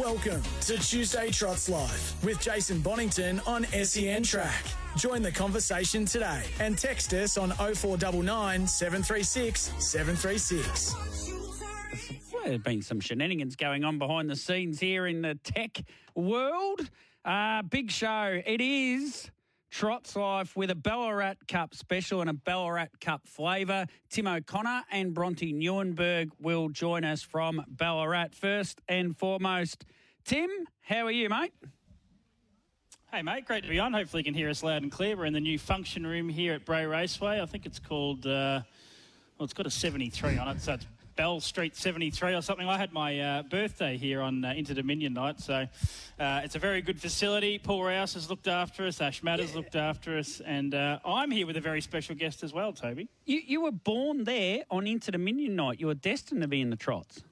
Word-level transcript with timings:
Welcome 0.00 0.42
to 0.62 0.78
Tuesday 0.78 1.30
Trots 1.30 1.68
Life 1.68 2.24
with 2.24 2.40
Jason 2.40 2.80
Bonington 2.80 3.38
on 3.46 3.64
SEN 3.66 4.22
Track. 4.22 4.64
Join 4.96 5.20
the 5.20 5.30
conversation 5.30 6.06
today 6.06 6.44
and 6.58 6.78
text 6.78 7.12
us 7.12 7.36
on 7.36 7.50
0499 7.50 8.66
736 8.66 9.74
736. 9.78 10.94
Well, 12.32 12.42
there's 12.46 12.62
been 12.62 12.80
some 12.80 12.98
shenanigans 12.98 13.56
going 13.56 13.84
on 13.84 13.98
behind 13.98 14.30
the 14.30 14.36
scenes 14.36 14.80
here 14.80 15.06
in 15.06 15.20
the 15.20 15.34
tech 15.44 15.82
world. 16.14 16.88
Uh, 17.22 17.60
big 17.60 17.90
show. 17.90 18.40
It 18.46 18.62
is 18.62 19.30
Trots 19.70 20.16
Life 20.16 20.56
with 20.56 20.70
a 20.70 20.74
Ballarat 20.74 21.36
Cup 21.46 21.74
special 21.74 22.20
and 22.20 22.28
a 22.28 22.34
Ballarat 22.34 22.88
Cup 23.00 23.26
flavour. 23.26 23.86
Tim 24.10 24.26
O'Connor 24.26 24.82
and 24.90 25.14
Bronte 25.14 25.52
Nieuwenburg 25.52 26.30
will 26.40 26.68
join 26.68 27.04
us 27.04 27.22
from 27.22 27.64
Ballarat. 27.68 28.30
First 28.32 28.80
and 28.88 29.16
foremost, 29.16 29.84
Tim, 30.24 30.50
how 30.82 31.06
are 31.06 31.12
you, 31.12 31.28
mate? 31.28 31.52
Hey, 33.12 33.22
mate, 33.22 33.44
great 33.46 33.62
to 33.62 33.68
be 33.68 33.78
on. 33.78 33.92
Hopefully, 33.92 34.20
you 34.20 34.24
can 34.24 34.34
hear 34.34 34.50
us 34.50 34.62
loud 34.62 34.82
and 34.82 34.90
clear. 34.90 35.16
We're 35.16 35.26
in 35.26 35.32
the 35.32 35.40
new 35.40 35.58
function 35.58 36.06
room 36.06 36.28
here 36.28 36.54
at 36.54 36.64
Bray 36.64 36.84
Raceway. 36.84 37.40
I 37.40 37.46
think 37.46 37.64
it's 37.64 37.78
called, 37.78 38.26
uh, 38.26 38.62
well, 39.38 39.44
it's 39.44 39.52
got 39.52 39.66
a 39.66 39.70
73 39.70 40.36
on 40.36 40.48
it, 40.48 40.60
so 40.60 40.74
it's 40.74 40.86
Bell 41.20 41.38
Street 41.38 41.76
73 41.76 42.32
or 42.32 42.40
something. 42.40 42.66
I 42.66 42.78
had 42.78 42.94
my 42.94 43.20
uh, 43.20 43.42
birthday 43.42 43.98
here 43.98 44.22
on 44.22 44.42
uh, 44.42 44.54
Inter 44.56 44.72
Dominion 44.72 45.12
night, 45.12 45.38
so 45.38 45.66
uh, 46.18 46.40
it's 46.42 46.54
a 46.54 46.58
very 46.58 46.80
good 46.80 46.98
facility. 46.98 47.58
Paul 47.58 47.84
Rouse 47.84 48.14
has 48.14 48.30
looked 48.30 48.48
after 48.48 48.86
us, 48.86 49.02
Ash 49.02 49.22
Matters 49.22 49.50
yeah. 49.50 49.56
looked 49.56 49.76
after 49.76 50.16
us, 50.16 50.40
and 50.40 50.74
uh, 50.74 50.98
I'm 51.04 51.30
here 51.30 51.46
with 51.46 51.58
a 51.58 51.60
very 51.60 51.82
special 51.82 52.14
guest 52.14 52.42
as 52.42 52.54
well, 52.54 52.72
Toby. 52.72 53.10
You, 53.26 53.38
you 53.46 53.60
were 53.60 53.70
born 53.70 54.24
there 54.24 54.62
on 54.70 54.86
Inter 54.86 55.10
Dominion 55.10 55.56
night. 55.56 55.78
You 55.78 55.88
were 55.88 55.94
destined 55.94 56.40
to 56.40 56.48
be 56.48 56.62
in 56.62 56.70
the 56.70 56.76
trots. 56.76 57.22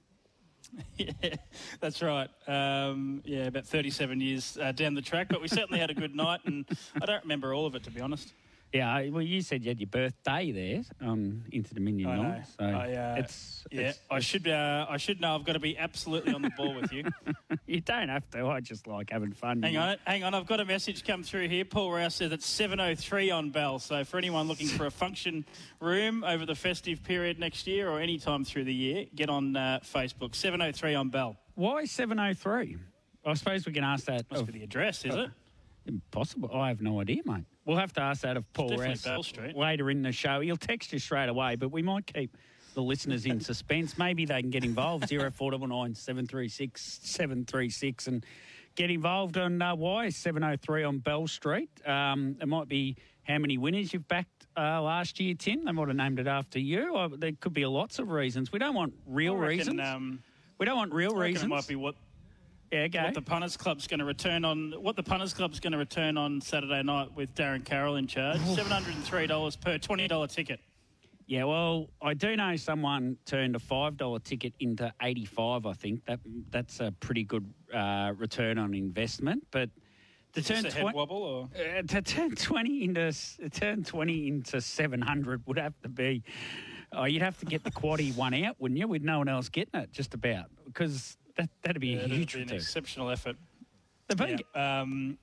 yeah, 0.98 1.36
that's 1.80 2.02
right. 2.02 2.28
Um, 2.46 3.22
yeah, 3.24 3.46
about 3.46 3.64
37 3.64 4.20
years 4.20 4.58
uh, 4.60 4.70
down 4.72 4.92
the 4.92 5.00
track, 5.00 5.28
but 5.30 5.40
we 5.40 5.48
certainly 5.48 5.78
had 5.78 5.88
a 5.88 5.94
good 5.94 6.14
night, 6.14 6.40
and 6.44 6.66
I 7.00 7.06
don't 7.06 7.22
remember 7.22 7.54
all 7.54 7.64
of 7.64 7.74
it, 7.74 7.84
to 7.84 7.90
be 7.90 8.02
honest. 8.02 8.34
Yeah, 8.72 9.08
well, 9.08 9.22
you 9.22 9.40
said 9.40 9.64
you 9.64 9.70
had 9.70 9.80
your 9.80 9.88
birthday 9.88 10.52
there 10.52 11.08
on 11.08 11.44
Inter 11.52 11.70
Dominion 11.74 12.22
night, 12.22 12.44
so 12.58 12.64
I, 12.64 12.92
uh, 12.92 13.16
it's 13.18 13.64
yeah. 13.70 13.80
It's, 13.88 14.00
I 14.10 14.20
should 14.20 14.46
uh, 14.46 14.86
I 14.90 14.98
should 14.98 15.22
know. 15.22 15.34
I've 15.34 15.44
got 15.44 15.54
to 15.54 15.58
be 15.58 15.78
absolutely 15.78 16.34
on 16.34 16.42
the 16.42 16.50
ball 16.50 16.74
with 16.74 16.92
you. 16.92 17.04
you 17.66 17.80
don't 17.80 18.10
have 18.10 18.28
to. 18.30 18.46
I 18.46 18.60
just 18.60 18.86
like 18.86 19.08
having 19.08 19.32
fun. 19.32 19.62
Hang 19.62 19.78
on, 19.78 19.96
hang 20.06 20.22
on. 20.22 20.34
I've 20.34 20.46
got 20.46 20.60
a 20.60 20.66
message 20.66 21.06
come 21.06 21.22
through 21.22 21.48
here. 21.48 21.64
Paul 21.64 21.92
Rouse 21.92 22.16
says 22.16 22.30
it's 22.30 22.46
seven 22.46 22.78
oh 22.78 22.94
three 22.94 23.30
on 23.30 23.48
Bell. 23.48 23.78
So 23.78 24.04
for 24.04 24.18
anyone 24.18 24.48
looking 24.48 24.68
for 24.68 24.84
a 24.84 24.90
function 24.90 25.46
room 25.80 26.22
over 26.22 26.44
the 26.44 26.54
festive 26.54 27.02
period 27.02 27.38
next 27.38 27.66
year 27.66 27.88
or 27.88 28.00
any 28.00 28.18
time 28.18 28.44
through 28.44 28.64
the 28.64 28.74
year, 28.74 29.06
get 29.14 29.30
on 29.30 29.56
uh, 29.56 29.80
Facebook. 29.82 30.34
Seven 30.34 30.60
oh 30.60 30.72
three 30.72 30.94
on 30.94 31.08
Bell. 31.08 31.36
Why 31.54 31.86
seven 31.86 32.20
oh 32.20 32.34
three? 32.34 32.76
I 33.24 33.32
suppose 33.32 33.66
we 33.66 33.72
can 33.72 33.84
ask 33.84 34.04
that. 34.06 34.30
Must 34.30 34.42
of, 34.42 34.46
be 34.46 34.58
the 34.58 34.64
address, 34.64 35.06
is 35.06 35.14
it? 35.14 35.30
Impossible. 35.86 36.50
I 36.52 36.68
have 36.68 36.82
no 36.82 37.00
idea, 37.00 37.22
mate. 37.24 37.44
We'll 37.68 37.76
have 37.76 37.92
to 37.92 38.00
ask 38.00 38.22
that 38.22 38.38
of 38.38 38.50
Paul 38.54 38.78
Rouse 38.78 39.06
later 39.54 39.90
in 39.90 40.00
the 40.00 40.10
show. 40.10 40.40
He'll 40.40 40.56
text 40.56 40.90
you 40.90 40.98
straight 40.98 41.28
away, 41.28 41.54
but 41.56 41.70
we 41.70 41.82
might 41.82 42.06
keep 42.06 42.34
the 42.72 42.80
listeners 42.80 43.26
in 43.26 43.40
suspense. 43.42 43.98
Maybe 43.98 44.24
they 44.24 44.40
can 44.40 44.48
get 44.48 44.64
involved. 44.64 45.06
Zero 45.06 45.30
four 45.30 45.50
double 45.50 45.66
nine 45.66 45.94
seven 45.94 46.26
three 46.26 46.48
six 46.48 46.98
seven 47.02 47.44
three 47.44 47.68
six 47.68 48.06
and 48.06 48.24
get 48.74 48.90
involved 48.90 49.36
on 49.36 49.60
uh, 49.60 49.76
why 49.76 50.08
seven 50.08 50.42
oh 50.44 50.56
three 50.56 50.82
on 50.82 51.00
Bell 51.00 51.26
Street. 51.26 51.68
Um, 51.86 52.36
it 52.40 52.48
might 52.48 52.68
be 52.68 52.96
how 53.24 53.36
many 53.36 53.58
winners 53.58 53.92
you've 53.92 54.08
backed 54.08 54.46
uh, 54.56 54.80
last 54.80 55.20
year, 55.20 55.34
Tim. 55.34 55.66
They 55.66 55.72
might 55.72 55.88
have 55.88 55.96
named 55.98 56.20
it 56.20 56.26
after 56.26 56.58
you. 56.58 56.94
Or 56.94 57.10
there 57.10 57.32
could 57.38 57.52
be 57.52 57.66
lots 57.66 57.98
of 57.98 58.08
reasons. 58.08 58.50
We 58.50 58.60
don't 58.60 58.74
want 58.74 58.94
real 59.06 59.36
reckon, 59.36 59.58
reasons. 59.58 59.80
Um, 59.82 60.22
we 60.56 60.64
don't 60.64 60.78
want 60.78 60.94
real 60.94 61.14
reasons. 61.14 61.44
It 61.44 61.48
might 61.48 61.68
be 61.68 61.76
what 61.76 61.96
yeah, 62.70 62.88
go. 62.88 63.02
What 63.02 63.14
the 63.14 63.22
punters 63.22 63.56
club's 63.56 63.86
going 63.86 64.00
to 64.00 64.04
return 64.04 64.44
on? 64.44 64.72
What 64.78 64.96
the 64.96 65.02
punters 65.02 65.32
club's 65.32 65.60
going 65.60 65.72
to 65.72 65.78
return 65.78 66.16
on 66.16 66.40
Saturday 66.40 66.82
night 66.82 67.14
with 67.14 67.34
Darren 67.34 67.64
Carroll 67.64 67.96
in 67.96 68.06
charge? 68.06 68.40
Seven 68.40 68.70
hundred 68.70 68.94
and 68.94 69.04
three 69.04 69.26
dollars 69.26 69.56
per 69.56 69.78
twenty 69.78 70.08
dollar 70.08 70.26
ticket. 70.26 70.60
Yeah, 71.26 71.44
well, 71.44 71.90
I 72.00 72.14
do 72.14 72.34
know 72.36 72.56
someone 72.56 73.18
turned 73.26 73.54
a 73.54 73.58
five 73.58 73.96
dollar 73.96 74.18
ticket 74.18 74.54
into 74.60 74.92
eighty 75.02 75.26
five. 75.26 75.66
I 75.66 75.74
think 75.74 76.04
that 76.06 76.20
that's 76.50 76.80
a 76.80 76.92
pretty 77.00 77.24
good 77.24 77.52
uh, 77.72 78.12
return 78.16 78.58
on 78.58 78.74
investment. 78.74 79.46
But 79.50 79.70
to 80.32 80.42
turn 80.42 80.64
tw- 80.64 80.72
head 80.72 80.94
wobble 80.94 81.22
or 81.22 81.48
uh, 81.54 81.82
to 81.82 82.02
turn 82.02 82.34
twenty 82.34 82.84
into 82.84 83.12
turn 83.50 83.84
twenty 83.84 84.28
into 84.28 84.60
seven 84.60 85.00
hundred 85.02 85.42
would 85.46 85.58
have 85.58 85.78
to 85.82 85.88
be. 85.88 86.22
Oh, 86.92 87.04
you'd 87.04 87.20
have 87.20 87.38
to 87.40 87.44
get 87.44 87.64
the 87.64 87.70
quaddy 87.70 88.16
one 88.16 88.32
out, 88.32 88.56
wouldn't 88.58 88.78
you? 88.78 88.88
With 88.88 89.02
no 89.02 89.18
one 89.18 89.28
else 89.28 89.50
getting 89.50 89.78
it, 89.78 89.92
just 89.92 90.14
about 90.14 90.46
because 90.64 91.18
that, 91.38 91.48
that'd 91.62 91.80
be 91.80 91.88
yeah, 91.88 92.00
a 92.00 92.08
huge 92.08 92.34
be 92.34 92.42
an 92.42 92.52
exceptional 92.52 93.10
effort. 93.10 93.36
Yeah. 94.10 94.36
Um, 94.54 95.18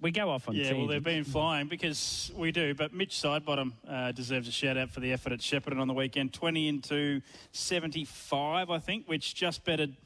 we 0.00 0.10
go 0.10 0.28
off 0.28 0.48
on 0.48 0.54
Yeah, 0.54 0.74
well, 0.74 0.86
they've 0.86 1.02
been 1.02 1.24
flying 1.24 1.66
because 1.66 2.30
we 2.36 2.52
do. 2.52 2.74
But 2.74 2.92
Mitch 2.92 3.16
Sidebottom 3.16 3.72
uh, 3.88 4.12
deserves 4.12 4.46
a 4.48 4.52
shout 4.52 4.76
out 4.76 4.90
for 4.90 5.00
the 5.00 5.12
effort 5.12 5.32
at 5.32 5.38
Shepparton 5.38 5.80
on 5.80 5.88
the 5.88 5.94
weekend. 5.94 6.34
20 6.34 6.68
into 6.68 7.22
75, 7.52 8.68
I 8.68 8.78
think, 8.80 9.08
which 9.08 9.34
just 9.34 9.64
bettered 9.64 9.96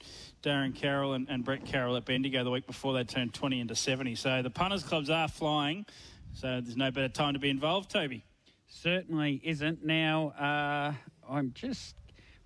Darren 0.42 0.72
Carroll 0.72 1.14
and, 1.14 1.28
and 1.28 1.44
Brett 1.44 1.64
Carroll 1.64 1.96
at 1.96 2.04
Bendigo 2.04 2.44
the 2.44 2.50
week 2.50 2.66
before 2.66 2.92
they 2.92 3.02
turned 3.02 3.34
20 3.34 3.60
into 3.60 3.74
70. 3.74 4.14
So 4.14 4.40
the 4.40 4.50
punters 4.50 4.84
clubs 4.84 5.10
are 5.10 5.26
flying. 5.26 5.84
So 6.32 6.60
there's 6.60 6.76
no 6.76 6.92
better 6.92 7.08
time 7.08 7.32
to 7.32 7.40
be 7.40 7.50
involved, 7.50 7.90
Toby. 7.90 8.24
Certainly 8.68 9.40
isn't. 9.42 9.84
Now, 9.84 10.28
uh, 10.38 10.92
I'm 11.28 11.52
just 11.54 11.96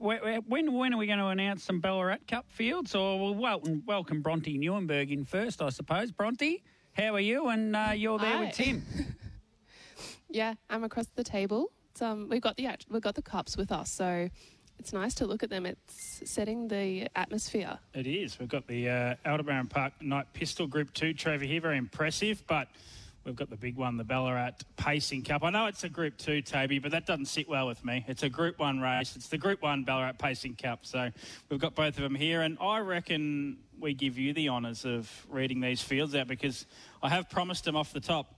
when 0.02 0.72
when 0.72 0.92
are 0.92 0.96
we 0.96 1.06
going 1.06 1.18
to 1.18 1.26
announce 1.26 1.62
some 1.62 1.80
Ballarat 1.80 2.18
Cup 2.26 2.46
fields? 2.48 2.94
Or 2.94 3.20
we'll 3.20 3.34
welcome, 3.34 3.82
welcome 3.86 4.20
Bronte 4.20 4.58
Nieuwenburg 4.58 5.10
in 5.12 5.24
first, 5.24 5.62
I 5.62 5.70
suppose. 5.70 6.10
Bronte, 6.10 6.62
how 6.92 7.14
are 7.14 7.20
you? 7.20 7.48
And 7.48 7.76
uh, 7.76 7.92
you're 7.94 8.18
there 8.18 8.36
Hi. 8.36 8.44
with 8.44 8.54
Tim. 8.54 8.82
yeah, 10.28 10.54
I'm 10.68 10.84
across 10.84 11.06
the 11.14 11.24
table. 11.24 11.70
Um, 12.00 12.28
we've 12.28 12.40
got 12.40 12.56
the 12.56 12.68
we've 12.90 13.02
got 13.02 13.14
the 13.14 13.22
cups 13.22 13.56
with 13.56 13.70
us, 13.70 13.90
so 13.90 14.28
it's 14.78 14.92
nice 14.92 15.14
to 15.14 15.26
look 15.26 15.42
at 15.42 15.50
them. 15.50 15.66
It's 15.66 16.22
setting 16.24 16.66
the 16.66 17.08
atmosphere. 17.14 17.78
It 17.94 18.06
is. 18.06 18.40
We've 18.40 18.48
got 18.48 18.66
the 18.66 18.88
uh, 18.88 19.14
Aldebaran 19.24 19.68
Park 19.68 19.92
Night 20.00 20.26
Pistol 20.32 20.66
Group 20.66 20.92
Two 20.94 21.14
trophy 21.14 21.46
here, 21.46 21.60
very 21.60 21.78
impressive, 21.78 22.42
but 22.48 22.68
We've 23.24 23.36
got 23.36 23.50
the 23.50 23.56
big 23.56 23.76
one, 23.76 23.96
the 23.96 24.04
Ballarat 24.04 24.64
Pacing 24.76 25.22
Cup. 25.22 25.44
I 25.44 25.50
know 25.50 25.66
it's 25.66 25.84
a 25.84 25.88
Group 25.88 26.18
2, 26.18 26.42
Toby, 26.42 26.80
but 26.80 26.90
that 26.90 27.06
doesn't 27.06 27.26
sit 27.26 27.48
well 27.48 27.68
with 27.68 27.84
me. 27.84 28.04
It's 28.08 28.24
a 28.24 28.28
Group 28.28 28.58
1 28.58 28.80
race. 28.80 29.14
It's 29.14 29.28
the 29.28 29.38
Group 29.38 29.62
1 29.62 29.84
Ballarat 29.84 30.14
Pacing 30.18 30.56
Cup. 30.56 30.80
So 30.82 31.08
we've 31.48 31.60
got 31.60 31.76
both 31.76 31.96
of 31.96 32.02
them 32.02 32.16
here, 32.16 32.42
and 32.42 32.58
I 32.60 32.80
reckon 32.80 33.58
we 33.78 33.94
give 33.94 34.18
you 34.18 34.32
the 34.32 34.48
honours 34.48 34.84
of 34.84 35.08
reading 35.28 35.60
these 35.60 35.80
fields 35.80 36.16
out 36.16 36.26
because 36.26 36.66
I 37.00 37.10
have 37.10 37.30
promised 37.30 37.64
them 37.64 37.76
off 37.76 37.92
the 37.92 38.00
top. 38.00 38.34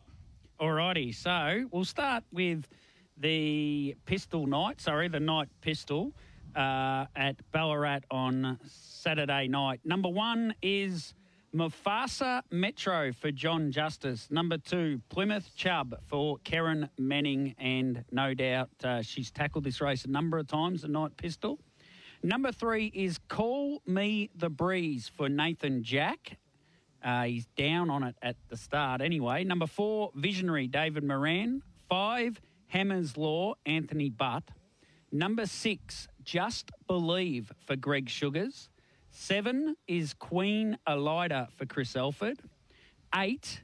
Alrighty, 0.60 1.14
so 1.14 1.66
we'll 1.70 1.86
start 1.86 2.24
with 2.30 2.68
the 3.16 3.96
Pistol 4.04 4.46
Night, 4.46 4.82
sorry, 4.82 5.08
the 5.08 5.18
Night 5.18 5.48
Pistol 5.62 6.12
uh, 6.54 7.06
at 7.16 7.36
Ballarat 7.52 8.00
on 8.10 8.58
Saturday 8.66 9.48
night. 9.48 9.80
Number 9.84 10.10
one 10.10 10.54
is 10.60 11.14
Mufasa 11.54 12.42
Metro 12.50 13.12
for 13.12 13.31
John 13.31 13.70
Justice. 13.70 14.26
Number 14.28 14.59
two, 14.59 15.00
Plymouth 15.09 15.54
Chubb 15.54 15.94
for 16.09 16.38
Karen 16.38 16.88
Manning. 16.98 17.54
And 17.59 18.04
no 18.10 18.34
doubt 18.34 18.70
uh, 18.82 19.03
she's 19.03 19.31
tackled 19.31 19.62
this 19.62 19.81
race 19.81 20.04
a 20.04 20.10
number 20.10 20.37
of 20.38 20.48
times, 20.48 20.82
the 20.82 20.88
night 20.88 21.16
pistol. 21.16 21.60
Number 22.25 22.50
three 22.50 22.87
is 22.87 23.19
Call 23.28 23.82
Me 23.87 24.31
the 24.34 24.50
Breeze 24.50 25.09
for 25.14 25.28
Nathan 25.28 25.84
Jack. 25.84 26.38
Uh, 27.04 27.25
he's 27.25 27.47
down 27.56 27.88
on 27.88 28.03
it 28.03 28.16
at 28.20 28.37
the 28.48 28.56
start 28.56 29.00
anyway. 29.00 29.44
Number 29.44 29.66
four, 29.66 30.10
Visionary 30.16 30.66
David 30.66 31.04
Moran. 31.04 31.62
Five, 31.88 32.41
Hammers 32.66 33.16
Law 33.16 33.54
Anthony 33.64 34.10
Butt. 34.10 34.43
Number 35.12 35.47
six, 35.47 36.09
Just 36.25 36.72
Believe 36.88 37.53
for 37.64 37.76
Greg 37.76 38.09
Sugars. 38.09 38.70
Seven 39.16 39.76
is 39.86 40.12
Queen 40.12 40.76
Elida 40.88 41.49
for 41.52 41.66
Chris 41.66 41.94
Alford. 41.94 42.40
Eight, 43.14 43.62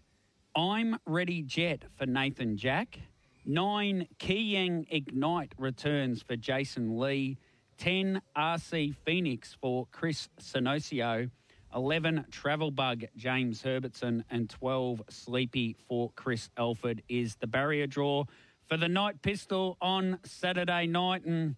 I'm 0.54 0.96
Ready 1.06 1.42
Jet 1.42 1.82
for 1.98 2.06
Nathan 2.06 2.56
Jack. 2.56 3.00
Nine, 3.44 4.06
Kiyang 4.20 4.86
Ignite 4.90 5.52
returns 5.58 6.22
for 6.22 6.36
Jason 6.36 7.00
Lee. 7.00 7.36
10, 7.78 8.22
RC 8.36 8.94
Phoenix 9.04 9.56
for 9.60 9.88
Chris 9.90 10.28
Sinosio. 10.40 11.28
11, 11.74 12.26
Travel 12.30 12.70
Bug, 12.70 13.04
James 13.16 13.60
Herbertson. 13.60 14.24
And 14.30 14.48
12, 14.48 15.02
Sleepy 15.10 15.74
for 15.88 16.12
Chris 16.14 16.48
Alford 16.56 17.02
is 17.08 17.34
the 17.34 17.48
barrier 17.48 17.88
draw 17.88 18.24
for 18.68 18.76
the 18.76 18.88
night 18.88 19.20
pistol 19.20 19.76
on 19.82 20.20
Saturday 20.24 20.86
night. 20.86 21.24
And 21.24 21.56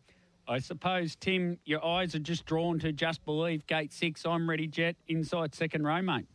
I 0.49 0.59
suppose, 0.59 1.17
Tim, 1.17 1.59
your 1.65 1.85
eyes 1.85 2.15
are 2.15 2.21
just 2.21 2.47
drawn 2.47 2.79
to 2.81 2.93
Just 2.93 3.25
Believe, 3.25 3.67
Gate 3.67 3.93
6, 3.93 4.25
I'm 4.27 4.49
Ready 4.49 4.67
Jet, 4.67 4.97
inside 5.09 5.55
second 5.55 5.85
row, 5.85 6.03
mate. 6.03 6.27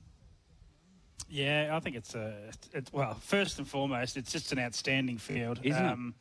Yeah, 1.30 1.72
I 1.74 1.80
think 1.82 1.98
it's 1.98 2.16
a. 2.16 2.34
It's, 2.74 2.94
well, 2.94 3.16
first 3.16 3.58
and 3.58 3.68
foremost, 3.68 4.16
it's 4.16 4.32
just 4.32 4.54
an 4.54 4.60
outstanding 4.60 5.18
field, 5.18 5.60
isn't 5.62 5.86
um, 5.86 6.16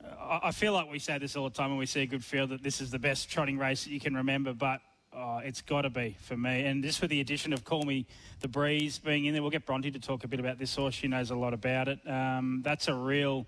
it? 0.00 0.06
I 0.18 0.52
feel 0.52 0.72
like 0.72 0.90
we 0.90 1.00
say 1.00 1.18
this 1.18 1.34
all 1.34 1.48
the 1.48 1.54
time 1.54 1.70
when 1.70 1.78
we 1.78 1.86
see 1.86 2.02
a 2.02 2.06
good 2.06 2.24
field 2.24 2.50
that 2.50 2.62
this 2.62 2.80
is 2.80 2.90
the 2.90 2.98
best 2.98 3.28
trotting 3.28 3.58
race 3.58 3.84
that 3.84 3.90
you 3.90 4.00
can 4.00 4.14
remember, 4.14 4.54
but 4.54 4.80
Oh, 5.12 5.38
it's 5.38 5.60
got 5.60 5.82
to 5.82 5.90
be 5.90 6.16
for 6.20 6.36
me. 6.36 6.64
And 6.64 6.84
just 6.84 7.00
with 7.00 7.10
the 7.10 7.20
addition 7.20 7.52
of 7.52 7.64
Call 7.64 7.82
Me 7.82 8.06
the 8.40 8.48
Breeze 8.48 8.98
being 9.00 9.24
in 9.24 9.32
there, 9.32 9.42
we'll 9.42 9.50
get 9.50 9.66
Bronte 9.66 9.90
to 9.90 9.98
talk 9.98 10.22
a 10.22 10.28
bit 10.28 10.38
about 10.38 10.58
this 10.58 10.76
horse. 10.76 10.94
She 10.94 11.08
knows 11.08 11.30
a 11.30 11.34
lot 11.34 11.52
about 11.52 11.88
it. 11.88 11.98
Um, 12.08 12.60
that's 12.64 12.86
a 12.86 12.94
real 12.94 13.46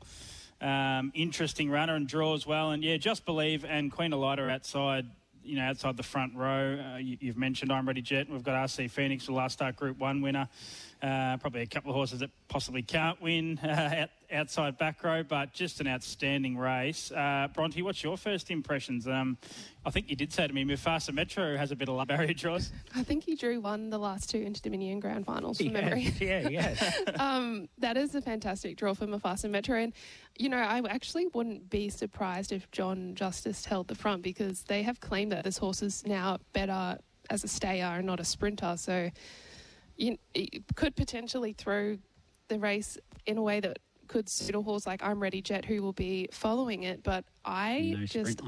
um, 0.62 1.12
interesting 1.14 1.70
runner 1.70 1.94
and 1.94 2.06
draw 2.06 2.35
as 2.35 2.47
well. 2.47 2.70
And 2.70 2.82
yeah, 2.82 2.97
Just 2.97 3.25
Believe 3.25 3.64
and 3.64 3.91
Queen 3.91 4.12
Elida 4.12 4.50
outside 4.50 5.06
you 5.44 5.56
know, 5.56 5.62
outside 5.62 5.97
the 5.97 6.03
front 6.03 6.35
row. 6.37 6.79
Uh, 6.79 6.99
you, 6.99 7.19
have 7.26 7.37
mentioned 7.37 7.73
I'm 7.73 7.87
Ready 7.87 8.03
Jet. 8.03 8.29
We've 8.31 8.43
got 8.43 8.55
RC 8.55 8.91
Phoenix, 8.91 9.26
the 9.26 9.32
last 9.32 9.55
start 9.55 9.76
Group 9.76 9.99
1 9.99 10.23
winner. 10.23 10.49
Uh, 11.02 11.37
probably 11.38 11.62
a 11.62 11.66
couple 11.66 11.90
of 11.90 11.96
horses 11.96 12.20
that 12.20 12.31
possibly 12.46 12.81
can't 12.81 13.20
win 13.20 13.58
uh, 13.58 14.06
outside 14.32 14.78
back 14.78 15.02
row, 15.02 15.25
but 15.25 15.52
just 15.52 15.81
an 15.81 15.88
outstanding 15.88 16.56
race. 16.56 17.10
Uh, 17.10 17.49
Bronte, 17.52 17.82
what's 17.82 18.04
your 18.04 18.16
first 18.16 18.52
impressions? 18.52 19.08
Um, 19.08 19.37
I 19.84 19.90
think 19.90 20.08
you 20.08 20.14
did 20.14 20.32
say 20.32 20.46
to 20.46 20.52
me 20.52 20.64
Mufasa 20.64 21.12
Metro 21.12 21.56
has 21.56 21.72
a 21.72 21.76
bit 21.76 21.88
of 21.88 22.06
barrier 22.06 22.32
draws. 22.32 22.70
I 22.94 23.02
think 23.02 23.25
he 23.25 23.34
drew 23.34 23.60
one 23.60 23.90
the 23.90 23.99
last 23.99 24.31
two 24.31 24.38
Inter 24.38 24.60
Dominion 24.62 25.00
Grand 25.00 25.26
Finals 25.26 25.56
from 25.58 25.66
yeah, 25.66 25.72
memory. 25.72 26.14
Yeah, 26.20 26.49
yeah. 26.49 26.75
um, 27.16 27.69
that 27.78 27.96
is 27.96 28.14
a 28.14 28.22
fantastic 28.22 28.76
draw 28.76 28.94
for 28.94 29.08
Mufasa 29.08 29.50
Metro. 29.50 29.78
And, 29.78 29.93
you 30.38 30.49
know, 30.49 30.58
I 30.58 30.82
actually 30.88 31.26
wouldn't 31.34 31.69
be 31.69 31.88
surprised 31.88 32.52
if 32.52 32.70
John 32.70 33.16
Justice 33.16 33.64
held 33.64 33.88
the 33.88 33.96
front 33.96 34.22
because 34.22 34.62
they 34.62 34.84
have 34.84 35.00
claimed 35.00 35.32
that 35.32 35.43
this 35.43 35.58
horse 35.58 35.82
is 35.82 36.06
now 36.06 36.38
better 36.52 36.96
as 37.28 37.43
a 37.43 37.49
stayer 37.49 37.87
and 37.87 38.06
not 38.06 38.20
a 38.20 38.25
sprinter. 38.25 38.76
So 38.76 39.10
you, 39.97 40.19
could 40.75 40.97
potentially 40.97 41.53
throw 41.53 41.99
the 42.49 42.59
race 42.59 42.99
in 43.27 43.39
a 43.39 43.43
way 43.43 43.61
that 43.61 43.79
could 44.09 44.29
suit 44.29 44.55
a 44.55 44.61
horse 44.61 44.87
like 44.87 45.03
I'm 45.03 45.21
Ready 45.21 45.41
Jet, 45.41 45.65
who 45.65 45.83
will 45.83 45.93
be 45.93 46.29
following 46.33 46.83
it. 46.83 47.03
But 47.03 47.25
I 47.44 47.94
no 47.97 48.05
just. 48.05 48.41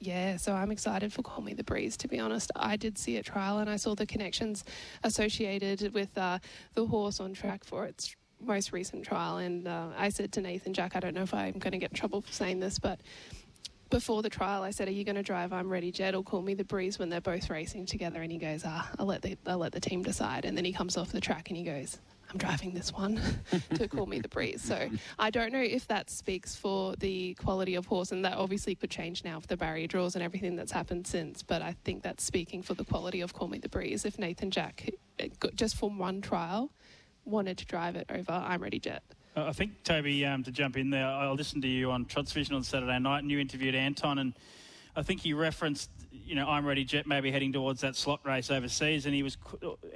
Yeah, 0.00 0.36
so 0.36 0.54
I'm 0.54 0.70
excited 0.70 1.12
for 1.12 1.22
Call 1.22 1.42
Me 1.42 1.54
the 1.54 1.64
Breeze, 1.64 1.96
to 1.98 2.08
be 2.08 2.20
honest. 2.20 2.52
I 2.54 2.76
did 2.76 2.96
see 2.96 3.16
a 3.16 3.22
trial 3.22 3.58
and 3.58 3.68
I 3.68 3.76
saw 3.76 3.96
the 3.96 4.06
connections 4.06 4.64
associated 5.02 5.92
with 5.92 6.16
uh, 6.16 6.38
the 6.74 6.86
horse 6.86 7.18
on 7.18 7.34
track 7.34 7.64
for 7.64 7.84
its 7.84 8.14
most 8.40 8.72
recent 8.72 9.04
trial. 9.04 9.38
And 9.38 9.66
uh, 9.66 9.88
I 9.96 10.10
said 10.10 10.30
to 10.32 10.40
Nathan 10.40 10.72
Jack, 10.72 10.94
I 10.94 11.00
don't 11.00 11.14
know 11.14 11.22
if 11.22 11.34
I'm 11.34 11.58
going 11.58 11.72
to 11.72 11.78
get 11.78 11.90
in 11.90 11.96
trouble 11.96 12.20
for 12.20 12.32
saying 12.32 12.60
this, 12.60 12.78
but 12.78 13.00
before 13.90 14.22
the 14.22 14.30
trial, 14.30 14.62
I 14.62 14.70
said, 14.70 14.88
"Are 14.88 14.92
you 14.92 15.04
going 15.04 15.16
to 15.16 15.22
drive? 15.22 15.52
I'm 15.52 15.68
ready, 15.70 15.90
Jet, 15.90 16.14
or 16.14 16.22
call 16.22 16.42
me 16.42 16.54
the 16.54 16.64
breeze 16.64 16.98
when 16.98 17.08
they're 17.08 17.20
both 17.20 17.50
racing 17.50 17.86
together." 17.86 18.22
And 18.22 18.30
he 18.30 18.38
goes, 18.38 18.62
"Ah, 18.64 18.90
I'll 18.98 19.06
let 19.06 19.22
the 19.22 19.36
I'll 19.46 19.58
let 19.58 19.72
the 19.72 19.80
team 19.80 20.02
decide." 20.02 20.44
And 20.44 20.56
then 20.56 20.64
he 20.64 20.72
comes 20.72 20.96
off 20.96 21.12
the 21.12 21.20
track 21.20 21.48
and 21.48 21.56
he 21.56 21.64
goes, 21.64 21.98
"I'm 22.30 22.38
driving 22.38 22.74
this 22.74 22.92
one 22.92 23.20
to 23.74 23.88
call 23.88 24.06
me 24.06 24.20
the 24.20 24.28
breeze." 24.28 24.62
So 24.62 24.88
I 25.18 25.30
don't 25.30 25.52
know 25.52 25.62
if 25.62 25.86
that 25.88 26.10
speaks 26.10 26.54
for 26.54 26.94
the 26.96 27.34
quality 27.34 27.74
of 27.74 27.86
horse, 27.86 28.12
and 28.12 28.24
that 28.24 28.36
obviously 28.36 28.74
could 28.74 28.90
change 28.90 29.24
now 29.24 29.36
with 29.36 29.46
the 29.46 29.56
barrier 29.56 29.86
draws 29.86 30.14
and 30.14 30.22
everything 30.22 30.56
that's 30.56 30.72
happened 30.72 31.06
since. 31.06 31.42
But 31.42 31.62
I 31.62 31.74
think 31.84 32.02
that's 32.02 32.24
speaking 32.24 32.62
for 32.62 32.74
the 32.74 32.84
quality 32.84 33.20
of 33.20 33.32
call 33.32 33.48
me 33.48 33.58
the 33.58 33.68
breeze. 33.68 34.04
If 34.04 34.18
Nathan 34.18 34.50
Jack, 34.50 34.90
just 35.54 35.76
from 35.76 35.98
one 35.98 36.20
trial, 36.20 36.70
wanted 37.24 37.58
to 37.58 37.66
drive 37.66 37.96
it 37.96 38.06
over, 38.10 38.32
I'm 38.32 38.62
ready, 38.62 38.78
Jet. 38.78 39.02
I 39.46 39.52
think, 39.52 39.82
Toby, 39.84 40.24
um, 40.24 40.42
to 40.44 40.50
jump 40.50 40.76
in 40.76 40.90
there, 40.90 41.06
I 41.06 41.30
listened 41.30 41.62
to 41.62 41.68
you 41.68 41.90
on 41.90 42.04
Trots 42.04 42.32
Vision 42.32 42.54
on 42.54 42.62
Saturday 42.62 42.98
night 42.98 43.20
and 43.20 43.30
you 43.30 43.38
interviewed 43.38 43.74
Anton 43.74 44.18
and 44.18 44.34
I 44.96 45.02
think 45.02 45.20
he 45.20 45.32
referenced, 45.32 45.90
you 46.10 46.34
know, 46.34 46.48
I'm 46.48 46.66
ready 46.66 46.84
jet 46.84 47.06
maybe 47.06 47.30
heading 47.30 47.52
towards 47.52 47.82
that 47.82 47.94
slot 47.94 48.20
race 48.24 48.50
overseas 48.50 49.06
and 49.06 49.14
he 49.14 49.22
was, 49.22 49.36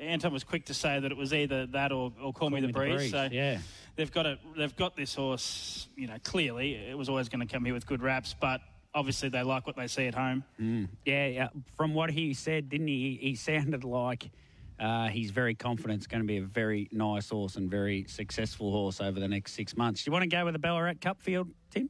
Anton 0.01 0.33
was 0.33 0.45
quick 0.45 0.67
to 0.67 0.75
say 0.75 1.01
that 1.01 1.11
it 1.11 1.17
was 1.17 1.33
either 1.33 1.67
that 1.67 1.93
or, 1.93 2.13
or 2.23 2.33
call, 2.33 2.33
call, 2.33 2.51
me 2.51 2.61
the, 2.61 2.69
me 2.69 2.73
breeze. 2.73 2.91
the 2.91 2.97
breeze. 2.97 3.11
So 3.11 3.29
yeah. 3.33 3.59
they've 3.97 4.13
got 4.13 4.27
it, 4.27 4.39
they've 4.57 4.77
got 4.77 4.97
this 4.97 5.15
horse, 5.15 5.89
you 5.97 6.07
know, 6.07 6.17
clearly 6.23 6.75
it 6.75 6.97
was 6.97 7.09
always 7.09 7.29
going 7.29 7.47
to 7.47 7.53
come 7.53 7.65
here 7.65 7.75
with 7.75 7.87
good 7.87 8.03
raps, 8.03 8.35
but 8.39 8.61
obviously 8.95 9.29
they 9.29 9.43
like 9.43 9.67
what 9.67 9.77
they 9.77 9.87
see 9.87 10.07
at 10.07 10.15
home. 10.15 10.45
Mm. 10.61 10.89
Yeah, 11.05 11.27
yeah. 11.27 11.49
From 11.77 11.95
what 11.95 12.11
he 12.11 12.35
said, 12.35 12.69
didn't 12.69 12.89
he? 12.89 13.19
He 13.21 13.35
sounded 13.35 13.85
like 13.85 14.31
uh, 14.79 15.09
he's 15.09 15.31
very 15.31 15.55
confident 15.55 15.99
it's 15.99 16.07
going 16.07 16.23
to 16.23 16.27
be 16.27 16.39
a 16.39 16.43
very 16.43 16.89
nice 16.93 17.31
horse 17.31 17.57
and 17.57 17.71
very 17.71 18.05
successful 18.09 18.71
horse 18.71 19.01
over 19.01 19.21
the 19.21 19.29
next 19.29 19.53
six 19.53 19.77
months. 19.77 20.05
Do 20.05 20.09
you 20.09 20.13
want 20.13 20.23
to 20.25 20.29
go 20.29 20.45
with 20.45 20.55
the 20.55 20.59
Ballarat 20.59 20.95
Cup 21.01 21.23
field, 21.23 21.49
Tim? 21.71 21.89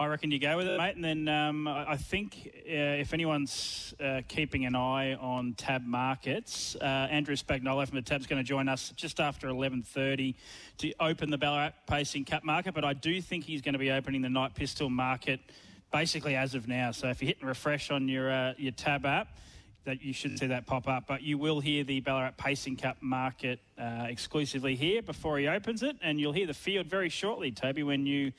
I 0.00 0.06
reckon 0.06 0.30
you 0.30 0.38
go 0.38 0.56
with 0.56 0.68
it, 0.68 0.78
mate. 0.78 0.94
And 0.94 1.04
then 1.04 1.26
um, 1.26 1.66
I 1.66 1.96
think 1.96 2.52
uh, 2.54 3.02
if 3.02 3.12
anyone's 3.12 3.94
uh, 3.98 4.20
keeping 4.28 4.64
an 4.64 4.76
eye 4.76 5.14
on 5.14 5.54
Tab 5.54 5.84
Markets, 5.84 6.76
uh, 6.80 6.84
Andrew 6.84 7.34
Spagnolo 7.34 7.84
from 7.84 7.96
the 7.96 8.02
Tab's 8.02 8.28
going 8.28 8.40
to 8.40 8.46
join 8.46 8.68
us 8.68 8.92
just 8.94 9.18
after 9.18 9.48
11.30 9.48 10.36
to 10.78 10.92
open 11.00 11.30
the 11.30 11.38
Ballarat 11.38 11.72
Pacing 11.88 12.26
Cup 12.26 12.44
market. 12.44 12.74
But 12.74 12.84
I 12.84 12.92
do 12.92 13.20
think 13.20 13.42
he's 13.42 13.60
going 13.60 13.72
to 13.72 13.78
be 13.80 13.90
opening 13.90 14.22
the 14.22 14.28
Night 14.28 14.54
Pistol 14.54 14.88
market 14.88 15.40
basically 15.92 16.36
as 16.36 16.54
of 16.54 16.68
now. 16.68 16.92
So 16.92 17.08
if 17.08 17.20
you're 17.20 17.28
hitting 17.28 17.48
refresh 17.48 17.90
on 17.90 18.08
your, 18.08 18.30
uh, 18.30 18.54
your 18.56 18.72
Tab 18.72 19.04
app, 19.04 19.36
that 19.88 20.02
you 20.02 20.12
should 20.12 20.38
see 20.38 20.46
that 20.48 20.66
pop 20.66 20.86
up. 20.86 21.04
But 21.06 21.22
you 21.22 21.38
will 21.38 21.60
hear 21.60 21.82
the 21.82 22.00
Ballarat 22.00 22.32
Pacing 22.36 22.76
Cup 22.76 22.98
market 23.00 23.58
uh, 23.78 24.04
exclusively 24.06 24.76
here 24.76 25.00
before 25.00 25.38
he 25.38 25.48
opens 25.48 25.82
it, 25.82 25.96
and 26.02 26.20
you'll 26.20 26.34
hear 26.34 26.46
the 26.46 26.52
field 26.52 26.86
very 26.86 27.08
shortly, 27.08 27.50
Toby, 27.50 27.82
when 27.82 28.04
you 28.04 28.32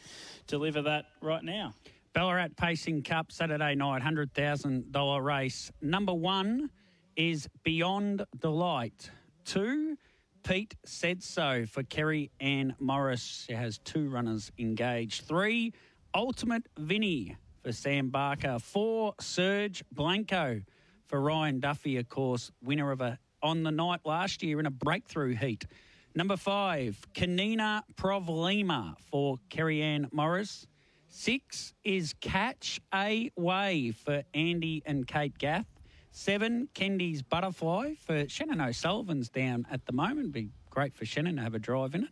deliver 0.46 0.84
that 0.84 1.06
right 1.22 1.44
now. 1.44 1.74
Ballarat 2.13 2.50
Pacing 2.56 3.01
Cup 3.01 3.31
Saturday 3.31 3.74
night, 3.74 4.04
hundred 4.04 4.31
thousand 4.34 4.92
dollar 4.92 5.24
race. 5.24 5.72
Number 5.81 6.13
one 6.13 6.69
is 7.16 7.50
Beyond 7.63 8.25
Delight. 8.40 9.10
Two. 9.44 9.98
Pete 10.44 10.75
said 10.86 11.22
so 11.22 11.66
for 11.66 11.84
Kerry 11.84 12.31
Ann 12.40 12.75
Morris. 12.80 13.46
She 13.48 13.54
has 13.54 13.80
two 13.80 14.07
runners 14.07 14.51
engaged. 14.57 15.25
Three, 15.25 15.74
Ultimate 16.13 16.63
Vinny 16.78 17.36
for 17.62 17.74
Sam 17.74 18.10
Barker. 18.10 18.57
Four, 18.60 19.16
Serge 19.19 19.84
Blanco 19.92 20.62
for 21.09 21.19
Ryan 21.19 21.59
Duffy, 21.59 21.97
of 21.97 22.07
course, 22.07 22.51
winner 22.63 22.91
of 22.91 23.01
a 23.01 23.17
on 23.41 23.63
the 23.63 23.71
night 23.71 24.01
last 24.06 24.44
year 24.44 24.59
in 24.59 24.65
a 24.65 24.71
breakthrough 24.71 25.35
heat. 25.35 25.65
Number 26.13 26.38
five, 26.38 27.00
Kanina 27.13 27.81
Provlima 27.95 28.95
for 29.09 29.38
Kerry 29.50 29.81
Ann 29.81 30.07
Morris. 30.11 30.67
Six 31.07 31.73
is 31.83 32.13
Catch 32.21 32.79
a 32.94 33.31
Wave 33.35 33.95
for 33.95 34.23
Andy 34.33 34.83
and 34.85 35.07
Kate 35.07 35.38
Gath. 35.38 35.65
Seven, 36.11 36.69
Kendi's 36.73 37.23
Butterfly 37.23 37.95
for 37.95 38.27
Shannon 38.29 38.62
O'Sullivan's 38.62 39.29
down 39.29 39.65
at 39.71 39.85
the 39.85 39.94
moment. 39.94 40.31
Be 40.31 40.50
great 40.69 40.95
for 40.95 41.05
Shannon 41.05 41.38
to 41.38 41.41
have 41.41 41.55
a 41.55 41.59
drive 41.59 41.95
in 41.95 42.03
it. 42.03 42.09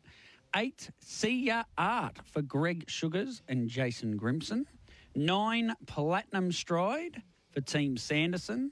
Eight, 0.55 0.89
See 0.99 1.45
Ya 1.45 1.63
Art 1.77 2.19
for 2.25 2.41
Greg 2.41 2.85
Sugars 2.87 3.43
and 3.47 3.69
Jason 3.69 4.17
Grimson. 4.17 4.65
Nine, 5.13 5.75
Platinum 5.85 6.51
Stride 6.51 7.21
for 7.51 7.61
Team 7.61 7.97
Sanderson. 7.97 8.71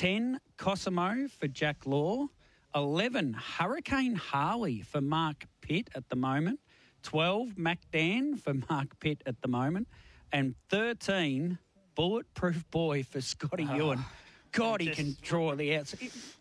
10, 0.00 0.40
Cosimo 0.56 1.28
for 1.28 1.46
Jack 1.46 1.84
Law. 1.84 2.28
11, 2.74 3.34
Hurricane 3.34 4.14
Harley 4.14 4.80
for 4.80 5.02
Mark 5.02 5.44
Pitt 5.60 5.90
at 5.94 6.08
the 6.08 6.16
moment. 6.16 6.58
12, 7.02 7.58
MacDan 7.58 8.38
for 8.38 8.54
Mark 8.70 8.98
Pitt 8.98 9.22
at 9.26 9.42
the 9.42 9.48
moment. 9.48 9.88
And 10.32 10.54
13, 10.70 11.58
Bulletproof 11.94 12.64
Boy 12.70 13.02
for 13.02 13.20
Scotty 13.20 13.68
oh, 13.70 13.76
Ewan. 13.76 14.04
God, 14.52 14.80
he 14.80 14.90
can 14.90 15.16
draw 15.22 15.54
the 15.54 15.76
outs. 15.76 15.94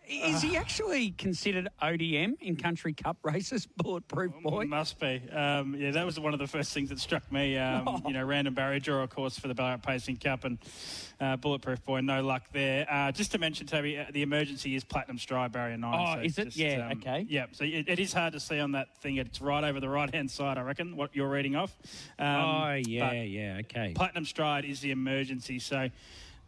Is 0.10 0.42
he 0.42 0.58
actually 0.58 1.12
considered 1.12 1.70
ODM 1.84 2.42
in 2.42 2.56
country 2.56 2.94
cup 2.94 3.18
races, 3.24 3.68
bulletproof 3.78 4.34
boy? 4.42 4.66
Must 4.66 5.00
be. 5.00 5.22
Um, 5.32 5.76
yeah, 5.76 5.92
that 5.92 6.04
was 6.04 6.20
one 6.20 6.34
of 6.34 6.40
the 6.40 6.48
first 6.48 6.74
things 6.74 6.90
that 6.90 7.00
struck 7.00 7.32
me. 7.32 7.58
Um, 7.58 7.88
oh. 7.88 8.02
You 8.10 8.14
know, 8.16 8.24
random 8.24 8.56
barrier 8.56 8.80
draw, 8.80 9.04
of 9.04 9.12
course, 9.12 9.38
for 9.38 9.48
the 9.48 9.54
Ballarat 9.54 9.84
Pacing 9.84 10.18
Cup 10.18 10.46
and 10.46 10.58
uh, 11.22 11.36
bulletproof 11.36 11.84
boy. 11.86 12.02
No 12.02 12.24
luck 12.24 12.42
there. 12.52 12.88
Uh, 12.90 13.12
just 13.12 13.32
to 13.34 13.38
mention, 13.38 13.68
Toby, 13.68 14.00
uh, 14.00 14.06
the 14.12 14.24
emergency 14.24 14.76
is 14.76 14.84
platinum 14.84 15.20
stride 15.20 15.52
barrier 15.52 15.78
nine. 15.78 15.94
Oh, 15.94 16.16
so 16.16 16.22
is 16.22 16.38
it? 16.40 16.46
Just, 16.46 16.58
yeah. 16.58 16.88
Um, 16.88 16.98
okay. 16.98 17.28
Yeah. 17.30 17.46
So 17.52 17.66
it, 17.66 17.88
it 17.88 18.00
is 18.00 18.14
hard 18.14 18.34
to 18.34 18.40
see 18.40 18.60
on 18.60 18.72
that 18.72 18.98
thing. 18.98 19.18
It's 19.18 19.42
right 19.42 19.64
over 19.64 19.80
the 19.80 19.90
right 19.90 20.12
hand 20.12 20.32
side, 20.32 20.58
I 20.58 20.62
reckon. 20.62 20.96
What 20.96 21.16
you're 21.16 21.30
reading 21.30 21.56
off. 21.56 21.78
Um, 22.18 22.26
oh 22.26 22.74
yeah, 22.74 23.12
yeah. 23.12 23.58
Okay. 23.60 23.94
Platinum 23.96 24.26
stride 24.26 24.66
is 24.66 24.80
the 24.80 24.90
emergency. 24.90 25.60
So. 25.60 25.90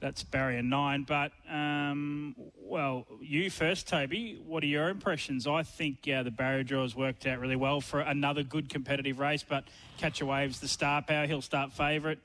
That's 0.01 0.24
barrier 0.24 0.63
nine. 0.63 1.03
But, 1.08 1.31
um, 1.48 2.36
well, 2.58 3.05
you 3.22 3.51
first, 3.51 3.88
Toby. 3.88 4.41
What 4.46 4.63
are 4.63 4.67
your 4.67 4.89
impressions? 4.89 5.46
I 5.46 5.62
think 5.62 6.08
yeah, 6.08 6.24
the 6.24 6.31
barrier 6.31 6.63
draw 6.63 6.81
has 6.81 6.96
worked 6.96 7.27
out 7.27 7.39
really 7.39 7.55
well 7.55 7.81
for 7.81 8.01
another 8.01 8.41
good 8.41 8.67
competitive 8.67 9.20
race, 9.20 9.46
but 9.48 9.63
Catch 9.98 10.20
a 10.22 10.25
Wave's 10.25 10.60
the 10.60 10.67
star 10.67 11.03
power. 11.03 11.27
He'll 11.27 11.41
start 11.41 11.72
favourite. 11.72 12.17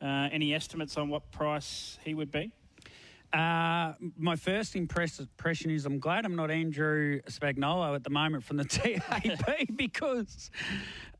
Uh, 0.00 0.28
any 0.30 0.54
estimates 0.54 0.96
on 0.96 1.08
what 1.08 1.30
price 1.32 1.98
he 2.04 2.14
would 2.14 2.30
be? 2.30 2.52
Uh, 3.32 3.94
my 4.16 4.36
first 4.36 4.76
impression 4.76 5.70
is 5.70 5.86
I'm 5.86 5.98
glad 5.98 6.24
I'm 6.24 6.36
not 6.36 6.52
Andrew 6.52 7.20
Spagnolo 7.22 7.96
at 7.96 8.04
the 8.04 8.10
moment 8.10 8.44
from 8.44 8.58
the 8.58 8.64
TAB 8.64 9.40
because 9.76 10.52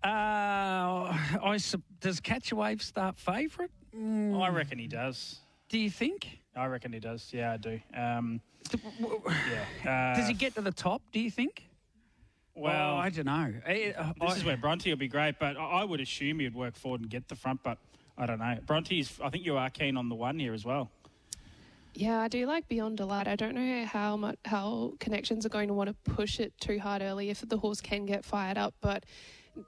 uh, 0.04 0.06
I, 0.06 1.58
does 2.00 2.20
Catch 2.20 2.52
a 2.52 2.56
Wave 2.56 2.82
start 2.82 3.18
favourite? 3.18 3.72
Mm. 3.96 4.40
I 4.40 4.48
reckon 4.50 4.78
he 4.78 4.86
does. 4.86 5.40
Do 5.74 5.80
you 5.80 5.90
think? 5.90 6.38
I 6.54 6.66
reckon 6.66 6.92
he 6.92 7.00
does. 7.00 7.30
Yeah, 7.32 7.54
I 7.54 7.56
do. 7.56 7.80
Um, 7.96 8.40
yeah. 8.70 9.64
Uh, 10.14 10.16
does 10.16 10.28
he 10.28 10.34
get 10.34 10.54
to 10.54 10.60
the 10.60 10.70
top? 10.70 11.02
Do 11.10 11.18
you 11.18 11.32
think? 11.32 11.64
Well, 12.54 12.92
oh, 12.92 12.96
I 12.96 13.10
don't 13.10 13.26
know. 13.26 13.52
Uh, 13.66 13.72
this 13.72 13.96
I, 14.20 14.36
is 14.36 14.44
where 14.44 14.56
Bronte 14.56 14.88
will 14.88 14.96
be 14.96 15.08
great, 15.08 15.40
but 15.40 15.56
I 15.56 15.82
would 15.82 16.00
assume 16.00 16.38
he'd 16.38 16.54
work 16.54 16.76
forward 16.76 17.00
and 17.00 17.10
get 17.10 17.26
the 17.26 17.34
front. 17.34 17.64
But 17.64 17.78
I 18.16 18.24
don't 18.24 18.38
know. 18.38 18.56
Bronte's. 18.64 19.18
I 19.20 19.30
think 19.30 19.44
you 19.44 19.56
are 19.56 19.68
keen 19.68 19.96
on 19.96 20.08
the 20.08 20.14
one 20.14 20.38
here 20.38 20.54
as 20.54 20.64
well. 20.64 20.92
Yeah, 21.92 22.20
I 22.20 22.28
do 22.28 22.46
like 22.46 22.68
Beyond 22.68 22.98
Delight. 22.98 23.26
I 23.26 23.34
don't 23.34 23.56
know 23.56 23.84
how 23.84 24.16
much 24.16 24.38
how 24.44 24.92
connections 25.00 25.44
are 25.44 25.48
going 25.48 25.66
to 25.66 25.74
want 25.74 25.88
to 25.88 26.12
push 26.12 26.38
it 26.38 26.52
too 26.60 26.78
hard 26.78 27.02
early 27.02 27.30
if 27.30 27.40
the 27.48 27.58
horse 27.58 27.80
can 27.80 28.06
get 28.06 28.24
fired 28.24 28.58
up, 28.58 28.74
but 28.80 29.02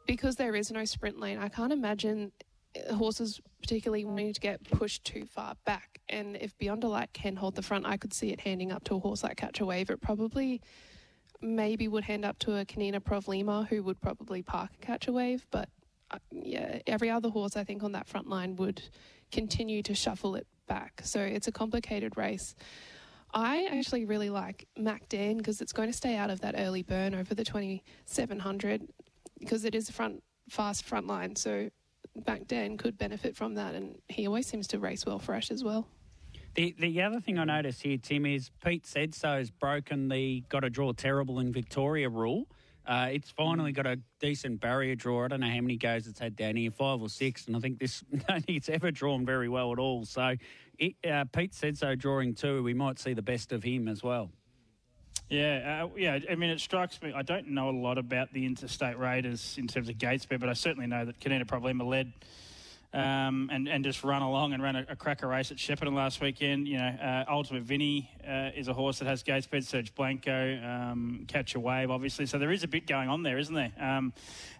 because 0.07 0.37
there 0.37 0.55
is 0.55 0.71
no 0.71 0.85
sprint 0.85 1.19
lane, 1.19 1.39
I 1.39 1.49
can't 1.49 1.73
imagine 1.73 2.31
horses 2.95 3.41
particularly 3.61 4.05
wanting 4.05 4.33
to 4.33 4.41
get 4.41 4.63
pushed 4.65 5.05
too 5.05 5.27
far 5.27 5.55
back. 5.65 6.01
And 6.09 6.37
if 6.37 6.57
Beyond 6.59 6.85
Light 6.85 7.13
can 7.13 7.37
hold 7.37 7.57
the 7.57 7.63
front, 7.63 7.87
I 7.87 7.97
could 7.97 8.13
see 8.13 8.29
it 8.31 8.41
handing 8.41 8.73
up 8.73 8.85
to 8.85 8.97
a 8.97 8.99
horse 8.99 9.23
like 9.23 9.37
Catch 9.37 9.61
a 9.61 9.67
Wave. 9.67 9.91
It 9.91 10.01
probably 10.01 10.61
maybe 11.41 11.89
would 11.89 12.05
hand 12.05 12.25
up 12.25 12.39
to 12.41 12.57
a 12.57 12.65
Kanina 12.65 13.01
Provlima 13.01 13.67
who 13.67 13.83
would 13.83 14.01
probably 14.01 14.43
park 14.43 14.71
Catch 14.81 15.09
a 15.09 15.13
Wave, 15.13 15.47
but 15.51 15.69
uh, 16.11 16.19
yeah, 16.31 16.79
every 16.87 17.11
other 17.11 17.29
horse 17.29 17.57
I 17.57 17.65
think 17.65 17.83
on 17.83 17.93
that 17.93 18.07
front 18.07 18.29
line 18.29 18.57
would 18.57 18.83
continue 19.33 19.83
to 19.83 19.95
shuffle 19.95 20.37
it 20.37 20.47
back. 20.69 21.01
So 21.05 21.21
it's 21.21 21.49
a 21.49 21.53
complicated 21.53 22.17
race. 22.17 22.55
I 23.35 23.69
actually 23.73 24.05
really 24.05 24.31
like 24.31 24.67
Mac 24.79 25.09
Dan 25.09 25.37
because 25.39 25.61
it's 25.61 25.73
going 25.73 25.91
to 25.91 25.97
stay 25.97 26.17
out 26.17 26.31
of 26.31 26.41
that 26.41 26.55
early 26.57 26.83
burn 26.83 27.15
over 27.15 27.35
the 27.35 27.45
2700 27.45 28.89
because 29.41 29.65
it 29.65 29.75
is 29.75 29.89
a 29.89 29.93
front 29.93 30.23
fast 30.49 30.85
front 30.85 31.07
line. 31.07 31.37
So 31.37 31.71
Mac 32.27 32.47
Dan 32.47 32.77
could 32.77 32.97
benefit 32.97 33.37
from 33.37 33.55
that, 33.55 33.75
and 33.75 33.99
he 34.09 34.27
always 34.27 34.47
seems 34.47 34.67
to 34.69 34.79
race 34.79 35.05
well 35.05 35.19
fresh 35.19 35.51
as 35.51 35.65
well. 35.65 35.87
The, 36.55 36.75
the 36.79 37.03
other 37.03 37.21
thing 37.21 37.39
I 37.39 37.45
noticed 37.45 37.83
here, 37.83 37.99
Tim, 37.99 38.25
is 38.25 38.51
Pete 38.65 38.87
said 38.87 39.15
so 39.15 39.37
has 39.37 39.51
broken 39.51 40.09
the 40.09 40.43
got 40.49 40.61
to 40.61 40.71
draw 40.71 40.93
terrible 40.93 41.39
in 41.41 41.53
Victoria 41.53 42.09
rule. 42.09 42.47
Uh, 42.87 43.09
it's 43.11 43.31
finally 43.31 43.73
got 43.73 43.87
a 43.87 43.99
decent 44.21 44.61
barrier 44.61 44.95
draw. 44.95 45.25
I 45.25 45.29
don't 45.29 45.41
know 45.41 45.49
how 45.51 45.61
many 45.61 45.77
goes 45.77 46.07
it's 46.07 46.21
had 46.21 46.37
down 46.37 46.57
here, 46.57 46.71
five 46.71 47.03
or 47.03 47.09
six, 47.09 47.47
and 47.47 47.57
I 47.57 47.59
think 47.59 47.79
this 47.79 48.05
it's 48.49 48.69
ever 48.69 48.91
drawn 48.91 49.27
very 49.27 49.49
well 49.49 49.73
at 49.73 49.79
all. 49.79 50.05
So 50.05 50.37
it, 50.79 50.95
uh, 51.09 51.25
Pete 51.25 51.53
said 51.53 51.77
so 51.77 51.95
drawing 51.95 52.35
two. 52.35 52.63
We 52.63 52.75
might 52.75 52.99
see 52.99 53.13
the 53.13 53.23
best 53.23 53.53
of 53.53 53.63
him 53.63 53.89
as 53.89 54.03
well. 54.03 54.31
Yeah, 55.29 55.85
uh, 55.85 55.89
yeah. 55.97 56.19
I 56.31 56.37
mean, 56.37 56.51
it 56.51 56.61
strikes 56.61 57.03
me. 57.03 57.13
I 57.13 57.23
don't 57.23 57.49
know 57.49 57.69
a 57.69 57.73
lot 57.73 57.99
about 57.99 58.33
the 58.33 58.47
interstate 58.47 58.99
raiders 58.99 59.57
in 59.59 59.67
terms 59.67 59.89
of 59.89 59.99
gate 59.99 60.23
speed, 60.23 60.39
but 60.39 60.49
I 60.49 60.53
certainly 60.53 60.87
know 60.87 61.05
that 61.05 61.19
Kanina 61.19 61.45
Provlima 61.45 61.85
led 61.85 62.13
um, 62.97 63.51
and 63.53 63.69
and 63.69 63.85
just 63.85 64.05
run 64.05 64.23
along 64.23 64.53
and 64.53 64.63
ran 64.63 64.77
a, 64.77 64.87
a 64.89 64.97
cracker 64.97 65.29
race 65.29 65.51
at 65.51 65.59
Shepparton 65.59 65.95
last 65.95 66.21
weekend. 66.21 66.69
You 66.69 66.79
know, 66.79 66.89
uh, 66.89 67.25
Ultimate 67.29 67.65
Vinny 67.65 68.11
uh, 68.27 68.51
is 68.55 68.69
a 68.69 68.73
horse 68.73 69.01
that 69.01 69.07
has 69.07 69.23
gate 69.23 69.45
speed. 69.45 69.67
Serge 69.67 69.95
Blanco, 69.95 70.59
um, 70.63 71.25
Catch 71.29 71.55
a 71.55 71.61
Wave, 71.61 71.91
obviously. 71.91 72.27
So 72.27 72.39
there 72.39 72.53
is 72.53 72.63
a 72.63 72.69
bit 72.69 72.87
going 72.87 73.09
on 73.09 73.23
there, 73.23 73.39
isn't 73.39 73.55
there? 73.55 73.73
Um, 73.79 74.13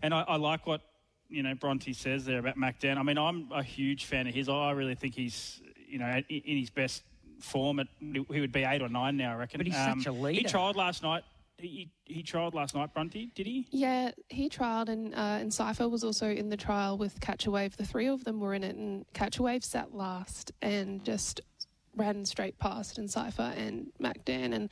and 0.03 0.13
I, 0.13 0.23
I, 0.23 0.37
like 0.37 0.67
what 0.67 0.83
you 1.29 1.43
know 1.43 1.55
Bronte 1.55 1.93
says 1.93 2.25
there 2.25 2.39
about 2.39 2.57
Mac 2.57 2.81
Dan. 2.81 2.99
I 2.99 3.03
mean, 3.03 3.19
I'm 3.19 3.51
a 3.53 3.63
huge 3.63 4.05
fan 4.05 4.27
of 4.27 4.35
his. 4.35 4.49
I 4.49 4.73
really 4.73 4.97
think 4.97 5.15
he's 5.15 5.63
you 5.89 5.99
know 5.99 6.23
in 6.29 6.59
his 6.59 6.71
best 6.71 7.05
form. 7.41 7.81
At, 7.81 7.89
he 8.01 8.41
would 8.41 8.53
be 8.53 8.65
eight 8.65 8.83
or 8.83 8.89
nine 8.89 9.17
now, 9.17 9.33
I 9.33 9.37
reckon. 9.37 9.59
But 9.59 9.67
he's 9.67 9.77
such 9.77 10.07
a 10.07 10.11
um, 10.11 10.23
leader. 10.23 10.41
He 10.41 10.45
trialled 10.45 10.77
last 10.77 11.03
night 11.03 11.25
he, 11.59 11.91
he 12.05 12.23
trialled 12.23 12.55
last 12.55 12.75
night, 12.75 12.93
Bronte, 12.93 13.31
did 13.35 13.47
he? 13.47 13.67
Yeah, 13.71 14.11
he 14.29 14.49
trialled, 14.49 14.89
and 14.89 15.15
uh, 15.15 15.39
and 15.41 15.53
Cipher 15.53 15.89
was 15.89 16.05
also 16.05 16.29
in 16.29 16.49
the 16.49 16.57
trial 16.57 16.99
with 16.99 17.21
Catch 17.21 17.47
a 17.47 17.51
Wave. 17.51 17.77
The 17.77 17.85
three 17.85 18.09
of 18.09 18.25
them 18.25 18.41
were 18.41 18.55
in 18.55 18.63
it, 18.63 18.77
and 18.77 19.05
Catch 19.13 19.39
a 19.39 19.43
Wave 19.43 19.65
sat 19.65 19.95
last 19.95 20.53
and 20.61 21.05
just 21.05 21.41
ran 21.97 22.25
straight 22.25 22.59
past, 22.59 22.99
and 22.99 23.11
Cipher 23.11 23.55
and 23.57 23.91
Mac 23.99 24.25
Dan, 24.25 24.53
and 24.53 24.71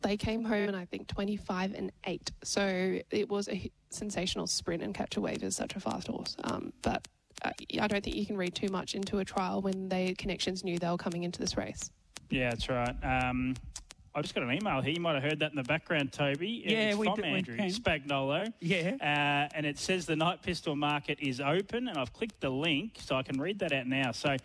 they 0.00 0.16
came 0.16 0.44
home 0.44 0.68
and 0.68 0.76
I 0.76 0.84
think 0.84 1.06
25 1.06 1.74
and 1.74 1.92
8. 2.04 2.32
So 2.42 2.98
it 3.12 3.28
was 3.28 3.48
a 3.48 3.70
sensational 3.90 4.46
sprint, 4.46 4.82
and 4.82 4.94
Catch 4.94 5.16
a 5.16 5.20
Wave 5.20 5.42
is 5.42 5.54
such 5.54 5.76
a 5.76 5.80
fast 5.80 6.08
horse. 6.08 6.36
Um, 6.42 6.72
but 6.82 7.06
I 7.44 7.86
don't 7.88 8.02
think 8.02 8.16
you 8.16 8.26
can 8.26 8.36
read 8.36 8.54
too 8.54 8.68
much 8.68 8.94
into 8.94 9.18
a 9.18 9.24
trial 9.24 9.60
when 9.60 9.88
they 9.88 10.14
connections 10.14 10.64
knew 10.64 10.78
they 10.78 10.88
were 10.88 10.96
coming 10.96 11.24
into 11.24 11.40
this 11.40 11.56
race. 11.56 11.90
Yeah, 12.30 12.50
that's 12.50 12.68
right. 12.68 12.94
Um, 13.02 13.54
I 14.14 14.20
just 14.20 14.34
got 14.34 14.44
an 14.44 14.52
email 14.52 14.80
here. 14.80 14.92
You 14.92 15.00
might 15.00 15.14
have 15.14 15.22
heard 15.22 15.38
that 15.40 15.50
in 15.50 15.56
the 15.56 15.62
background, 15.62 16.12
Toby. 16.12 16.62
Yeah, 16.66 16.90
it's 16.90 16.98
we 16.98 17.06
from 17.06 17.16
did, 17.16 17.24
Andrew 17.24 17.56
we 17.56 17.70
Spagnolo. 17.70 18.52
Yeah. 18.60 18.96
Uh, 19.00 19.48
and 19.54 19.64
it 19.64 19.78
says 19.78 20.04
the 20.06 20.16
night 20.16 20.42
pistol 20.42 20.76
market 20.76 21.18
is 21.20 21.40
open, 21.40 21.88
and 21.88 21.96
I've 21.96 22.12
clicked 22.12 22.40
the 22.40 22.50
link 22.50 22.98
so 23.00 23.16
I 23.16 23.22
can 23.22 23.40
read 23.40 23.58
that 23.60 23.72
out 23.72 23.86
now. 23.86 24.12
So 24.12 24.36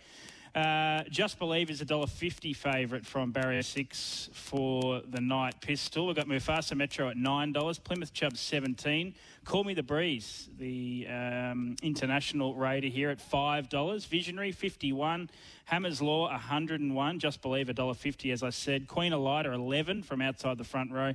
uh, 0.56 1.04
Just 1.10 1.40
Believe 1.40 1.70
is 1.70 1.82
a 1.82 1.86
dollar 1.86 2.08
fifty 2.08 2.54
favourite 2.54 3.06
from 3.06 3.32
Barrier 3.32 3.62
6 3.62 4.30
for 4.34 5.02
the 5.08 5.22
night 5.22 5.60
pistol. 5.62 6.08
We've 6.08 6.16
got 6.16 6.28
Mufasa 6.28 6.76
Metro 6.76 7.10
at 7.10 7.18
$9, 7.18 7.84
Plymouth 7.84 8.14
Chubb 8.14 8.38
17 8.38 9.14
Call 9.46 9.64
Me 9.64 9.74
the 9.74 9.84
Breeze, 9.84 10.50
the 10.58 11.08
um, 11.10 11.76
international 11.82 12.56
raider 12.56 12.88
here 12.88 13.10
at 13.10 13.20
$5. 13.20 14.08
Visionary 14.08 14.52
51 14.52 15.30
Hammer's 15.66 16.02
Law 16.02 16.30
101 16.30 17.20
Just 17.20 17.42
Believe 17.42 17.70
a 17.70 17.74
dollar 17.74 17.94
fifty, 17.94 18.32
as 18.32 18.44
I 18.44 18.50
said. 18.50 18.88
Queen 18.88 19.12
Elida 19.12 19.54
11 19.54 20.04
from 20.04 20.22
outside 20.22 20.58
the 20.58 20.64
front 20.64 20.92
row. 20.92 21.14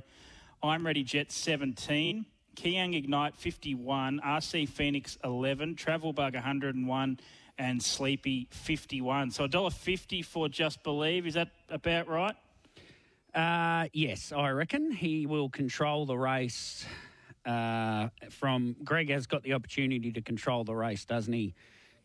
I'm 0.61 0.85
Ready 0.85 1.03
Jet 1.03 1.31
17. 1.31 2.25
Kiang 2.55 2.93
Ignite 2.93 3.35
51, 3.35 4.21
RC 4.23 4.69
Phoenix 4.69 5.17
11, 5.23 5.75
Travel 5.75 6.13
Bug 6.13 6.35
101, 6.35 7.19
and 7.57 7.81
Sleepy 7.81 8.47
51. 8.51 9.31
So 9.31 9.47
$1.50 9.47 10.25
for 10.25 10.49
Just 10.49 10.83
Believe. 10.83 11.27
Is 11.27 11.35
that 11.35 11.49
about 11.69 12.07
right? 12.07 12.35
Uh, 13.33 13.87
yes, 13.93 14.31
I 14.31 14.49
reckon 14.49 14.91
he 14.91 15.25
will 15.25 15.49
control 15.49 16.05
the 16.05 16.17
race. 16.17 16.85
Uh, 17.45 18.09
from 18.29 18.75
Greg 18.83 19.09
has 19.09 19.27
got 19.27 19.43
the 19.43 19.53
opportunity 19.53 20.11
to 20.11 20.21
control 20.21 20.63
the 20.63 20.75
race, 20.75 21.03
doesn't 21.05 21.33
he? 21.33 21.53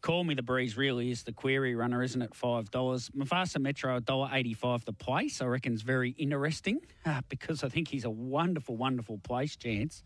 Call 0.01 0.25
Me 0.25 0.35
the 0.35 0.43
Breeze 0.43 0.77
really 0.77 1.11
is 1.11 1.25
the 1.25 1.33
query 1.33 1.75
runner, 1.75 2.03
isn't 2.03 2.23
it? 2.23 2.35
Five 2.35 2.71
dollars. 2.71 3.11
Mufasa 3.11 3.61
Metro 3.61 3.99
dollar 3.99 4.31
eighty 4.33 4.55
five 4.55 4.85
the 4.85 4.93
place. 4.93 5.43
I 5.43 5.47
reckon 5.47 5.73
is 5.75 5.83
very 5.83 6.11
interesting 6.11 6.81
uh, 7.05 7.21
because 7.29 7.65
I 7.65 7.69
think 7.69 7.89
he's 7.89 8.05
a 8.05 8.11
wonderful, 8.11 8.77
wonderful 8.77 9.19
place 9.19 9.57
chance. 9.57 10.03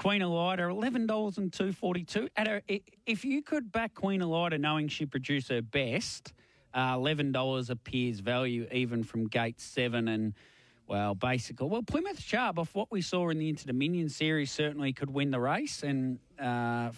Queen 0.00 0.22
Elida, 0.22 0.70
eleven 0.70 1.06
dollars 1.06 1.36
and 1.36 1.52
two 1.52 1.72
forty 1.72 2.04
two. 2.04 2.26
If 3.04 3.22
you 3.22 3.42
could 3.42 3.70
back 3.70 3.92
Queen 3.92 4.22
Elida, 4.22 4.58
knowing 4.58 4.88
she 4.88 5.04
produced 5.04 5.50
her 5.50 5.60
best, 5.60 6.32
uh, 6.72 6.94
eleven 6.96 7.32
dollars 7.32 7.68
appears 7.68 8.20
value 8.20 8.66
even 8.72 9.04
from 9.04 9.28
gate 9.28 9.60
seven 9.60 10.08
and. 10.08 10.32
Well, 10.88 11.14
basically, 11.14 11.68
well, 11.68 11.84
Plymouth 11.84 12.18
Chubb, 12.18 12.58
off 12.58 12.74
what 12.74 12.90
we 12.90 13.00
saw 13.00 13.28
in 13.28 13.38
the 13.38 13.48
Inter 13.48 13.66
Dominion 13.66 14.08
series, 14.08 14.50
certainly 14.50 14.92
could 14.92 15.08
win 15.08 15.30
the 15.30 15.38
race, 15.38 15.84
and 15.84 16.18
uh, 16.36 16.90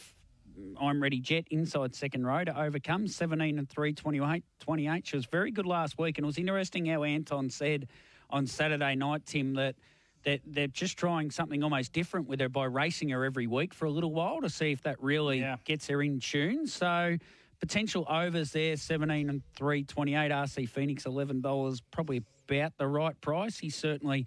I'm 0.80 1.02
ready 1.02 1.20
jet 1.20 1.44
inside 1.50 1.94
second 1.94 2.24
row 2.24 2.42
to 2.42 2.58
overcome 2.58 3.06
17 3.06 3.58
and 3.58 3.68
3, 3.68 3.92
28, 3.92 4.44
28. 4.60 5.06
She 5.06 5.16
was 5.16 5.26
very 5.26 5.50
good 5.50 5.66
last 5.66 5.98
week, 5.98 6.16
and 6.16 6.24
it 6.24 6.26
was 6.26 6.38
interesting 6.38 6.86
how 6.86 7.02
Anton 7.02 7.50
said 7.50 7.86
on 8.30 8.46
Saturday 8.46 8.94
night, 8.94 9.26
Tim, 9.26 9.52
that 9.56 9.74
that 10.24 10.40
they're 10.46 10.68
just 10.68 10.96
trying 10.96 11.30
something 11.30 11.62
almost 11.62 11.92
different 11.92 12.28
with 12.28 12.40
her 12.40 12.48
by 12.48 12.64
racing 12.64 13.08
her 13.10 13.24
every 13.24 13.46
week 13.46 13.74
for 13.74 13.86
a 13.86 13.90
little 13.90 14.12
while 14.12 14.40
to 14.40 14.48
see 14.48 14.72
if 14.72 14.82
that 14.82 15.02
really 15.02 15.40
yeah. 15.40 15.56
gets 15.64 15.88
her 15.88 16.02
in 16.02 16.20
tune. 16.20 16.66
So 16.66 17.16
potential 17.62 18.04
overs 18.08 18.50
there 18.50 18.76
17 18.76 19.30
and 19.30 19.40
3 19.54 19.84
28 19.84 20.32
rc 20.32 20.68
phoenix 20.68 21.04
$11 21.04 21.80
probably 21.92 22.20
about 22.48 22.76
the 22.76 22.88
right 22.88 23.18
price 23.20 23.56
he 23.56 23.70
certainly 23.70 24.26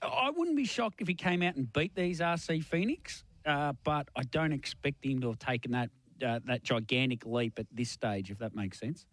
i 0.00 0.30
wouldn't 0.30 0.56
be 0.56 0.64
shocked 0.64 1.00
if 1.00 1.08
he 1.08 1.14
came 1.14 1.42
out 1.42 1.56
and 1.56 1.72
beat 1.72 1.96
these 1.96 2.20
rc 2.20 2.62
phoenix 2.62 3.24
uh, 3.44 3.72
but 3.82 4.08
i 4.14 4.22
don't 4.22 4.52
expect 4.52 5.04
him 5.04 5.20
to 5.20 5.26
have 5.26 5.38
taken 5.40 5.72
that 5.72 5.90
uh, 6.24 6.38
that 6.46 6.62
gigantic 6.62 7.26
leap 7.26 7.58
at 7.58 7.66
this 7.72 7.90
stage 7.90 8.30
if 8.30 8.38
that 8.38 8.54
makes 8.54 8.78
sense 8.78 9.04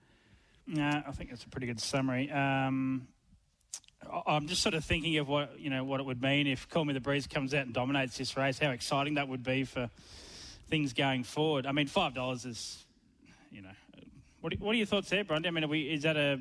yeah 0.68 1.02
i 1.08 1.12
think 1.12 1.32
that's 1.32 1.44
a 1.44 1.50
pretty 1.50 1.66
good 1.66 1.80
summary 1.80 2.32
um, 2.32 3.08
I'm 4.28 4.48
just 4.48 4.62
sort 4.62 4.76
of 4.76 4.84
thinking 4.86 5.18
of 5.18 5.28
what 5.28 5.60
you 5.60 5.70
know 5.70 5.84
what 5.84 6.00
it 6.00 6.06
would 6.06 6.22
mean 6.22 6.48
if 6.48 6.70
Call 6.70 6.86
Me 6.86 6.94
the 6.94 7.00
Breeze 7.00 7.28
comes 7.28 7.54
out 7.54 7.66
and 7.66 7.74
dominates 7.74 8.18
this 8.18 8.38
race. 8.38 8.60
How 8.60 8.72
exciting 8.72 9.16
that 9.16 9.28
would 9.28 9.44
be 9.44 9.64
for 9.64 9.90
things 10.70 10.94
going 10.94 11.24
forward. 11.24 11.66
I 11.66 11.72
mean, 11.72 11.88
five 11.88 12.14
dollars 12.14 12.46
is, 12.46 12.84
you 13.52 13.62
know, 13.62 13.70
what, 14.42 14.54
what 14.60 14.74
are 14.74 14.78
your 14.78 14.86
thoughts 14.86 15.10
there, 15.10 15.24
Bronte? 15.24 15.48
I 15.48 15.52
mean, 15.52 15.68
we, 15.70 15.84
is 15.84 16.04
that 16.04 16.18
a 16.18 16.40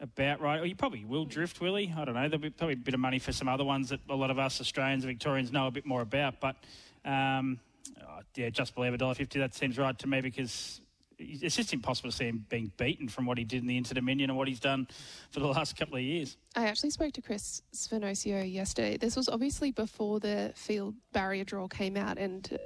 about 0.00 0.40
right? 0.40 0.60
Or 0.60 0.66
you 0.66 0.76
probably 0.76 1.04
will 1.04 1.24
drift, 1.24 1.60
Willie. 1.60 1.92
I 1.96 2.04
don't 2.04 2.14
know. 2.14 2.28
There'll 2.28 2.38
be 2.38 2.50
probably 2.50 2.74
a 2.74 2.76
bit 2.76 2.94
of 2.94 3.00
money 3.00 3.18
for 3.18 3.32
some 3.32 3.48
other 3.48 3.64
ones 3.64 3.88
that 3.88 4.00
a 4.08 4.14
lot 4.14 4.30
of 4.30 4.38
us 4.38 4.60
Australians 4.60 5.04
and 5.04 5.12
Victorians 5.12 5.52
know 5.52 5.66
a 5.66 5.70
bit 5.70 5.86
more 5.86 6.02
about. 6.02 6.40
But 6.40 6.56
um, 7.04 7.58
oh, 8.02 8.20
yeah, 8.34 8.50
just 8.50 8.74
believe 8.74 8.92
a 8.92 8.98
dollar 8.98 9.14
fifty. 9.14 9.38
That 9.38 9.54
seems 9.54 9.78
right 9.78 9.98
to 9.98 10.06
me 10.06 10.20
because 10.20 10.80
it's 11.18 11.56
just 11.56 11.72
impossible 11.72 12.10
to 12.10 12.16
see 12.16 12.26
him 12.26 12.44
being 12.48 12.70
beaten 12.76 13.08
from 13.08 13.26
what 13.26 13.38
he 13.38 13.44
did 13.44 13.62
in 13.62 13.66
the 13.66 13.76
Inter 13.76 13.94
Dominion 13.94 14.30
and 14.30 14.36
what 14.36 14.48
he's 14.48 14.60
done 14.60 14.86
for 15.30 15.40
the 15.40 15.46
last 15.46 15.76
couple 15.76 15.96
of 15.96 16.02
years. 16.02 16.36
I 16.54 16.66
actually 16.66 16.90
spoke 16.90 17.12
to 17.14 17.22
Chris 17.22 17.62
Svenosio 17.74 18.50
yesterday. 18.50 18.96
This 18.96 19.16
was 19.16 19.28
obviously 19.28 19.70
before 19.70 20.20
the 20.20 20.52
field 20.54 20.94
barrier 21.12 21.44
draw 21.44 21.68
came 21.68 21.96
out, 21.96 22.18
and 22.18 22.58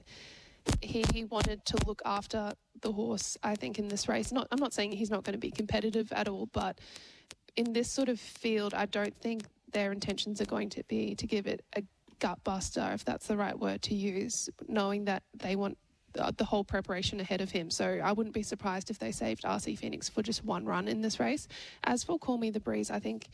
he 0.80 1.25
wanted 1.25 1.64
to 1.66 1.76
look 1.87 2.02
after 2.04 2.52
the 2.80 2.92
horse. 2.92 3.37
I 3.42 3.54
think 3.54 3.78
in 3.78 3.88
this 3.88 4.09
race, 4.09 4.33
not 4.33 4.49
I'm 4.50 4.59
not 4.59 4.73
saying 4.73 4.92
he's 4.92 5.11
not 5.11 5.25
going 5.25 5.35
to 5.35 5.38
be 5.38 5.50
competitive 5.50 6.12
at 6.12 6.28
all, 6.28 6.47
but 6.52 6.80
in 7.57 7.73
this 7.73 7.90
sort 7.90 8.09
of 8.09 8.19
field, 8.19 8.75
I 8.75 8.87
don't 8.87 9.16
think 9.16 9.45
their 9.73 9.92
intentions 9.92 10.40
are 10.40 10.47
going 10.47 10.71
to 10.71 10.83
be 10.88 11.14
to 11.14 11.26
give 11.26 11.47
it 11.47 11.64
a 11.76 11.83
gut 12.19 12.42
buster, 12.45 12.90
if 12.92 13.04
that's 13.04 13.26
the 13.28 13.37
right 13.37 13.59
word 13.59 13.83
to 13.83 13.95
use, 13.95 14.50
knowing 14.69 15.07
that 15.07 15.23
they 15.35 15.57
want 15.57 15.78
the, 16.12 16.35
the 16.37 16.45
whole 16.45 16.64
preparation 16.64 17.21
ahead 17.21 17.40
of 17.40 17.50
him. 17.50 17.71
So 17.71 18.00
I 18.02 18.12
wouldn't 18.12 18.35
be 18.35 18.43
surprised 18.43 18.90
if 18.90 18.99
they 18.99 19.12
saved 19.12 19.43
RC 19.43 19.79
Phoenix 19.79 20.09
for 20.09 20.23
just 20.23 20.45
one 20.45 20.64
run 20.64 20.88
in 20.88 21.02
this 21.02 21.21
race. 21.21 21.49
As 21.85 22.05
for 22.05 22.19
Call 22.19 22.38
Me 22.38 22.50
the 22.50 22.61
Breeze, 22.61 22.90
I 22.90 22.99
think 22.99 23.26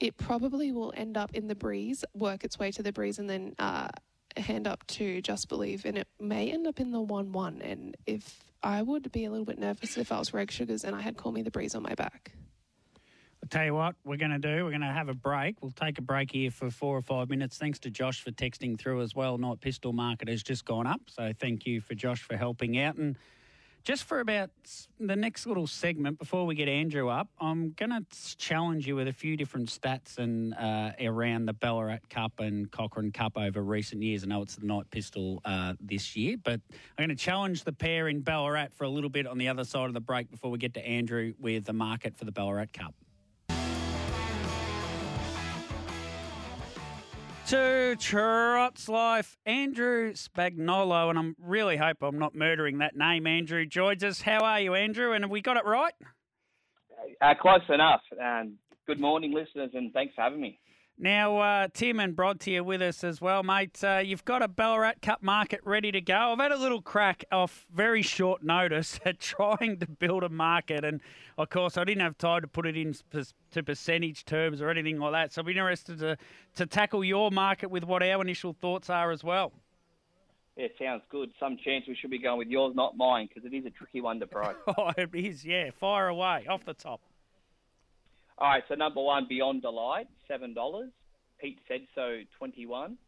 it 0.00 0.16
probably 0.16 0.72
will 0.72 0.92
end 0.96 1.16
up 1.16 1.34
in 1.34 1.48
the 1.48 1.54
breeze, 1.54 2.04
work 2.14 2.44
its 2.44 2.58
way 2.58 2.70
to 2.72 2.82
the 2.82 2.92
breeze, 2.92 3.18
and 3.18 3.28
then 3.28 3.54
uh, 3.58 3.88
hand 4.36 4.66
up 4.66 4.86
to 4.86 5.22
Just 5.22 5.48
Believe, 5.48 5.84
and 5.84 5.96
it 5.96 6.08
may 6.20 6.50
end 6.50 6.66
up 6.66 6.80
in 6.80 6.90
the 6.90 7.00
one-one. 7.00 7.62
And 7.62 7.96
if 8.06 8.44
I 8.62 8.82
would 8.82 9.10
be 9.12 9.24
a 9.24 9.30
little 9.30 9.46
bit 9.46 9.58
nervous 9.58 9.96
if 9.96 10.12
I 10.12 10.18
was 10.18 10.30
Greg 10.30 10.50
Sugars 10.50 10.84
and 10.84 10.94
I 10.94 11.00
had 11.00 11.16
Call 11.16 11.32
Me 11.32 11.42
the 11.42 11.50
Breeze 11.50 11.74
on 11.74 11.82
my 11.82 11.94
back. 11.94 12.32
I'll 13.42 13.48
tell 13.48 13.64
you 13.64 13.74
what 13.74 13.94
we're 14.04 14.16
going 14.16 14.32
to 14.32 14.38
do. 14.38 14.64
We're 14.64 14.70
going 14.70 14.80
to 14.80 14.86
have 14.86 15.08
a 15.08 15.14
break. 15.14 15.62
We'll 15.62 15.70
take 15.70 15.98
a 15.98 16.02
break 16.02 16.32
here 16.32 16.50
for 16.50 16.70
four 16.70 16.96
or 16.96 17.02
five 17.02 17.28
minutes. 17.28 17.58
Thanks 17.58 17.78
to 17.80 17.90
Josh 17.90 18.22
for 18.22 18.32
texting 18.32 18.78
through 18.78 19.02
as 19.02 19.14
well. 19.14 19.38
Night 19.38 19.60
Pistol 19.60 19.92
Market 19.92 20.28
has 20.28 20.42
just 20.42 20.64
gone 20.64 20.86
up. 20.86 21.00
So 21.06 21.32
thank 21.38 21.66
you 21.66 21.80
for 21.80 21.94
Josh 21.94 22.22
for 22.22 22.36
helping 22.36 22.78
out. 22.78 22.96
And 22.96 23.16
just 23.86 24.02
for 24.02 24.18
about 24.18 24.50
the 24.98 25.14
next 25.14 25.46
little 25.46 25.68
segment 25.68 26.18
before 26.18 26.44
we 26.44 26.56
get 26.56 26.68
Andrew 26.68 27.08
up, 27.08 27.28
I'm 27.40 27.70
going 27.76 27.90
to 27.90 28.04
challenge 28.36 28.84
you 28.84 28.96
with 28.96 29.06
a 29.06 29.12
few 29.12 29.36
different 29.36 29.68
stats 29.68 30.18
and 30.18 30.52
uh, 30.54 30.90
around 31.00 31.46
the 31.46 31.52
Ballarat 31.52 32.00
Cup 32.10 32.40
and 32.40 32.68
Cochrane 32.68 33.12
Cup 33.12 33.38
over 33.38 33.62
recent 33.62 34.02
years. 34.02 34.24
I 34.24 34.26
know 34.26 34.42
it's 34.42 34.56
the 34.56 34.66
Night 34.66 34.90
Pistol 34.90 35.40
uh, 35.44 35.74
this 35.78 36.16
year, 36.16 36.36
but 36.42 36.60
I'm 36.98 37.06
going 37.06 37.10
to 37.10 37.14
challenge 37.14 37.62
the 37.62 37.72
pair 37.72 38.08
in 38.08 38.22
Ballarat 38.22 38.70
for 38.72 38.82
a 38.82 38.88
little 38.88 39.08
bit 39.08 39.24
on 39.24 39.38
the 39.38 39.46
other 39.46 39.62
side 39.62 39.86
of 39.86 39.94
the 39.94 40.00
break 40.00 40.32
before 40.32 40.50
we 40.50 40.58
get 40.58 40.74
to 40.74 40.84
Andrew 40.84 41.34
with 41.38 41.64
the 41.64 41.72
market 41.72 42.16
for 42.16 42.24
the 42.24 42.32
Ballarat 42.32 42.72
Cup. 42.72 42.92
To 47.46 47.94
Trots 48.00 48.88
Life, 48.88 49.36
Andrew 49.46 50.12
Spagnolo, 50.14 51.10
and 51.10 51.18
I'm 51.18 51.36
really 51.38 51.76
hope 51.76 51.98
I'm 52.02 52.18
not 52.18 52.34
murdering 52.34 52.78
that 52.78 52.96
name. 52.96 53.24
Andrew 53.28 53.64
joins 53.64 54.02
us. 54.02 54.22
How 54.22 54.40
are 54.40 54.58
you, 54.58 54.74
Andrew? 54.74 55.12
And 55.12 55.22
have 55.22 55.30
we 55.30 55.42
got 55.42 55.56
it 55.56 55.64
right? 55.64 55.92
Uh, 57.20 57.34
close 57.40 57.60
enough. 57.68 58.00
And 58.20 58.54
good 58.88 58.98
morning, 58.98 59.32
listeners, 59.32 59.70
and 59.74 59.92
thanks 59.92 60.16
for 60.16 60.22
having 60.22 60.40
me. 60.40 60.58
Now, 60.98 61.38
uh, 61.38 61.68
Tim 61.74 62.00
and 62.00 62.16
Bronte 62.16 62.56
are 62.56 62.64
with 62.64 62.80
us 62.80 63.04
as 63.04 63.20
well, 63.20 63.42
mate. 63.42 63.84
Uh, 63.84 64.00
you've 64.02 64.24
got 64.24 64.42
a 64.42 64.48
Ballarat 64.48 64.94
Cup 65.02 65.22
market 65.22 65.60
ready 65.62 65.92
to 65.92 66.00
go. 66.00 66.32
I've 66.32 66.38
had 66.38 66.52
a 66.52 66.56
little 66.56 66.80
crack 66.80 67.22
off 67.30 67.66
very 67.70 68.00
short 68.00 68.42
notice 68.42 68.98
at 69.04 69.20
trying 69.20 69.78
to 69.80 69.86
build 69.86 70.24
a 70.24 70.30
market, 70.30 70.86
and 70.86 71.02
of 71.36 71.50
course, 71.50 71.76
I 71.76 71.84
didn't 71.84 72.00
have 72.00 72.16
time 72.16 72.40
to 72.40 72.46
put 72.46 72.66
it 72.66 72.78
in 72.78 72.94
to 73.50 73.62
percentage 73.62 74.24
terms 74.24 74.62
or 74.62 74.70
anything 74.70 74.98
like 74.98 75.12
that. 75.12 75.34
So 75.34 75.42
be 75.42 75.52
interested 75.52 75.98
to, 75.98 76.16
to 76.54 76.66
tackle 76.66 77.04
your 77.04 77.30
market 77.30 77.70
with 77.70 77.84
what 77.84 78.02
our 78.02 78.22
initial 78.22 78.54
thoughts 78.54 78.88
are 78.88 79.10
as 79.10 79.22
well. 79.22 79.52
Yeah, 80.56 80.68
sounds 80.78 81.02
good. 81.10 81.30
Some 81.38 81.58
chance 81.62 81.84
we 81.86 81.94
should 81.94 82.10
be 82.10 82.18
going 82.18 82.38
with 82.38 82.48
yours, 82.48 82.74
not 82.74 82.96
mine, 82.96 83.28
because 83.28 83.44
it 83.44 83.54
is 83.54 83.66
a 83.66 83.70
tricky 83.70 84.00
one 84.00 84.18
to 84.20 84.26
price. 84.26 84.56
oh, 84.78 84.92
it 84.96 85.10
is, 85.14 85.44
yeah. 85.44 85.70
Fire 85.72 86.08
away, 86.08 86.46
off 86.48 86.64
the 86.64 86.72
top. 86.72 87.02
All 88.38 88.48
right, 88.48 88.62
so 88.68 88.74
number 88.74 89.00
one, 89.00 89.26
Beyond 89.26 89.62
Delight, 89.62 90.08
seven 90.28 90.52
dollars. 90.52 90.90
Pete 91.40 91.58
said 91.66 91.86
so, 91.94 92.18
twenty-one. 92.38 92.98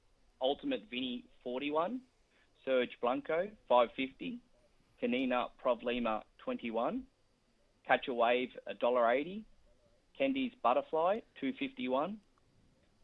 Ultimate 0.41 0.85
Vinny, 0.91 1.25
forty-one. 1.45 2.01
Serge 2.65 2.91
Blanco, 3.03 3.49
five 3.69 3.89
fifty. 3.95 4.39
Kanina 5.03 5.47
Provlima, 5.63 6.23
twenty-one. 6.39 7.03
Catch 7.87 8.09
a 8.09 8.15
Wave, 8.15 8.49
a 8.67 8.75
dollar 8.75 9.11
eighty. 9.11 9.45
Kendi's 10.19 10.53
Butterfly, 10.63 11.21
two 11.39 11.53
fifty-one. 11.59 12.17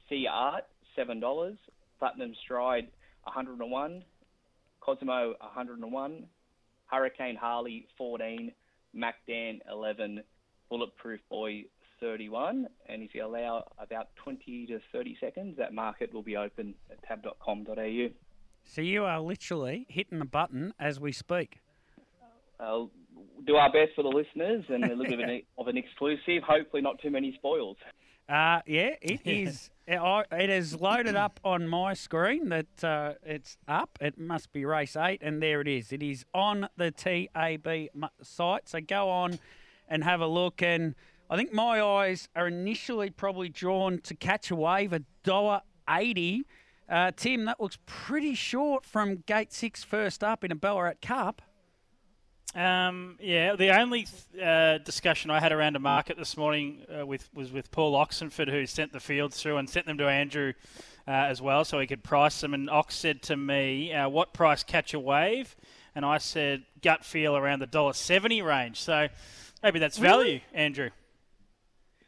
Sea 0.08 0.26
Art, 0.30 0.64
seven 0.96 1.20
dollars. 1.20 1.58
Platinum 1.98 2.34
Stride, 2.42 2.88
one 3.24 3.34
hundred 3.34 3.60
and 3.60 3.70
one. 3.70 4.02
Cosmo, 4.80 5.28
one 5.28 5.36
hundred 5.40 5.78
and 5.78 5.92
one. 5.92 6.24
Hurricane 6.86 7.36
Harley, 7.36 7.86
fourteen. 7.98 8.52
Mac 8.94 9.16
Dan, 9.28 9.60
eleven. 9.70 10.22
Bulletproof 10.70 11.20
Boy, 11.28 11.64
31, 12.04 12.66
and 12.86 13.02
if 13.02 13.14
you 13.14 13.24
allow 13.24 13.64
about 13.78 14.08
20 14.16 14.66
to 14.66 14.78
30 14.92 15.16
seconds, 15.20 15.56
that 15.56 15.72
market 15.72 16.12
will 16.12 16.22
be 16.22 16.36
open 16.36 16.74
at 16.90 17.02
tab.com.au. 17.02 18.08
So 18.62 18.82
you 18.82 19.04
are 19.04 19.20
literally 19.20 19.86
hitting 19.88 20.18
the 20.18 20.26
button 20.26 20.74
as 20.78 21.00
we 21.00 21.12
speak. 21.12 21.62
I'll 22.60 22.90
do 23.46 23.56
our 23.56 23.72
best 23.72 23.92
for 23.96 24.02
the 24.02 24.10
listeners 24.10 24.64
and 24.68 24.84
a 24.84 24.94
little 24.94 25.16
bit 25.16 25.20
of 25.20 25.28
an, 25.28 25.42
of 25.58 25.68
an 25.68 25.78
exclusive. 25.78 26.42
Hopefully, 26.46 26.82
not 26.82 27.00
too 27.00 27.10
many 27.10 27.32
spoils. 27.38 27.78
Uh, 28.28 28.60
yeah, 28.66 28.96
it 29.00 29.20
is. 29.24 29.70
It, 29.86 30.50
is 30.50 30.80
loaded 30.80 31.16
up 31.16 31.40
on 31.44 31.68
my 31.68 31.94
screen 31.94 32.48
that 32.50 32.84
uh, 32.84 33.14
it's 33.22 33.58
up. 33.66 33.98
It 34.00 34.18
must 34.18 34.52
be 34.52 34.64
race 34.64 34.96
eight, 34.96 35.20
and 35.22 35.42
there 35.42 35.60
it 35.60 35.68
is. 35.68 35.92
It 35.92 36.02
is 36.02 36.24
on 36.34 36.68
the 36.76 36.90
TAB 36.90 37.88
site. 38.22 38.68
So 38.68 38.80
go 38.80 39.10
on 39.10 39.38
and 39.88 40.04
have 40.04 40.20
a 40.20 40.26
look. 40.26 40.62
And 40.62 40.94
I 41.30 41.36
think 41.36 41.52
my 41.52 41.80
eyes 41.82 42.28
are 42.36 42.46
initially 42.46 43.10
probably 43.10 43.48
drawn 43.48 43.98
to 44.02 44.14
catch 44.14 44.50
a 44.50 44.56
wave, 44.56 44.92
a 44.92 45.00
dollar 45.22 45.62
eighty. 45.88 46.44
Uh, 46.88 47.12
Tim, 47.16 47.46
that 47.46 47.60
looks 47.60 47.78
pretty 47.86 48.34
short 48.34 48.84
from 48.84 49.24
gate 49.26 49.52
six 49.52 49.82
first 49.82 50.22
up 50.22 50.44
in 50.44 50.52
a 50.52 50.54
Ballarat 50.54 50.96
Cup. 51.00 51.40
Um, 52.54 53.16
yeah, 53.20 53.56
the 53.56 53.76
only 53.76 54.06
uh, 54.40 54.78
discussion 54.78 55.30
I 55.30 55.40
had 55.40 55.50
around 55.50 55.74
a 55.74 55.80
market 55.80 56.16
this 56.16 56.36
morning 56.36 56.82
uh, 56.94 57.04
with 57.04 57.28
was 57.34 57.50
with 57.50 57.70
Paul 57.70 57.96
Oxenford, 57.96 58.48
who 58.48 58.66
sent 58.66 58.92
the 58.92 59.00
fields 59.00 59.40
through 59.40 59.56
and 59.56 59.68
sent 59.68 59.86
them 59.86 59.98
to 59.98 60.06
Andrew 60.06 60.52
uh, 61.08 61.10
as 61.10 61.42
well, 61.42 61.64
so 61.64 61.80
he 61.80 61.86
could 61.86 62.04
price 62.04 62.40
them. 62.40 62.54
And 62.54 62.70
Ox 62.70 62.94
said 62.94 63.22
to 63.22 63.36
me, 63.36 63.92
uh, 63.92 64.08
"What 64.08 64.34
price 64.34 64.62
catch 64.62 64.94
a 64.94 65.00
wave?" 65.00 65.56
And 65.96 66.04
I 66.04 66.18
said, 66.18 66.64
"Gut 66.82 67.04
feel 67.04 67.34
around 67.36 67.60
the 67.60 67.66
dollar 67.66 67.94
seventy 67.94 68.42
range." 68.42 68.80
So 68.80 69.08
maybe 69.62 69.78
that's 69.78 69.98
value. 69.98 70.40
Andrew. 70.52 70.90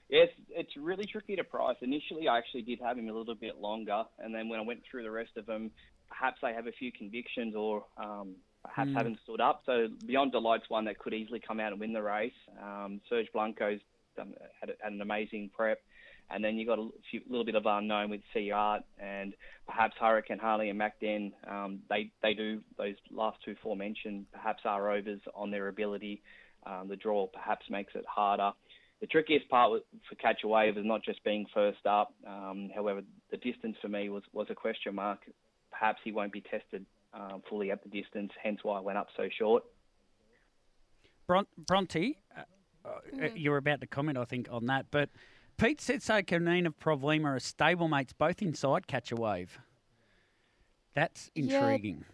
Yes, 0.09 0.29
it's 0.51 0.77
really 0.77 1.05
tricky 1.05 1.35
to 1.37 1.45
price. 1.45 1.77
Initially, 1.83 2.29
I 2.29 2.39
actually 2.39 2.63
did 2.63 2.81
have 2.81 2.97
him 2.97 3.09
a 3.09 3.13
little 3.13 3.35
bit 3.35 3.57
longer, 3.61 4.05
and 4.19 4.35
then 4.35 4.49
when 4.49 4.61
I 4.61 4.63
went 4.63 4.83
through 4.89 5.03
the 5.03 5.11
rest 5.11 5.37
of 5.37 5.47
them, 5.47 5.73
perhaps 6.09 6.39
I 6.43 6.53
have 6.53 6.67
a 6.67 6.73
few 6.73 6.93
convictions 6.93 7.55
or 7.57 7.85
um, 7.97 8.37
perhaps 8.65 8.91
mm. 8.91 8.97
haven't 8.97 9.19
stood 9.25 9.41
up. 9.41 9.63
So 9.67 9.89
Beyond 10.07 10.33
Delight's 10.33 10.69
one 10.69 10.85
that 10.85 10.99
could 10.99 11.15
easily 11.15 11.41
come 11.41 11.61
out 11.61 11.73
and 11.73 11.81
win 11.81 11.93
the 11.93 12.03
race. 12.03 12.33
Um, 12.63 13.01
Serge 13.09 13.27
Blanco's 13.33 13.81
done, 14.17 14.35
had, 14.61 14.73
had, 14.81 14.93
an 14.93 15.01
amazing 15.01 15.51
prep. 15.55 15.81
And 16.29 16.43
then 16.43 16.57
you 16.57 16.67
got 16.67 16.81
a 16.81 16.89
few, 17.11 17.21
little 17.29 17.45
bit 17.45 17.55
of 17.55 17.67
unknown 17.67 18.11
with 18.11 18.21
C 18.35 18.51
Art 18.51 18.83
and 18.99 19.33
perhaps 19.67 19.95
Hurricane 20.01 20.41
Harley 20.41 20.71
and 20.71 20.81
MacDen. 20.81 21.33
Um, 21.49 21.81
they 21.89 22.11
they 22.21 22.35
do 22.35 22.63
those 22.77 22.97
last 23.13 23.39
two 23.45 23.55
forementioned 23.63 24.27
perhaps 24.33 24.63
are 24.65 24.91
overs 24.91 25.21
on 25.37 25.53
their 25.53 25.69
ability. 25.69 26.23
Um, 26.67 26.89
the 26.89 26.97
draw 26.97 27.29
perhaps 27.29 27.67
makes 27.71 27.95
it 27.95 28.05
harder 28.09 28.51
the 29.01 29.07
trickiest 29.07 29.49
part 29.49 29.83
for 30.09 30.15
catch 30.17 30.43
a 30.45 30.49
wave 30.49 30.79
is 30.79 30.85
not 30.85 31.05
just 31.05 31.23
being 31.25 31.47
first 31.53 31.85
up. 31.87 32.15
Um, 32.27 32.71
however, 32.75 33.03
the 33.31 33.37
distance 33.37 33.77
for 33.81 33.89
me 33.89 34.09
was, 34.09 34.23
was 34.33 34.47
a 34.51 34.55
question 34.55 34.95
mark. 34.95 35.21
Perhaps 35.71 36.01
he 36.05 36.13
won't 36.13 36.33
be 36.33 36.41
tested 36.41 36.87
um, 37.13 37.43
fully 37.49 37.71
at 37.71 37.83
the 37.83 37.89
distance, 37.89 38.33
hence 38.43 38.61
why 38.63 38.79
I 38.79 38.81
went 38.81 38.99
up 38.99 39.09
so 39.17 39.29
short. 39.39 39.65
Bron- 41.27 41.47
Bronte, 41.67 42.19
uh, 42.37 42.43
mm. 43.15 43.39
you 43.39 43.51
were 43.51 43.57
about 43.57 43.81
to 43.81 43.87
comment, 43.87 44.17
I 44.17 44.25
think, 44.25 44.49
on 44.51 44.67
that, 44.67 44.87
but 44.91 45.11
Pete 45.57 45.81
said 45.81 46.03
so. 46.03 46.23
Kanina 46.23 46.73
Provlima 46.75 47.25
are 47.25 47.37
stablemates 47.37 48.13
both 48.17 48.43
inside 48.43 48.87
catch 48.87 49.11
a 49.11 49.17
wave. 49.17 49.59
That's 50.95 51.31
intriguing. 51.35 52.05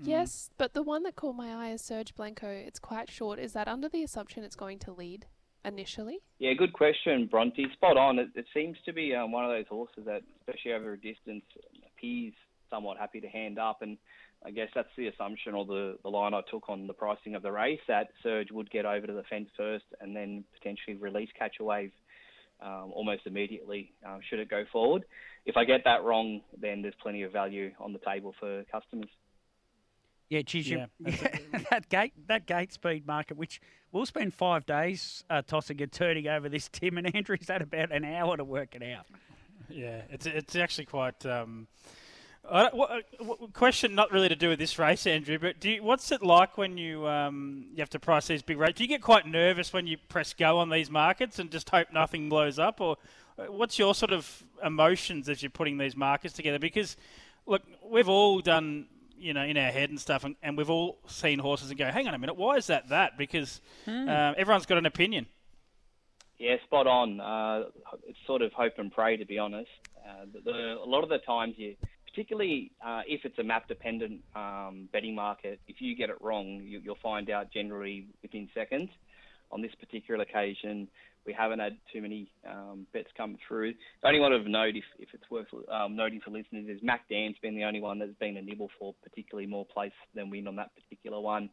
Yeah. 0.00 0.20
Yes, 0.20 0.50
but 0.58 0.74
the 0.74 0.82
one 0.82 1.02
that 1.02 1.16
caught 1.16 1.34
my 1.34 1.52
eye 1.52 1.72
is 1.72 1.82
Serge 1.82 2.14
Blanco. 2.14 2.48
It's 2.48 2.78
quite 2.78 3.10
short. 3.10 3.38
Is 3.38 3.52
that 3.54 3.66
under 3.66 3.88
the 3.88 4.04
assumption 4.04 4.44
it's 4.44 4.54
going 4.54 4.78
to 4.80 4.92
lead? 4.92 5.26
Initially? 5.64 6.20
Yeah, 6.38 6.52
good 6.54 6.72
question, 6.72 7.26
Bronte. 7.30 7.66
Spot 7.72 7.96
on. 7.96 8.18
It, 8.18 8.28
it 8.34 8.46
seems 8.54 8.76
to 8.84 8.92
be 8.92 9.14
um, 9.14 9.32
one 9.32 9.44
of 9.44 9.50
those 9.50 9.66
horses 9.68 10.04
that, 10.06 10.22
especially 10.40 10.72
over 10.72 10.92
a 10.92 10.96
distance, 10.96 11.44
appears 11.86 12.34
somewhat 12.70 12.98
happy 12.98 13.20
to 13.20 13.28
hand 13.28 13.58
up. 13.58 13.82
And 13.82 13.98
I 14.44 14.50
guess 14.50 14.68
that's 14.74 14.88
the 14.96 15.08
assumption 15.08 15.54
or 15.54 15.64
the, 15.64 15.98
the 16.02 16.08
line 16.08 16.34
I 16.34 16.42
took 16.50 16.68
on 16.68 16.86
the 16.86 16.92
pricing 16.92 17.34
of 17.34 17.42
the 17.42 17.52
race 17.52 17.80
that 17.88 18.08
Surge 18.22 18.50
would 18.50 18.70
get 18.70 18.86
over 18.86 19.06
to 19.06 19.12
the 19.12 19.24
fence 19.24 19.48
first 19.56 19.84
and 20.00 20.14
then 20.14 20.44
potentially 20.56 20.96
release 20.96 21.28
Catch 21.38 21.56
a 21.60 21.64
Wave 21.64 21.92
um, 22.60 22.92
almost 22.92 23.22
immediately 23.26 23.92
uh, 24.06 24.18
should 24.28 24.40
it 24.40 24.50
go 24.50 24.64
forward. 24.72 25.04
If 25.46 25.56
I 25.56 25.64
get 25.64 25.82
that 25.84 26.02
wrong, 26.02 26.40
then 26.60 26.82
there's 26.82 26.94
plenty 27.00 27.22
of 27.22 27.32
value 27.32 27.72
on 27.78 27.92
the 27.92 28.00
table 28.00 28.34
for 28.38 28.64
customers. 28.70 29.08
Yeah, 30.28 30.42
geez, 30.42 30.68
yeah, 30.68 30.86
that 31.70 31.88
gate 31.88 32.12
that 32.26 32.44
gate 32.44 32.72
speed 32.72 33.06
market, 33.06 33.38
which 33.38 33.62
we'll 33.92 34.06
spend 34.06 34.34
five 34.34 34.66
days 34.66 35.24
uh, 35.30 35.42
tossing 35.42 35.80
and 35.80 35.92
turning 35.92 36.28
over 36.28 36.48
this, 36.48 36.68
Tim 36.68 36.98
and 36.98 37.14
Andrew's 37.14 37.48
had 37.48 37.62
about 37.62 37.92
an 37.92 38.04
hour 38.04 38.36
to 38.36 38.44
work 38.44 38.74
it 38.74 38.82
out. 38.82 39.06
Yeah, 39.68 40.02
it's 40.10 40.26
it's 40.26 40.56
actually 40.56 40.86
quite. 40.86 41.24
Um, 41.26 41.66
what, 42.50 43.04
what, 43.18 43.52
question 43.52 43.94
not 43.94 44.10
really 44.10 44.28
to 44.28 44.36
do 44.36 44.48
with 44.48 44.58
this 44.58 44.78
race, 44.78 45.06
Andrew, 45.06 45.38
but 45.38 45.60
do 45.60 45.70
you, 45.70 45.82
what's 45.82 46.10
it 46.10 46.22
like 46.22 46.56
when 46.56 46.78
you 46.78 47.06
um, 47.06 47.66
you 47.74 47.80
have 47.80 47.90
to 47.90 47.98
price 47.98 48.26
these 48.26 48.42
big 48.42 48.58
races? 48.58 48.76
Do 48.76 48.84
you 48.84 48.88
get 48.88 49.02
quite 49.02 49.26
nervous 49.26 49.72
when 49.72 49.86
you 49.86 49.98
press 50.08 50.32
go 50.32 50.58
on 50.58 50.70
these 50.70 50.90
markets 50.90 51.38
and 51.38 51.50
just 51.50 51.68
hope 51.68 51.88
nothing 51.92 52.28
blows 52.28 52.58
up, 52.58 52.80
or 52.80 52.96
uh, 53.38 53.44
what's 53.52 53.78
your 53.78 53.94
sort 53.94 54.12
of 54.12 54.44
emotions 54.64 55.28
as 55.28 55.42
you're 55.42 55.50
putting 55.50 55.76
these 55.76 55.96
markets 55.96 56.34
together? 56.34 56.58
Because 56.58 56.96
look, 57.46 57.62
we've 57.84 58.08
all 58.08 58.40
done 58.40 58.86
you 59.18 59.34
know, 59.34 59.42
in 59.42 59.56
our 59.56 59.70
head 59.70 59.90
and 59.90 60.00
stuff, 60.00 60.24
and, 60.24 60.36
and 60.42 60.56
we've 60.56 60.70
all 60.70 60.98
seen 61.06 61.38
horses 61.38 61.70
and 61.70 61.78
go, 61.78 61.86
hang 61.86 62.06
on 62.08 62.14
a 62.14 62.18
minute, 62.18 62.36
why 62.36 62.56
is 62.56 62.66
that 62.68 62.88
that? 62.88 63.18
Because 63.18 63.60
um, 63.86 64.34
everyone's 64.36 64.66
got 64.66 64.78
an 64.78 64.86
opinion. 64.86 65.26
Yeah, 66.38 66.56
spot 66.64 66.86
on. 66.86 67.20
Uh, 67.20 67.64
it's 68.06 68.18
sort 68.26 68.42
of 68.42 68.52
hope 68.52 68.74
and 68.78 68.92
pray, 68.92 69.16
to 69.16 69.24
be 69.24 69.38
honest. 69.38 69.70
Uh, 69.96 70.24
the, 70.32 70.40
the, 70.40 70.74
a 70.74 70.88
lot 70.88 71.02
of 71.02 71.08
the 71.08 71.18
times, 71.18 71.54
you, 71.56 71.74
particularly 72.06 72.70
uh, 72.84 73.02
if 73.06 73.24
it's 73.24 73.38
a 73.38 73.42
map-dependent 73.42 74.22
um, 74.36 74.88
betting 74.92 75.14
market, 75.14 75.60
if 75.66 75.80
you 75.80 75.96
get 75.96 76.10
it 76.10 76.16
wrong, 76.20 76.60
you, 76.62 76.80
you'll 76.82 76.98
find 77.02 77.28
out 77.28 77.50
generally 77.52 78.06
within 78.22 78.48
seconds. 78.54 78.90
On 79.50 79.62
this 79.62 79.74
particular 79.80 80.20
occasion, 80.22 80.88
we 81.28 81.34
haven't 81.34 81.58
had 81.58 81.76
too 81.92 82.00
many 82.00 82.32
um, 82.50 82.86
bets 82.94 83.10
come 83.14 83.36
through. 83.46 83.74
The 84.00 84.08
only 84.08 84.18
one 84.18 84.32
of 84.32 84.46
note, 84.46 84.76
if, 84.76 84.84
if 84.98 85.10
it's 85.12 85.30
worth 85.30 85.46
um, 85.70 85.94
noting 85.94 86.22
for 86.24 86.30
listeners, 86.30 86.66
is 86.68 86.82
Mac 86.82 87.06
Dan's 87.10 87.36
been 87.42 87.54
the 87.54 87.64
only 87.64 87.82
one 87.82 87.98
that's 87.98 88.14
been 88.18 88.38
a 88.38 88.42
nibble 88.42 88.70
for 88.78 88.94
particularly 89.02 89.46
more 89.46 89.66
place 89.66 89.92
than 90.14 90.30
win 90.30 90.48
on 90.48 90.56
that 90.56 90.70
particular 90.74 91.20
one. 91.20 91.50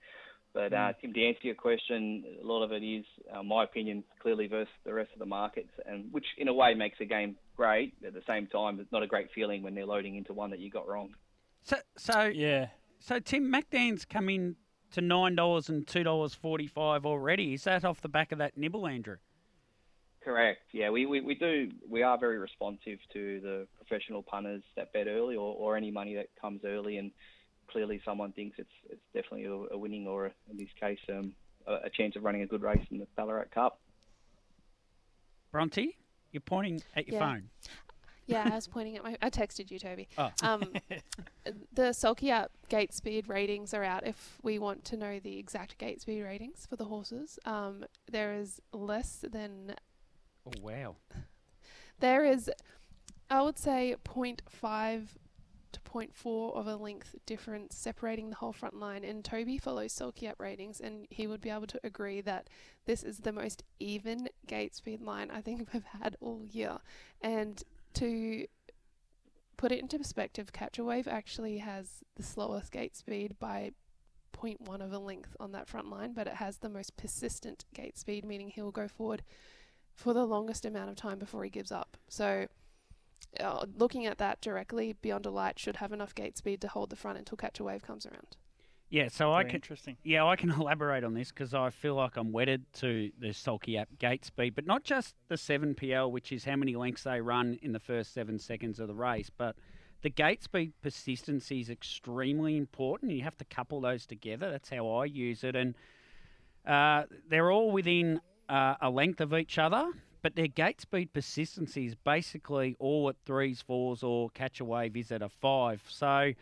But 0.53 0.71
uh, 0.71 0.93
Tim, 1.01 1.11
to 1.11 1.27
answer 1.27 1.41
your 1.43 1.55
question, 1.55 2.23
a 2.41 2.47
lot 2.47 2.63
of 2.63 2.71
it 2.71 2.81
is, 2.81 3.03
uh, 3.33 3.43
my 3.43 3.65
opinion, 3.65 4.05
clearly 4.21 4.47
versus 4.47 4.71
the 4.85 4.93
rest 4.93 5.11
of 5.11 5.19
the 5.19 5.25
markets, 5.25 5.71
and 5.85 6.05
which 6.13 6.25
in 6.37 6.47
a 6.47 6.53
way 6.53 6.73
makes 6.73 7.01
a 7.01 7.05
game 7.05 7.35
great. 7.57 7.93
At 8.07 8.13
the 8.13 8.23
same 8.25 8.47
time, 8.47 8.79
it's 8.79 8.93
not 8.93 9.03
a 9.03 9.07
great 9.07 9.27
feeling 9.35 9.61
when 9.61 9.75
they're 9.75 9.85
loading 9.85 10.15
into 10.15 10.31
one 10.31 10.51
that 10.51 10.59
you 10.59 10.71
got 10.71 10.87
wrong. 10.87 11.09
So, 11.63 11.75
so 11.97 12.31
Yeah. 12.33 12.67
So 12.99 13.19
Tim 13.19 13.51
McDan's 13.51 14.05
come 14.05 14.29
in 14.29 14.55
to 14.91 15.01
nine 15.01 15.35
dollars 15.35 15.67
and 15.67 15.85
two 15.85 16.03
dollars 16.03 16.33
forty 16.33 16.67
five 16.67 17.05
already. 17.05 17.53
Is 17.53 17.65
that 17.65 17.83
off 17.83 17.99
the 17.99 18.07
back 18.07 18.31
of 18.31 18.37
that 18.37 18.57
nibble, 18.57 18.87
Andrew? 18.87 19.17
Correct. 20.25 20.61
Yeah, 20.71 20.89
we, 20.89 21.05
we, 21.05 21.21
we 21.21 21.35
do. 21.35 21.69
We 21.87 22.01
are 22.01 22.17
very 22.17 22.39
responsive 22.39 22.97
to 23.13 23.39
the 23.41 23.67
professional 23.77 24.23
punters 24.23 24.63
that 24.75 24.91
bet 24.91 25.05
early, 25.07 25.35
or, 25.35 25.55
or 25.55 25.77
any 25.77 25.91
money 25.91 26.15
that 26.15 26.29
comes 26.41 26.61
early, 26.65 26.97
and 26.97 27.11
clearly 27.67 28.01
someone 28.03 28.31
thinks 28.31 28.57
it's 28.57 28.67
it's 28.89 29.03
definitely 29.13 29.45
a, 29.45 29.75
a 29.75 29.77
winning, 29.77 30.07
or 30.07 30.25
a, 30.25 30.31
in 30.49 30.57
this 30.57 30.69
case, 30.79 30.97
um, 31.09 31.31
a, 31.67 31.73
a 31.85 31.89
chance 31.91 32.15
of 32.15 32.23
running 32.23 32.41
a 32.41 32.47
good 32.47 32.63
race 32.63 32.83
in 32.89 32.97
the 32.97 33.05
Ballarat 33.15 33.45
Cup. 33.53 33.79
Bronte, 35.51 35.95
you're 36.31 36.41
pointing 36.41 36.81
at 36.95 37.07
your 37.07 37.21
Yeah. 37.21 37.33
phone. 37.33 37.49
Yeah, 38.27 38.49
I 38.51 38.55
was 38.55 38.67
pointing 38.67 38.97
at 38.97 39.03
my. 39.03 39.15
I 39.21 39.29
texted 39.29 39.69
you, 39.69 39.77
Toby. 39.77 40.07
Oh. 40.17 40.31
Um, 40.41 40.73
the 41.73 41.93
Sulky 41.93 42.31
app 42.31 42.49
gate 42.69 42.91
speed 42.95 43.29
ratings 43.29 43.75
are 43.75 43.83
out. 43.83 44.07
If 44.07 44.39
we 44.41 44.57
want 44.57 44.83
to 44.85 44.97
know 44.97 45.19
the 45.19 45.37
exact 45.37 45.77
gate 45.77 46.01
speed 46.01 46.23
ratings 46.23 46.65
for 46.67 46.75
the 46.75 46.85
horses, 46.85 47.37
um, 47.45 47.85
there 48.11 48.33
is 48.33 48.59
less 48.73 49.23
than 49.31 49.75
Oh 50.45 50.51
wow. 50.61 50.95
there 51.99 52.25
is, 52.25 52.49
I 53.29 53.41
would 53.41 53.57
say, 53.57 53.95
0.5 54.05 55.07
to 55.71 55.79
0.4 55.81 56.55
of 56.55 56.67
a 56.67 56.75
length 56.75 57.15
difference 57.25 57.75
separating 57.75 58.29
the 58.29 58.35
whole 58.37 58.53
front 58.53 58.75
line. 58.75 59.03
And 59.03 59.23
Toby 59.23 59.57
follows 59.57 59.91
Sulky 59.91 60.27
app 60.27 60.39
ratings, 60.39 60.79
and 60.79 61.07
he 61.09 61.27
would 61.27 61.41
be 61.41 61.49
able 61.49 61.67
to 61.67 61.79
agree 61.83 62.21
that 62.21 62.49
this 62.85 63.03
is 63.03 63.19
the 63.19 63.33
most 63.33 63.63
even 63.79 64.29
gate 64.47 64.75
speed 64.75 65.01
line 65.01 65.31
I 65.31 65.41
think 65.41 65.67
we've 65.73 65.83
had 66.01 66.15
all 66.21 66.43
year. 66.45 66.77
And 67.21 67.61
to 67.95 68.45
put 69.57 69.71
it 69.71 69.79
into 69.79 69.97
perspective, 69.97 70.49
a 70.77 70.83
Wave 70.83 71.07
actually 71.07 71.59
has 71.59 72.03
the 72.15 72.23
slowest 72.23 72.71
gate 72.71 72.95
speed 72.95 73.35
by 73.39 73.71
0.1 74.33 74.83
of 74.83 74.91
a 74.91 74.99
length 74.99 75.35
on 75.39 75.51
that 75.53 75.67
front 75.67 75.89
line, 75.89 76.13
but 76.13 76.27
it 76.27 76.35
has 76.35 76.57
the 76.57 76.69
most 76.69 76.97
persistent 76.97 77.65
gate 77.73 77.97
speed, 77.97 78.25
meaning 78.25 78.49
he'll 78.49 78.71
go 78.71 78.87
forward 78.87 79.23
for 79.95 80.13
the 80.13 80.25
longest 80.25 80.65
amount 80.65 80.89
of 80.89 80.95
time 80.95 81.17
before 81.17 81.43
he 81.43 81.49
gives 81.49 81.71
up. 81.71 81.97
So, 82.07 82.47
uh, 83.39 83.65
looking 83.77 84.05
at 84.05 84.17
that 84.17 84.41
directly, 84.41 84.93
Beyond 85.01 85.25
a 85.25 85.31
Light 85.31 85.57
should 85.57 85.77
have 85.77 85.91
enough 85.91 86.13
gate 86.13 86.37
speed 86.37 86.61
to 86.61 86.67
hold 86.67 86.89
the 86.89 86.95
front 86.95 87.17
until 87.17 87.37
Catch 87.37 87.59
a 87.59 87.63
Wave 87.63 87.81
comes 87.81 88.05
around. 88.05 88.37
Yeah, 88.89 89.07
so 89.07 89.33
I 89.33 89.43
can 89.43 89.55
interesting. 89.55 89.97
yeah 90.03 90.25
I 90.25 90.35
can 90.35 90.51
elaborate 90.59 91.03
on 91.03 91.15
this 91.15 91.29
because 91.29 91.53
I 91.53 91.69
feel 91.71 91.95
like 91.95 92.17
I'm 92.17 92.31
wedded 92.31 92.71
to 92.75 93.11
the 93.19 93.33
Sulky 93.33 93.77
app 93.77 93.89
gate 93.97 94.25
speed, 94.25 94.53
but 94.53 94.65
not 94.65 94.83
just 94.83 95.15
the 95.27 95.37
seven 95.37 95.73
PL, 95.73 96.11
which 96.11 96.31
is 96.31 96.45
how 96.45 96.55
many 96.55 96.75
lengths 96.75 97.03
they 97.03 97.19
run 97.19 97.57
in 97.61 97.71
the 97.71 97.79
first 97.79 98.13
seven 98.13 98.37
seconds 98.37 98.79
of 98.79 98.87
the 98.87 98.93
race, 98.93 99.31
but 99.35 99.55
the 100.01 100.09
gate 100.09 100.43
speed 100.43 100.73
persistency 100.83 101.61
is 101.61 101.69
extremely 101.69 102.57
important. 102.57 103.11
You 103.11 103.23
have 103.23 103.37
to 103.37 103.45
couple 103.45 103.81
those 103.81 104.05
together. 104.05 104.51
That's 104.51 104.69
how 104.69 104.87
I 104.87 105.05
use 105.05 105.43
it, 105.43 105.55
and 105.55 105.73
uh, 106.67 107.03
they're 107.27 107.51
all 107.51 107.71
within 107.71 108.21
uh, 108.49 108.75
a 108.81 108.89
length 108.89 109.21
of 109.21 109.33
each 109.33 109.57
other. 109.57 109.91
But 110.21 110.35
their 110.35 110.47
gate 110.47 110.81
speed 110.81 111.13
persistency 111.13 111.85
is 111.85 111.93
basically 111.93 112.75
all 112.79 113.09
at 113.09 113.15
threes, 113.27 113.61
fours, 113.61 114.01
or 114.01 114.31
catch 114.31 114.59
a 114.59 114.65
wave 114.65 114.97
is 114.97 115.11
at 115.11 115.21
a 115.21 115.29
five. 115.29 115.83
So 115.87 116.33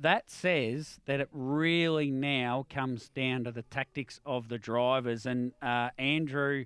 that 0.00 0.30
says 0.30 1.00
that 1.06 1.20
it 1.20 1.28
really 1.32 2.10
now 2.12 2.66
comes 2.70 3.08
down 3.08 3.44
to 3.44 3.50
the 3.52 3.62
tactics 3.62 4.20
of 4.24 4.48
the 4.48 4.58
drivers. 4.58 5.26
And 5.26 5.52
uh, 5.60 5.90
Andrew, 5.98 6.64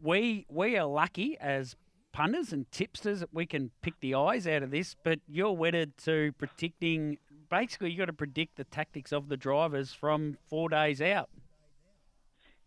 we 0.00 0.46
we 0.48 0.78
are 0.78 0.86
lucky 0.86 1.36
as 1.38 1.76
punters 2.12 2.52
and 2.52 2.70
tipsters 2.72 3.20
that 3.20 3.34
we 3.34 3.46
can 3.46 3.70
pick 3.82 4.00
the 4.00 4.14
eyes 4.14 4.46
out 4.46 4.62
of 4.62 4.70
this, 4.70 4.96
but 5.02 5.20
you're 5.28 5.52
wedded 5.52 5.96
to 5.98 6.32
predicting. 6.38 7.18
Basically, 7.50 7.90
you 7.90 7.98
got 7.98 8.06
to 8.06 8.12
predict 8.12 8.56
the 8.56 8.64
tactics 8.64 9.12
of 9.12 9.28
the 9.28 9.36
drivers 9.36 9.92
from 9.92 10.36
four 10.48 10.68
days 10.68 11.00
out. 11.00 11.30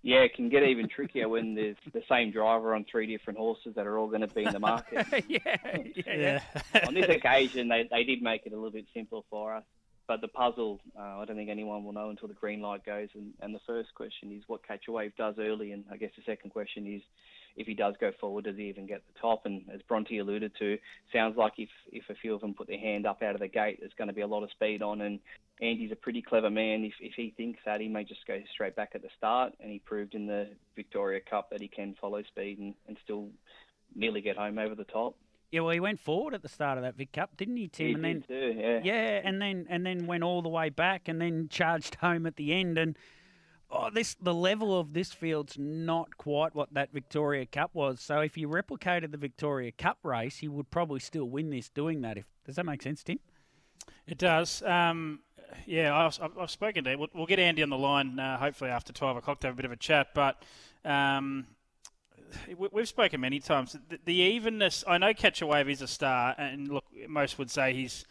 Yeah, 0.03 0.19
it 0.21 0.33
can 0.33 0.49
get 0.49 0.63
even 0.63 0.87
trickier 0.87 1.29
when 1.29 1.53
there's 1.53 1.75
the 1.93 2.01
same 2.09 2.31
driver 2.31 2.73
on 2.73 2.85
three 2.89 3.05
different 3.05 3.37
horses 3.37 3.75
that 3.75 3.85
are 3.85 3.99
all 3.99 4.07
going 4.07 4.21
to 4.21 4.27
be 4.27 4.43
in 4.43 4.51
the 4.51 4.59
market. 4.59 5.05
yeah, 5.27 5.57
yeah, 5.95 6.39
yeah. 6.73 6.87
on 6.87 6.95
this 6.95 7.07
occasion, 7.07 7.67
they, 7.67 7.87
they 7.89 8.03
did 8.03 8.21
make 8.21 8.45
it 8.45 8.53
a 8.53 8.55
little 8.55 8.71
bit 8.71 8.85
simpler 8.95 9.21
for 9.29 9.53
us. 9.55 9.63
But 10.07 10.21
the 10.21 10.27
puzzle, 10.27 10.81
uh, 10.99 11.19
I 11.19 11.25
don't 11.25 11.35
think 11.35 11.49
anyone 11.49 11.83
will 11.83 11.93
know 11.93 12.09
until 12.09 12.27
the 12.27 12.33
green 12.33 12.61
light 12.61 12.83
goes. 12.83 13.09
And, 13.13 13.33
and 13.41 13.53
the 13.53 13.61
first 13.67 13.93
question 13.93 14.31
is 14.31 14.43
what 14.47 14.67
Catch 14.67 14.87
a 14.87 14.91
Wave 14.91 15.15
does 15.15 15.35
early. 15.37 15.71
And 15.71 15.85
I 15.91 15.97
guess 15.97 16.11
the 16.17 16.23
second 16.25 16.49
question 16.49 16.87
is 16.87 17.01
if 17.55 17.67
he 17.67 17.73
does 17.73 17.95
go 17.99 18.11
forward, 18.19 18.45
does 18.45 18.57
he 18.57 18.69
even 18.69 18.87
get 18.87 19.01
the 19.07 19.19
top? 19.19 19.45
And 19.45 19.63
as 19.73 19.81
Bronte 19.81 20.17
alluded 20.17 20.53
to, 20.59 20.77
sounds 21.11 21.37
like 21.37 21.53
if, 21.57 21.69
if 21.91 22.03
a 22.09 22.15
few 22.15 22.33
of 22.33 22.41
them 22.41 22.53
put 22.53 22.67
their 22.67 22.79
hand 22.79 23.05
up 23.05 23.21
out 23.21 23.35
of 23.35 23.41
the 23.41 23.47
gate, 23.47 23.77
there's 23.79 23.93
going 23.97 24.07
to 24.07 24.13
be 24.13 24.21
a 24.21 24.27
lot 24.27 24.43
of 24.43 24.51
speed 24.51 24.81
on. 24.81 25.01
And 25.01 25.19
Andy's 25.61 25.91
a 25.91 25.95
pretty 25.95 26.21
clever 26.21 26.49
man. 26.49 26.83
If, 26.83 26.93
if 26.99 27.13
he 27.15 27.33
thinks 27.35 27.59
that, 27.65 27.81
he 27.81 27.87
may 27.87 28.03
just 28.03 28.25
go 28.25 28.39
straight 28.53 28.75
back 28.75 28.91
at 28.95 29.01
the 29.01 29.09
start. 29.17 29.53
And 29.59 29.71
he 29.71 29.79
proved 29.79 30.15
in 30.15 30.27
the 30.27 30.49
Victoria 30.75 31.19
Cup 31.19 31.49
that 31.51 31.61
he 31.61 31.67
can 31.67 31.95
follow 31.99 32.23
speed 32.23 32.59
and, 32.59 32.73
and 32.87 32.97
still 33.03 33.29
nearly 33.95 34.21
get 34.21 34.37
home 34.37 34.57
over 34.57 34.75
the 34.75 34.85
top. 34.85 35.15
Yeah, 35.51 35.61
well, 35.61 35.73
he 35.73 35.81
went 35.81 35.99
forward 35.99 36.33
at 36.33 36.43
the 36.43 36.49
start 36.49 36.77
of 36.77 36.85
that 36.85 36.95
Vic 36.95 37.11
Cup, 37.11 37.35
didn't 37.35 37.57
he, 37.57 37.67
Tim? 37.67 37.87
He 37.87 37.93
and 37.93 38.03
then 38.05 38.23
did 38.25 38.27
too, 38.27 38.59
yeah. 38.59 38.79
Yeah, 38.83 39.21
and 39.23 39.41
then 39.41 39.67
and 39.69 39.85
then 39.85 40.07
went 40.07 40.23
all 40.23 40.41
the 40.41 40.49
way 40.49 40.69
back, 40.69 41.09
and 41.09 41.19
then 41.19 41.49
charged 41.49 41.95
home 42.01 42.25
at 42.25 42.37
the 42.37 42.53
end. 42.53 42.77
And 42.77 42.97
oh, 43.71 43.89
this 43.89 44.15
the 44.21 44.34
level 44.34 44.77
of 44.79 44.93
this 44.93 45.12
field's 45.12 45.57
not 45.57 46.17
quite 46.17 46.53
what 46.53 46.73
that 46.73 46.91
Victoria 46.91 47.45
Cup 47.45 47.71
was. 47.73 48.01
So 48.01 48.19
if 48.19 48.38
you 48.38 48.47
replicated 48.47 49.12
the 49.12 49.17
Victoria 49.17 49.71
Cup 49.71 49.97
race, 50.03 50.38
he 50.38 50.47
would 50.47 50.69
probably 50.69 50.99
still 50.99 51.25
win 51.25 51.49
this 51.49 51.69
doing 51.69 52.01
that. 52.01 52.17
If 52.17 52.25
does 52.45 52.55
that 52.55 52.65
make 52.65 52.81
sense, 52.81 53.03
Tim? 53.03 53.19
It 54.07 54.17
does. 54.17 54.62
Um, 54.63 55.19
yeah, 55.65 55.95
I've, 55.95 56.19
I've- 56.38 56.47
spoken 56.47 56.84
to. 56.86 56.95
We'll, 56.95 57.10
we'll 57.13 57.25
get 57.25 57.39
Andy 57.39 57.63
on 57.63 57.69
the 57.69 57.77
line 57.77 58.19
uh, 58.19 58.38
hopefully 58.38 58.69
after 58.69 58.93
twelve 58.93 59.17
o'clock 59.17 59.39
to 59.41 59.47
have 59.47 59.55
a 59.55 59.57
bit 59.57 59.65
of 59.65 59.71
a 59.71 59.77
chat. 59.77 60.07
But 60.13 60.43
um, 60.86 61.47
we- 62.57 62.69
we've 62.71 62.88
spoken 62.88 63.21
many 63.21 63.39
times. 63.39 63.75
The, 63.89 63.99
the 64.05 64.13
evenness. 64.13 64.84
I 64.88 64.97
know 64.97 65.13
Catch 65.13 65.41
a 65.41 65.47
Wave 65.47 65.69
is 65.69 65.81
a 65.81 65.88
star, 65.88 66.36
and 66.38 66.67
look, 66.67 66.86
most 67.07 67.38
would 67.38 67.51
say 67.51 67.73
he's 67.73 68.05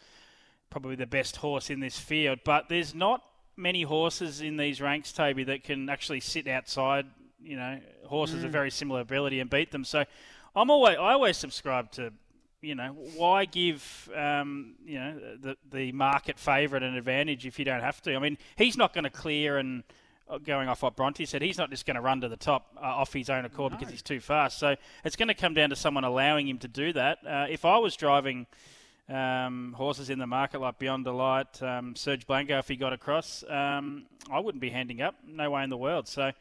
probably 0.69 0.95
the 0.95 1.05
best 1.05 1.37
horse 1.37 1.69
in 1.69 1.79
this 1.79 1.99
field. 1.99 2.39
But 2.45 2.69
there's 2.69 2.95
not 2.95 3.21
many 3.55 3.83
horses 3.83 4.41
in 4.41 4.57
these 4.57 4.81
ranks, 4.81 5.11
Toby, 5.11 5.43
that 5.45 5.63
can 5.63 5.89
actually 5.89 6.19
sit 6.19 6.47
outside. 6.47 7.05
You 7.43 7.55
know, 7.55 7.79
horses 8.05 8.43
of 8.43 8.51
very 8.51 8.69
similar 8.69 9.01
ability 9.01 9.39
and 9.39 9.49
beat 9.49 9.71
them. 9.71 9.83
So 9.83 10.05
I'm 10.55 10.69
always 10.69 10.97
I 10.97 11.13
always 11.13 11.37
subscribe 11.37 11.91
to 11.93 12.13
you 12.61 12.75
know, 12.75 12.95
why 13.15 13.45
give 13.45 14.09
um, 14.15 14.75
you 14.85 14.99
know 14.99 15.19
the 15.41 15.57
the 15.71 15.91
market 15.91 16.37
favourite 16.37 16.83
an 16.83 16.95
advantage 16.95 17.45
if 17.45 17.57
you 17.57 17.65
don't 17.65 17.81
have 17.81 18.01
to? 18.03 18.15
I 18.15 18.19
mean, 18.19 18.37
he's 18.55 18.77
not 18.77 18.93
going 18.93 19.03
to 19.03 19.09
clear 19.09 19.57
and 19.57 19.83
uh, 20.29 20.37
going 20.37 20.69
off 20.69 20.83
what 20.83 20.95
Bronte 20.95 21.25
said, 21.25 21.41
he's 21.41 21.57
not 21.57 21.71
just 21.71 21.85
going 21.85 21.95
to 21.95 22.01
run 22.01 22.21
to 22.21 22.29
the 22.29 22.37
top 22.37 22.67
uh, 22.77 22.81
off 22.81 23.13
his 23.13 23.29
own 23.29 23.45
accord 23.45 23.73
because 23.73 23.89
he's 23.89 24.03
too 24.03 24.19
fast. 24.19 24.59
So 24.59 24.75
it's 25.03 25.15
going 25.15 25.27
to 25.27 25.33
come 25.33 25.55
down 25.55 25.71
to 25.71 25.75
someone 25.75 26.03
allowing 26.03 26.47
him 26.47 26.59
to 26.59 26.67
do 26.67 26.93
that. 26.93 27.19
Uh, 27.27 27.47
if 27.49 27.65
I 27.65 27.77
was 27.77 27.95
driving. 27.95 28.47
Um, 29.11 29.73
horses 29.75 30.09
in 30.09 30.19
the 30.19 30.27
market 30.27 30.61
like 30.61 30.79
Beyond 30.79 31.03
Delight, 31.03 31.61
um, 31.61 31.97
Serge 31.97 32.25
Blanco, 32.25 32.57
if 32.59 32.69
he 32.69 32.77
got 32.77 32.93
across, 32.93 33.43
um, 33.49 34.05
I 34.31 34.39
wouldn't 34.39 34.61
be 34.61 34.69
handing 34.69 35.01
up. 35.01 35.15
No 35.27 35.51
way 35.51 35.63
in 35.65 35.69
the 35.69 35.75
world. 35.75 36.07
So, 36.07 36.31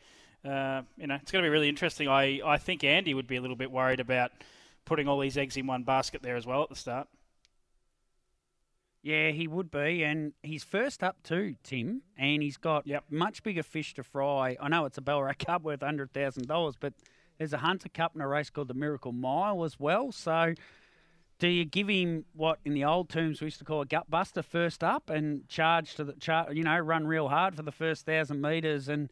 uh, 0.45 0.83
you 0.97 1.09
know, 1.09 1.17
it's 1.17 1.33
going 1.33 1.43
to 1.43 1.47
be 1.47 1.51
really 1.51 1.69
interesting. 1.69 2.07
I, 2.07 2.41
I 2.45 2.59
think 2.59 2.85
Andy 2.85 3.13
would 3.13 3.27
be 3.27 3.35
a 3.37 3.41
little 3.41 3.57
bit 3.57 3.73
worried 3.73 3.99
about 3.99 4.31
putting 4.85 5.09
all 5.09 5.19
these 5.19 5.37
eggs 5.37 5.57
in 5.57 5.67
one 5.67 5.83
basket 5.83 6.23
there 6.23 6.37
as 6.37 6.47
well 6.47 6.63
at 6.63 6.69
the 6.69 6.77
start. 6.77 7.09
Yeah, 9.03 9.31
he 9.31 9.49
would 9.49 9.71
be, 9.71 10.05
and 10.05 10.35
he's 10.43 10.63
first 10.63 11.03
up 11.03 11.23
too, 11.23 11.57
Tim, 11.65 12.03
and 12.19 12.43
he's 12.43 12.59
got 12.59 12.87
Yep. 12.87 13.05
much 13.11 13.43
bigger 13.43 13.63
fish 13.63 13.95
to 13.95 14.03
fry. 14.03 14.57
I 14.61 14.69
know 14.69 14.85
it's 14.85 14.99
a 14.99 15.01
Ballarat 15.03 15.35
Cup 15.39 15.63
worth 15.63 15.83
hundred 15.83 16.13
thousand 16.13 16.47
dollars, 16.47 16.77
but 16.79 16.93
there's 17.39 17.55
a 17.55 17.59
Hunter 17.59 17.89
Cup 17.89 18.13
and 18.13 18.23
a 18.23 18.27
race 18.27 18.51
called 18.51 18.69
the 18.69 18.75
Miracle 18.75 19.13
Mile 19.13 19.65
as 19.65 19.81
well. 19.81 20.13
So 20.13 20.55
do 21.41 21.49
you 21.49 21.65
give 21.65 21.89
him 21.89 22.27
what 22.35 22.61
in 22.65 22.75
the 22.75 22.85
old 22.85 23.09
terms 23.09 23.41
we 23.41 23.47
used 23.47 23.59
to 23.59 23.65
call 23.65 23.81
a 23.81 23.87
gut 23.87 24.09
buster 24.09 24.43
first 24.43 24.85
up 24.85 25.11
and 25.11 25.49
charge 25.49 25.95
to 25.97 26.05
the 26.05 26.13
chart 26.13 26.55
you 26.55 26.63
know, 26.63 26.79
run 26.79 27.07
real 27.07 27.29
hard 27.29 27.57
for 27.57 27.63
the 27.63 27.73
first 27.73 28.07
thousand 28.07 28.41
metres 28.41 28.89
and 28.89 29.09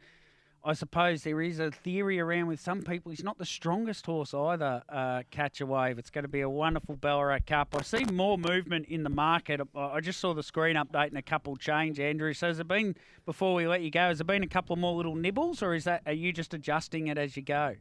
I 0.65 0.75
suppose 0.75 1.23
there 1.23 1.41
is 1.41 1.61
a 1.61 1.71
theory 1.71 2.21
around 2.21 2.49
with 2.49 2.61
some 2.61 2.83
people 2.83 3.11
he's 3.11 3.25
not 3.25 3.39
the 3.39 3.47
strongest 3.47 4.05
horse 4.05 4.35
either. 4.35 4.83
Uh, 4.89 5.23
catch 5.31 5.61
a 5.61 5.67
wave. 5.67 5.99
It's 5.99 6.11
going 6.11 6.25
to 6.25 6.29
be 6.29 6.41
a 6.41 6.49
wonderful 6.49 6.97
Ballarat 6.97 7.41
Cup. 7.47 7.75
I 7.79 7.83
see 7.83 8.05
more 8.13 8.37
movement 8.37 8.87
in 8.87 9.05
the 9.05 9.11
market. 9.11 9.61
I 9.75 10.01
just 10.01 10.21
saw 10.21 10.35
the 10.35 10.43
screen 10.43 10.77
update 10.77 11.09
and 11.09 11.17
a 11.17 11.23
couple 11.23 11.57
change, 11.57 12.01
Andrew. 12.01 12.35
So 12.35 12.49
has 12.49 12.59
there 12.59 12.65
been 12.65 12.97
before 13.25 13.55
we 13.55 13.67
let 13.67 13.83
you 13.83 13.91
go? 13.91 14.09
Has 14.09 14.19
there 14.19 14.25
been 14.25 14.43
a 14.43 14.49
couple 14.49 14.77
more 14.77 14.95
little 14.95 15.15
nibbles, 15.15 15.63
or 15.63 15.75
is 15.75 15.85
that 15.85 16.03
are 16.05 16.13
you 16.13 16.33
just 16.33 16.53
adjusting 16.53 17.07
it 17.07 17.17
as 17.17 17.37
you 17.37 17.43
go? 17.43 17.77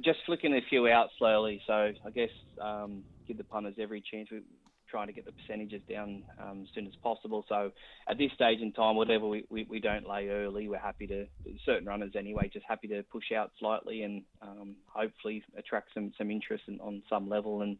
Just 0.00 0.20
flicking 0.24 0.54
a 0.54 0.60
few 0.68 0.86
out 0.88 1.08
slowly. 1.18 1.60
So 1.66 1.72
I 1.72 2.10
guess 2.14 2.30
um, 2.60 3.02
give 3.26 3.38
the 3.38 3.44
punters 3.44 3.74
every 3.78 4.02
chance. 4.08 4.28
We're 4.30 4.42
trying 4.90 5.06
to 5.06 5.12
get 5.12 5.24
the 5.24 5.32
percentages 5.32 5.82
down 5.88 6.22
um, 6.40 6.62
as 6.62 6.68
soon 6.74 6.86
as 6.86 6.92
possible. 7.02 7.44
So 7.48 7.70
at 8.08 8.18
this 8.18 8.30
stage 8.34 8.60
in 8.60 8.72
time, 8.72 8.96
whatever 8.96 9.26
we, 9.28 9.44
we, 9.50 9.66
we, 9.68 9.80
don't 9.80 10.08
lay 10.08 10.28
early, 10.28 10.68
we're 10.68 10.78
happy 10.78 11.06
to 11.06 11.26
certain 11.64 11.86
runners 11.86 12.12
anyway, 12.16 12.50
just 12.52 12.66
happy 12.68 12.88
to 12.88 13.02
push 13.04 13.32
out 13.36 13.52
slightly 13.58 14.02
and 14.02 14.22
um, 14.42 14.76
hopefully 14.86 15.42
attract 15.56 15.90
some 15.94 16.12
some 16.18 16.30
interest 16.30 16.64
in, 16.66 16.80
on 16.80 17.02
some 17.08 17.28
level 17.28 17.62
and 17.62 17.76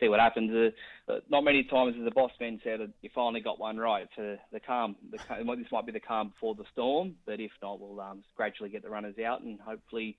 see 0.00 0.08
what 0.08 0.20
happens. 0.20 0.72
Uh, 1.08 1.14
not 1.30 1.44
many 1.44 1.64
times, 1.64 1.94
as 1.98 2.04
the 2.04 2.10
boss 2.10 2.32
man 2.40 2.60
said, 2.64 2.80
you 3.02 3.10
finally 3.14 3.40
got 3.40 3.58
one 3.58 3.76
right 3.76 4.08
for 4.14 4.38
the 4.52 4.60
calm. 4.60 4.96
The, 5.10 5.18
this 5.56 5.72
might 5.72 5.86
be 5.86 5.92
the 5.92 6.00
calm 6.00 6.30
before 6.30 6.54
the 6.54 6.64
storm, 6.72 7.14
but 7.26 7.40
if 7.40 7.52
not, 7.62 7.80
we'll 7.80 8.00
um, 8.00 8.22
gradually 8.36 8.70
get 8.70 8.82
the 8.82 8.90
runners 8.90 9.16
out 9.24 9.42
and 9.42 9.60
hopefully 9.60 10.16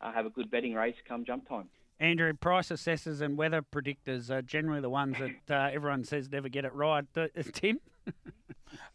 uh, 0.00 0.12
have 0.12 0.26
a 0.26 0.30
good 0.30 0.50
betting 0.50 0.74
race 0.74 0.96
come 1.06 1.24
jump 1.24 1.48
time. 1.48 1.68
Andrew, 1.98 2.32
price 2.32 2.70
assessors 2.70 3.20
and 3.20 3.36
weather 3.36 3.62
predictors 3.62 4.30
are 4.30 4.40
generally 4.40 4.80
the 4.80 4.88
ones 4.88 5.16
that 5.18 5.54
uh, 5.54 5.70
everyone 5.70 6.04
says 6.04 6.30
never 6.30 6.48
get 6.48 6.64
it 6.64 6.74
right. 6.74 7.04
Uh, 7.14 7.26
Tim? 7.52 7.80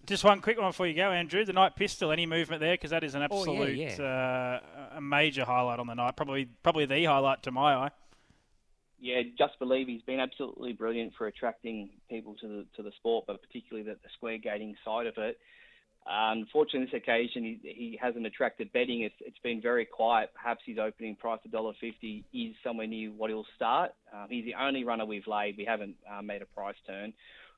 Just 0.08 0.24
one 0.24 0.42
quick 0.42 0.60
one 0.60 0.70
before 0.70 0.88
you 0.88 0.96
go, 0.96 1.12
Andrew. 1.12 1.46
The 1.46 1.54
night 1.54 1.76
pistol, 1.76 2.12
any 2.12 2.26
movement 2.26 2.62
there? 2.62 2.74
Because 2.74 2.92
that 2.92 3.04
is 3.04 3.14
an 3.14 3.22
absolute, 3.22 3.60
oh, 3.60 3.66
yeah, 3.66 3.96
yeah. 3.98 4.04
Uh, 4.04 4.98
a 4.98 5.02
major 5.02 5.46
highlight 5.46 5.80
on 5.80 5.88
the 5.88 5.94
night. 5.94 6.16
Probably, 6.16 6.46
probably 6.64 6.86
the 6.86 7.06
highlight 7.06 7.44
to 7.44 7.52
my 7.52 7.76
eye. 7.76 7.92
Yeah, 9.00 9.22
just 9.38 9.60
believe 9.60 9.88
he's 9.88 10.02
been 10.02 10.20
absolutely 10.20 10.74
brilliant 10.74 11.14
for 11.18 11.28
attracting 11.28 11.90
people 12.10 12.36
to 12.36 12.48
the 12.48 12.66
to 12.78 12.82
the 12.82 12.92
sport, 12.98 13.26
but 13.28 13.42
particularly 13.42 13.88
the, 13.88 13.96
the 14.02 14.10
square 14.16 14.38
gating 14.38 14.76
side 14.86 15.06
of 15.06 15.18
it. 15.18 15.38
Unfortunately, 16.08 16.86
this 16.86 17.02
occasion 17.02 17.44
he, 17.44 17.60
he 17.64 18.00
hasn't 18.02 18.26
attracted 18.26 18.72
betting. 18.74 19.02
It's, 19.02 19.16
it's 19.22 19.40
been 19.40 19.62
very 19.62 19.86
quiet. 19.86 20.32
Perhaps 20.36 20.62
his 20.66 20.78
opening 20.78 21.16
price 21.16 21.40
of 21.46 21.52
$1.50 21.52 22.24
is 22.34 22.56
somewhere 22.64 22.88
near 22.88 23.10
what 23.10 23.30
he'll 23.30 23.46
start. 23.56 23.92
Um, 24.14 24.28
he's 24.30 24.46
the 24.46 24.54
only 24.54 24.84
runner 24.84 25.06
we've 25.06 25.28
laid. 25.28 25.58
We 25.58 25.66
haven't 25.66 25.96
uh, 26.12 26.22
made 26.22 26.42
a 26.42 26.46
price 26.46 26.76
turn, 26.86 27.14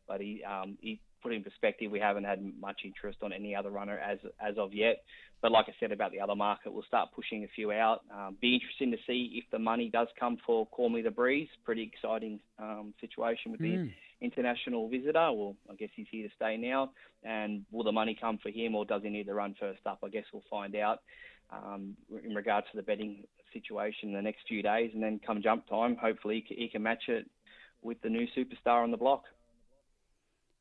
but 0.07 0.21
he 0.21 0.43
um, 0.43 0.77
he 0.79 0.99
put 1.21 1.33
in 1.33 1.43
perspective. 1.43 1.91
We 1.91 1.99
haven't 1.99 2.23
had 2.23 2.39
much 2.59 2.81
interest 2.85 3.19
on 3.21 3.33
any 3.33 3.53
other 3.53 3.69
runner 3.69 3.99
as 3.99 4.19
as 4.39 4.57
of 4.57 4.73
yet. 4.73 5.03
But 5.41 5.51
like 5.51 5.65
I 5.67 5.73
said 5.79 5.91
about 5.91 6.11
the 6.11 6.19
other 6.19 6.35
market, 6.35 6.73
we'll 6.73 6.83
start 6.83 7.09
pushing 7.15 7.43
a 7.43 7.47
few 7.53 7.71
out. 7.71 8.01
Um, 8.11 8.37
be 8.41 8.55
interesting 8.55 8.91
to 8.91 8.97
see 9.05 9.33
if 9.35 9.43
the 9.51 9.59
money 9.59 9.89
does 9.91 10.07
come 10.19 10.37
for 10.45 10.65
Call 10.67 10.89
Me 10.89 11.01
the 11.01 11.11
Breeze. 11.11 11.49
Pretty 11.63 11.83
exciting 11.83 12.39
um, 12.57 12.93
situation 12.99 13.51
with 13.51 13.61
mm. 13.61 13.85
the 13.85 13.91
international 14.21 14.89
visitor. 14.89 15.31
Well, 15.31 15.55
I 15.69 15.75
guess 15.75 15.89
he's 15.95 16.07
here 16.09 16.27
to 16.27 16.33
stay 16.35 16.57
now. 16.57 16.91
And 17.23 17.65
will 17.71 17.83
the 17.83 17.91
money 17.91 18.17
come 18.19 18.39
for 18.41 18.49
him, 18.49 18.75
or 18.75 18.85
does 18.85 19.03
he 19.03 19.09
need 19.09 19.25
to 19.25 19.33
run 19.33 19.55
first 19.59 19.81
up? 19.85 19.99
I 20.03 20.09
guess 20.09 20.25
we'll 20.33 20.43
find 20.49 20.75
out 20.75 20.99
um, 21.51 21.95
in 22.23 22.33
regards 22.33 22.67
to 22.71 22.77
the 22.77 22.83
betting 22.83 23.23
situation 23.53 24.09
in 24.09 24.15
the 24.15 24.21
next 24.21 24.39
few 24.47 24.61
days. 24.61 24.91
And 24.93 25.01
then 25.01 25.19
come 25.25 25.41
jump 25.41 25.67
time, 25.67 25.95
hopefully 25.95 26.43
he 26.47 26.67
can 26.67 26.83
match 26.83 27.03
it 27.07 27.29
with 27.81 28.01
the 28.01 28.09
new 28.09 28.27
superstar 28.35 28.83
on 28.83 28.91
the 28.91 28.97
block. 28.97 29.23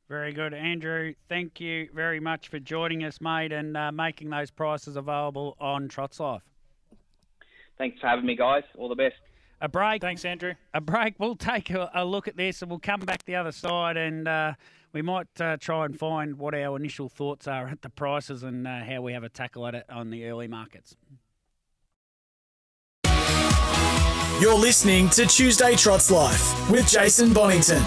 Very 0.09 0.33
good, 0.33 0.55
Andrew. 0.55 1.15
Thank 1.29 1.61
you 1.61 1.89
very 1.93 2.21
much 2.21 2.49
for 2.49 2.61
joining 2.61 3.03
us, 3.03 3.21
mate, 3.21 3.51
and 3.51 3.77
uh, 3.77 3.91
making 3.91 4.31
those 4.31 4.53
prices 4.53 4.95
available 4.95 5.57
on 5.61 5.89
Trots 5.89 6.21
Life. 6.21 6.43
Thanks 7.77 8.01
for 8.01 8.07
having 8.07 8.25
me, 8.25 8.37
guys. 8.37 8.63
All 8.79 8.89
the 8.89 8.95
best 8.95 9.17
a 9.61 9.69
break. 9.69 10.03
Thanks, 10.03 10.25
Andrew. 10.25 10.55
A 10.75 10.81
break. 10.81 11.15
We'll 11.19 11.37
take 11.37 11.71
a, 11.71 11.91
a 11.95 12.05
look 12.05 12.29
at 12.29 12.37
this 12.37 12.63
and 12.63 12.71
we'll 12.71 12.81
come 12.81 13.01
back 13.01 13.25
the 13.25 13.37
other 13.37 13.53
side 13.53 13.97
and 13.97 14.29
uh, 14.29 14.55
we 14.93 15.03
might 15.03 15.41
uh, 15.41 15.57
try 15.59 15.85
and 15.85 15.99
find 15.99 16.39
what 16.39 16.55
our 16.55 16.77
initial 16.77 17.09
thoughts 17.09 17.47
are 17.47 17.69
at 17.69 17.83
the 17.83 17.91
prices 17.91 18.43
and 18.43 18.67
uh, 18.67 18.85
how 18.85 19.03
we 19.03 19.13
have 19.13 19.25
a 19.25 19.29
tackle 19.29 19.67
at 19.67 19.75
it 19.75 19.85
on 19.91 20.11
the 20.11 20.27
early 20.27 20.49
markets. 20.49 20.97
You're 24.41 24.59
listening 24.59 25.09
to 25.11 25.25
Tuesday 25.25 25.77
Trots 25.77 26.11
Life 26.11 26.71
with 26.71 26.87
Jason 26.89 27.33
Bonington. 27.33 27.83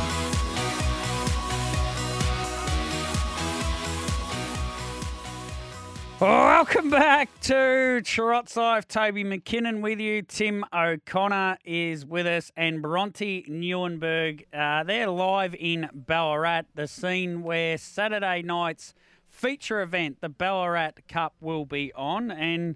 Welcome 6.20 6.90
back 6.90 7.30
to 7.44 8.02
Trots 8.04 8.58
Life. 8.58 8.90
Toby 8.90 9.24
McKinnon 9.24 9.80
with 9.80 10.02
you. 10.02 10.22
Tim 10.22 10.66
O'Connor 10.74 11.60
is 11.64 12.06
with 12.06 12.28
us, 12.28 12.52
and 12.58 12.82
Bronte 12.82 13.46
Nieuwenburg. 13.50 14.44
Uh, 14.54 14.84
they're 14.84 15.10
live 15.10 15.56
in 15.58 15.90
Ballarat, 15.94 16.64
the 16.76 16.90
scene 16.90 17.42
where 17.42 17.78
Saturday 17.78 18.42
night's 18.42 18.94
feature 19.30 19.82
event, 19.82 20.18
the 20.20 20.28
Ballarat 20.28 20.92
Cup, 21.08 21.36
will 21.40 21.64
be 21.64 21.94
on. 21.94 22.32
And 22.32 22.76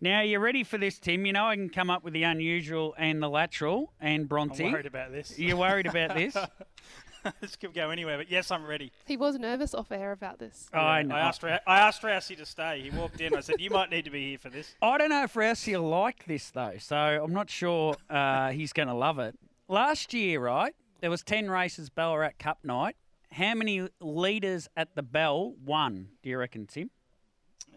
now 0.00 0.20
you're 0.20 0.38
ready 0.38 0.62
for 0.62 0.78
this, 0.78 1.00
Tim. 1.00 1.26
You 1.26 1.32
know 1.32 1.46
I 1.46 1.56
can 1.56 1.70
come 1.70 1.90
up 1.90 2.04
with 2.04 2.12
the 2.12 2.22
unusual 2.22 2.94
and 2.96 3.20
the 3.20 3.28
lateral. 3.28 3.92
And 4.00 4.28
Bronte, 4.28 4.66
I'm 4.66 4.72
worried 4.72 4.86
about 4.86 5.10
this. 5.10 5.36
You're 5.36 5.56
worried 5.56 5.86
about 5.86 6.14
this? 6.14 6.36
this 7.40 7.56
could 7.56 7.74
go 7.74 7.90
anywhere, 7.90 8.18
but 8.18 8.30
yes, 8.30 8.50
I'm 8.50 8.64
ready. 8.64 8.92
He 9.04 9.16
was 9.16 9.38
nervous 9.38 9.74
off 9.74 9.90
air 9.92 10.12
about 10.12 10.38
this. 10.38 10.68
Oh, 10.72 10.78
I 10.78 11.02
know. 11.02 11.14
I 11.14 11.20
asked, 11.20 11.44
I 11.44 11.60
asked 11.66 12.02
Rousey 12.02 12.36
to 12.36 12.46
stay. 12.46 12.80
He 12.80 12.90
walked 12.90 13.20
in. 13.20 13.34
I 13.34 13.40
said, 13.40 13.56
"You 13.60 13.70
might 13.70 13.90
need 13.90 14.04
to 14.04 14.10
be 14.10 14.30
here 14.30 14.38
for 14.38 14.50
this." 14.50 14.74
I 14.82 14.98
don't 14.98 15.10
know 15.10 15.24
if 15.24 15.34
Rousey 15.34 15.72
will 15.72 15.88
like 15.88 16.26
this 16.26 16.50
though, 16.50 16.74
so 16.78 16.96
I'm 16.96 17.32
not 17.32 17.50
sure 17.50 17.96
uh, 18.10 18.50
he's 18.50 18.72
going 18.72 18.88
to 18.88 18.94
love 18.94 19.18
it. 19.18 19.38
Last 19.68 20.12
year, 20.12 20.40
right, 20.40 20.74
there 21.00 21.10
was 21.10 21.22
ten 21.22 21.50
races 21.50 21.90
Ballarat 21.90 22.32
Cup 22.38 22.58
night. 22.64 22.96
How 23.32 23.54
many 23.54 23.88
leaders 24.00 24.68
at 24.76 24.94
the 24.94 25.02
bell 25.02 25.54
won? 25.64 26.08
Do 26.22 26.30
you 26.30 26.38
reckon, 26.38 26.66
Tim? 26.66 26.90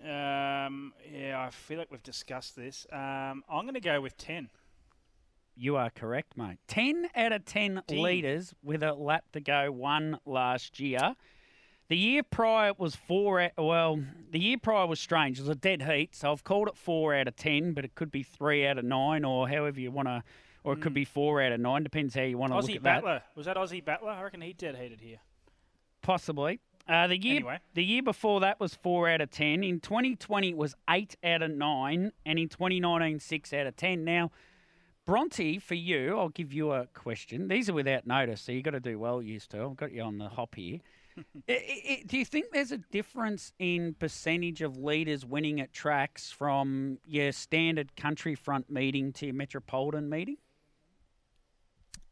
Um, 0.03 0.93
yeah, 1.11 1.43
I 1.45 1.49
feel 1.49 1.79
like 1.79 1.89
we've 1.89 2.03
discussed 2.03 2.55
this. 2.55 2.85
Um, 2.91 3.43
I'm 3.49 3.63
going 3.63 3.73
to 3.73 3.79
go 3.79 3.99
with 3.99 4.17
ten. 4.17 4.49
You 5.59 5.75
are 5.75 5.89
correct, 5.89 6.37
mate. 6.37 6.59
10 6.67 7.09
out 7.15 7.31
of 7.31 7.43
10 7.45 7.81
leaders 7.89 8.53
with 8.61 8.83
a 8.83 8.93
lap 8.93 9.25
to 9.33 9.39
go 9.39 9.71
won 9.71 10.19
last 10.23 10.79
year. 10.79 11.15
The 11.89 11.97
year 11.97 12.21
prior 12.21 12.73
was 12.77 12.95
four. 12.95 13.41
Out, 13.41 13.51
Well, 13.57 14.03
the 14.29 14.39
year 14.39 14.57
prior 14.61 14.85
was 14.85 14.99
strange. 14.99 15.39
It 15.39 15.43
was 15.43 15.49
a 15.49 15.55
dead 15.55 15.81
heat, 15.81 16.15
so 16.15 16.31
I've 16.31 16.43
called 16.43 16.67
it 16.67 16.77
four 16.77 17.15
out 17.15 17.27
of 17.27 17.35
ten, 17.35 17.73
but 17.73 17.85
it 17.85 17.95
could 17.95 18.11
be 18.11 18.21
three 18.21 18.67
out 18.67 18.77
of 18.77 18.85
nine, 18.85 19.25
or 19.25 19.49
however 19.49 19.79
you 19.79 19.89
want 19.89 20.09
to, 20.09 20.21
or 20.63 20.73
it 20.73 20.77
mm. 20.77 20.81
could 20.81 20.93
be 20.93 21.05
four 21.05 21.41
out 21.41 21.51
of 21.51 21.59
nine. 21.59 21.83
Depends 21.83 22.13
how 22.13 22.21
you 22.21 22.37
want 22.37 22.51
to 22.51 22.59
look 22.59 22.69
at 22.69 22.83
Battler. 22.83 23.13
that. 23.13 23.27
Was 23.35 23.45
that 23.47 23.55
Aussie 23.55 23.83
Battler? 23.83 24.11
I 24.11 24.21
reckon 24.21 24.41
he 24.41 24.53
dead 24.53 24.75
heated 24.75 25.01
here. 25.01 25.19
Possibly. 26.01 26.59
Uh, 26.87 27.07
the 27.07 27.17
year 27.17 27.37
anyway. 27.37 27.59
the 27.73 27.83
year 27.83 28.03
before 28.03 28.41
that 28.41 28.59
was 28.59 28.75
four 28.75 29.09
out 29.09 29.21
of 29.21 29.31
ten. 29.31 29.63
In 29.63 29.79
2020 29.79 30.49
it 30.49 30.57
was 30.57 30.75
eight 30.89 31.15
out 31.23 31.41
of 31.41 31.51
nine, 31.51 32.11
and 32.25 32.37
in 32.37 32.47
2019 32.47 33.19
six 33.19 33.53
out 33.53 33.65
of 33.65 33.75
ten. 33.75 34.03
Now 34.03 34.29
Bronte, 35.07 35.57
for 35.57 35.73
you, 35.73 36.19
I'll 36.19 36.27
give 36.27 36.51
you 36.51 36.73
a 36.73 36.85
question. 36.87 37.47
These 37.47 37.69
are 37.69 37.73
without 37.73 38.05
notice, 38.05 38.41
so 38.41 38.51
you've 38.51 38.65
got 38.65 38.71
to 38.71 38.81
do 38.81 38.99
well, 38.99 39.21
used 39.21 39.49
to. 39.51 39.63
I've 39.63 39.77
got 39.77 39.93
you 39.93 40.01
on 40.01 40.17
the 40.17 40.27
hop 40.27 40.55
here. 40.55 40.79
it, 41.47 41.63
it, 41.63 42.07
do 42.07 42.17
you 42.17 42.25
think 42.25 42.47
there's 42.51 42.73
a 42.73 42.77
difference 42.77 43.53
in 43.57 43.95
percentage 43.97 44.61
of 44.61 44.77
leaders 44.77 45.25
winning 45.25 45.61
at 45.61 45.71
tracks 45.71 46.29
from 46.29 46.99
your 47.05 47.31
standard 47.31 47.95
country 47.95 48.35
front 48.35 48.69
meeting 48.69 49.13
to 49.13 49.27
your 49.27 49.35
metropolitan 49.35 50.09
meeting? 50.09 50.35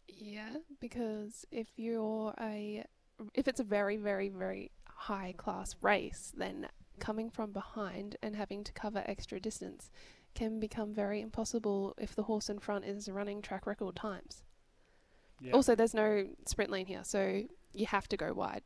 Yeah, 0.08 0.56
because 0.80 1.46
if 1.52 1.68
you're 1.76 2.34
a 2.40 2.86
if 3.34 3.50
it's 3.50 3.60
a 3.60 3.66
very 3.66 3.98
very 3.98 4.30
very 4.30 4.72
high 4.88 5.34
class 5.36 5.76
race, 5.82 6.32
then 6.36 6.70
coming 7.00 7.30
from 7.30 7.52
behind 7.52 8.16
and 8.24 8.38
having 8.38 8.64
to 8.64 8.72
cover 8.72 9.04
extra 9.06 9.38
distance 9.38 9.90
can 10.36 10.60
become 10.60 10.94
very 10.94 11.22
impossible 11.22 11.96
if 11.98 12.16
the 12.16 12.24
horse 12.24 12.50
in 12.50 12.60
front 12.60 12.86
is 12.86 13.10
running 13.10 13.42
track 13.42 13.66
record 13.66 13.96
times. 13.96 14.44
Yeah. 15.42 15.54
Also, 15.54 15.76
there's 15.76 15.94
no 15.94 16.28
sprint 16.46 16.72
lane 16.72 16.86
here, 16.86 17.04
so 17.04 17.44
you 17.74 17.86
have 17.88 18.08
to 18.10 18.18
go 18.18 18.34
wide. 18.34 18.64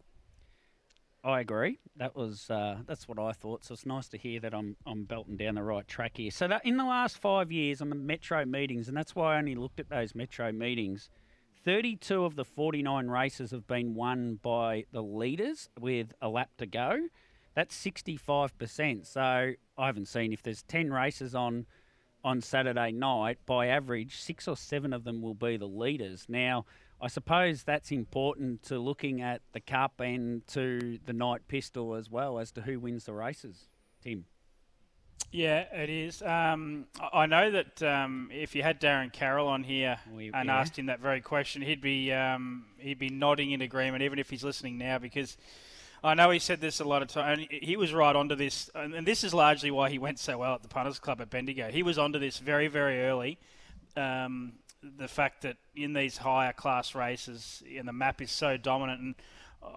I 1.23 1.41
agree. 1.41 1.79
That 1.97 2.15
was 2.15 2.49
uh, 2.49 2.77
that's 2.87 3.07
what 3.07 3.19
I 3.19 3.33
thought. 3.33 3.65
So 3.65 3.73
it's 3.73 3.85
nice 3.85 4.07
to 4.09 4.17
hear 4.17 4.39
that 4.39 4.53
I'm 4.53 4.77
I'm 4.85 5.03
belting 5.03 5.37
down 5.37 5.55
the 5.55 5.63
right 5.63 5.87
track 5.87 6.13
here. 6.15 6.31
So 6.31 6.47
that 6.47 6.65
in 6.65 6.77
the 6.77 6.85
last 6.85 7.17
five 7.17 7.51
years 7.51 7.81
on 7.81 7.89
the 7.89 7.95
metro 7.95 8.45
meetings, 8.45 8.87
and 8.87 8.95
that's 8.95 9.15
why 9.15 9.35
I 9.35 9.39
only 9.39 9.55
looked 9.55 9.79
at 9.79 9.89
those 9.89 10.15
metro 10.15 10.51
meetings. 10.51 11.09
32 11.65 12.23
of 12.23 12.35
the 12.35 12.45
49 12.45 13.07
races 13.09 13.51
have 13.51 13.67
been 13.67 13.93
won 13.93 14.39
by 14.41 14.85
the 14.93 15.03
leaders 15.03 15.69
with 15.77 16.13
a 16.21 16.29
lap 16.29 16.51
to 16.57 16.65
go. 16.65 17.09
That's 17.55 17.75
65%. 17.75 19.05
So 19.05 19.21
I 19.21 19.85
haven't 19.85 20.07
seen 20.07 20.33
if 20.33 20.43
there's 20.43 20.63
10 20.63 20.91
races 20.91 21.35
on 21.35 21.65
on 22.21 22.41
Saturday 22.41 22.91
night, 22.91 23.37
by 23.45 23.67
average, 23.67 24.17
six 24.19 24.45
or 24.45 24.57
seven 24.57 24.91
of 24.91 25.05
them 25.05 25.21
will 25.21 25.33
be 25.33 25.55
the 25.55 25.65
leaders. 25.65 26.25
Now, 26.27 26.65
I 27.01 27.07
suppose 27.07 27.63
that's 27.63 27.91
important 27.91 28.61
to 28.63 28.77
looking 28.77 29.21
at 29.21 29.41
the 29.53 29.61
Cup 29.61 30.01
and 30.01 30.45
to 30.47 30.99
the 31.05 31.13
Night 31.13 31.47
Pistol 31.47 31.95
as 31.95 32.09
well 32.09 32.39
as 32.39 32.51
to 32.51 32.61
who 32.61 32.77
wins 32.77 33.05
the 33.05 33.13
races. 33.13 33.69
Tim. 34.03 34.25
Yeah, 35.31 35.59
it 35.73 35.89
is. 35.89 36.21
Um, 36.21 36.87
I 37.13 37.25
know 37.25 37.51
that 37.51 37.81
um, 37.83 38.29
if 38.33 38.53
you 38.55 38.63
had 38.63 38.81
Darren 38.81 39.13
Carroll 39.13 39.47
on 39.47 39.63
here 39.63 39.97
We- 40.11 40.31
and 40.33 40.47
yeah. 40.47 40.59
asked 40.59 40.77
him 40.77 40.87
that 40.87 40.99
very 40.99 41.21
question, 41.21 41.61
he'd 41.61 41.81
be 41.81 42.11
um, 42.11 42.65
he'd 42.79 42.99
be 42.99 43.09
nodding 43.09 43.51
in 43.51 43.61
agreement, 43.61 44.03
even 44.03 44.19
if 44.19 44.29
he's 44.29 44.43
listening 44.43 44.77
now, 44.77 44.97
because 44.97 45.37
I 46.03 46.13
know 46.13 46.29
he 46.29 46.39
said 46.39 46.61
this 46.61 46.79
a 46.79 46.85
lot 46.85 47.01
of 47.01 47.07
times. 47.07 47.39
And 47.39 47.63
he 47.63 47.75
was 47.75 47.93
right 47.93 48.15
onto 48.15 48.35
this, 48.35 48.69
and 48.73 49.05
this 49.05 49.23
is 49.23 49.33
largely 49.33 49.71
why 49.71 49.89
he 49.89 49.99
went 49.99 50.19
so 50.19 50.37
well 50.37 50.55
at 50.55 50.63
the 50.63 50.69
Punters 50.69 50.99
Club 50.99 51.21
at 51.21 51.29
Bendigo. 51.29 51.69
He 51.69 51.83
was 51.83 51.97
onto 51.97 52.19
this 52.19 52.39
very, 52.39 52.67
very 52.67 53.01
early. 53.03 53.37
Um, 53.97 54.53
the 54.81 55.07
fact 55.07 55.41
that 55.41 55.57
in 55.75 55.93
these 55.93 56.17
higher 56.17 56.53
class 56.53 56.95
races, 56.95 57.61
and 57.77 57.87
the 57.87 57.93
map 57.93 58.21
is 58.21 58.31
so 58.31 58.55
dominant, 58.55 59.01
and 59.01 59.15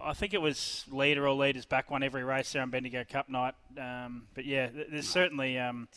I 0.01 0.13
think 0.13 0.33
it 0.33 0.41
was 0.41 0.85
leader 0.89 1.27
or 1.27 1.33
leaders 1.33 1.65
back 1.65 1.91
one 1.91 2.03
every 2.03 2.23
race 2.23 2.53
there 2.53 2.61
on 2.61 2.69
Bendigo 2.69 3.03
Cup 3.03 3.27
night. 3.27 3.55
Um, 3.77 4.27
but 4.33 4.45
yeah, 4.45 4.69
there's 4.89 5.09
certainly, 5.09 5.59
um. 5.59 5.89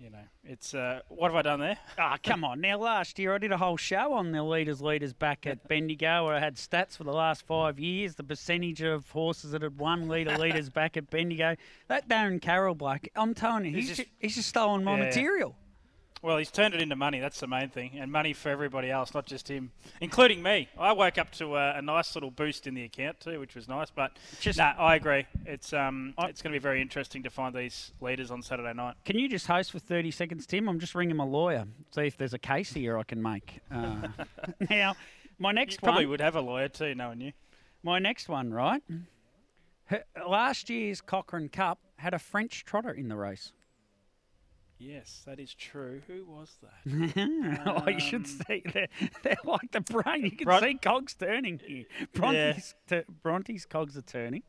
You 0.00 0.10
know, 0.10 0.18
it's 0.44 0.74
uh, 0.74 1.00
what 1.08 1.32
have 1.32 1.36
I 1.36 1.42
done 1.42 1.60
there? 1.60 1.76
Ah, 1.98 2.16
come 2.22 2.44
on. 2.44 2.60
Now, 2.60 2.78
last 2.78 3.18
year 3.18 3.34
I 3.34 3.38
did 3.38 3.50
a 3.52 3.56
whole 3.58 3.76
show 3.76 4.12
on 4.12 4.30
the 4.30 4.42
leaders, 4.44 4.80
leaders 4.80 5.12
back 5.12 5.46
at 5.46 5.66
Bendigo 5.68 6.26
where 6.26 6.34
I 6.36 6.38
had 6.40 6.54
stats 6.54 6.96
for 6.96 7.04
the 7.04 7.12
last 7.12 7.44
five 7.46 7.78
years, 7.80 8.14
the 8.14 8.22
percentage 8.22 8.80
of 8.80 9.10
horses 9.10 9.50
that 9.50 9.62
had 9.62 9.78
won 9.78 10.08
leader, 10.08 10.36
leaders 10.38 10.70
back 10.70 10.96
at 10.96 11.10
Bendigo. 11.10 11.56
That 11.88 12.08
Darren 12.08 12.40
Carroll 12.40 12.74
bloke, 12.76 13.08
I'm 13.16 13.34
telling 13.34 13.64
you, 13.64 13.72
he's, 13.72 13.88
He's 13.88 13.96
just, 13.96 14.00
just- 14.08 14.10
he's 14.20 14.34
just 14.36 14.48
stolen 14.48 14.84
my 14.84 14.96
yeah. 14.98 15.04
material. 15.06 15.56
Well, 16.20 16.36
he's 16.38 16.50
turned 16.50 16.74
it 16.74 16.80
into 16.80 16.96
money. 16.96 17.20
That's 17.20 17.38
the 17.38 17.46
main 17.46 17.68
thing, 17.68 17.92
and 17.98 18.10
money 18.10 18.32
for 18.32 18.48
everybody 18.48 18.90
else, 18.90 19.14
not 19.14 19.24
just 19.26 19.48
him, 19.48 19.70
including 20.00 20.42
me. 20.42 20.68
I 20.78 20.92
woke 20.92 21.16
up 21.16 21.30
to 21.32 21.56
a, 21.56 21.74
a 21.76 21.82
nice 21.82 22.14
little 22.16 22.30
boost 22.32 22.66
in 22.66 22.74
the 22.74 22.82
account 22.84 23.20
too, 23.20 23.38
which 23.38 23.54
was 23.54 23.68
nice. 23.68 23.90
But 23.90 24.16
Just- 24.40 24.58
nah, 24.58 24.74
I 24.78 24.96
agree. 24.96 25.26
It's 25.46 25.72
um, 25.72 26.14
it's 26.18 26.42
going 26.42 26.52
to 26.52 26.58
be 26.58 26.62
very 26.62 26.82
interesting 26.82 27.22
to 27.22 27.30
find 27.30 27.54
these 27.54 27.92
leaders 28.00 28.30
on 28.32 28.42
Saturday 28.42 28.72
night. 28.74 28.96
Can 29.04 29.16
you 29.18 29.28
just 29.28 29.46
host 29.46 29.70
for 29.70 29.78
30 29.78 30.10
seconds, 30.10 30.44
Tim? 30.46 30.68
I'm 30.68 30.80
just 30.80 30.94
ringing 30.94 31.16
my 31.16 31.24
lawyer, 31.24 31.66
see 31.92 32.02
if 32.02 32.16
there's 32.16 32.34
a 32.34 32.38
case 32.38 32.72
here 32.72 32.98
I 32.98 33.04
can 33.04 33.22
make. 33.22 33.60
Uh, 33.70 34.08
now, 34.70 34.96
my 35.38 35.50
You 35.50 35.54
next 35.54 35.80
probably 35.80 36.06
one. 36.06 36.10
would 36.10 36.20
have 36.20 36.34
a 36.34 36.40
lawyer 36.40 36.68
too, 36.68 36.94
knowing 36.96 37.20
you. 37.20 37.32
My 37.84 38.00
next 38.00 38.28
one, 38.28 38.52
right? 38.52 38.82
Her- 39.86 40.04
Last 40.28 40.68
year's 40.68 41.00
Cochrane 41.00 41.48
Cup 41.48 41.78
had 41.96 42.12
a 42.12 42.18
French 42.18 42.64
trotter 42.64 42.90
in 42.92 43.08
the 43.08 43.16
race. 43.16 43.52
Yes, 44.78 45.22
that 45.26 45.40
is 45.40 45.52
true. 45.54 46.00
Who 46.06 46.24
was 46.24 46.56
that? 46.62 47.62
oh, 47.84 47.88
you 47.88 47.98
should 48.00 48.26
see 48.26 48.62
they're, 48.72 48.88
they're 49.22 49.36
like 49.44 49.72
the 49.72 49.80
brain. 49.80 50.24
You 50.24 50.30
can 50.30 50.44
Bron- 50.44 50.62
see 50.62 50.74
cogs 50.74 51.14
turning 51.14 51.60
here. 51.66 51.84
Bronte's, 52.14 52.74
t- 52.88 53.02
Bronte's 53.22 53.66
cogs 53.66 53.96
are 53.96 54.02
turning. 54.02 54.42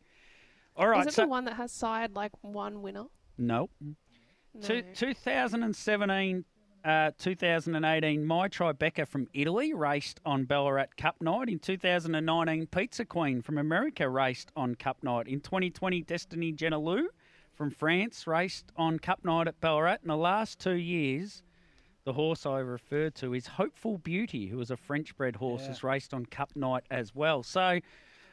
All 0.76 0.88
right, 0.88 1.02
Is 1.02 1.08
it 1.08 1.14
so 1.16 1.24
the 1.24 1.28
one 1.28 1.46
that 1.46 1.56
has 1.56 1.72
side 1.72 2.16
like 2.16 2.32
one 2.42 2.82
winner? 2.82 3.06
no. 3.38 3.70
No. 4.54 4.62
Two, 4.62 4.82
2017, 4.96 6.44
uh, 6.84 7.12
2018, 7.20 8.26
My 8.26 8.48
Tribeca 8.48 9.08
from 9.08 9.28
Italy 9.34 9.74
raced 9.74 10.20
on 10.26 10.46
Ballarat 10.46 10.88
Cup 10.98 11.22
night. 11.22 11.50
In 11.50 11.60
2019, 11.60 12.66
Pizza 12.68 13.06
Queen 13.06 13.42
from 13.42 13.58
America 13.60 14.10
raced 14.10 14.52
on 14.56 14.74
Cup 14.76 15.04
night. 15.04 15.28
In 15.28 15.40
2020, 15.40 16.02
Destiny 16.02 16.52
Genelou 16.52 17.06
from 17.60 17.70
France 17.70 18.26
raced 18.26 18.72
on 18.78 19.00
Cup 19.00 19.26
night 19.26 19.46
at 19.46 19.60
Ballarat. 19.60 19.98
In 20.02 20.08
the 20.08 20.16
last 20.16 20.60
two 20.60 20.78
years, 20.78 21.44
the 22.06 22.14
horse 22.14 22.46
I 22.46 22.60
referred 22.60 23.16
to 23.16 23.34
is 23.34 23.48
Hopeful 23.48 23.98
Beauty, 23.98 24.48
who 24.48 24.62
is 24.62 24.72
a 24.72 24.78
French 24.78 25.14
bred 25.18 25.36
horse, 25.36 25.68
has 25.68 25.84
raced 25.84 26.14
on 26.14 26.26
Cup 26.26 26.56
night 26.56 26.86
as 26.90 27.14
well. 27.14 27.44
So 27.44 27.82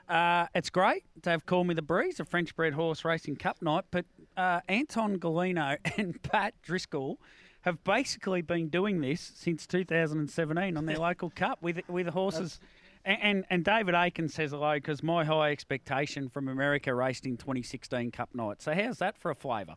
uh, 0.09 0.47
it's 0.55 0.71
great 0.71 1.03
to 1.23 1.31
have 1.31 1.45
Call 1.45 1.65
Me 1.65 1.75
the 1.75 1.83
Breeze, 1.83 2.21
a 2.21 2.25
French 2.25 2.55
bred 2.55 2.75
horse 2.75 3.05
racing 3.05 3.35
Cup 3.35 3.61
night, 3.61 3.87
but 3.91 4.05
uh, 4.37 4.61
Anton 4.69 5.19
Golino 5.19 5.77
and 5.99 6.23
Pat 6.23 6.55
Driscoll 6.63 7.19
have 7.63 7.83
basically 7.83 8.43
been 8.43 8.69
doing 8.69 9.01
this 9.01 9.33
since 9.35 9.67
2017 9.67 10.77
on 10.77 10.87
their 10.87 10.99
local 11.01 11.31
cup 11.31 11.61
with 11.61 11.81
with 11.89 12.07
horses. 12.07 12.61
And, 13.07 13.19
and, 13.23 13.45
and 13.51 13.65
David 13.65 13.95
Aiken 13.95 14.29
says 14.29 14.51
hello 14.51 14.75
because 14.75 15.03
my 15.03 15.25
high 15.25 15.53
expectation 15.53 16.29
from 16.29 16.49
America 16.49 16.93
raced 16.93 17.25
in 17.25 17.37
2016 17.37 18.11
Cup 18.11 18.35
night. 18.35 18.61
So 18.61 18.75
how's 18.75 18.99
that 18.99 19.17
for 19.17 19.31
a 19.31 19.35
flavour? 19.35 19.77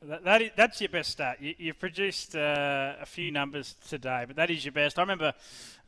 That, 0.00 0.22
that 0.22 0.42
is, 0.42 0.50
that's 0.54 0.80
your 0.80 0.90
best 0.90 1.10
start. 1.10 1.40
You, 1.40 1.56
you've 1.58 1.80
produced 1.80 2.36
uh, 2.36 2.94
a 3.00 3.04
few 3.04 3.32
numbers 3.32 3.74
today, 3.88 4.22
but 4.28 4.36
that 4.36 4.48
is 4.48 4.64
your 4.64 4.70
best. 4.70 4.96
I 4.96 5.02
remember 5.02 5.32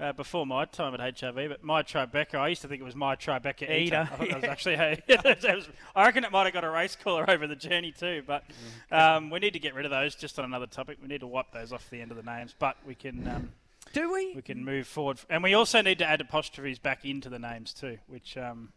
uh, 0.00 0.12
before 0.14 0.44
my 0.44 0.64
time 0.64 0.94
at 0.94 1.14
HRV, 1.14 1.48
but 1.48 1.62
my 1.62 1.84
Tribeca, 1.84 2.34
I 2.34 2.48
used 2.48 2.62
to 2.62 2.68
think 2.68 2.80
it 2.80 2.84
was 2.84 2.96
my 2.96 3.14
Tribeca 3.14 3.70
Eater. 3.70 4.08
I 4.12 4.16
thought 4.16 4.28
that 4.30 4.40
was 4.40 4.44
actually 4.44 4.76
was- 5.56 5.68
I 5.94 6.04
reckon 6.06 6.24
it 6.24 6.32
might 6.32 6.42
have 6.46 6.52
got 6.52 6.64
a 6.64 6.70
race 6.70 6.96
caller 6.96 7.24
over 7.30 7.46
the 7.46 7.54
journey 7.54 7.92
too, 7.92 8.24
but 8.26 8.42
um, 8.90 9.30
we 9.30 9.38
need 9.38 9.52
to 9.52 9.60
get 9.60 9.76
rid 9.76 9.84
of 9.84 9.92
those. 9.92 10.16
Just 10.16 10.40
on 10.40 10.44
another 10.44 10.66
topic, 10.66 10.98
we 11.00 11.06
need 11.06 11.20
to 11.20 11.28
wipe 11.28 11.52
those 11.52 11.72
off 11.72 11.88
the 11.88 12.00
end 12.00 12.10
of 12.10 12.16
the 12.16 12.24
names, 12.24 12.52
but 12.58 12.76
we 12.84 12.96
can 12.96 13.28
um, 13.28 13.52
Do 13.92 14.12
we? 14.12 14.34
we 14.34 14.42
can 14.42 14.64
move 14.64 14.86
forward, 14.86 15.18
and 15.28 15.42
we 15.42 15.54
also 15.54 15.80
need 15.82 15.98
to 15.98 16.06
add 16.06 16.20
apostrophes 16.20 16.78
back 16.78 17.04
into 17.04 17.28
the 17.28 17.38
names 17.38 17.72
too, 17.74 17.98
which 18.06 18.36
um, 18.36 18.72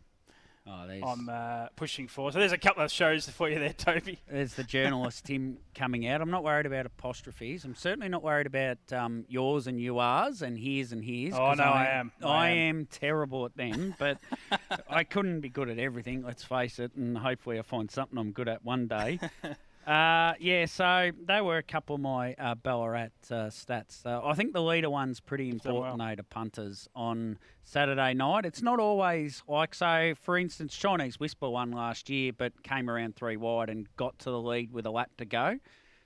Oh, 0.66 0.72
I'm 1.06 1.28
uh, 1.28 1.68
pushing 1.76 2.08
for. 2.08 2.32
So 2.32 2.40
there's 2.40 2.54
a 2.54 2.58
couple 2.58 2.84
of 2.84 2.90
shows 2.92 3.28
for 3.28 3.50
you 3.50 3.60
there, 3.60 3.74
Toby. 3.74 4.18
there's 4.32 4.54
the 4.54 4.64
journalist 4.64 5.26
Tim 5.26 5.58
coming 5.76 6.08
out. 6.08 6.22
I'm 6.22 6.32
not 6.32 6.42
worried 6.44 6.66
about 6.66 6.86
apostrophes. 6.86 7.66
I'm 7.66 7.76
certainly 7.76 8.08
not 8.08 8.24
worried 8.24 8.48
about 8.48 8.78
um, 8.94 9.26
yours 9.28 9.68
and 9.68 9.78
yours 9.78 10.42
and 10.42 10.58
his 10.58 10.94
and 10.94 11.04
his. 11.04 11.34
Oh, 11.34 11.38
'cause 11.40 11.58
no, 11.58 11.66
I 11.66 11.86
am. 11.88 12.12
I 12.24 12.28
I 12.28 12.50
am. 12.52 12.78
am 12.78 12.86
terrible 12.86 13.46
at 13.46 13.58
them, 13.58 13.94
but 14.00 14.20
I 14.90 15.04
couldn't 15.04 15.42
be 15.42 15.50
good 15.50 15.70
at 15.70 15.80
everything. 15.80 16.24
Let's 16.24 16.46
face 16.46 16.80
it, 16.80 16.96
and 16.96 17.18
hopefully 17.18 17.60
I 17.60 17.62
find 17.64 17.92
something 17.92 18.18
I'm 18.18 18.32
good 18.32 18.48
at 18.48 18.64
one 18.64 18.88
day. 18.88 19.20
Uh, 19.86 20.34
yeah, 20.40 20.66
so 20.66 21.12
they 21.26 21.42
were 21.42 21.58
a 21.58 21.64
couple 21.64 21.96
of 21.96 22.02
my 22.02 22.34
uh, 22.36 22.56
Ballarat 22.56 23.10
uh, 23.30 23.50
stats. 23.50 24.02
So 24.02 24.22
I 24.24 24.34
think 24.34 24.54
the 24.54 24.62
leader 24.62 24.90
one's 24.90 25.20
pretty 25.20 25.50
important, 25.50 25.98
well. 25.98 26.08
though, 26.10 26.16
to 26.16 26.24
punters 26.24 26.88
on 26.96 27.38
Saturday 27.64 28.14
night. 28.14 28.46
It's 28.46 28.62
not 28.62 28.80
always 28.80 29.44
like, 29.48 29.76
so, 29.76 30.14
for 30.22 30.38
instance, 30.38 30.76
Chinese 30.76 31.20
Whisper 31.20 31.50
won 31.50 31.72
last 31.72 32.10
year, 32.10 32.32
but 32.32 32.64
came 32.64 32.90
around 32.90 33.16
three 33.18 33.36
wide 33.36 33.70
and 33.70 33.88
got 33.98 34.18
to 34.20 34.32
the 34.32 34.40
lead 34.40 34.72
with 34.72 34.86
a 34.86 34.92
lap 34.92 35.12
to 35.18 35.26
go. 35.26 35.60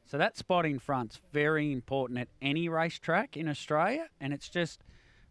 So 0.05 0.17
that 0.17 0.37
spot 0.37 0.65
in 0.65 0.79
front's 0.79 1.19
very 1.31 1.71
important 1.71 2.17
at 2.17 2.29
any 2.41 2.69
racetrack 2.69 3.35
in 3.35 3.47
Australia, 3.47 4.07
and 4.19 4.33
it's 4.33 4.49
just 4.49 4.81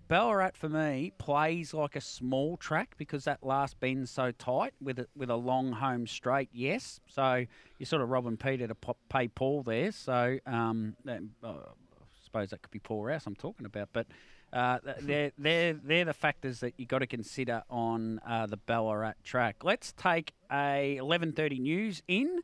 Ballarat 0.09 0.53
for 0.55 0.69
me 0.69 1.13
plays 1.19 1.75
like 1.75 1.97
a 1.97 2.01
small 2.01 2.57
track 2.57 2.95
because 2.97 3.25
that 3.25 3.43
last 3.43 3.79
bend's 3.81 4.11
so 4.11 4.31
tight 4.31 4.73
with 4.81 5.01
a, 5.01 5.07
with 5.17 5.31
a 5.31 5.37
long 5.37 5.73
home 5.73 6.07
straight. 6.07 6.49
Yes, 6.53 7.01
so 7.09 7.45
you're 7.79 7.87
sort 7.87 8.03
of 8.03 8.09
robbing 8.09 8.37
Peter 8.37 8.69
to 8.69 8.77
pay 9.09 9.29
Paul 9.29 9.63
there. 9.63 9.91
So 9.93 10.39
um, 10.47 10.95
that, 11.05 11.21
uh, 11.43 11.49
I 11.49 12.25
suppose 12.25 12.51
that 12.51 12.63
could 12.63 12.71
be 12.71 12.79
Paul 12.79 13.03
Rouse 13.05 13.27
I'm 13.27 13.37
talking 13.37 13.67
about, 13.67 13.91
but. 13.93 14.07
Uh, 14.53 14.79
they're, 15.01 15.33
they're, 15.39 15.75
they're 15.75 16.05
the 16.05 16.15
factors 16.15 16.61
that 16.61 16.73
you've 16.79 16.89
got 16.89 17.01
to 17.01 17.07
consider 17.07 17.65
on 17.69 18.21
uh, 18.27 18.47
the 18.47 18.57
Ballarat 18.57 19.15
track. 19.25 19.57
Let's 19.65 19.93
take 19.93 20.33
a 20.51 20.99
11.30 21.03 21.59
news 21.59 22.01
in 22.07 22.39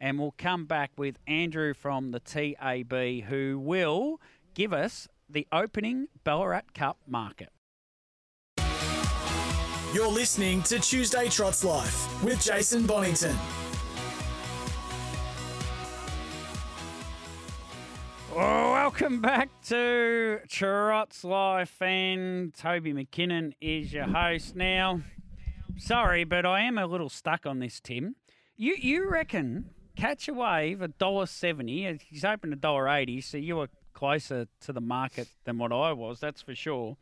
and 0.00 0.20
we'll 0.20 0.34
come 0.38 0.66
back 0.66 0.92
with 0.96 1.18
Andrew 1.26 1.74
from 1.74 2.12
the 2.12 2.20
TAB 2.20 3.24
who 3.24 3.58
will 3.58 4.20
give 4.54 4.72
us 4.72 5.08
the 5.28 5.46
opening 5.52 6.08
Ballarat 6.24 6.62
Cup 6.74 6.98
market. 7.06 7.50
You're 9.94 10.08
listening 10.08 10.62
to 10.64 10.78
Tuesday 10.78 11.28
Trots 11.28 11.64
Life 11.64 12.22
with 12.22 12.42
Jason 12.42 12.86
Bonington. 12.86 13.36
Oh, 18.34 18.72
welcome 18.72 19.20
back 19.20 19.48
to 19.68 20.40
Trots 20.48 21.24
Life, 21.24 21.80
and 21.82 22.54
Toby 22.54 22.92
McKinnon 22.92 23.52
is 23.60 23.92
your 23.92 24.04
host. 24.04 24.54
Now, 24.54 25.00
sorry, 25.76 26.24
but 26.24 26.46
I 26.46 26.60
am 26.60 26.78
a 26.78 26.86
little 26.86 27.08
stuck 27.08 27.46
on 27.46 27.58
this, 27.58 27.80
Tim. 27.80 28.14
You 28.56 28.76
you 28.78 29.08
reckon 29.10 29.70
catch 29.96 30.28
a 30.28 30.34
wave 30.34 30.82
a 30.82 30.88
dollar 30.88 31.26
seventy? 31.26 31.98
He's 32.08 32.24
opened 32.24 32.52
a 32.52 32.56
dollar 32.56 32.88
eighty, 32.88 33.20
so 33.20 33.38
you 33.38 33.56
were 33.56 33.68
closer 33.98 34.46
to 34.60 34.72
the 34.72 34.80
market 34.80 35.28
than 35.44 35.58
what 35.58 35.72
I 35.72 35.92
was. 35.92 36.20
That's 36.20 36.40
for 36.40 36.54
sure. 36.54 36.96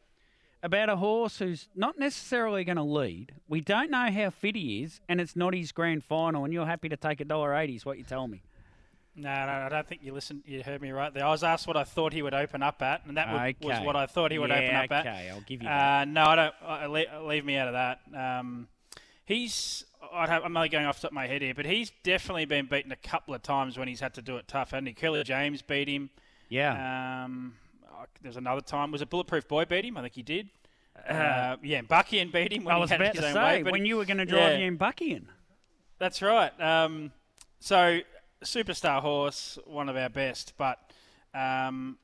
About 0.63 0.89
a 0.89 0.97
horse 0.97 1.39
who's 1.39 1.69
not 1.77 1.99
necessarily 1.99 2.65
going 2.65 2.77
to 2.77 2.83
lead. 2.83 3.33
We 3.49 3.61
don't 3.61 3.91
know 3.91 4.11
how 4.11 4.31
fit 4.31 4.57
he 4.57 4.83
is, 4.83 5.01
and 5.09 5.21
it's 5.21 5.37
not 5.37 5.55
his 5.55 5.71
grand 5.73 6.03
final. 6.05 6.45
And 6.45 6.53
you're 6.55 6.67
happy 6.67 6.89
to 6.89 6.97
take 6.97 7.21
a 7.21 7.25
dollar 7.25 7.55
eighty, 7.55 7.77
is 7.77 7.85
what 7.85 7.99
you 7.99 8.05
tell 8.05 8.27
me. 8.27 8.43
No, 9.15 9.31
no, 9.47 9.53
I 9.53 9.69
don't 9.69 9.87
think 9.87 10.03
you 10.03 10.13
listened. 10.13 10.43
You 10.47 10.63
heard 10.63 10.81
me 10.83 10.91
right 10.91 11.13
there. 11.13 11.25
I 11.25 11.31
was 11.31 11.45
asked 11.45 11.67
what 11.67 11.77
I 11.77 11.85
thought 11.85 12.13
he 12.13 12.23
would 12.23 12.35
open 12.35 12.63
up 12.63 12.81
at, 12.83 13.03
and 13.07 13.17
that 13.17 13.29
wa- 13.29 13.53
was 13.69 13.85
what 13.87 13.97
I 13.97 14.07
thought 14.07 14.31
he 14.33 14.39
would 14.39 14.51
open 14.51 14.65
Yeah, 14.65 14.83
up 14.83 14.93
at. 14.93 15.07
okay, 15.07 15.31
I'll 15.31 15.41
give 15.43 15.63
you 15.63 15.69
that. 15.69 16.01
Uh, 16.01 16.05
no, 16.07 16.25
I 16.25 16.37
don't. 16.37 16.55
I, 16.67 16.87
le- 16.87 17.27
leave 17.29 17.45
me 17.45 17.57
out 17.57 17.69
of 17.69 17.75
that. 17.75 18.01
Um, 18.15 18.69
he's. 19.25 19.85
I'd 20.13 20.29
have, 20.29 20.45
I'm 20.45 20.57
only 20.57 20.69
going 20.69 20.87
off 20.87 20.97
the 20.97 21.03
top 21.03 21.11
of 21.13 21.15
my 21.15 21.27
head 21.27 21.43
here, 21.43 21.55
but 21.55 21.67
he's 21.67 21.93
definitely 22.03 22.45
been 22.47 22.67
beaten 22.67 22.93
a 22.93 22.97
couple 22.97 23.35
of 23.35 23.43
times 23.43 23.77
when 23.79 23.89
he's 23.89 24.01
had 24.01 24.15
to 24.15 24.23
do 24.23 24.37
it 24.37 24.49
tough. 24.49 24.71
Hasn't 24.71 24.89
he? 24.89 24.95
Curly 24.95 25.23
James 25.25 25.63
beat 25.63 25.89
him. 25.89 26.11
Yeah. 26.49 27.25
Um, 27.25 27.55
oh, 27.91 28.05
there's 28.23 28.37
another 28.37 28.61
time. 28.61 28.91
Was 28.91 29.03
it 29.03 29.11
Bulletproof 29.11 29.49
Boy 29.49 29.65
beat 29.65 29.85
him? 29.85 29.97
I 29.97 30.03
think 30.03 30.15
he 30.15 30.23
did. 30.23 30.49
Uh, 31.09 31.57
yeah, 31.63 31.83
Buckian 31.83 32.33
beat 32.33 32.53
him 32.53 32.65
when 32.65 32.75
I 32.75 32.79
was 32.79 32.91
had 32.91 33.01
about 33.01 33.15
his 33.15 33.25
to 33.25 33.33
say 33.33 33.57
way. 33.59 33.63
but 33.63 33.73
when 33.73 33.85
you 33.85 33.97
were 33.97 34.05
going 34.05 34.19
to 34.19 34.25
drive 34.25 34.53
yeah. 34.53 34.59
you 34.59 34.67
in 34.67 34.79
Buckian. 34.79 35.25
That's 35.99 36.23
right. 36.23 36.59
Um, 36.61 37.13
so, 37.61 38.01
superstar 38.45 39.01
horse, 39.01 39.59
one 39.67 39.89
of 39.89 39.97
our 39.97 40.09
best, 40.09 40.55
but 40.57 40.79
um, 41.35 41.99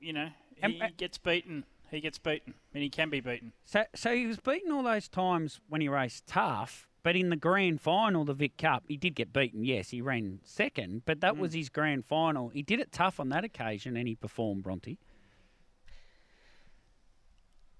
you 0.00 0.12
know 0.12 0.28
he 0.56 0.62
And- 0.62 0.82
uh, 0.82 0.88
gets 0.96 1.18
beaten. 1.18 1.64
He 1.90 2.00
gets 2.00 2.18
beaten, 2.18 2.54
and 2.72 2.82
he 2.82 2.88
can 2.88 3.08
be 3.08 3.20
beaten. 3.20 3.52
So, 3.64 3.84
so 3.94 4.14
he 4.14 4.26
was 4.26 4.38
beaten 4.38 4.72
all 4.72 4.82
those 4.82 5.06
times 5.06 5.60
when 5.68 5.80
he 5.80 5.88
raced 5.88 6.26
tough, 6.26 6.88
but 7.04 7.14
in 7.14 7.28
the 7.28 7.36
grand 7.36 7.80
final, 7.80 8.24
the 8.24 8.34
Vic 8.34 8.56
Cup, 8.56 8.82
he 8.88 8.96
did 8.96 9.14
get 9.14 9.32
beaten. 9.32 9.62
Yes, 9.62 9.90
he 9.90 10.00
ran 10.00 10.40
second, 10.42 11.02
but 11.04 11.20
that 11.20 11.36
was 11.36 11.52
his 11.52 11.68
grand 11.68 12.04
final. 12.04 12.48
He 12.48 12.62
did 12.62 12.80
it 12.80 12.90
tough 12.90 13.20
on 13.20 13.28
that 13.28 13.44
occasion, 13.44 13.96
and 13.96 14.08
he 14.08 14.16
performed, 14.16 14.64
Bronte. 14.64 14.98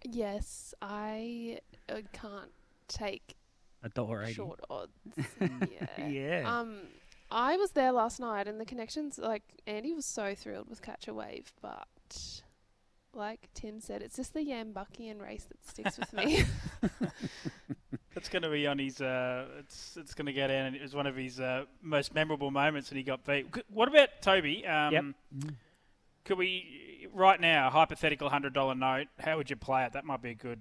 Yes, 0.05 0.75
I 0.83 1.61
uh, 1.89 2.01
can't 2.13 2.51
take 2.89 3.35
A 3.83 3.89
dollar 3.89 4.23
eighty. 4.25 4.35
short 4.35 4.61
odds. 4.69 4.93
yeah. 5.41 6.07
Yeah. 6.07 6.59
Um, 6.61 6.81
I 7.31 7.57
was 7.57 7.71
there 7.73 7.93
last 7.93 8.21
night, 8.21 8.47
and 8.47 8.61
the 8.61 8.67
connections, 8.67 9.19
like 9.19 9.43
Andy 9.67 9.95
was 9.95 10.05
so 10.05 10.35
thrilled 10.35 10.69
with 10.69 10.83
Catch 10.83 11.09
a 11.09 11.15
Wave, 11.15 11.53
but 11.63 12.43
like 13.17 13.49
Tim 13.55 13.81
said, 13.81 14.03
it's 14.03 14.17
just 14.17 14.35
the 14.35 14.43
Yam 14.43 14.73
Buckian 14.73 15.21
race 15.21 15.45
that 15.45 15.67
sticks 15.67 15.99
with 15.99 16.13
me. 16.13 16.45
That's 18.15 18.29
going 18.29 18.43
to 18.43 18.51
be 18.51 18.67
on 18.67 18.79
his. 18.79 19.01
Uh, 19.01 19.47
it's 19.59 19.97
it's 19.97 20.15
going 20.15 20.27
to 20.27 20.33
go 20.33 20.47
down. 20.47 20.67
and 20.67 20.77
It 20.77 20.83
was 20.83 20.95
one 20.95 21.07
of 21.07 21.17
his 21.17 21.41
uh, 21.41 21.65
most 21.83 22.15
memorable 22.15 22.51
moments, 22.51 22.91
and 22.91 22.99
he 22.99 23.03
got 23.05 23.25
beat. 23.25 23.47
What 23.73 23.89
about 23.89 24.09
Toby? 24.23 24.67
Um, 24.67 24.93
Yep. 24.93 25.05
Could 26.25 26.39
we 26.39 27.09
right 27.13 27.39
now 27.41 27.69
hypothetical 27.71 28.29
hundred 28.31 28.55
dollar 28.55 28.75
note? 28.75 29.09
How 29.19 29.37
would 29.37 29.51
you 29.51 29.57
play 29.57 29.85
it? 29.85 29.93
That 29.93 30.05
might 30.05 30.23
be 30.23 30.31
a 30.31 30.35
good 30.35 30.61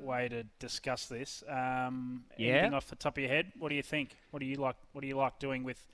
way 0.00 0.28
to 0.28 0.42
discuss 0.58 1.06
this. 1.06 1.44
Um, 1.48 2.24
Yeah. 2.38 2.52
Anything 2.54 2.74
off 2.74 2.88
the 2.88 2.96
top 2.96 3.16
of 3.18 3.22
your 3.22 3.30
head? 3.30 3.52
What 3.58 3.68
do 3.68 3.74
you 3.74 3.82
think? 3.82 4.16
What 4.30 4.40
do 4.40 4.46
you 4.46 4.56
like? 4.56 4.76
What 4.92 5.02
do 5.02 5.06
you 5.06 5.16
like 5.16 5.38
doing 5.38 5.62
with 5.64 5.86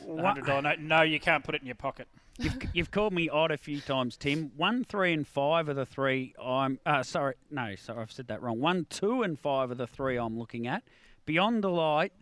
the 0.00 0.06
Wha- 0.14 0.22
hundred 0.24 0.46
dollar 0.46 0.62
note? 0.62 0.78
No, 0.80 1.02
you 1.02 1.20
can't 1.20 1.44
put 1.44 1.54
it 1.54 1.60
in 1.60 1.66
your 1.66 1.76
pocket. 1.76 2.08
You've, 2.40 2.58
you've 2.72 2.90
called 2.90 3.12
me 3.12 3.28
odd 3.28 3.50
a 3.50 3.58
few 3.58 3.80
times, 3.82 4.16
Tim. 4.16 4.50
One, 4.56 4.82
three, 4.82 5.12
and 5.12 5.26
five 5.26 5.68
of 5.68 5.76
the 5.76 5.84
three 5.84 6.34
I'm. 6.42 6.78
Uh, 6.86 7.02
sorry, 7.02 7.34
no, 7.50 7.74
sorry, 7.76 8.00
I've 8.00 8.10
said 8.10 8.28
that 8.28 8.40
wrong. 8.40 8.60
One, 8.60 8.86
two, 8.88 9.22
and 9.22 9.38
five 9.38 9.70
of 9.70 9.76
the 9.76 9.86
three 9.86 10.16
I'm 10.16 10.38
looking 10.38 10.66
at. 10.66 10.82
Beyond 11.26 11.62
the 11.62 11.68
Light, 11.68 12.14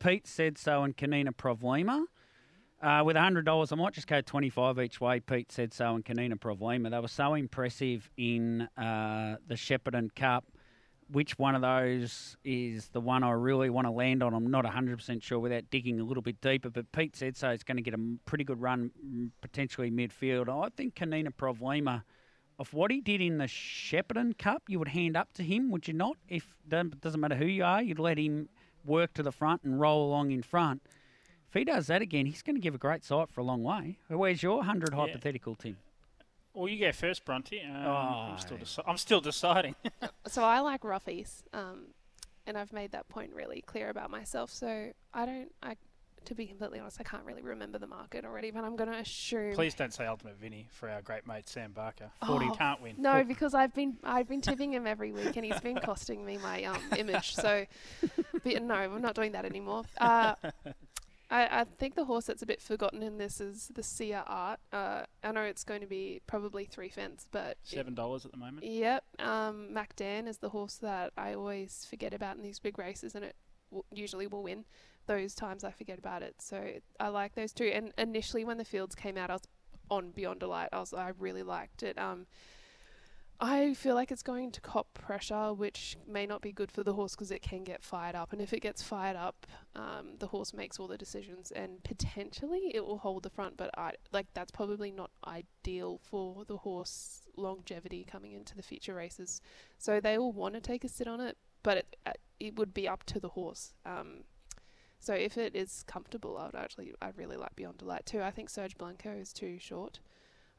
Pete 0.00 0.26
said 0.26 0.58
so, 0.58 0.82
and 0.82 0.94
Kanina 0.94 1.34
Provlima. 1.34 2.04
Uh, 2.82 3.02
with 3.02 3.16
$100, 3.16 3.72
I 3.72 3.76
might 3.76 3.94
just 3.94 4.06
go 4.06 4.20
25 4.20 4.78
each 4.80 5.00
way. 5.00 5.20
Pete 5.20 5.50
said 5.50 5.72
so, 5.72 5.94
and 5.94 6.04
Kanina 6.04 6.38
Provlima. 6.38 6.90
They 6.90 7.00
were 7.00 7.08
so 7.08 7.32
impressive 7.32 8.10
in 8.18 8.68
uh, 8.76 9.36
the 9.46 9.54
Shepparton 9.54 10.14
Cup. 10.14 10.44
Which 11.10 11.38
one 11.38 11.54
of 11.54 11.62
those 11.62 12.36
is 12.44 12.88
the 12.88 13.00
one 13.00 13.22
I 13.22 13.30
really 13.32 13.70
want 13.70 13.86
to 13.86 13.90
land 13.90 14.22
on? 14.22 14.34
I'm 14.34 14.50
not 14.50 14.64
100% 14.64 15.22
sure 15.22 15.38
without 15.38 15.64
digging 15.70 16.00
a 16.00 16.04
little 16.04 16.22
bit 16.22 16.40
deeper, 16.40 16.70
but 16.70 16.90
Pete 16.92 17.14
said 17.14 17.36
so. 17.36 17.50
He's 17.50 17.62
going 17.62 17.76
to 17.76 17.82
get 17.82 17.94
a 17.94 18.00
pretty 18.24 18.44
good 18.44 18.60
run, 18.60 18.90
potentially 19.40 19.90
midfield. 19.90 20.48
I 20.48 20.70
think 20.76 20.94
Kanina 20.94 21.28
Provlima, 21.28 22.02
of 22.58 22.72
what 22.72 22.90
he 22.90 23.00
did 23.00 23.20
in 23.20 23.38
the 23.38 23.44
Shepparton 23.44 24.38
Cup, 24.38 24.62
you 24.68 24.78
would 24.78 24.88
hand 24.88 25.16
up 25.16 25.32
to 25.34 25.42
him, 25.42 25.70
would 25.70 25.86
you 25.86 25.94
not? 25.94 26.16
If 26.28 26.56
doesn't 26.68 27.00
doesn't 27.00 27.20
matter 27.20 27.36
who 27.36 27.46
you 27.46 27.64
are, 27.64 27.82
you'd 27.82 27.98
let 27.98 28.18
him 28.18 28.48
work 28.84 29.14
to 29.14 29.22
the 29.22 29.32
front 29.32 29.62
and 29.64 29.80
roll 29.80 30.08
along 30.08 30.30
in 30.30 30.42
front. 30.42 30.82
If 31.48 31.54
he 31.54 31.64
does 31.64 31.86
that 31.86 32.02
again, 32.02 32.26
he's 32.26 32.42
going 32.42 32.56
to 32.56 32.60
give 32.60 32.74
a 32.74 32.78
great 32.78 33.04
sight 33.04 33.30
for 33.30 33.40
a 33.40 33.44
long 33.44 33.62
way. 33.62 33.98
Where's 34.08 34.42
your 34.42 34.56
100 34.56 34.92
hypothetical, 34.94 35.54
Tim? 35.54 35.76
Well, 36.54 36.68
you 36.68 36.78
go 36.78 36.92
first, 36.92 37.24
Bronte. 37.24 37.60
Um, 37.62 37.74
I'm 37.76 38.38
still 38.38 38.56
Oh. 38.60 38.64
deci- 38.64 38.84
I'm 38.86 38.96
still 38.96 39.20
deciding. 39.20 39.74
so 40.28 40.44
I 40.44 40.60
like 40.60 40.82
roughies, 40.82 41.42
um, 41.52 41.88
and 42.46 42.56
I've 42.56 42.72
made 42.72 42.92
that 42.92 43.08
point 43.08 43.32
really 43.34 43.60
clear 43.60 43.90
about 43.90 44.10
myself. 44.10 44.50
So 44.50 44.92
I 45.12 45.26
don't, 45.26 45.50
I, 45.62 45.76
to 46.26 46.34
be 46.36 46.46
completely 46.46 46.78
honest, 46.78 46.98
I 47.00 47.02
can't 47.02 47.24
really 47.24 47.42
remember 47.42 47.78
the 47.78 47.88
market 47.88 48.24
already, 48.24 48.52
but 48.52 48.62
I'm 48.62 48.76
going 48.76 48.90
to 48.90 48.96
assume. 48.98 49.54
Please 49.54 49.74
don't 49.74 49.92
say 49.92 50.06
Ultimate 50.06 50.36
Vinny 50.38 50.68
for 50.70 50.88
our 50.88 51.02
great 51.02 51.26
mate 51.26 51.48
Sam 51.48 51.72
Barker. 51.72 52.10
Forty 52.24 52.46
Oh, 52.48 52.54
can't 52.54 52.80
win. 52.80 52.94
No, 52.98 53.24
because 53.24 53.52
I've 53.52 53.74
been 53.74 53.96
I've 54.04 54.28
been 54.28 54.40
tipping 54.40 54.72
him 54.72 54.86
every 54.86 55.10
week, 55.10 55.36
and 55.36 55.44
he's 55.44 55.60
been 55.60 55.78
costing 55.80 56.24
me 56.24 56.38
my 56.38 56.62
um, 56.64 56.80
image. 56.96 57.34
So, 57.34 57.66
but 58.44 58.62
no, 58.62 58.74
I'm 58.74 59.02
not 59.02 59.16
doing 59.16 59.32
that 59.32 59.44
anymore. 59.44 59.82
Uh, 59.98 60.34
I, 61.30 61.60
I 61.60 61.64
think 61.64 61.94
the 61.94 62.04
horse 62.04 62.26
that's 62.26 62.42
a 62.42 62.46
bit 62.46 62.60
forgotten 62.60 63.02
in 63.02 63.18
this 63.18 63.40
is 63.40 63.70
the 63.74 63.82
Sia 63.82 64.24
Art. 64.26 64.60
Uh, 64.72 65.02
I 65.22 65.32
know 65.32 65.42
it's 65.42 65.64
going 65.64 65.80
to 65.80 65.86
be 65.86 66.20
probably 66.26 66.64
three 66.64 66.88
fence, 66.88 67.26
but 67.30 67.56
Seven 67.62 67.94
dollars 67.94 68.24
at 68.24 68.32
the 68.32 68.38
moment. 68.38 68.64
Yep. 68.66 69.04
Um, 69.18 69.72
Mac 69.72 69.96
Dan 69.96 70.28
is 70.28 70.38
the 70.38 70.50
horse 70.50 70.76
that 70.76 71.12
I 71.16 71.34
always 71.34 71.86
forget 71.88 72.12
about 72.14 72.36
in 72.36 72.42
these 72.42 72.58
big 72.58 72.78
races, 72.78 73.14
and 73.14 73.24
it 73.24 73.36
w- 73.70 73.84
usually 73.92 74.26
will 74.26 74.42
win. 74.42 74.64
Those 75.06 75.34
times 75.34 75.64
I 75.64 75.70
forget 75.70 75.98
about 75.98 76.22
it, 76.22 76.36
so 76.40 76.62
I 77.00 77.08
like 77.08 77.34
those 77.34 77.52
two. 77.52 77.66
And 77.66 77.92
initially, 77.98 78.44
when 78.44 78.58
the 78.58 78.64
fields 78.64 78.94
came 78.94 79.16
out, 79.18 79.30
I 79.30 79.34
was 79.34 79.42
on 79.90 80.10
Beyond 80.12 80.40
Delight. 80.40 80.70
I 80.72 80.78
was 80.78 80.94
I 80.94 81.12
really 81.18 81.42
liked 81.42 81.82
it. 81.82 81.98
Um, 81.98 82.26
I 83.44 83.74
feel 83.74 83.94
like 83.94 84.10
it's 84.10 84.22
going 84.22 84.52
to 84.52 84.60
cop 84.62 84.94
pressure, 84.94 85.52
which 85.52 85.98
may 86.08 86.24
not 86.24 86.40
be 86.40 86.50
good 86.50 86.72
for 86.72 86.82
the 86.82 86.94
horse 86.94 87.14
because 87.14 87.30
it 87.30 87.42
can 87.42 87.62
get 87.62 87.82
fired 87.82 88.14
up. 88.14 88.32
And 88.32 88.40
if 88.40 88.54
it 88.54 88.60
gets 88.60 88.82
fired 88.82 89.16
up, 89.16 89.46
um, 89.76 90.14
the 90.18 90.28
horse 90.28 90.54
makes 90.54 90.78
all 90.80 90.88
the 90.88 90.96
decisions, 90.96 91.50
and 91.50 91.84
potentially 91.84 92.72
it 92.74 92.86
will 92.86 92.96
hold 92.96 93.22
the 93.22 93.28
front. 93.28 93.58
But 93.58 93.70
I 93.76 93.92
like 94.12 94.28
that's 94.32 94.50
probably 94.50 94.90
not 94.90 95.10
ideal 95.26 96.00
for 96.02 96.46
the 96.46 96.56
horse 96.56 97.20
longevity 97.36 98.02
coming 98.10 98.32
into 98.32 98.56
the 98.56 98.62
future 98.62 98.94
races. 98.94 99.42
So 99.76 100.00
they 100.00 100.16
will 100.16 100.32
want 100.32 100.54
to 100.54 100.60
take 100.62 100.82
a 100.82 100.88
sit 100.88 101.06
on 101.06 101.20
it, 101.20 101.36
but 101.62 101.76
it 101.76 101.96
uh, 102.06 102.12
it 102.40 102.56
would 102.56 102.72
be 102.72 102.88
up 102.88 103.04
to 103.04 103.20
the 103.20 103.28
horse. 103.28 103.74
Um, 103.84 104.24
so 105.00 105.12
if 105.12 105.36
it 105.36 105.54
is 105.54 105.84
comfortable, 105.86 106.38
I 106.38 106.46
would 106.46 106.54
actually 106.54 106.94
I 107.02 107.10
really 107.14 107.36
like 107.36 107.54
Beyond 107.56 107.76
Delight 107.76 108.06
too. 108.06 108.22
I 108.22 108.30
think 108.30 108.48
Serge 108.48 108.78
Blanco 108.78 109.10
is 109.10 109.34
too 109.34 109.58
short. 109.60 110.00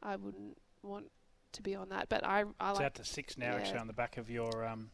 I 0.04 0.18
wouldn't 0.18 0.60
want 0.84 1.08
to 1.56 1.62
be 1.64 1.76
on 1.76 1.90
that, 1.90 2.08
but 2.10 2.24
I 2.26 2.44
I 2.60 2.70
It's 2.72 2.80
like 2.80 2.86
out 2.86 2.96
to 2.96 3.04
six 3.04 3.38
now, 3.38 3.52
yeah. 3.52 3.56
actually, 3.58 3.80
on 3.80 3.88
the 3.88 3.94
back 3.94 4.18
of 4.18 4.30
your 4.30 4.66
um, 4.66 4.90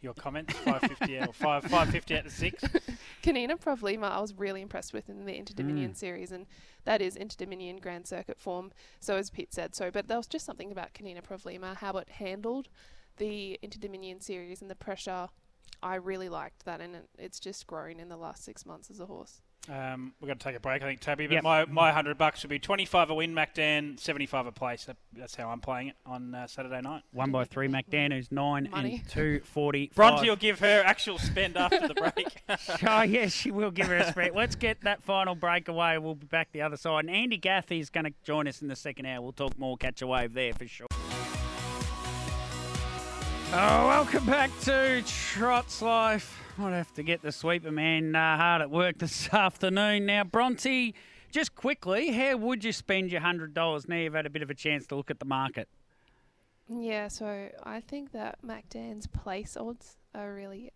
your 0.00 0.14
comments. 0.14 0.54
Five 0.58 0.80
fifty 0.82 1.18
out 1.18 1.28
or 1.28 1.32
five 1.32 1.64
five 1.64 1.90
fifty 1.90 2.16
out 2.16 2.24
to 2.24 2.30
six. 2.30 2.62
Kanina 3.22 3.58
Provlima, 3.58 4.10
I 4.10 4.20
was 4.20 4.34
really 4.34 4.60
impressed 4.62 4.92
with 4.92 5.08
in 5.08 5.24
the 5.24 5.36
Inter 5.36 5.54
Dominion 5.54 5.92
Mm. 5.92 5.96
series, 5.96 6.32
and 6.32 6.46
that 6.84 7.00
is 7.00 7.16
Inter 7.16 7.36
Dominion 7.38 7.78
Grand 7.78 8.06
Circuit 8.06 8.38
form. 8.38 8.70
So 9.00 9.16
as 9.16 9.30
Pete 9.30 9.52
said, 9.54 9.74
so 9.74 9.90
but 9.90 10.08
there 10.08 10.16
was 10.18 10.26
just 10.26 10.44
something 10.44 10.70
about 10.72 10.92
Kanina 10.94 11.22
Provlima, 11.22 11.76
how 11.76 11.96
it 11.98 12.08
handled 12.08 12.68
the 13.16 13.58
Inter 13.62 13.78
Dominion 13.80 14.20
series 14.20 14.60
and 14.60 14.70
the 14.70 14.74
pressure. 14.74 15.28
I 15.82 15.96
really 15.96 16.28
liked 16.28 16.64
that, 16.64 16.80
and 16.80 16.94
it, 16.96 17.08
it's 17.18 17.38
just 17.40 17.66
grown 17.66 17.98
in 18.00 18.08
the 18.08 18.16
last 18.16 18.44
six 18.44 18.64
months 18.66 18.90
as 18.90 19.00
a 19.00 19.06
horse. 19.06 19.40
Um, 19.66 20.12
we're 20.20 20.26
going 20.26 20.36
to 20.38 20.44
take 20.44 20.56
a 20.56 20.60
break, 20.60 20.82
I 20.82 20.86
think, 20.86 21.00
Toby. 21.00 21.26
But 21.26 21.34
Yep. 21.34 21.42
my 21.42 21.64
my 21.64 21.90
hundred 21.90 22.18
bucks 22.18 22.42
would 22.42 22.50
be 22.50 22.58
twenty 22.58 22.84
five 22.84 23.08
a 23.08 23.14
win, 23.14 23.32
MacDan, 23.34 23.98
seventy 23.98 24.26
five 24.26 24.44
a 24.46 24.52
place. 24.52 24.84
That, 24.84 24.98
that's 25.14 25.34
how 25.34 25.48
I'm 25.48 25.60
playing 25.60 25.88
it 25.88 25.96
on 26.04 26.34
uh, 26.34 26.46
Saturday 26.46 26.82
night. 26.82 27.02
One 27.12 27.30
by 27.32 27.44
three, 27.44 27.66
McDan, 27.66 28.12
who's 28.12 28.30
nine 28.30 28.68
Money. 28.70 28.96
and 28.96 29.08
two 29.08 29.40
forty. 29.44 29.90
Bronte 29.94 30.28
will 30.28 30.36
give 30.36 30.58
her 30.60 30.82
actual 30.84 31.16
spend 31.18 31.56
after 31.56 31.88
the 31.88 31.94
break. 31.94 32.42
oh, 32.86 33.02
yes, 33.02 33.32
she 33.32 33.50
will 33.50 33.70
give 33.70 33.86
her 33.86 33.96
a 33.96 34.10
spread. 34.10 34.32
Let's 34.34 34.54
get 34.54 34.82
that 34.82 35.02
final 35.02 35.34
break 35.34 35.68
away. 35.68 35.96
We'll 35.96 36.14
be 36.14 36.26
back 36.26 36.52
the 36.52 36.60
other 36.60 36.76
side. 36.76 37.06
And 37.06 37.10
Andy 37.14 37.38
Gaffey 37.38 37.80
is 37.80 37.88
going 37.88 38.04
to 38.04 38.12
join 38.22 38.46
us 38.46 38.60
in 38.60 38.68
the 38.68 38.76
second 38.76 39.06
hour. 39.06 39.22
We'll 39.22 39.32
talk 39.32 39.58
more 39.58 39.78
catch 39.78 40.02
a 40.02 40.06
wave 40.06 40.34
there 40.34 40.52
for 40.52 40.66
sure. 40.68 40.88
Oh, 43.56 43.86
welcome 43.88 44.26
back 44.26 44.50
to 44.62 45.02
Trots 45.06 45.80
Life. 45.80 46.43
I'd 46.58 46.72
have 46.72 46.92
to 46.94 47.02
get 47.02 47.22
the 47.22 47.32
sweeper 47.32 47.72
man 47.72 48.14
uh, 48.14 48.36
hard 48.36 48.62
at 48.62 48.70
work 48.70 48.98
this 48.98 49.28
afternoon. 49.32 50.06
Now, 50.06 50.24
Bronte, 50.24 50.94
just 51.30 51.54
quickly, 51.54 52.12
how 52.12 52.36
would 52.36 52.62
you 52.62 52.72
spend 52.72 53.10
your 53.10 53.20
$100 53.22 53.88
now 53.88 53.96
you've 53.96 54.14
had 54.14 54.26
a 54.26 54.30
bit 54.30 54.42
of 54.42 54.50
a 54.50 54.54
chance 54.54 54.86
to 54.86 54.96
look 54.96 55.10
at 55.10 55.18
the 55.18 55.24
market? 55.24 55.68
Yeah, 56.68 57.08
so 57.08 57.48
I 57.62 57.80
think 57.80 58.12
that 58.12 58.38
MacDan's 58.42 59.06
place 59.06 59.56
odds 59.56 59.96
are 60.14 60.32
really 60.32 60.72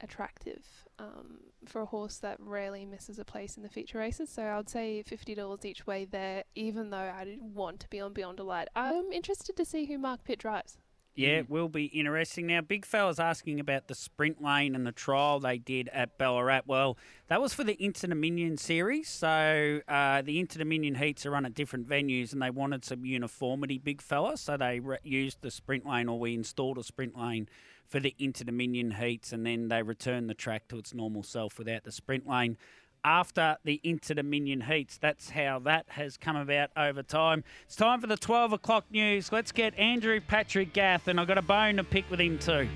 attractive 0.00 0.64
um, 0.98 1.40
for 1.66 1.82
a 1.82 1.86
horse 1.86 2.18
that 2.18 2.38
rarely 2.40 2.86
misses 2.86 3.18
a 3.18 3.24
place 3.24 3.56
in 3.56 3.62
the 3.62 3.68
feature 3.68 3.98
races. 3.98 4.30
So 4.30 4.42
I 4.42 4.56
would 4.56 4.70
say 4.70 5.02
fifty 5.02 5.34
dollars 5.34 5.64
each 5.64 5.86
way 5.86 6.06
there, 6.06 6.44
even 6.54 6.88
though 6.88 6.96
I 6.96 7.36
want 7.40 7.80
to 7.80 7.88
be 7.88 8.00
on 8.00 8.14
Beyond 8.14 8.40
a 8.40 8.44
Light. 8.44 8.68
I'm 8.74 9.12
interested 9.12 9.56
to 9.56 9.64
see 9.64 9.84
who 9.84 9.98
Mark 9.98 10.24
Pitt 10.24 10.38
drives. 10.38 10.78
Yeah, 11.16 11.38
it 11.40 11.50
will 11.50 11.68
be 11.68 11.86
interesting. 11.86 12.46
Now, 12.46 12.60
big 12.60 12.86
fella's 12.86 13.18
asking 13.18 13.60
about 13.60 13.88
the 13.88 13.94
sprint 13.94 14.42
lane 14.42 14.74
and 14.74 14.86
the 14.86 14.92
trial 14.92 15.40
they 15.40 15.58
did 15.58 15.88
at 15.92 16.16
Ballarat. 16.16 16.62
Well, 16.66 16.96
that 17.28 17.42
was 17.42 17.52
for 17.52 17.64
the 17.64 17.76
Inter 17.82 18.08
Dominion 18.08 18.56
series. 18.56 19.08
So 19.08 19.80
uh, 19.86 20.22
the 20.22 20.38
Inter 20.38 20.58
Dominion 20.58 20.94
heats 20.94 21.26
are 21.26 21.32
run 21.32 21.44
at 21.44 21.54
different 21.54 21.88
venues, 21.88 22.32
and 22.32 22.40
they 22.40 22.50
wanted 22.50 22.84
some 22.84 23.04
uniformity, 23.04 23.76
big 23.76 24.00
fella. 24.00 24.36
So 24.36 24.56
they 24.56 24.80
re- 24.80 24.98
used 25.02 25.42
the 25.42 25.50
sprint 25.50 25.84
lane, 25.84 26.08
or 26.08 26.18
we 26.18 26.32
installed 26.32 26.78
a 26.78 26.84
sprint 26.84 27.18
lane 27.18 27.48
for 27.86 27.98
the 27.98 28.14
Inter 28.18 28.44
Dominion 28.44 28.92
heats, 28.92 29.32
and 29.32 29.44
then 29.44 29.68
they 29.68 29.82
returned 29.82 30.30
the 30.30 30.34
track 30.34 30.68
to 30.68 30.78
its 30.78 30.94
normal 30.94 31.24
self 31.24 31.58
without 31.58 31.82
the 31.82 31.92
sprint 31.92 32.26
lane. 32.26 32.56
After 33.04 33.56
the 33.64 33.80
Inter 33.82 34.14
Dominion 34.14 34.62
heats. 34.62 34.98
That's 34.98 35.30
how 35.30 35.58
that 35.60 35.86
has 35.90 36.16
come 36.16 36.36
about 36.36 36.70
over 36.76 37.02
time. 37.02 37.44
It's 37.64 37.76
time 37.76 38.00
for 38.00 38.06
the 38.06 38.16
12 38.16 38.52
o'clock 38.52 38.84
news. 38.90 39.32
Let's 39.32 39.52
get 39.52 39.78
Andrew 39.78 40.20
Patrick 40.20 40.72
Gath, 40.72 41.08
and 41.08 41.20
I've 41.20 41.28
got 41.28 41.38
a 41.38 41.42
bone 41.42 41.76
to 41.76 41.84
pick 41.84 42.10
with 42.10 42.20
him 42.20 42.38
too. 42.38 42.68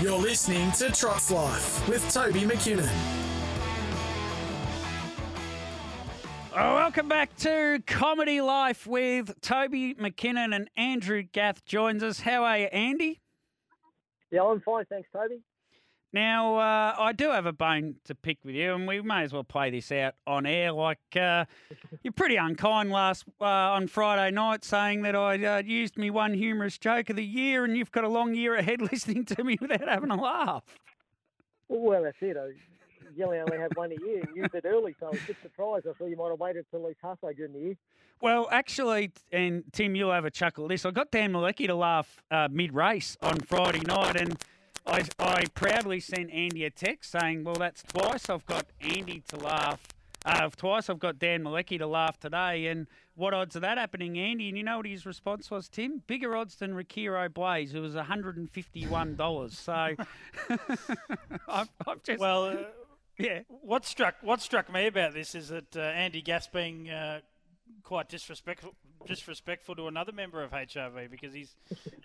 You're 0.00 0.18
listening 0.18 0.70
to 0.72 0.92
Trots 0.92 1.30
Life 1.30 1.88
with 1.88 2.12
Toby 2.12 2.40
McKinnon. 2.40 2.90
Oh, 6.58 6.74
welcome 6.74 7.08
back 7.08 7.36
to 7.36 7.82
Comedy 7.86 8.40
Life 8.40 8.86
with 8.86 9.40
Toby 9.42 9.94
McKinnon 9.94 10.54
and 10.54 10.70
Andrew 10.76 11.22
Gath 11.22 11.64
joins 11.66 12.02
us. 12.02 12.20
How 12.20 12.44
are 12.44 12.58
you, 12.58 12.66
Andy? 12.66 13.20
Yeah, 14.30 14.42
I'm 14.42 14.60
fine, 14.60 14.84
thanks, 14.86 15.08
Toby. 15.12 15.40
Now, 16.16 16.56
uh, 16.56 16.94
I 16.98 17.12
do 17.12 17.30
have 17.30 17.44
a 17.44 17.52
bone 17.52 17.96
to 18.06 18.14
pick 18.14 18.38
with 18.42 18.54
you, 18.54 18.72
and 18.72 18.88
we 18.88 19.02
may 19.02 19.24
as 19.24 19.34
well 19.34 19.44
play 19.44 19.68
this 19.68 19.92
out 19.92 20.14
on 20.26 20.46
air. 20.46 20.72
Like, 20.72 20.98
uh, 21.14 21.44
you're 22.02 22.10
pretty 22.10 22.36
unkind 22.36 22.90
last 22.90 23.26
uh, 23.38 23.44
on 23.44 23.86
Friday 23.86 24.34
night 24.34 24.64
saying 24.64 25.02
that 25.02 25.14
I 25.14 25.44
uh, 25.44 25.62
used 25.62 25.98
me 25.98 26.08
one 26.08 26.32
humorous 26.32 26.78
joke 26.78 27.10
of 27.10 27.16
the 27.16 27.24
year, 27.24 27.66
and 27.66 27.76
you've 27.76 27.92
got 27.92 28.04
a 28.04 28.08
long 28.08 28.34
year 28.34 28.54
ahead 28.54 28.80
listening 28.90 29.26
to 29.26 29.44
me 29.44 29.58
without 29.60 29.86
having 29.86 30.10
a 30.10 30.18
laugh. 30.18 30.64
Well, 31.68 32.04
that's 32.04 32.16
it. 32.22 32.38
I 32.38 33.22
only 33.22 33.58
have 33.58 33.72
one 33.74 33.92
a 33.92 34.02
year 34.02 34.22
and 34.26 34.34
used 34.34 34.54
it 34.54 34.64
early, 34.64 34.96
so 34.98 35.08
I 35.08 35.10
was 35.10 35.20
a 35.22 35.26
bit 35.26 35.36
surprised. 35.42 35.86
I 35.86 35.92
thought 35.92 36.06
you 36.06 36.16
might 36.16 36.30
have 36.30 36.40
waited 36.40 36.64
till 36.70 36.80
at 36.80 36.86
least 36.86 37.00
halfway 37.02 37.34
during 37.34 37.52
the 37.52 37.60
year. 37.60 37.76
Well, 38.22 38.48
actually, 38.50 39.12
and 39.32 39.64
Tim, 39.70 39.94
you'll 39.94 40.12
have 40.12 40.24
a 40.24 40.30
chuckle 40.30 40.64
at 40.64 40.70
this. 40.70 40.86
I 40.86 40.92
got 40.92 41.10
Dan 41.10 41.34
Malecki 41.34 41.66
to 41.66 41.74
laugh 41.74 42.22
uh, 42.30 42.48
mid 42.50 42.74
race 42.74 43.18
on 43.20 43.40
Friday 43.40 43.80
night, 43.80 44.18
and 44.18 44.42
I, 44.86 45.02
I 45.18 45.44
proudly 45.54 46.00
sent 46.00 46.30
Andy 46.30 46.64
a 46.64 46.70
text 46.70 47.10
saying, 47.10 47.44
Well, 47.44 47.56
that's 47.56 47.82
twice 47.82 48.30
I've 48.30 48.46
got 48.46 48.66
Andy 48.80 49.22
to 49.28 49.36
laugh. 49.36 49.80
Uh, 50.24 50.50
twice 50.56 50.90
I've 50.90 50.98
got 50.98 51.18
Dan 51.18 51.44
Malecki 51.44 51.78
to 51.78 51.86
laugh 51.86 52.18
today. 52.18 52.66
And 52.66 52.86
what 53.14 53.32
odds 53.32 53.54
of 53.54 53.62
that 53.62 53.78
happening, 53.78 54.18
Andy? 54.18 54.48
And 54.48 54.58
you 54.58 54.64
know 54.64 54.78
what 54.78 54.86
his 54.86 55.06
response 55.06 55.50
was, 55.50 55.68
Tim? 55.68 56.02
Bigger 56.06 56.36
odds 56.36 56.56
than 56.56 56.72
Rakiro 56.72 57.32
Blaze. 57.32 57.74
It 57.74 57.80
was 57.80 57.94
$151. 57.94 59.52
So 59.52 59.72
I've, 61.48 61.68
I've 61.86 62.02
just. 62.02 62.20
Well, 62.20 62.46
uh, 62.46 62.56
yeah. 63.18 63.40
what 63.48 63.86
struck 63.86 64.16
what 64.20 64.40
struck 64.40 64.72
me 64.72 64.86
about 64.86 65.14
this 65.14 65.34
is 65.34 65.48
that 65.48 65.76
uh, 65.76 65.80
Andy 65.80 66.22
Gath 66.22 66.52
being 66.52 66.90
uh, 66.90 67.20
quite 67.82 68.08
disrespectful 68.08 68.74
disrespectful 69.06 69.76
to 69.76 69.86
another 69.86 70.10
member 70.10 70.42
of 70.42 70.50
HRV 70.50 71.08
because 71.10 71.32
he's. 71.32 71.54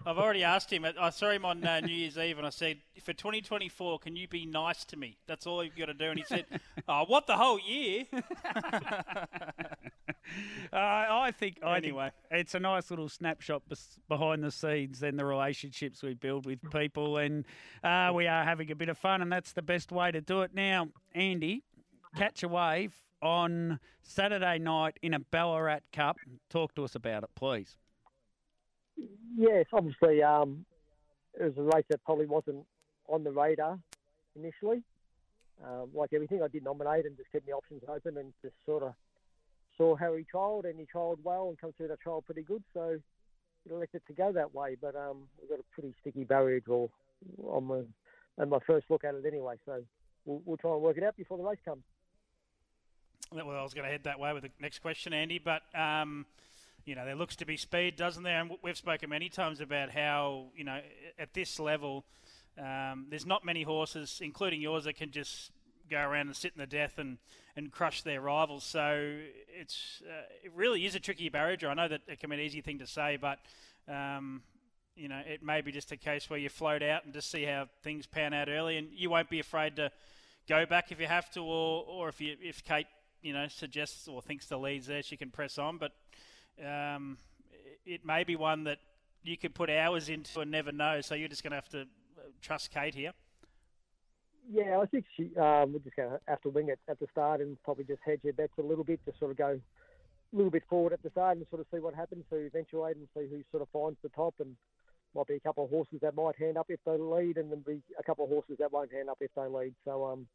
I've 0.06 0.18
already 0.20 0.44
asked 0.44 0.72
him. 0.72 0.86
I 1.00 1.10
saw 1.10 1.30
him 1.32 1.46
on 1.46 1.66
uh, 1.66 1.80
New 1.80 1.94
Year's 1.94 2.18
Eve, 2.18 2.38
and 2.38 2.46
I 2.46 2.52
said, 2.52 2.78
"For 3.02 3.14
2024, 3.14 4.00
can 4.00 4.16
you 4.16 4.28
be 4.28 4.46
nice 4.46 4.86
to 4.86 4.98
me? 4.98 5.18
That's 5.28 5.48
all 5.48 5.64
you've 5.64 5.76
got 5.76 5.88
to 5.88 5.94
do." 5.96 6.06
And 6.12 6.20
he 6.20 6.26
said, 6.26 6.46
"Oh, 6.88 7.06
what 7.08 7.26
the 7.28 7.38
whole 7.38 7.60
year?" 7.60 8.06
Uh, 10.72 10.78
I 10.78 11.32
think 11.38 11.58
I 11.64 11.78
Anyway. 11.78 12.12
think 12.30 12.40
it's 12.42 12.56
a 12.56 12.60
nice 12.60 12.90
little 12.90 13.10
snapshot 13.10 13.68
bes- 13.68 14.00
behind 14.08 14.44
the 14.44 14.52
scenes 14.52 15.04
and 15.04 15.20
the 15.20 15.26
relationships 15.26 16.02
we 16.04 16.14
build 16.14 16.46
with 16.46 16.60
people, 16.72 17.18
and 17.18 17.44
uh, 17.84 18.12
we 18.16 18.28
are 18.28 18.44
having 18.46 18.72
a 18.72 18.76
bit 18.76 18.88
of 18.88 18.98
fun, 18.98 19.22
and 19.22 19.30
that's 19.32 19.52
the 19.52 19.62
best 19.62 19.92
way 19.92 20.10
to 20.12 20.22
do 20.22 20.42
it. 20.42 20.52
Now, 20.54 20.88
Andy, 21.14 21.64
catch 22.16 22.44
a 22.44 22.48
wave 22.48 22.94
on 23.22 23.80
Saturday 24.02 24.60
night 24.60 24.98
in 25.02 25.14
a 25.14 25.20
Ballarat 25.20 25.82
Cup. 25.94 26.18
Talk 26.50 26.76
to 26.76 26.84
us 26.84 26.96
about 26.96 27.24
it, 27.24 27.30
please. 27.36 27.78
Yes, 29.38 29.66
obviously, 29.74 30.22
um, 30.22 30.66
it 31.40 31.44
was 31.44 31.58
a 31.58 31.76
race 31.76 31.86
that 31.90 32.04
probably 32.04 32.26
wasn't 32.26 32.66
on 33.08 33.24
the 33.24 33.32
radar 33.32 33.80
initially. 34.36 34.84
Um, 35.64 35.90
like 35.94 36.14
everything, 36.14 36.42
I 36.42 36.48
did 36.48 36.64
nominate 36.64 37.06
and 37.06 37.16
just 37.16 37.32
kept 37.32 37.48
my 37.48 37.54
options 37.54 37.84
open 37.88 38.18
and 38.18 38.34
just 38.42 38.56
sort 38.66 38.84
of 38.84 38.94
saw 39.78 39.96
how 39.96 40.16
he 40.16 40.26
trialled, 40.34 40.66
and 40.66 40.80
he 40.80 40.86
trialled 40.86 41.20
well 41.24 41.50
and 41.50 41.60
come 41.60 41.74
through 41.78 41.88
that 41.90 42.02
trial 42.02 42.22
pretty 42.22 42.42
good. 42.42 42.64
So 42.74 43.00
elected 43.70 44.02
to 44.08 44.14
go 44.14 44.32
that 44.32 44.54
way, 44.54 44.76
but 44.82 44.96
um, 44.96 45.28
we 45.42 45.48
got 45.48 45.60
a 45.60 45.74
pretty 45.74 45.94
sticky 46.02 46.24
barrier 46.24 46.60
draw 46.60 46.88
on 47.44 47.66
my 47.66 47.82
on 48.40 48.50
my 48.50 48.60
first 48.66 48.88
look 48.90 49.04
at 49.04 49.14
it 49.14 49.26
anyway. 49.26 49.56
So 49.66 49.84
we'll, 50.26 50.42
we'll 50.46 50.58
try 50.58 50.74
and 50.74 50.82
work 50.82 50.98
it 50.98 51.04
out 51.04 51.16
before 51.16 51.38
the 51.38 51.44
race 51.44 51.60
comes. 51.64 51.84
Well, 53.34 53.50
I 53.52 53.64
was 53.64 53.74
going 53.74 53.86
to 53.86 53.92
head 53.92 54.04
that 54.04 54.20
way 54.20 54.34
with 54.34 54.44
the 54.44 54.50
next 54.60 54.80
question, 54.80 55.14
Andy, 55.14 55.40
but 55.40 55.62
um, 55.74 56.26
you 56.84 56.96
know 56.96 57.06
there 57.06 57.16
looks 57.16 57.38
to 57.38 57.46
be 57.46 57.56
speed, 57.56 57.96
doesn't 57.96 58.24
there? 58.24 58.42
And 58.42 58.52
we've 58.62 58.76
spoken 58.76 59.10
many 59.10 59.30
times 59.30 59.62
about 59.62 59.90
how 59.90 60.48
you 60.54 60.66
know 60.66 60.82
at 61.18 61.34
this 61.34 61.58
level, 61.58 62.04
um, 62.60 63.06
there's 63.10 63.26
not 63.26 63.46
many 63.46 63.64
horses, 63.64 64.20
including 64.22 64.60
yours, 64.62 64.84
that 64.84 64.98
can 64.98 65.12
just 65.12 65.52
go 65.90 66.00
around 66.00 66.28
and 66.28 66.36
sit 66.36 66.52
in 66.54 66.60
the 66.60 66.68
death 66.68 66.98
and, 66.98 67.20
and 67.56 67.72
crush 67.72 68.02
their 68.02 68.20
rivals. 68.20 68.66
So 68.66 69.16
it's 69.48 70.02
uh, 70.06 70.24
it 70.44 70.52
really 70.54 70.86
is 70.86 70.96
a 70.96 71.00
tricky 71.00 71.30
barrier. 71.30 71.70
I 71.70 71.74
know 71.74 71.88
that 71.88 72.02
it 72.10 72.20
can 72.20 72.32
be 72.32 72.36
an 72.36 72.42
easy 72.42 72.60
thing 72.60 72.80
to 72.80 72.88
say, 72.88 73.18
but 73.18 73.40
um, 73.88 74.42
you 74.98 75.08
know 75.08 75.22
it 75.26 75.42
may 75.42 75.62
be 75.62 75.72
just 75.72 75.94
a 75.94 75.98
case 75.98 76.30
where 76.30 76.40
you 76.40 76.50
float 76.50 76.84
out 76.84 77.06
and 77.06 77.14
just 77.14 77.32
see 77.32 77.46
how 77.46 77.68
things 77.82 78.08
pan 78.08 78.34
out 78.34 78.50
early, 78.50 78.76
and 78.76 78.90
you 78.92 79.10
won't 79.10 79.30
be 79.30 79.40
afraid 79.40 79.78
to 79.78 79.90
go 80.50 80.66
back 80.66 80.92
if 80.92 81.00
you 81.00 81.08
have 81.08 81.32
to, 81.32 81.40
or 81.40 81.86
or 81.88 82.10
if 82.10 82.20
you 82.20 82.36
if 82.42 82.62
Kate 82.66 82.88
you 83.22 83.34
know 83.34 83.48
suggests 83.48 84.08
or 84.08 84.22
thinks 84.22 84.48
the 84.48 84.58
lead's 84.58 84.88
there, 84.88 85.04
she 85.04 85.18
can 85.18 85.30
press 85.30 85.58
on. 85.58 85.78
But 85.78 85.92
um, 86.66 87.18
it 87.86 88.06
may 88.06 88.24
be 88.24 88.36
one 88.36 88.64
that 88.66 88.80
you 89.24 89.38
could 89.38 89.54
put 89.54 89.70
hours 89.70 90.10
into 90.10 90.40
and 90.40 90.52
never 90.52 90.72
know. 90.72 91.02
So 91.02 91.16
you're 91.16 91.28
just 91.28 91.44
going 91.44 91.52
to 91.52 91.58
have 91.58 91.70
to 91.70 91.82
uh, 91.82 92.30
trust 92.42 92.72
Kate 92.72 92.96
here. 92.96 93.14
Yeah, 94.52 94.80
I 94.80 94.86
think 94.88 95.06
she, 95.16 95.36
um, 95.38 95.74
we're 95.74 95.80
just 95.80 95.96
going 95.96 96.10
to 96.10 96.20
have 96.28 96.42
to 96.42 96.50
wing 96.50 96.70
it 96.70 96.80
at 96.90 97.00
the 97.00 97.08
start 97.12 97.42
and 97.42 97.62
probably 97.64 97.84
just 97.84 98.02
hedge 98.04 98.22
your 98.24 98.34
bets 98.34 98.54
a 98.58 98.64
little 98.64 98.84
bit, 98.84 99.00
just 99.06 99.20
sort 99.20 99.32
of 99.32 99.38
go 99.38 99.60
a 100.34 100.36
little 100.36 100.52
bit 100.52 100.64
forward 100.68 100.94
at 100.94 101.04
the 101.04 101.12
start 101.12 101.38
and 101.38 101.46
sort 101.50 101.62
of 101.62 101.68
see 101.72 101.80
what 101.80 101.94
happens, 101.94 102.26
to 102.32 102.38
eventuate 102.38 102.98
and 102.98 103.08
see 103.16 103.28
who 103.30 103.44
sort 103.52 103.62
of 103.62 103.70
finds 103.70 103.98
the 104.02 104.10
top. 104.10 104.34
And 104.40 104.56
might 105.14 105.28
be 105.28 105.36
a 105.36 105.40
couple 105.40 105.66
of 105.66 105.70
horses 105.70 106.00
that 106.02 106.16
might 106.16 106.36
hand 106.38 106.58
up 106.58 106.68
if 106.70 106.80
they 106.86 106.98
lead, 106.98 107.38
and 107.38 107.52
then 107.52 107.60
be 107.60 107.82
a 108.00 108.04
couple 108.04 108.24
of 108.24 108.32
horses 108.32 108.58
that 108.60 108.72
won't 108.72 108.92
hand 108.92 109.10
up 109.10 109.18
if 109.22 109.32
they 109.36 109.46
lead. 109.46 109.74
So, 109.86 110.06
um, 110.06 110.26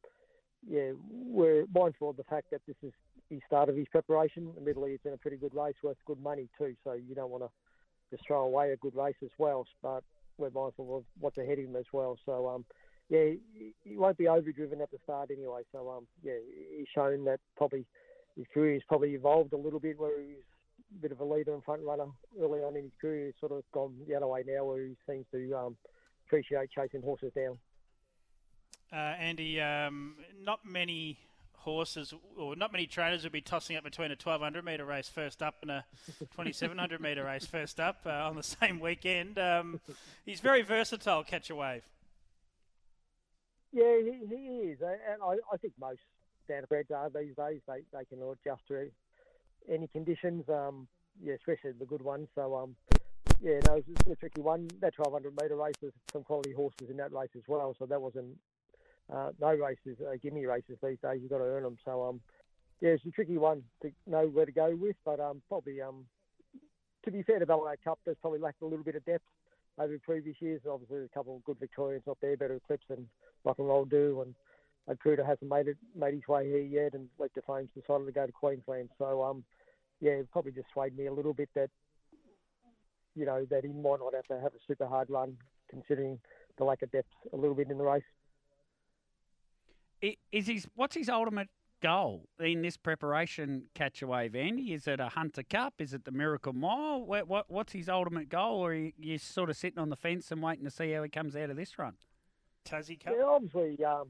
yeah, 0.68 0.90
we're 1.10 1.66
mindful 1.74 2.10
of 2.10 2.16
the 2.16 2.24
fact 2.24 2.46
that 2.50 2.60
this 2.66 2.76
is 2.82 2.92
the 3.30 3.40
start 3.46 3.68
of 3.68 3.76
his 3.76 3.86
preparation. 3.88 4.52
Admittedly, 4.56 4.92
it's 4.92 5.04
in 5.04 5.12
a 5.12 5.18
pretty 5.18 5.36
good 5.36 5.54
race, 5.54 5.74
worth 5.82 5.96
good 6.06 6.20
money 6.20 6.48
too. 6.58 6.74
So 6.84 6.92
you 6.92 7.14
don't 7.14 7.30
want 7.30 7.44
to 7.44 7.50
just 8.10 8.26
throw 8.26 8.44
away 8.44 8.72
a 8.72 8.76
good 8.76 8.94
race 8.94 9.16
as 9.22 9.30
well. 9.38 9.66
But 9.82 10.02
we're 10.38 10.50
mindful 10.50 10.98
of 10.98 11.04
what's 11.18 11.38
ahead 11.38 11.58
of 11.58 11.64
him 11.64 11.76
as 11.76 11.86
well. 11.92 12.18
So, 12.26 12.48
um, 12.48 12.64
yeah, 13.08 13.30
he, 13.84 13.96
won't 13.96 14.18
be 14.18 14.28
overdriven 14.28 14.80
at 14.80 14.90
the 14.90 14.98
start 15.04 15.30
anyway. 15.30 15.62
So, 15.72 15.88
um, 15.90 16.06
yeah, 16.22 16.34
he's 16.76 16.88
shown 16.94 17.24
that 17.24 17.40
probably 17.56 17.86
his 18.36 18.46
career's 18.52 18.82
probably 18.88 19.14
evolved 19.14 19.52
a 19.52 19.56
little 19.56 19.80
bit 19.80 19.98
where 19.98 20.20
he's 20.20 20.36
a 20.96 21.00
bit 21.00 21.12
of 21.12 21.20
a 21.20 21.24
leader 21.24 21.54
and 21.54 21.64
front 21.64 21.82
runner 21.82 22.06
early 22.40 22.60
on 22.60 22.76
in 22.76 22.84
his 22.84 22.92
career. 23.00 23.26
He's 23.26 23.40
sort 23.40 23.52
of 23.52 23.62
gone 23.72 23.94
the 24.06 24.14
other 24.14 24.26
way 24.26 24.42
now 24.46 24.64
where 24.64 24.82
he 24.82 24.96
seems 25.08 25.26
to 25.32 25.56
um, 25.56 25.76
appreciate 26.26 26.70
chasing 26.70 27.02
horses 27.02 27.32
down. 27.34 27.58
Uh, 28.92 28.96
Andy, 28.96 29.60
um, 29.60 30.14
not 30.42 30.60
many 30.64 31.18
horses 31.66 32.14
or 32.36 32.54
not 32.54 32.70
many 32.70 32.86
trainers 32.86 33.24
would 33.24 33.32
be 33.32 33.40
tossing 33.40 33.76
up 33.76 33.82
between 33.82 34.06
a 34.06 34.14
1200 34.14 34.64
metre 34.64 34.84
race 34.84 35.08
first 35.08 35.42
up 35.42 35.56
and 35.62 35.70
a 35.72 35.84
2700 36.36 37.00
metre 37.00 37.24
race 37.24 37.44
first 37.44 37.80
up 37.80 37.98
uh, 38.06 38.10
on 38.10 38.36
the 38.36 38.42
same 38.60 38.78
weekend. 38.78 39.36
Um, 39.38 39.80
he's 40.24 40.40
very 40.40 40.62
versatile, 40.62 41.24
catch 41.24 41.50
a 41.50 41.56
wave. 41.56 41.82
Yeah, 43.72 43.96
he, 43.98 44.26
he 44.28 44.42
is, 44.70 44.78
and 44.80 45.20
I, 45.22 45.36
I 45.52 45.56
think 45.56 45.74
most 45.80 46.00
standardbreds 46.48 46.92
are 46.92 47.10
these 47.10 47.34
days. 47.36 47.60
They 47.66 47.80
they 47.92 48.04
can 48.04 48.22
adjust 48.22 48.62
to 48.68 48.88
any 49.68 49.88
conditions. 49.88 50.48
Um, 50.48 50.86
yeah, 51.22 51.34
especially 51.34 51.72
the 51.72 51.84
good 51.84 52.02
ones. 52.02 52.28
So 52.34 52.54
um, 52.54 52.76
yeah, 53.42 53.58
no, 53.66 53.74
it's 53.74 54.06
a 54.10 54.16
tricky 54.16 54.40
one. 54.40 54.68
That 54.80 54.94
1200 54.96 55.34
metre 55.40 55.56
race, 55.56 55.74
there's 55.80 55.92
some 56.12 56.22
quality 56.22 56.52
horses 56.52 56.88
in 56.88 56.96
that 56.98 57.12
race 57.12 57.30
as 57.36 57.42
well. 57.48 57.74
So 57.78 57.86
that 57.86 58.00
wasn't 58.00 58.38
uh, 59.12 59.30
no 59.40 59.54
races, 59.54 59.98
uh, 60.00 60.16
gimme 60.22 60.46
races 60.46 60.78
these 60.82 60.98
days. 61.02 61.20
You've 61.20 61.30
got 61.30 61.38
to 61.38 61.44
earn 61.44 61.62
them. 61.62 61.78
So 61.84 62.08
um, 62.08 62.20
yeah, 62.80 62.90
it's 62.90 63.06
a 63.06 63.10
tricky 63.10 63.38
one 63.38 63.62
to 63.82 63.92
know 64.06 64.26
where 64.26 64.46
to 64.46 64.52
go 64.52 64.76
with. 64.78 64.96
But 65.04 65.20
um, 65.20 65.42
probably 65.48 65.80
um, 65.80 66.04
to 67.04 67.10
be 67.10 67.22
fair 67.22 67.38
to 67.38 67.46
Ballarat 67.46 67.76
Cup, 67.84 67.98
there's 68.04 68.16
probably 68.20 68.40
lacked 68.40 68.62
a 68.62 68.66
little 68.66 68.84
bit 68.84 68.96
of 68.96 69.04
depth 69.04 69.24
over 69.78 69.98
previous 70.04 70.36
years. 70.40 70.60
Obviously, 70.68 70.96
there's 70.96 71.10
a 71.10 71.14
couple 71.14 71.36
of 71.36 71.44
good 71.44 71.58
Victorians 71.58 72.04
not 72.06 72.18
there, 72.20 72.36
better 72.36 72.56
Eclipse 72.56 72.86
and 72.90 73.06
Rock 73.44 73.58
and 73.58 73.68
Roll 73.68 73.84
Do, 73.84 74.22
and 74.22 74.34
Akuta 74.88 75.24
hasn't 75.24 75.50
made 75.50 75.68
it 75.68 75.76
made 75.94 76.14
his 76.14 76.26
way 76.28 76.46
here 76.46 76.58
yet, 76.60 76.94
and 76.94 77.08
Leap 77.18 77.32
to 77.34 77.42
Fame's 77.42 77.68
decided 77.74 78.06
to 78.06 78.12
go 78.12 78.26
to 78.26 78.32
Queensland. 78.32 78.88
So 78.98 79.22
um, 79.22 79.44
yeah, 80.00 80.12
it 80.12 80.30
probably 80.32 80.52
just 80.52 80.68
swayed 80.72 80.96
me 80.96 81.06
a 81.06 81.12
little 81.12 81.34
bit 81.34 81.48
that 81.54 81.70
you 83.14 83.24
know 83.24 83.46
that 83.50 83.64
he 83.64 83.72
might 83.72 84.00
not 84.00 84.14
have 84.14 84.26
to 84.26 84.40
have 84.40 84.52
a 84.52 84.64
super 84.66 84.86
hard 84.86 85.10
run, 85.10 85.36
considering 85.70 86.18
the 86.58 86.64
lack 86.64 86.82
of 86.82 86.90
depth 86.92 87.08
a 87.32 87.36
little 87.36 87.54
bit 87.54 87.70
in 87.70 87.78
the 87.78 87.84
race. 87.84 88.02
I- 90.02 90.16
Is 90.32 90.46
his 90.46 90.66
what's 90.74 90.94
his 90.94 91.08
ultimate 91.08 91.48
goal 91.80 92.28
in 92.40 92.62
this 92.62 92.76
preparation 92.76 93.64
catch 93.74 94.02
a 94.02 94.06
wave, 94.06 94.34
Andy? 94.34 94.72
Is 94.72 94.86
it 94.86 95.00
a 95.00 95.08
Hunter 95.10 95.42
Cup? 95.42 95.74
Is 95.78 95.92
it 95.94 96.04
the 96.04 96.10
Miracle 96.10 96.52
Mile? 96.52 97.04
What, 97.04 97.28
what 97.28 97.50
what's 97.50 97.72
his 97.72 97.88
ultimate 97.88 98.28
goal, 98.28 98.60
or 98.60 98.70
are 98.70 98.74
you, 98.74 98.92
you 98.98 99.18
sort 99.18 99.50
of 99.50 99.56
sitting 99.56 99.78
on 99.78 99.88
the 99.90 99.96
fence 99.96 100.30
and 100.30 100.42
waiting 100.42 100.64
to 100.64 100.70
see 100.70 100.92
how 100.92 101.02
he 101.02 101.08
comes 101.08 101.36
out 101.36 101.50
of 101.50 101.56
this 101.56 101.78
run? 101.78 101.94
Tassie 102.64 102.98
Cup. 103.02 103.14
Yeah, 103.16 103.24
obviously, 103.24 103.84
um, 103.84 104.08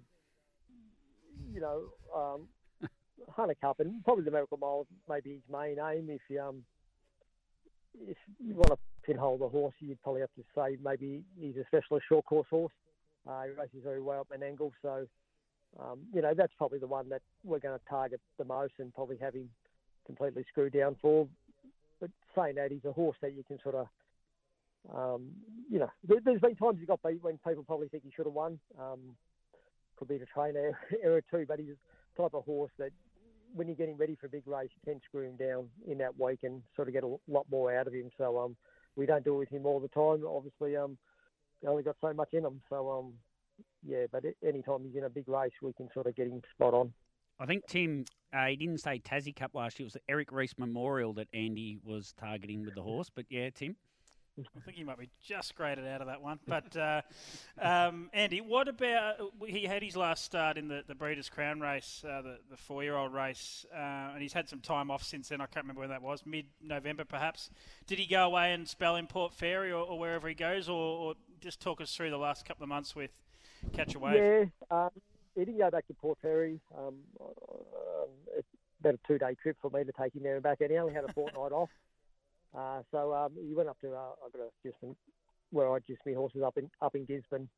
you 1.53 1.61
know, 1.61 1.85
um, 2.15 2.49
Hunter 3.37 3.57
Cup 3.61 3.81
and 3.81 4.03
probably 4.05 4.25
the 4.25 4.31
Miracle 4.31 4.59
Mile 4.59 4.87
maybe 5.09 5.35
his 5.35 5.43
main 5.51 5.77
aim. 5.79 6.09
If 6.09 6.23
you, 6.29 6.41
um, 6.41 6.65
if 8.01 8.17
you 8.45 8.55
want 8.55 8.69
to 8.69 8.79
pinhole 9.05 9.39
the 9.39 9.49
horse, 9.49 9.75
you'd 9.81 10.03
probably 10.03 10.23
have 10.23 10.35
to 10.37 10.43
say 10.55 10.79
maybe 10.83 11.23
he's 11.39 11.57
a 11.57 11.65
specialist 11.67 12.07
short 12.09 12.25
course 12.25 12.47
horse. 12.49 12.73
Uh, 13.29 13.43
he 13.43 13.51
races 13.51 13.81
very 13.83 14.01
well 14.01 14.21
up 14.21 14.29
Menangle, 14.31 14.71
so 14.83 15.07
um, 15.81 16.01
you 16.13 16.23
know 16.23 16.35
that's 16.35 16.53
probably 16.57 16.79
the 16.79 16.87
one 16.87 17.09
that 17.09 17.23
we're 17.45 17.59
going 17.59 17.79
to 17.79 17.85
target 17.89 18.21
the 18.39 18.45
most 18.45 18.75
and 18.79 18.95
probably 18.95 19.19
have 19.19 19.35
him 19.35 19.49
completely 20.07 20.45
screwed 20.49 20.73
down 20.73 20.97
for. 21.01 21.29
But 22.01 22.11
saying 22.35 22.57
that, 22.57 22.71
he's 22.71 22.85
a 22.85 22.93
horse 22.93 23.17
that 23.23 23.35
you 23.35 23.43
can 23.45 23.59
sort 23.63 23.75
of 23.75 23.87
um, 24.95 25.31
you 25.71 25.79
know, 25.79 25.91
there, 26.07 26.19
has 26.25 26.41
been 26.41 26.55
times 26.55 26.79
he 26.79 26.87
got 26.87 27.03
beat 27.03 27.23
when 27.23 27.39
people 27.47 27.65
probably 27.65 27.89
think 27.89 28.05
he 28.05 28.13
should 28.15 28.27
have 28.27 28.35
won. 28.35 28.59
Um, 28.79 29.17
could 29.97 30.09
be 30.09 30.19
the 30.19 30.27
trainer 30.27 30.79
error 31.03 31.23
too, 31.31 31.45
but 31.49 31.59
he's 31.59 31.69
the 32.17 32.23
type 32.23 32.35
of 32.35 32.45
horse 32.45 32.73
that 32.79 32.91
when 33.55 33.67
you're 33.67 33.77
getting 33.77 33.97
ready 33.97 34.17
for 34.17 34.27
a 34.27 34.31
big 34.31 34.47
race, 34.47 34.71
you 34.75 34.93
can 34.93 35.01
screw 35.09 35.23
him 35.23 35.37
down 35.37 35.69
in 35.87 35.99
that 35.99 36.19
week 36.21 36.41
and 36.43 36.63
sort 36.75 36.89
of 36.89 36.95
get 36.95 37.05
a 37.05 37.17
lot 37.29 37.47
more 37.51 37.75
out 37.75 37.87
of 37.87 37.95
him. 37.95 38.11
So 38.19 38.39
um, 38.39 38.57
we 38.97 39.07
don't 39.07 39.25
do 39.25 39.35
it 39.37 39.39
with 39.39 39.49
him 39.49 39.67
all 39.67 39.81
the 39.81 39.89
time. 39.89 40.27
Obviously, 40.27 40.77
um, 40.77 40.99
only 41.67 41.83
got 41.83 41.97
so 42.01 42.13
much 42.13 42.33
in 42.33 42.45
him. 42.45 42.61
So 42.69 42.91
um, 42.91 43.13
yeah, 43.87 44.07
but 44.11 44.25
any 44.47 44.63
time 44.63 44.85
he's 44.85 44.97
in 44.97 45.05
a 45.05 45.11
big 45.11 45.29
race, 45.29 45.53
we 45.63 45.73
can 45.73 45.89
sort 45.93 46.07
of 46.07 46.17
get 46.17 46.27
him 46.27 46.43
spot 46.55 46.75
on. 46.75 46.93
I 47.39 47.47
think 47.47 47.67
Tim, 47.67 48.05
uh, 48.33 48.47
he 48.47 48.57
didn't 48.57 48.79
say 48.79 48.99
Tassie 48.99 49.35
Cup 49.35 49.55
last 49.55 49.79
year. 49.79 49.85
It 49.85 49.89
was 49.89 49.93
the 49.95 50.01
Eric 50.09 50.33
Reece 50.33 50.55
Memorial 50.59 51.13
that 51.15 51.29
Andy 51.35 51.79
was 51.85 52.15
targeting 52.19 52.65
with 52.65 52.75
the 52.75 52.83
horse. 52.83 53.11
But 53.15 53.27
yeah, 53.29 53.51
Tim. 53.51 53.77
I 54.39 54.61
think 54.61 54.77
he 54.77 54.85
might 54.85 54.99
be 54.99 55.09
just 55.23 55.55
graded 55.55 55.87
out 55.87 56.01
of 56.01 56.09
that 56.09 56.21
one. 56.21 56.39
But 56.47 56.77
uh, 56.77 57.03
um, 57.61 58.11
Andy, 58.13 58.41
what 58.41 58.69
about 58.69 59.17
he 59.47 59.65
had 59.65 59.83
his 59.83 59.97
last 59.97 60.25
start 60.25 60.59
in 60.59 60.69
the, 60.69 60.83
the 60.87 60.95
Breeders' 60.95 61.29
Crown 61.29 61.61
race, 61.61 62.05
uh, 62.07 62.23
the, 62.23 62.39
the 62.51 62.57
four 62.57 62.83
year 62.83 62.97
old 62.97 63.15
race, 63.15 63.65
uh, 63.75 64.13
and 64.13 64.21
he's 64.21 64.33
had 64.33 64.49
some 64.49 64.61
time 64.61 64.91
off 64.91 65.03
since 65.03 65.29
then. 65.29 65.41
I 65.41 65.47
can't 65.47 65.65
remember 65.65 65.81
when 65.81 65.91
that 65.91 66.03
was, 66.03 66.25
mid 66.27 66.47
November 66.63 67.05
perhaps. 67.05 67.51
Did 67.87 67.99
he 67.99 68.07
go 68.07 68.27
away 68.27 68.53
and 68.53 68.69
spell 68.69 68.97
in 68.97 69.07
Port 69.07 69.33
Fairy 69.33 69.73
or, 69.73 69.83
or 69.85 69.99
wherever 69.99 70.29
he 70.29 70.35
goes, 70.35 70.69
or, 70.69 70.75
or, 70.75 71.15
just 71.39 71.61
talk 71.61 71.83
us 71.83 71.95
through 71.95 72.09
the 72.09 72.17
last 72.17 72.47
couple 72.47 72.63
of 72.63 72.69
months 72.71 72.97
with 72.97 73.11
Catch 73.73 73.95
a 73.95 73.99
Wave? 73.99 74.17
Yeah, 74.17 74.45
um, 74.71 74.91
he 75.35 75.45
didn't 75.45 75.59
go 75.59 75.71
back 75.71 75.87
to 75.87 75.95
Port 75.95 76.19
Fairy. 76.23 76.61
Um, 76.77 76.95
um 77.21 78.09
it's 78.37 78.49
about 78.81 78.95
a 78.95 78.99
two 79.07 79.19
day 79.19 79.37
trip 79.43 79.57
for 79.61 79.71
me 79.71 79.85
to 79.85 79.93
take 80.01 80.15
him 80.15 80.23
there 80.23 80.35
and 80.35 80.43
back, 80.43 80.61
and 80.61 80.71
he 80.71 80.79
only 80.79 80.95
had 80.95 81.05
a 81.05 81.13
fortnight 81.13 81.53
off. 81.53 81.71
Uh, 82.57 82.81
so 82.91 83.13
um, 83.13 83.33
he 83.47 83.55
went 83.55 83.69
up 83.69 83.79
to 83.81 83.93
uh, 83.93 84.13
I 84.25 84.31
got 84.33 84.43
a 84.43 84.51
just 84.65 84.77
where 85.51 85.73
I 85.73 85.79
just 85.87 86.01
my 86.05 86.13
horses 86.13 86.43
up 86.45 86.57
in 86.57 86.71
up 86.81 86.95
in 86.95 87.05
Gisborne. 87.05 87.49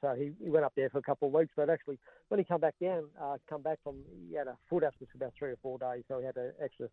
So 0.00 0.14
he, 0.16 0.32
he 0.42 0.50
went 0.50 0.64
up 0.64 0.72
there 0.76 0.90
for 0.90 0.98
a 0.98 1.02
couple 1.02 1.28
of 1.28 1.34
weeks, 1.34 1.52
but 1.56 1.70
actually 1.70 1.98
when 2.28 2.38
he 2.38 2.44
come 2.44 2.60
back 2.60 2.74
down, 2.80 3.04
uh, 3.20 3.36
come 3.48 3.62
back 3.62 3.78
from 3.82 3.96
he 4.28 4.36
had 4.36 4.46
a 4.46 4.56
foot 4.68 4.84
abscess 4.84 5.08
for 5.12 5.18
about 5.18 5.32
three 5.38 5.50
or 5.50 5.58
four 5.62 5.78
days, 5.78 6.04
so 6.08 6.18
he 6.18 6.26
had 6.26 6.36
an 6.36 6.52
extra 6.62 6.88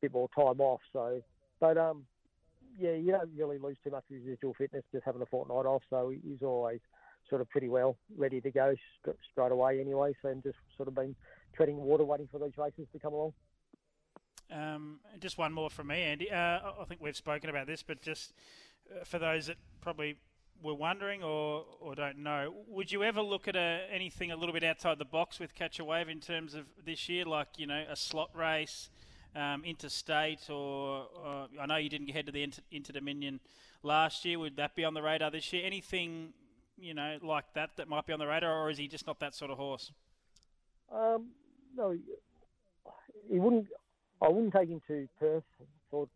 bit 0.00 0.12
more 0.12 0.28
time 0.34 0.60
off. 0.60 0.80
So, 0.92 1.20
but 1.60 1.76
um, 1.76 2.04
yeah, 2.78 2.92
you 2.92 3.12
don't 3.12 3.30
really 3.36 3.58
lose 3.58 3.76
too 3.84 3.90
much 3.90 4.04
residual 4.10 4.54
fitness 4.54 4.84
just 4.92 5.04
having 5.04 5.22
a 5.22 5.26
fortnight 5.26 5.66
off. 5.66 5.82
So 5.90 6.10
he's 6.10 6.42
always 6.42 6.80
sort 7.30 7.40
of 7.40 7.48
pretty 7.48 7.68
well 7.68 7.96
ready 8.16 8.40
to 8.42 8.50
go 8.50 8.74
straight 9.32 9.52
away 9.52 9.80
anyway. 9.80 10.12
So 10.20 10.28
and 10.28 10.42
just 10.42 10.58
sort 10.76 10.88
of 10.88 10.94
been 10.94 11.14
treading 11.54 11.76
water, 11.76 12.04
waiting 12.04 12.28
for 12.30 12.38
these 12.38 12.58
races 12.58 12.86
to 12.92 12.98
come 12.98 13.14
along. 13.14 13.32
Um, 14.52 14.98
just 15.20 15.38
one 15.38 15.52
more 15.52 15.70
from 15.70 15.86
me, 15.86 16.02
Andy. 16.02 16.30
Uh, 16.30 16.58
I 16.80 16.84
think 16.88 17.00
we've 17.00 17.16
spoken 17.16 17.48
about 17.48 17.66
this, 17.66 17.82
but 17.82 18.02
just 18.02 18.32
uh, 18.90 19.04
for 19.04 19.18
those 19.18 19.46
that 19.46 19.56
probably 19.80 20.16
were 20.62 20.74
wondering 20.74 21.22
or, 21.22 21.64
or 21.80 21.94
don't 21.94 22.18
know, 22.18 22.52
would 22.66 22.92
you 22.92 23.02
ever 23.04 23.22
look 23.22 23.48
at 23.48 23.56
a, 23.56 23.86
anything 23.92 24.30
a 24.30 24.36
little 24.36 24.52
bit 24.52 24.64
outside 24.64 24.98
the 24.98 25.04
box 25.04 25.38
with 25.38 25.54
Catch 25.54 25.78
a 25.78 25.84
Wave 25.84 26.08
in 26.08 26.20
terms 26.20 26.54
of 26.54 26.66
this 26.84 27.08
year, 27.08 27.24
like 27.24 27.48
you 27.56 27.66
know 27.66 27.84
a 27.88 27.96
slot 27.96 28.30
race, 28.34 28.90
um, 29.36 29.64
interstate, 29.64 30.50
or, 30.50 31.06
I 31.60 31.66
know 31.66 31.76
you 31.76 31.88
didn't 31.88 32.10
head 32.10 32.26
to 32.26 32.32
the 32.32 32.42
Inter 32.42 32.92
Dominion 32.92 33.40
last 33.82 34.24
year. 34.24 34.38
Would 34.38 34.56
that 34.56 34.74
be 34.74 34.84
on 34.84 34.94
the 34.94 35.02
radar 35.02 35.30
this 35.30 35.52
year? 35.52 35.64
Anything 35.64 36.32
you 36.80 36.94
know 36.94 37.18
like 37.22 37.44
that 37.54 37.70
that 37.76 37.88
might 37.88 38.06
be 38.06 38.12
on 38.12 38.18
the 38.18 38.26
radar, 38.26 38.62
or 38.62 38.70
is 38.70 38.78
he 38.78 38.88
just 38.88 39.06
not 39.06 39.20
that 39.20 39.34
sort 39.34 39.50
of 39.50 39.58
horse? 39.58 39.92
Um, 40.92 41.28
no, 41.76 41.96
he 43.30 43.38
wouldn't. 43.38 43.66
I 44.22 44.28
wouldn't 44.28 44.52
take 44.52 44.68
him 44.68 44.80
to 44.88 45.08
Perth 45.18 45.44
for 45.90 46.08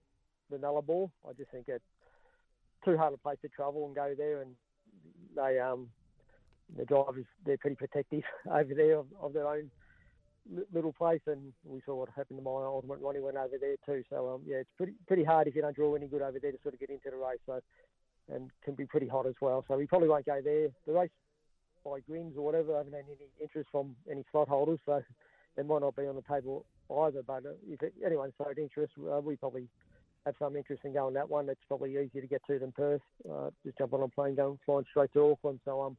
the 0.50 0.56
Nullarbor. 0.56 1.10
I 1.28 1.32
just 1.32 1.50
think 1.50 1.66
it's 1.68 1.84
too 2.84 2.96
hard 2.96 3.14
a 3.14 3.16
place 3.16 3.38
to 3.42 3.48
travel 3.48 3.86
and 3.86 3.94
go 3.94 4.14
there, 4.16 4.42
and 4.42 4.54
they 5.36 5.58
um 5.58 5.88
the 6.76 6.84
drivers 6.84 7.26
they're 7.44 7.58
pretty 7.58 7.76
protective 7.76 8.22
over 8.50 8.74
there 8.74 8.98
of, 8.98 9.06
of 9.20 9.32
their 9.32 9.46
own 9.46 9.70
little 10.72 10.92
place, 10.92 11.22
and 11.26 11.52
we 11.64 11.80
saw 11.86 11.94
what 11.94 12.08
happened 12.14 12.38
to 12.38 12.44
my 12.44 12.50
ultimate 12.50 13.00
Ronnie 13.00 13.20
went 13.20 13.36
over 13.36 13.56
there 13.58 13.76
too. 13.86 14.02
So 14.10 14.34
um, 14.34 14.42
yeah, 14.46 14.56
it's 14.56 14.70
pretty 14.76 14.94
pretty 15.06 15.24
hard 15.24 15.48
if 15.48 15.54
you 15.54 15.62
don't 15.62 15.76
draw 15.76 15.94
any 15.94 16.06
good 16.06 16.22
over 16.22 16.38
there 16.40 16.52
to 16.52 16.58
sort 16.62 16.74
of 16.74 16.80
get 16.80 16.90
into 16.90 17.10
the 17.10 17.16
race. 17.16 17.40
So 17.46 17.60
and 18.32 18.50
can 18.64 18.74
be 18.74 18.86
pretty 18.86 19.08
hot 19.08 19.26
as 19.26 19.34
well. 19.40 19.64
So 19.68 19.76
we 19.76 19.86
probably 19.86 20.08
won't 20.08 20.26
go 20.26 20.40
there. 20.42 20.68
The 20.86 20.92
race 20.92 21.10
by 21.84 22.00
Grins 22.00 22.34
or 22.36 22.44
whatever, 22.44 22.74
I 22.74 22.78
haven't 22.78 22.94
had 22.94 23.04
any 23.04 23.28
interest 23.40 23.68
from 23.70 23.94
any 24.10 24.24
slot 24.32 24.48
holders, 24.48 24.80
so 24.86 25.02
it 25.56 25.66
might 25.66 25.80
not 25.80 25.96
be 25.96 26.06
on 26.06 26.16
the 26.16 26.22
table 26.22 26.64
either. 26.90 27.22
But 27.22 27.44
uh, 27.46 27.50
if 27.68 27.80
anyone 28.04 28.32
showed 28.38 28.58
interest, 28.58 28.92
uh, 28.98 29.20
we 29.20 29.36
probably 29.36 29.68
have 30.24 30.34
some 30.38 30.56
interest 30.56 30.84
in 30.84 30.94
going 30.94 31.14
that 31.14 31.28
one. 31.28 31.48
It's 31.48 31.60
probably 31.68 31.90
easier 31.90 32.22
to 32.22 32.26
get 32.26 32.42
to 32.46 32.58
than 32.58 32.72
Perth. 32.72 33.02
Uh, 33.30 33.50
just 33.64 33.78
jump 33.78 33.92
on 33.92 34.02
a 34.02 34.08
plane, 34.08 34.36
going 34.36 34.58
flying 34.64 34.86
straight 34.90 35.12
to 35.12 35.32
Auckland. 35.32 35.60
So 35.64 35.82
um, 35.82 35.96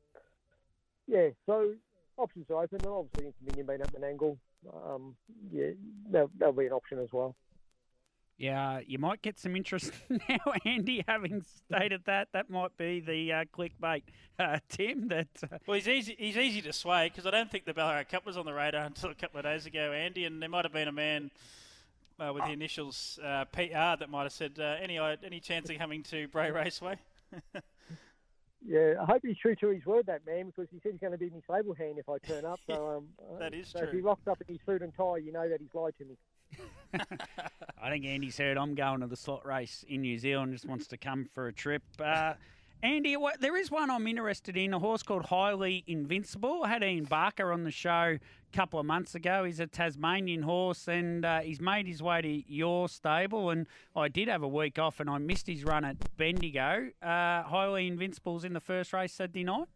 yeah. 1.07 1.30
So 1.45 1.73
options 2.17 2.49
are 2.49 2.63
open. 2.63 2.80
And 2.84 2.88
obviously, 2.88 3.34
Dominion 3.39 3.67
being 3.67 3.82
at 3.82 3.93
Menangle, 3.93 4.38
um, 4.88 5.15
yeah, 5.51 5.71
that, 6.11 6.30
that'll 6.39 6.53
be 6.53 6.65
an 6.65 6.73
option 6.73 6.99
as 6.99 7.09
well. 7.11 7.36
Yeah, 8.38 8.81
you 8.86 8.99
might 8.99 9.21
get 9.21 9.39
some 9.39 9.55
interest 9.55 9.91
now, 10.09 10.53
Andy. 10.65 11.03
Having 11.07 11.43
stated 11.43 12.01
that, 12.05 12.29
that 12.33 12.49
might 12.49 12.75
be 12.75 12.99
the 12.99 13.31
uh, 13.31 13.45
clickbait, 13.45 14.03
uh, 14.38 14.59
Tim. 14.67 15.07
That 15.07 15.27
uh... 15.43 15.57
well, 15.65 15.75
he's 15.75 15.88
easy. 15.88 16.15
He's 16.17 16.38
easy 16.38 16.61
to 16.63 16.73
sway 16.73 17.09
because 17.09 17.25
I 17.25 17.31
don't 17.31 17.49
think 17.49 17.65
the 17.65 17.73
Ballarat 17.73 18.05
Cup 18.05 18.25
was 18.25 18.36
on 18.36 18.45
the 18.45 18.53
radar 18.53 18.83
until 18.83 19.09
a 19.09 19.15
couple 19.15 19.39
of 19.39 19.45
days 19.45 19.65
ago, 19.65 19.93
Andy. 19.93 20.25
And 20.25 20.41
there 20.41 20.49
might 20.49 20.65
have 20.65 20.73
been 20.73 20.89
a 20.89 20.93
man 20.93 21.31
uh, 22.19 22.33
with 22.33 22.43
the 22.43 22.51
initials 22.51 23.19
uh, 23.23 23.45
PR 23.45 23.99
that 23.99 24.09
might 24.09 24.23
have 24.23 24.33
said, 24.33 24.53
uh, 24.59 24.75
"Any 24.81 24.99
any 24.99 25.39
chance 25.39 25.69
of 25.69 25.77
coming 25.77 26.03
to 26.03 26.27
Bray 26.27 26.51
Raceway?" 26.51 26.97
yeah, 28.65 28.95
I 29.01 29.05
hope 29.05 29.21
he's 29.23 29.38
true 29.38 29.55
to 29.55 29.69
his 29.69 29.86
word, 29.86 30.07
that 30.07 30.25
man, 30.25 30.47
because 30.47 30.67
he 30.71 30.79
said 30.83 30.91
he's 30.91 31.01
going 31.01 31.13
to 31.13 31.17
be 31.17 31.29
my 31.29 31.39
stable 31.49 31.73
hand 31.73 31.99
if 31.99 32.09
I 32.09 32.17
turn 32.17 32.43
up. 32.43 32.59
So 32.67 32.97
um, 33.29 33.39
that 33.39 33.53
is 33.53 33.69
so 33.69 33.79
true. 33.79 33.88
If 33.88 33.93
he 33.93 34.01
rocks 34.01 34.27
up 34.27 34.41
in 34.45 34.53
his 34.53 34.61
suit 34.65 34.81
and 34.81 34.93
tie, 34.93 35.17
you 35.17 35.31
know 35.31 35.47
that 35.47 35.61
he's 35.61 35.73
lied 35.73 35.93
to 35.99 36.05
me. 36.05 36.17
I 37.81 37.89
think 37.89 38.05
Andy's 38.05 38.37
heard 38.37 38.57
I'm 38.57 38.75
going 38.75 39.01
to 39.01 39.07
the 39.07 39.15
slot 39.15 39.45
race 39.45 39.83
in 39.87 40.01
New 40.01 40.17
Zealand. 40.17 40.53
Just 40.53 40.65
wants 40.65 40.87
to 40.87 40.97
come 40.97 41.25
for 41.33 41.47
a 41.47 41.53
trip. 41.53 41.83
Uh, 41.99 42.33
Andy, 42.83 43.15
there 43.39 43.57
is 43.57 43.71
one 43.71 43.89
I'm 43.89 44.05
interested 44.05 44.55
in. 44.55 44.73
A 44.73 44.79
horse 44.79 45.01
called 45.01 45.25
Highly 45.25 45.83
Invincible. 45.87 46.61
I 46.63 46.69
had 46.69 46.83
Ian 46.83 47.05
Barker 47.05 47.51
on 47.51 47.63
the 47.63 47.71
show 47.71 48.17
a 48.19 48.19
couple 48.55 48.79
of 48.79 48.85
months 48.85 49.15
ago. 49.15 49.43
He's 49.43 49.59
a 49.59 49.65
Tasmanian 49.65 50.43
horse, 50.43 50.87
and 50.87 51.25
uh, 51.25 51.39
he's 51.39 51.59
made 51.59 51.87
his 51.87 52.03
way 52.03 52.21
to 52.21 52.43
your 52.51 52.87
stable. 52.87 53.49
And 53.49 53.65
I 53.95 54.07
did 54.07 54.27
have 54.27 54.43
a 54.43 54.47
week 54.47 54.77
off, 54.77 54.99
and 54.99 55.09
I 55.09 55.17
missed 55.17 55.47
his 55.47 55.63
run 55.63 55.83
at 55.83 55.97
Bendigo. 56.15 56.91
Uh, 57.01 57.43
Highly 57.43 57.87
Invincible's 57.87 58.43
in 58.43 58.53
the 58.53 58.59
first 58.59 58.93
race 58.93 59.13
Saturday 59.13 59.43
night. 59.43 59.67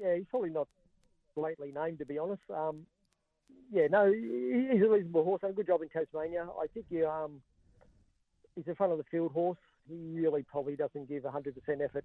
Yeah, 0.00 0.14
he's 0.14 0.26
probably 0.26 0.50
not 0.50 0.68
lately 1.34 1.72
named, 1.72 1.98
to 1.98 2.06
be 2.06 2.18
honest. 2.18 2.42
Um, 2.50 2.86
yeah, 3.72 3.86
no, 3.90 4.10
he's 4.10 4.82
a 4.82 4.88
reasonable 4.88 5.24
horse. 5.24 5.40
Done 5.40 5.50
a 5.50 5.54
good 5.54 5.66
job 5.66 5.82
in 5.82 5.88
Tasmania. 5.88 6.46
I 6.60 6.66
think 6.72 6.86
he, 6.88 7.04
um, 7.04 7.40
he's 8.56 8.66
in 8.66 8.74
front 8.74 8.92
of 8.92 8.98
the 8.98 9.04
field 9.04 9.32
horse. 9.32 9.58
He 9.88 9.96
really 10.20 10.42
probably 10.42 10.76
doesn't 10.76 11.08
give 11.08 11.22
100% 11.22 11.54
effort 11.82 12.04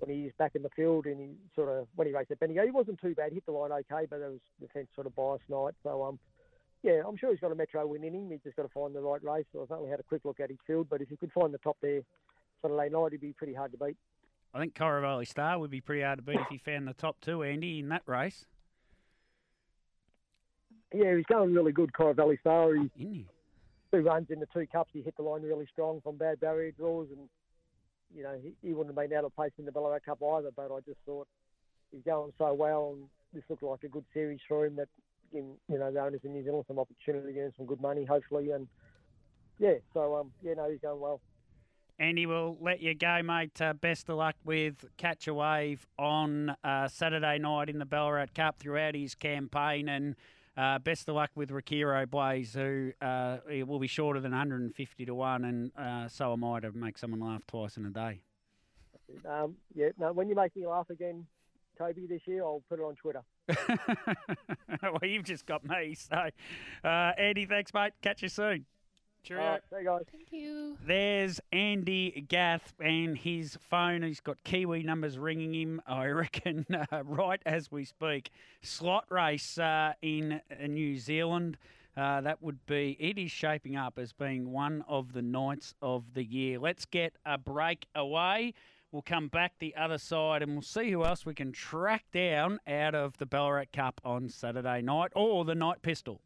when 0.00 0.16
he's 0.16 0.32
back 0.38 0.54
in 0.54 0.62
the 0.62 0.70
field 0.70 1.06
and 1.06 1.20
he 1.20 1.28
sort 1.54 1.68
of 1.68 1.86
when 1.94 2.08
he 2.08 2.14
raced 2.14 2.30
at 2.30 2.40
Bendigo, 2.40 2.64
he 2.64 2.70
wasn't 2.70 3.00
too 3.00 3.14
bad. 3.14 3.32
Hit 3.32 3.44
the 3.46 3.52
line 3.52 3.70
okay, 3.72 4.06
but 4.08 4.16
it 4.16 4.30
was 4.30 4.40
the 4.60 4.68
fence 4.68 4.88
sort 4.94 5.06
of 5.06 5.14
biased 5.14 5.48
night. 5.48 5.74
So 5.82 6.02
um, 6.02 6.18
yeah, 6.82 7.02
I'm 7.06 7.16
sure 7.16 7.30
he's 7.30 7.40
got 7.40 7.52
a 7.52 7.54
metro 7.54 7.86
win 7.86 8.04
in 8.04 8.14
him. 8.14 8.30
He's 8.30 8.40
just 8.42 8.56
got 8.56 8.62
to 8.62 8.68
find 8.68 8.94
the 8.94 9.00
right 9.00 9.22
race. 9.22 9.44
So 9.52 9.62
I've 9.62 9.70
only 9.70 9.90
had 9.90 10.00
a 10.00 10.04
quick 10.04 10.24
look 10.24 10.40
at 10.40 10.48
his 10.48 10.58
field, 10.66 10.88
but 10.88 11.02
if 11.02 11.08
he 11.08 11.16
could 11.16 11.32
find 11.32 11.52
the 11.52 11.58
top 11.58 11.76
there 11.82 12.00
Saturday 12.62 12.88
night, 12.90 13.12
he'd 13.12 13.20
be 13.20 13.32
pretty 13.32 13.54
hard 13.54 13.72
to 13.72 13.78
beat. 13.78 13.96
I 14.52 14.58
think 14.58 14.74
Coravelli 14.74 15.28
Star 15.28 15.58
would 15.58 15.70
be 15.70 15.80
pretty 15.80 16.02
hard 16.02 16.18
to 16.18 16.22
beat 16.22 16.40
if 16.40 16.48
he 16.48 16.58
found 16.58 16.88
the 16.88 16.94
top 16.94 17.20
two, 17.20 17.42
Andy, 17.42 17.78
in 17.78 17.88
that 17.90 18.02
race 18.06 18.46
yeah, 20.92 21.16
he's 21.16 21.26
going 21.26 21.54
really 21.54 21.72
good, 21.72 21.92
Coravelli 21.92 22.40
Star. 22.40 22.74
He, 22.74 22.90
he? 22.96 23.26
Two 23.92 24.02
runs 24.02 24.26
in 24.30 24.40
the 24.40 24.46
two 24.52 24.66
cups, 24.70 24.90
he 24.92 25.02
hit 25.02 25.16
the 25.16 25.22
line 25.22 25.42
really 25.42 25.66
strong 25.72 26.00
from 26.00 26.16
bad 26.16 26.40
barrier 26.40 26.70
draws, 26.72 27.08
and 27.10 27.28
you 28.14 28.22
know 28.22 28.36
he, 28.42 28.52
he 28.66 28.72
wouldn't 28.72 28.96
have 28.96 29.08
been 29.08 29.16
out 29.16 29.24
of 29.24 29.34
place 29.34 29.52
in 29.58 29.64
the 29.64 29.72
Ballarat 29.72 30.00
Cup 30.06 30.22
either. 30.22 30.50
But 30.54 30.72
I 30.72 30.78
just 30.86 30.98
thought 31.04 31.26
he's 31.90 32.02
going 32.04 32.32
so 32.38 32.52
well, 32.54 32.94
and 32.94 33.04
this 33.32 33.42
looked 33.48 33.62
like 33.62 33.82
a 33.82 33.88
good 33.88 34.04
series 34.14 34.40
for 34.48 34.66
him 34.66 34.76
that 34.76 34.88
in, 35.32 35.54
you 35.68 35.78
know 35.78 35.92
the 35.92 36.00
owners 36.00 36.20
in 36.22 36.32
New 36.32 36.44
Zealand 36.44 36.64
some 36.68 36.78
opportunity 36.78 37.32
to 37.34 37.40
earn 37.40 37.52
some 37.56 37.66
good 37.66 37.80
money, 37.80 38.04
hopefully, 38.04 38.50
and 38.52 38.68
yeah, 39.58 39.74
so 39.92 40.16
um, 40.16 40.32
yeah, 40.42 40.54
no, 40.54 40.70
he's 40.70 40.80
going 40.80 41.00
well. 41.00 41.20
Andy, 42.00 42.24
we'll 42.24 42.56
let 42.62 42.80
you 42.80 42.94
go, 42.94 43.20
mate. 43.22 43.60
Uh, 43.60 43.74
best 43.74 44.08
of 44.08 44.16
luck 44.16 44.34
with 44.42 44.86
Catch 44.96 45.28
a 45.28 45.34
Wave 45.34 45.86
on 45.98 46.56
uh, 46.64 46.88
Saturday 46.88 47.38
night 47.38 47.68
in 47.68 47.78
the 47.78 47.84
Ballarat 47.84 48.28
Cup 48.34 48.58
throughout 48.58 48.94
his 48.94 49.14
campaign. 49.14 49.86
And 49.86 50.16
uh, 50.60 50.78
best 50.78 51.08
of 51.08 51.14
luck 51.14 51.30
with 51.34 51.50
Rakiro 51.50 52.08
Blaze, 52.08 52.52
who 52.52 52.92
uh, 53.00 53.38
will 53.66 53.78
be 53.78 53.86
shorter 53.86 54.20
than 54.20 54.32
150 54.32 55.06
to 55.06 55.14
1. 55.14 55.44
And 55.44 55.72
uh, 55.76 56.08
so 56.08 56.34
am 56.34 56.44
I 56.44 56.60
to 56.60 56.72
make 56.72 56.98
someone 56.98 57.20
laugh 57.20 57.46
twice 57.46 57.78
in 57.78 57.86
a 57.86 57.90
day. 57.90 58.20
Um, 59.26 59.56
yeah, 59.74 59.88
no, 59.98 60.12
when 60.12 60.28
you 60.28 60.34
make 60.34 60.54
me 60.54 60.66
laugh 60.66 60.90
again, 60.90 61.26
Toby, 61.78 62.06
this 62.06 62.20
year, 62.26 62.44
I'll 62.44 62.62
put 62.68 62.78
it 62.78 62.82
on 62.82 62.94
Twitter. 62.94 63.22
well, 64.82 65.00
you've 65.02 65.24
just 65.24 65.46
got 65.46 65.64
me. 65.66 65.94
So, 65.94 66.28
uh, 66.84 67.12
Andy, 67.16 67.46
thanks, 67.46 67.72
mate. 67.72 67.94
Catch 68.02 68.22
you 68.22 68.28
soon. 68.28 68.66
Cheerio. 69.22 69.44
All 69.44 69.50
right, 69.52 69.62
see 69.70 69.76
you 69.78 69.84
guys. 69.84 70.02
Thank 70.10 70.32
you. 70.32 70.76
There's 70.86 71.40
Andy 71.52 72.24
Gath 72.28 72.74
and 72.80 73.16
his 73.16 73.58
phone. 73.68 74.02
He's 74.02 74.20
got 74.20 74.42
Kiwi 74.44 74.82
numbers 74.82 75.18
ringing 75.18 75.54
him, 75.54 75.82
I 75.86 76.06
reckon, 76.06 76.66
uh, 76.92 77.02
right 77.04 77.40
as 77.46 77.70
we 77.70 77.84
speak. 77.84 78.30
Slot 78.62 79.04
race 79.08 79.58
uh, 79.58 79.92
in 80.02 80.40
uh, 80.50 80.66
New 80.66 80.98
Zealand. 80.98 81.58
Uh, 81.96 82.20
that 82.20 82.42
would 82.42 82.64
be, 82.66 82.96
it 83.00 83.18
is 83.18 83.30
shaping 83.30 83.76
up 83.76 83.98
as 83.98 84.12
being 84.12 84.52
one 84.52 84.84
of 84.88 85.12
the 85.12 85.22
nights 85.22 85.74
of 85.82 86.14
the 86.14 86.24
year. 86.24 86.58
Let's 86.58 86.84
get 86.84 87.14
a 87.26 87.36
break 87.36 87.86
away. 87.94 88.54
We'll 88.92 89.02
come 89.02 89.28
back 89.28 89.52
the 89.58 89.74
other 89.76 89.98
side 89.98 90.42
and 90.42 90.52
we'll 90.52 90.62
see 90.62 90.90
who 90.90 91.04
else 91.04 91.24
we 91.24 91.34
can 91.34 91.52
track 91.52 92.04
down 92.12 92.58
out 92.66 92.94
of 92.94 93.16
the 93.18 93.26
Ballarat 93.26 93.66
Cup 93.72 94.00
on 94.04 94.28
Saturday 94.28 94.82
night 94.82 95.12
or 95.14 95.44
the 95.44 95.54
Night 95.54 95.82
Pistol. 95.82 96.20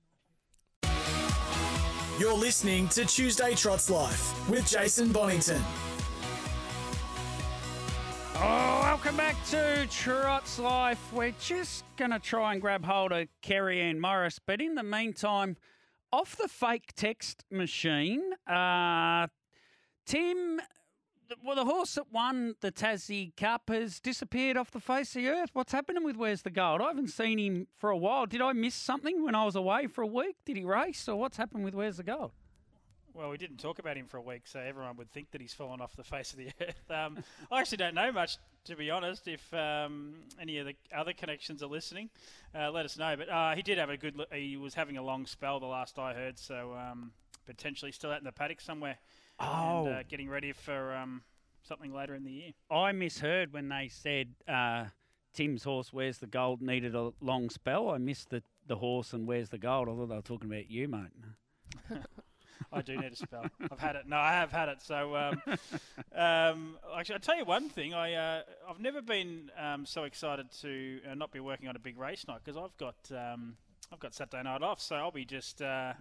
You're 2.17 2.33
listening 2.33 2.87
to 2.91 3.05
Tuesday 3.05 3.57
Trots 3.57 3.91
Life 3.91 4.49
with 4.49 4.71
Jason 4.71 5.11
Bonington. 5.11 5.61
Oh, 8.37 8.81
welcome 8.85 9.17
back 9.17 9.35
to 9.47 9.85
Trots 9.91 10.61
Life. 10.61 11.13
We're 11.13 11.35
just 11.41 11.83
going 11.97 12.13
to 12.13 12.21
try 12.21 12.53
and 12.53 12.63
grab 12.63 12.85
hold 12.85 13.11
of 13.11 13.27
Kerry 13.43 13.81
Ann 13.81 13.99
Morris, 13.99 14.39
but 14.39 14.61
in 14.61 14.77
the 14.77 14.85
meantime, 14.85 15.57
off 16.13 16.37
the 16.37 16.47
fake 16.47 16.93
text 16.95 17.45
machine, 17.51 18.23
uh, 18.47 19.27
Tim, 20.07 20.61
well, 21.45 21.57
the 21.57 21.65
horse 21.65 21.95
that 21.95 22.13
won 22.13 22.55
the 22.61 22.73
Tassie 22.73 23.35
Cup 23.37 23.69
has 23.69 24.01
disappeared 24.01 24.57
off 24.57 24.71
the 24.71 24.81
face 24.81 25.15
of 25.17 25.23
the 25.23 25.29
earth. 25.29 25.51
What's 25.53 25.73
happening 25.73 26.05
with 26.05 26.17
Where's 26.17 26.43
the 26.43 26.51
Gold? 26.51 26.81
I 26.81 26.89
haven't 26.89 27.09
seen 27.09 27.39
him 27.39 27.67
for 27.79 27.91
a 27.91 27.97
while. 27.97 28.27
Did 28.27 28.41
I 28.41 28.53
miss 28.53 28.75
something 28.75 29.25
when 29.25 29.35
I 29.35 29.45
was 29.45 29.57
away 29.57 29.87
for 29.87 30.03
a 30.03 30.07
week? 30.07 30.37
Did 30.45 30.57
he 30.57 30.65
race, 30.65 31.09
or 31.09 31.17
what's 31.17 31.37
happened 31.37 31.65
with 31.65 31.75
Where's 31.75 31.97
the 31.97 32.03
Gold? 32.03 32.33
Well, 33.15 33.31
we 33.31 33.39
didn't 33.39 33.59
talk 33.59 33.79
about 33.79 33.97
him 33.97 34.07
for 34.07 34.17
a 34.17 34.23
week, 34.23 34.43
so 34.45 34.59
everyone 34.59 34.97
would 34.97 35.13
think 35.13 35.31
that 35.31 35.41
he's 35.41 35.55
fallen 35.55 35.81
off 35.81 35.95
the 35.95 36.03
face 36.03 36.33
of 36.33 36.39
the 36.39 36.49
earth. 36.61 36.91
Um, 36.91 37.23
I 37.51 37.61
actually 37.61 37.79
don't 37.79 37.95
know 37.95 38.11
much, 38.11 38.39
to 38.65 38.75
be 38.75 38.91
honest. 38.91 39.29
If 39.29 39.55
um, 39.55 40.15
any 40.41 40.59
of 40.59 40.67
the 40.67 40.75
other 40.93 41.13
connections 41.13 41.63
are 41.63 41.69
listening, 41.69 42.11
uh, 42.59 42.73
let 42.73 42.85
us 42.85 42.99
know. 42.99 43.15
But 43.17 43.29
uh, 43.29 43.55
he 43.55 43.63
did 43.63 43.79
have 43.79 43.89
a 43.89 43.97
good. 43.97 44.17
Look. 44.17 44.33
He 44.35 44.57
was 44.57 44.75
having 44.75 44.97
a 44.97 45.03
long 45.03 45.27
spell, 45.27 45.61
the 45.61 45.67
last 45.67 45.97
I 45.97 46.13
heard. 46.13 46.41
So 46.41 46.75
um, 46.75 47.13
potentially 47.47 47.93
still 47.93 48.11
out 48.11 48.19
in 48.19 48.25
the 48.25 48.33
paddock 48.33 48.61
somewhere. 48.61 48.99
Oh. 49.41 49.87
and, 49.87 49.95
uh, 49.97 50.03
getting 50.09 50.29
ready 50.29 50.53
for 50.53 50.95
um, 50.95 51.23
something 51.63 51.93
later 51.93 52.15
in 52.15 52.25
the 52.25 52.31
year. 52.33 52.51
I 52.71 52.93
misheard 52.93 53.53
when 53.53 53.69
they 53.69 53.89
said 53.89 54.29
uh, 54.49 54.87
Tim's 55.33 55.65
horse, 55.65 55.93
Where's 55.93 56.19
the 56.19 56.27
Gold, 56.27 56.63
needed 56.63 56.95
a 56.95 57.13
long 57.21 57.51
spell. 57.51 57.91
I 57.91 57.99
missed 57.99 58.31
the, 58.31 58.43
the 58.67 58.77
horse 58.77 59.13
and 59.13 59.27
Where's 59.27 59.49
the 59.49 59.59
Gold. 59.59 59.89
I 59.89 59.93
thought 59.93 60.09
they 60.09 60.17
were 60.17 60.23
talking 60.23 60.51
about 60.51 60.71
you, 60.71 60.89
mate. 60.89 61.11
I 62.73 62.83
do 62.83 62.97
need 62.97 63.13
a 63.13 63.17
spell. 63.17 63.47
I've 63.71 63.79
had 63.81 63.97
it. 63.97 64.07
No, 64.07 64.17
I 64.17 64.33
have 64.33 64.51
had 64.51 64.69
it. 64.69 64.81
So, 64.83 65.17
um, 65.17 65.43
um, 66.17 66.77
actually, 66.97 67.15
I'll 67.15 67.21
tell 67.21 67.37
you 67.37 67.45
one 67.45 67.69
thing. 67.69 67.95
I 67.95 68.15
uh, 68.15 68.43
I've 68.69 68.81
never 68.81 69.03
been 69.03 69.51
um, 69.59 69.87
so 69.87 70.05
excited 70.05 70.51
to 70.63 71.01
uh, 71.11 71.15
not 71.15 71.31
be 71.33 71.41
working 71.41 71.69
on 71.69 71.77
a 71.77 71.79
big 71.81 71.99
race 71.99 72.27
night 72.27 72.41
because 72.45 72.57
I've 72.57 72.77
got. 72.77 72.97
Um, 73.11 73.57
I've 73.93 74.01
got 74.01 74.15
Saturday 74.15 74.43
night 74.43 74.63
off, 74.63 74.81
so 74.81 74.97
I'll 74.97 75.13
be 75.13 75.25
just 75.27 75.63
uh, 75.63 75.93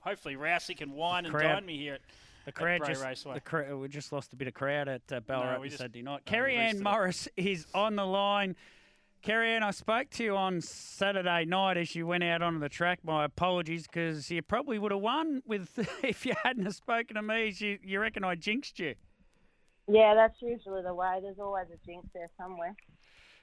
hopefully 0.00 0.36
Rousey 0.36 0.76
can 0.76 0.92
wine 0.92 1.24
and 1.24 1.34
Crowd- 1.34 1.54
dine 1.54 1.66
me 1.66 1.76
here 1.78 1.94
at 1.94 2.00
The 2.44 2.52
crowd 2.52 2.80
Bray 2.80 2.88
just 2.88 3.04
Raceway. 3.04 3.34
the 3.34 3.40
crowd, 3.40 3.74
we 3.76 3.88
just 3.88 4.12
lost 4.12 4.32
a 4.32 4.36
bit 4.36 4.48
of 4.48 4.54
crowd 4.54 4.88
at 4.88 5.02
uh, 5.12 5.20
Ballarat 5.20 5.58
we 5.60 5.64
on 5.64 5.68
just- 5.68 5.78
Saturday 5.78 6.02
night. 6.02 6.22
no, 6.26 6.30
Kerry 6.30 6.56
Ann. 6.56 6.82
Morris 6.82 7.28
is 7.36 7.66
on 7.74 7.96
the 7.96 8.04
line. 8.06 8.56
Kerry 9.22 9.50
Ann, 9.50 9.62
I 9.62 9.70
spoke 9.70 10.10
to 10.10 10.24
you 10.24 10.36
on 10.36 10.60
Saturday 10.60 11.44
night 11.44 11.76
as 11.76 11.94
you 11.94 12.08
went 12.08 12.24
out 12.24 12.42
onto 12.42 12.58
the 12.58 12.68
track. 12.68 12.98
My 13.04 13.24
apologies 13.24 13.86
because 13.86 14.28
you 14.32 14.42
probably 14.42 14.80
would 14.80 14.90
have 14.90 15.00
won 15.00 15.42
with 15.46 15.78
if 16.02 16.26
you 16.26 16.32
hadn't 16.42 16.64
have 16.64 16.74
spoken 16.74 17.14
to 17.14 17.22
me. 17.22 17.48
as 17.48 17.60
You, 17.60 17.78
you 17.84 18.00
reckon 18.00 18.24
I 18.24 18.34
jinxed 18.34 18.80
you? 18.80 18.96
Yeah, 19.86 20.14
that's 20.14 20.40
usually 20.42 20.82
the 20.82 20.94
way. 20.94 21.18
There's 21.22 21.38
always 21.38 21.66
a 21.72 21.86
jinx 21.86 22.06
there 22.14 22.30
somewhere. 22.36 22.74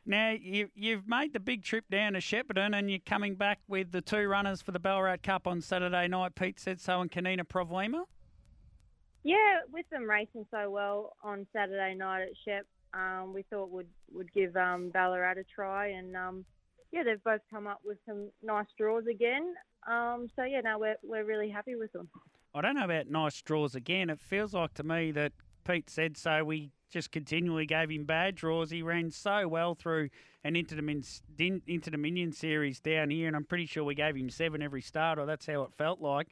Now 0.06 0.32
you 0.32 0.70
you've 0.76 1.08
made 1.08 1.34
the 1.34 1.39
big 1.39 1.64
trip 1.64 1.86
down 1.89 2.14
to 2.14 2.20
Shepparton 2.20 2.78
and 2.78 2.89
you're 2.89 3.00
coming 3.06 3.36
back 3.36 3.60
with 3.68 3.91
the 3.91 4.02
two 4.02 4.28
runners 4.28 4.62
for 4.62 4.72
the 4.72 4.80
Ballarat 4.80 5.18
Cup 5.24 5.45
on 5.47 5.62
Saturday 5.62 6.08
night. 6.08 6.36
Pete 6.36 6.60
said 6.60 6.80
so 6.82 7.00
and 7.02 7.12
Kanina 7.12 7.43
Provlima. 7.45 8.04
Yeah, 9.24 9.59
with 9.72 9.89
them 9.89 10.09
racing 10.09 10.45
so 10.49 10.70
well 10.70 11.13
on 11.24 11.45
Saturday 11.53 11.93
night 11.95 12.24
at 12.24 12.30
Shep, 12.45 12.65
um, 12.93 13.34
we 13.34 13.43
thought 13.43 13.70
would 13.70 13.88
would 14.11 14.32
give 14.34 14.55
um, 14.55 14.89
Ballarat 14.89 15.38
a 15.39 15.43
try, 15.43 15.88
and 15.88 16.15
um, 16.15 16.45
yeah, 16.91 17.03
they've 17.03 17.24
both 17.24 17.41
come 17.51 17.67
up 17.67 17.82
with 17.84 17.97
some 18.07 18.30
nice 18.41 18.65
draws 18.78 19.05
again. 19.07 19.53
Um, 19.88 20.28
so 20.36 20.43
yeah, 20.43 20.61
no, 20.61 20.80
we're 20.80 20.95
we're 21.03 21.26
really 21.26 21.49
happy 21.49 21.76
with 21.76 21.91
them. 21.91 22.09
I 22.53 22.61
don't 22.61 22.76
know 22.76 22.86
about 22.86 23.09
nice 23.09 23.41
draws 23.41 23.76
again. 23.76 24.09
It 24.09 24.20
feels 24.20 24.53
like 24.53 24.74
to 24.76 24.84
me 24.84 25.11
that 25.11 25.34
Pete 25.65 25.89
said 25.89 26.17
so. 26.17 26.43
We 26.43 26.72
just 26.89 27.11
continually 27.11 27.65
gave 27.65 27.91
him 27.91 28.05
bad 28.05 28.36
draws. 28.36 28.72
He 28.72 28.82
ran 28.82 29.11
so 29.11 29.47
well 29.47 29.76
through 29.76 30.09
an 30.43 30.53
Din- 30.53 31.61
Interdominion 31.67 32.34
series 32.34 32.80
down 32.80 33.11
here, 33.11 33.28
and 33.28 33.36
I'm 33.36 33.45
pretty 33.45 33.67
sure 33.67 33.84
we 33.84 33.95
gave 33.95 34.15
him 34.15 34.30
seven 34.30 34.61
every 34.61 34.82
start, 34.82 35.20
or 35.20 35.26
that's 35.26 35.45
how 35.45 35.61
it 35.63 35.74
felt 35.74 36.01
like. 36.01 36.30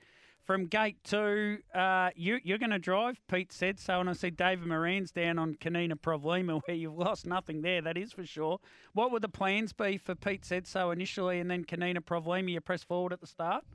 From 0.48 0.68
gate 0.68 0.96
two, 1.04 1.58
uh, 1.76 2.12
you, 2.16 2.40
you're 2.42 2.58
going 2.58 2.70
to 2.70 2.80
drive, 2.80 3.20
Pete 3.28 3.52
said 3.52 3.82
so, 3.82 4.00
and 4.00 4.10
I 4.10 4.14
see 4.14 4.30
David 4.30 4.66
Moran's 4.66 5.12
down 5.12 5.38
on 5.38 5.56
Kanina 5.56 5.96
Provlima, 6.00 6.62
where 6.66 6.78
you've 6.78 6.98
lost 6.98 7.26
nothing 7.26 7.64
there, 7.64 7.82
that 7.82 7.98
is 7.98 8.14
for 8.14 8.26
sure. 8.26 8.62
What 8.94 9.12
would 9.12 9.22
the 9.22 9.28
plans 9.28 9.74
be 9.74 9.98
for 9.98 10.16
Pete 10.16 10.46
said 10.46 10.66
so 10.66 10.92
initially, 10.92 11.42
and 11.42 11.52
then 11.52 11.66
Kanina 11.66 11.98
Provlima, 11.98 12.50
you 12.50 12.62
press 12.62 12.82
forward 12.82 13.12
at 13.12 13.20
the 13.20 13.28
start? 13.28 13.66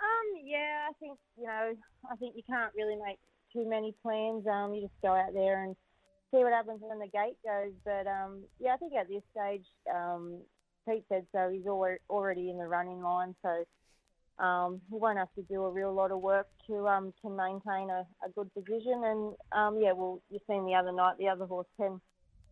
Um, 0.00 0.40
yeah, 0.42 0.88
I 0.88 0.92
think 0.98 1.18
you 1.36 1.44
know, 1.44 1.74
I 2.10 2.16
think 2.16 2.36
you 2.36 2.42
can't 2.48 2.72
really 2.74 2.96
make 2.96 3.18
too 3.52 3.68
many 3.68 3.94
plans. 4.02 4.46
Um, 4.46 4.72
you 4.72 4.80
just 4.80 4.94
go 5.02 5.12
out 5.12 5.34
there 5.34 5.62
and 5.62 5.76
see 6.30 6.42
what 6.42 6.54
happens 6.54 6.80
when 6.80 7.00
the 7.00 7.08
gate 7.08 7.36
goes. 7.44 7.74
But 7.84 8.06
um, 8.06 8.44
yeah, 8.60 8.72
I 8.72 8.76
think 8.78 8.94
at 8.94 9.08
this 9.08 9.22
stage, 9.36 9.66
um, 9.94 10.38
Pete 10.88 11.04
said 11.10 11.26
so. 11.32 11.50
He's 11.52 11.64
alre- 11.64 11.98
already 12.08 12.48
in 12.48 12.56
the 12.56 12.66
running 12.66 13.02
line, 13.02 13.34
so 13.42 13.62
um, 14.40 14.80
he 14.90 14.96
won't 14.96 15.18
have 15.18 15.32
to 15.34 15.42
do 15.42 15.64
a 15.64 15.70
real 15.70 15.92
lot 15.92 16.10
of 16.10 16.20
work 16.20 16.46
to 16.66 16.86
um 16.88 17.12
to 17.22 17.30
maintain 17.30 17.90
a, 17.90 18.06
a 18.24 18.30
good 18.34 18.52
position. 18.54 19.02
And 19.04 19.34
um, 19.52 19.78
yeah, 19.80 19.92
well, 19.92 20.22
you've 20.30 20.42
seen 20.48 20.66
the 20.66 20.74
other 20.74 20.92
night, 20.92 21.18
the 21.18 21.28
other 21.28 21.46
horse 21.46 21.66
can 21.76 22.00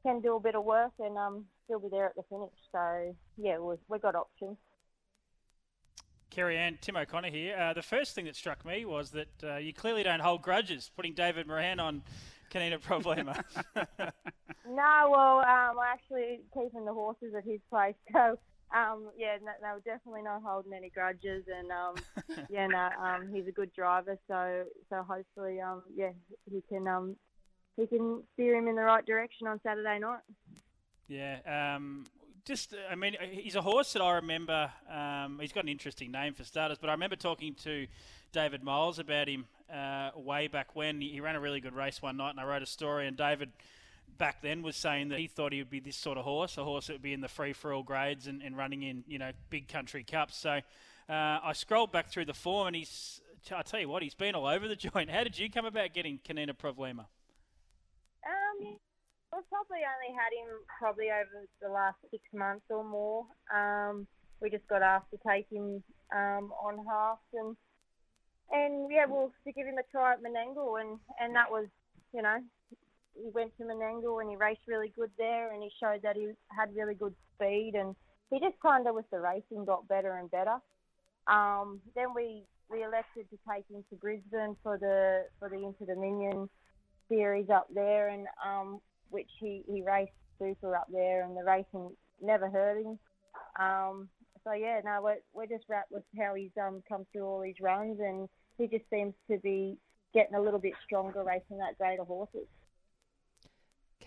can 0.05 0.21
do 0.21 0.37
a 0.37 0.41
bit 0.41 0.55
of 0.55 0.65
work 0.65 0.93
and 0.99 1.17
um 1.17 1.45
still 1.65 1.81
be 1.81 1.89
there 1.91 2.07
at 2.07 2.15
the 2.15 2.23
finish. 2.29 2.53
So 2.73 3.15
yeah, 3.37 3.59
we've 3.59 3.79
we've 3.89 4.03
got 4.03 4.15
options. 4.15 4.57
Kerry 6.31 6.59
Ann, 6.59 6.79
Tim 6.81 6.97
O'Connor 6.97 7.31
here. 7.31 7.57
Uh, 7.57 7.73
the 7.73 7.83
first 7.83 8.15
thing 8.15 8.27
that 8.27 8.37
struck 8.37 8.65
me 8.65 8.85
was 8.85 9.11
that 9.11 9.29
uh, 9.43 9.57
you 9.57 9.73
clearly 9.73 10.03
don't 10.03 10.21
hold 10.21 10.43
grudges, 10.43 10.91
putting 10.95 11.15
David 11.15 11.47
Moran 11.47 11.81
on 11.81 12.03
Kanina 12.53 12.79
Provlima. 12.79 13.43
No, 14.69 15.09
well, 15.11 15.39
um, 15.39 15.79
I 15.79 15.93
actually 15.93 16.41
keeping 16.53 16.85
the 16.85 16.93
horses 16.93 17.35
at 17.37 17.45
his 17.45 17.61
place. 17.71 17.95
So, 18.13 18.39
um, 18.75 19.11
yeah, 19.17 19.37
no, 19.43 19.75
were 19.75 19.81
definitely 19.81 20.23
not 20.23 20.43
holding 20.43 20.73
any 20.73 20.91
grudges, 20.91 21.45
and 21.49 21.71
um, 21.71 21.95
yeah, 22.51 22.67
no, 22.67 22.89
um, 23.03 23.29
he's 23.33 23.47
a 23.47 23.53
good 23.53 23.73
driver. 23.73 24.19
So, 24.29 24.65
so 24.91 25.03
hopefully, 25.03 25.61
um, 25.61 25.83
yeah, 25.95 26.11
he 26.51 26.63
can 26.69 26.87
um, 26.87 27.17
he 27.77 27.87
can 27.87 28.23
steer 28.35 28.57
him 28.57 28.69
in 28.69 28.77
the 28.77 28.83
right 28.83 29.05
direction 29.07 29.47
on 29.47 29.61
Saturday 29.63 29.99
night. 29.99 30.21
Yeah, 31.09 31.77
um, 31.77 32.05
just 32.45 32.75
I 32.91 32.95
mean, 32.95 33.17
he's 33.31 33.57
a 33.57 33.63
horse 33.63 33.93
that 33.95 34.03
I 34.03 34.17
remember. 34.17 34.71
Um, 34.91 35.39
he's 35.41 35.53
got 35.53 35.65
an 35.65 35.71
interesting 35.71 36.11
name 36.11 36.35
for 36.35 36.45
starters, 36.45 36.79
but 36.79 36.91
I 36.91 36.93
remember 36.93 37.17
talking 37.17 37.55
to 37.65 37.87
David 38.33 38.63
Miles 38.63 38.99
about 38.99 39.29
him 39.29 39.47
uh, 39.73 40.11
way 40.15 40.49
back 40.49 40.77
when 40.77 41.01
he, 41.01 41.09
he 41.09 41.21
ran 41.21 41.37
a 41.37 41.41
really 41.41 41.61
good 41.61 41.75
race 41.75 42.03
one 42.03 42.19
night, 42.19 42.31
and 42.31 42.41
I 42.41 42.45
wrote 42.45 42.63
a 42.63 42.67
story. 42.67 43.07
And 43.07 43.17
David 43.17 43.51
back 44.19 44.43
then 44.43 44.63
was 44.63 44.77
saying 44.77 45.09
that 45.09 45.19
he 45.19 45.27
thought 45.27 45.53
he 45.53 45.59
would 45.59 45.71
be 45.71 45.81
this 45.81 45.97
sort 45.97 46.19
of 46.19 46.25
horse, 46.25 46.59
a 46.59 46.65
horse 46.65 46.89
that 46.89 46.95
would 46.95 47.03
be 47.03 47.13
in 47.13 47.21
the 47.21 47.29
free 47.29 47.53
for 47.53 47.73
all 47.73 47.83
grades 47.83 48.27
and, 48.27 48.43
and 48.43 48.57
running 48.57 48.83
in 48.83 49.05
you 49.07 49.19
know 49.19 49.31
big 49.51 49.69
country 49.69 50.05
cups. 50.05 50.37
So 50.37 50.61
uh, 51.09 51.39
I 51.43 51.53
scrolled 51.55 51.93
back 51.93 52.11
through 52.11 52.27
the 52.27 52.35
form, 52.35 52.69
and 52.69 52.77
he's. 52.77 53.21
I 53.55 53.63
tell 53.63 53.81
you 53.81 53.89
what, 53.89 54.03
he's 54.03 54.15
been 54.15 54.35
all 54.35 54.47
over 54.47 54.69
the 54.69 54.77
joint. 54.91 55.11
How 55.11 55.23
did 55.23 55.39
you 55.39 55.51
come 55.51 55.65
about 55.65 55.95
getting 55.95 56.19
Kanina 56.19 56.53
Provlima? 56.53 57.07
Um, 58.27 58.59
we've 58.61 59.49
probably 59.49 59.79
only 59.87 60.15
had 60.15 60.33
him 60.35 60.49
probably 60.79 61.07
over 61.11 61.47
the 61.63 61.69
last 61.69 61.97
six 62.11 62.23
months 62.35 62.65
or 62.69 62.85
more. 62.85 63.25
Um, 63.55 64.07
we 64.41 64.51
just 64.51 64.67
got 64.69 64.83
asked 64.83 65.11
to 65.13 65.19
take 65.27 65.47
him 65.51 65.83
um, 66.15 66.53
on 66.63 66.85
half 66.87 67.19
and 67.33 67.57
and 68.51 68.91
yeah, 68.91 69.05
we'll 69.07 69.33
to 69.45 69.53
give 69.53 69.67
him 69.67 69.77
a 69.79 69.83
try 69.91 70.15
at 70.15 70.23
Menangle 70.23 70.81
and 70.81 70.99
and 71.21 71.35
that 71.37 71.51
was 71.51 71.67
you 72.13 72.23
know, 72.23 72.39
he 73.23 73.31
went 73.31 73.57
to 73.59 73.65
Menangle 73.65 74.21
and 74.21 74.31
he 74.31 74.37
raced 74.37 74.61
really 74.67 74.93
good 74.97 75.11
there, 75.19 75.53
and 75.53 75.63
he 75.63 75.71
showed 75.81 76.03
that 76.03 76.17
he 76.17 76.31
had 76.57 76.75
really 76.75 76.95
good 76.95 77.15
speed, 77.35 77.73
and 77.75 77.95
he 78.31 78.41
just 78.41 78.61
kind 78.61 78.87
of 78.87 78.95
with 78.95 79.09
the 79.11 79.21
racing 79.21 79.65
got 79.65 79.89
better 79.89 80.19
and 80.19 80.31
better. 80.31 80.57
Um, 81.27 81.81
then 81.95 82.15
we 82.15 82.45
we 82.71 82.85
elected 82.85 83.29
to 83.31 83.39
take 83.51 83.65
him 83.69 83.85
to 83.91 83.97
Brisbane 83.97 84.57
for 84.63 84.79
the 84.79 85.25
for 85.39 85.49
the 85.49 85.57
Inter 85.57 85.95
Dominion 85.95 86.49
series 87.09 87.51
up 87.51 87.69
there, 87.75 88.09
and 88.09 88.27
um, 88.45 88.81
which 89.11 89.31
he, 89.39 89.63
he 89.71 89.83
raced 89.83 90.13
super 90.39 90.77
up 90.77 90.89
there, 90.93 91.25
and 91.25 91.37
the 91.37 91.45
racing 91.45 91.91
never 92.23 92.49
hurt 92.49 92.83
him. 92.83 92.99
Um, 93.59 94.09
so 94.45 94.53
yeah, 94.53 94.81
no, 94.85 95.01
we're 95.03 95.19
we're 95.35 95.47
just 95.47 95.65
wrapped 95.69 95.93
with 95.93 96.05
how 96.19 96.35
he's 96.35 96.51
um 96.61 96.83
come 96.89 97.07
through 97.13 97.25
all 97.25 97.41
these 97.41 97.61
runs, 97.61 97.99
and 98.01 98.29
he 98.59 98.67
just 98.67 98.89
seems 98.91 99.15
to 99.31 99.39
be 99.39 99.77
getting 100.15 100.35
a 100.35 100.41
little 100.41 100.61
bit 100.61 100.73
stronger 100.85 101.23
racing 101.23 101.59
that 101.59 102.01
of 102.01 102.07
horses. 102.07 102.47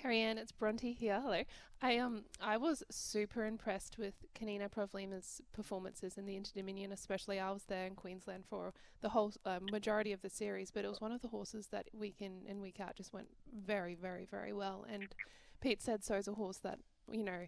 Kerry 0.02 0.22
Ann, 0.22 0.40
it's 0.40 0.52
Bronte 0.52 0.94
here. 0.94 1.22
Hello. 1.22 1.44
I 1.80 2.00
um 2.00 2.24
I 2.42 2.58
was 2.58 2.84
super 2.90 3.46
impressed 3.46 4.00
with 4.00 4.16
Kanina 4.34 4.68
Provlima's 4.68 5.42
performances 5.54 6.18
in 6.18 6.26
the 6.26 6.36
Inter 6.36 6.54
Dominion, 6.56 6.92
especially 6.92 7.40
I 7.40 7.52
was 7.52 7.66
there 7.66 7.86
in 7.86 7.94
Queensland 7.94 8.46
for 8.50 8.74
the 9.02 9.10
whole 9.10 9.32
uh, 9.46 9.60
majority 9.62 10.12
of 10.12 10.24
the 10.24 10.30
series, 10.30 10.72
but 10.72 10.86
it 10.86 10.88
was 10.88 11.02
one 11.02 11.12
of 11.12 11.22
the 11.22 11.28
horses 11.28 11.68
that 11.68 11.86
week 11.94 12.16
in 12.20 12.42
and 12.50 12.62
week 12.62 12.80
out 12.80 12.96
just 12.96 13.14
went 13.14 13.28
very, 13.56 13.94
very, 13.94 14.26
very 14.26 14.54
well. 14.54 14.88
And 14.92 15.14
Pete 15.60 15.84
said 15.84 16.04
so 16.04 16.16
is 16.16 16.28
a 16.28 16.34
horse 16.34 16.58
that 16.64 16.80
you 17.12 17.24
know 17.24 17.46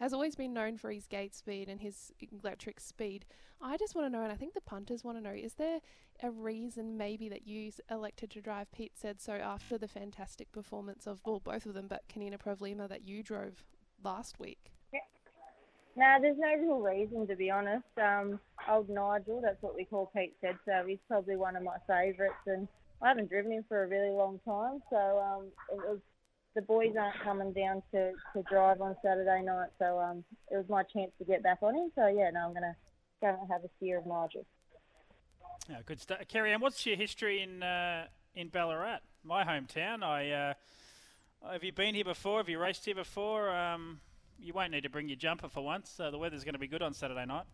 has 0.00 0.14
always 0.14 0.34
been 0.34 0.54
known 0.54 0.78
for 0.78 0.90
his 0.90 1.06
gate 1.06 1.34
speed 1.34 1.68
and 1.68 1.80
his 1.80 2.12
electric 2.42 2.80
speed. 2.80 3.26
I 3.60 3.76
just 3.76 3.94
want 3.94 4.06
to 4.06 4.10
know, 4.10 4.22
and 4.22 4.32
I 4.32 4.36
think 4.36 4.54
the 4.54 4.62
punters 4.62 5.04
want 5.04 5.18
to 5.18 5.22
know, 5.22 5.34
is 5.34 5.54
there 5.54 5.80
a 6.22 6.30
reason 6.30 6.96
maybe 6.96 7.28
that 7.28 7.46
you 7.46 7.70
elected 7.90 8.30
to 8.30 8.40
drive 8.40 8.72
Pete 8.72 8.92
said 8.94 9.20
so 9.20 9.34
after 9.34 9.76
the 9.76 9.86
fantastic 9.86 10.50
performance 10.52 11.06
of, 11.06 11.20
well, 11.26 11.40
both 11.40 11.66
of 11.66 11.74
them, 11.74 11.86
but 11.86 12.02
Kanina 12.08 12.38
Provlima 12.38 12.88
that 12.88 13.06
you 13.06 13.22
drove 13.22 13.62
last 14.02 14.40
week? 14.40 14.72
Yeah. 14.92 15.00
No, 15.96 16.16
there's 16.22 16.38
no 16.38 16.54
real 16.54 16.80
reason 16.80 17.26
to 17.26 17.36
be 17.36 17.50
honest. 17.50 17.84
Um, 18.02 18.40
old 18.70 18.88
Nigel, 18.88 19.42
that's 19.42 19.62
what 19.62 19.74
we 19.74 19.84
call 19.84 20.10
Pete 20.16 20.34
said 20.40 20.56
so. 20.64 20.82
He's 20.86 20.98
probably 21.08 21.36
one 21.36 21.56
of 21.56 21.62
my 21.62 21.76
favourites, 21.86 22.46
and 22.46 22.66
I 23.02 23.08
haven't 23.08 23.28
driven 23.28 23.52
him 23.52 23.64
for 23.68 23.84
a 23.84 23.88
really 23.88 24.10
long 24.10 24.40
time, 24.46 24.80
so 24.88 24.96
um, 24.96 25.46
it 25.70 25.76
was 25.76 25.98
the 26.54 26.62
boys 26.62 26.94
aren't 26.98 27.20
coming 27.22 27.52
down 27.52 27.82
to, 27.92 28.12
to 28.34 28.42
drive 28.50 28.80
on 28.80 28.96
Saturday 29.02 29.42
night, 29.42 29.68
so 29.78 29.98
um, 29.98 30.24
it 30.50 30.56
was 30.56 30.68
my 30.68 30.82
chance 30.82 31.12
to 31.18 31.24
get 31.24 31.42
back 31.42 31.58
on 31.62 31.74
him. 31.74 31.92
So 31.94 32.06
yeah, 32.08 32.30
no, 32.30 32.40
I'm 32.40 32.52
going 32.52 32.62
to 32.62 32.76
go 33.20 33.28
and 33.28 33.50
have 33.50 33.64
a 33.64 33.68
steer 33.76 33.98
of 33.98 34.06
Nigel. 34.06 34.44
Yeah, 35.68 35.76
good 35.86 36.00
stuff. 36.00 36.18
Kerry 36.28 36.52
Ann, 36.52 36.60
what's 36.60 36.84
your 36.84 36.96
history 36.96 37.42
in 37.42 37.62
uh, 37.62 38.06
in 38.34 38.48
Ballarat, 38.48 39.00
my 39.22 39.44
hometown? 39.44 40.02
I 40.02 40.30
uh, 40.30 40.54
have 41.52 41.62
you 41.62 41.72
been 41.72 41.94
here 41.94 42.04
before? 42.04 42.38
Have 42.38 42.48
you 42.48 42.58
raced 42.58 42.84
here 42.84 42.94
before? 42.94 43.50
Um, 43.50 44.00
you 44.40 44.52
won't 44.52 44.72
need 44.72 44.82
to 44.82 44.90
bring 44.90 45.08
your 45.08 45.16
jumper 45.16 45.48
for 45.48 45.62
once. 45.62 46.00
Uh, 46.00 46.10
the 46.10 46.18
weather's 46.18 46.44
going 46.44 46.54
to 46.54 46.58
be 46.58 46.66
good 46.66 46.82
on 46.82 46.94
Saturday 46.94 47.26
night. 47.26 47.44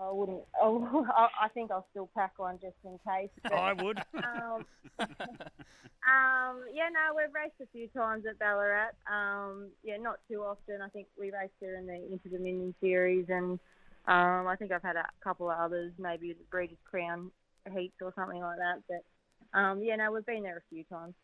I 0.00 0.10
wouldn't. 0.10 0.42
Oh, 0.62 1.06
I 1.40 1.48
think 1.48 1.70
I'll 1.70 1.86
still 1.90 2.08
pack 2.16 2.38
one 2.38 2.58
just 2.60 2.76
in 2.84 2.98
case. 3.06 3.30
But, 3.42 3.52
I 3.52 3.72
would. 3.72 3.98
um, 3.98 4.64
um, 5.00 6.64
yeah, 6.72 6.88
no, 6.92 7.14
we've 7.16 7.34
raced 7.34 7.60
a 7.60 7.66
few 7.72 7.88
times 7.88 8.24
at 8.28 8.38
Ballarat. 8.38 8.92
Um, 9.10 9.70
yeah, 9.82 9.96
not 9.96 10.18
too 10.30 10.42
often. 10.42 10.80
I 10.82 10.88
think 10.88 11.08
we 11.18 11.32
raced 11.32 11.54
there 11.60 11.76
in 11.76 11.86
the 11.86 11.94
Inter 11.94 12.30
Dominion 12.30 12.74
series, 12.80 13.26
and 13.28 13.58
um, 14.06 14.46
I 14.46 14.56
think 14.58 14.72
I've 14.72 14.82
had 14.82 14.96
a 14.96 15.06
couple 15.22 15.50
of 15.50 15.58
others, 15.58 15.92
maybe 15.98 16.32
the 16.32 16.44
Breeders' 16.50 16.78
Crown 16.88 17.30
heats 17.76 17.96
or 18.00 18.12
something 18.16 18.40
like 18.40 18.58
that. 18.58 18.82
But 18.88 19.58
um, 19.58 19.82
yeah, 19.82 19.96
no, 19.96 20.12
we've 20.12 20.26
been 20.26 20.42
there 20.42 20.58
a 20.58 20.74
few 20.74 20.84
times. 20.84 21.14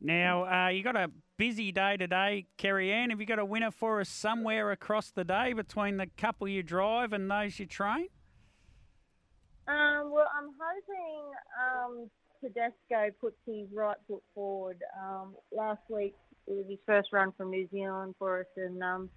Now, 0.00 0.44
uh, 0.44 0.68
you 0.68 0.82
got 0.82 0.96
a 0.96 1.10
busy 1.36 1.72
day 1.72 1.96
today, 1.96 2.46
Kerry 2.56 2.92
Ann. 2.92 3.10
Have 3.10 3.20
you 3.20 3.26
got 3.26 3.40
a 3.40 3.44
winner 3.44 3.72
for 3.72 4.00
us 4.00 4.08
somewhere 4.08 4.70
across 4.70 5.10
the 5.10 5.24
day 5.24 5.52
between 5.52 5.96
the 5.96 6.06
couple 6.16 6.46
you 6.46 6.62
drive 6.62 7.12
and 7.12 7.28
those 7.28 7.58
you 7.58 7.66
train? 7.66 8.06
Um, 9.66 10.12
well, 10.12 10.28
I'm 10.36 10.50
hoping 10.58 11.24
um, 11.60 12.10
Tedesco 12.40 13.10
puts 13.20 13.36
his 13.44 13.66
right 13.74 13.96
foot 14.06 14.22
forward. 14.34 14.78
Um, 15.02 15.34
last 15.50 15.82
week 15.88 16.14
it 16.46 16.52
was 16.52 16.66
his 16.68 16.78
first 16.86 17.08
run 17.12 17.32
from 17.36 17.50
New 17.50 17.68
Zealand 17.72 18.14
for 18.18 18.40
us, 18.40 18.46
and 18.56 18.82
um, 18.82 19.10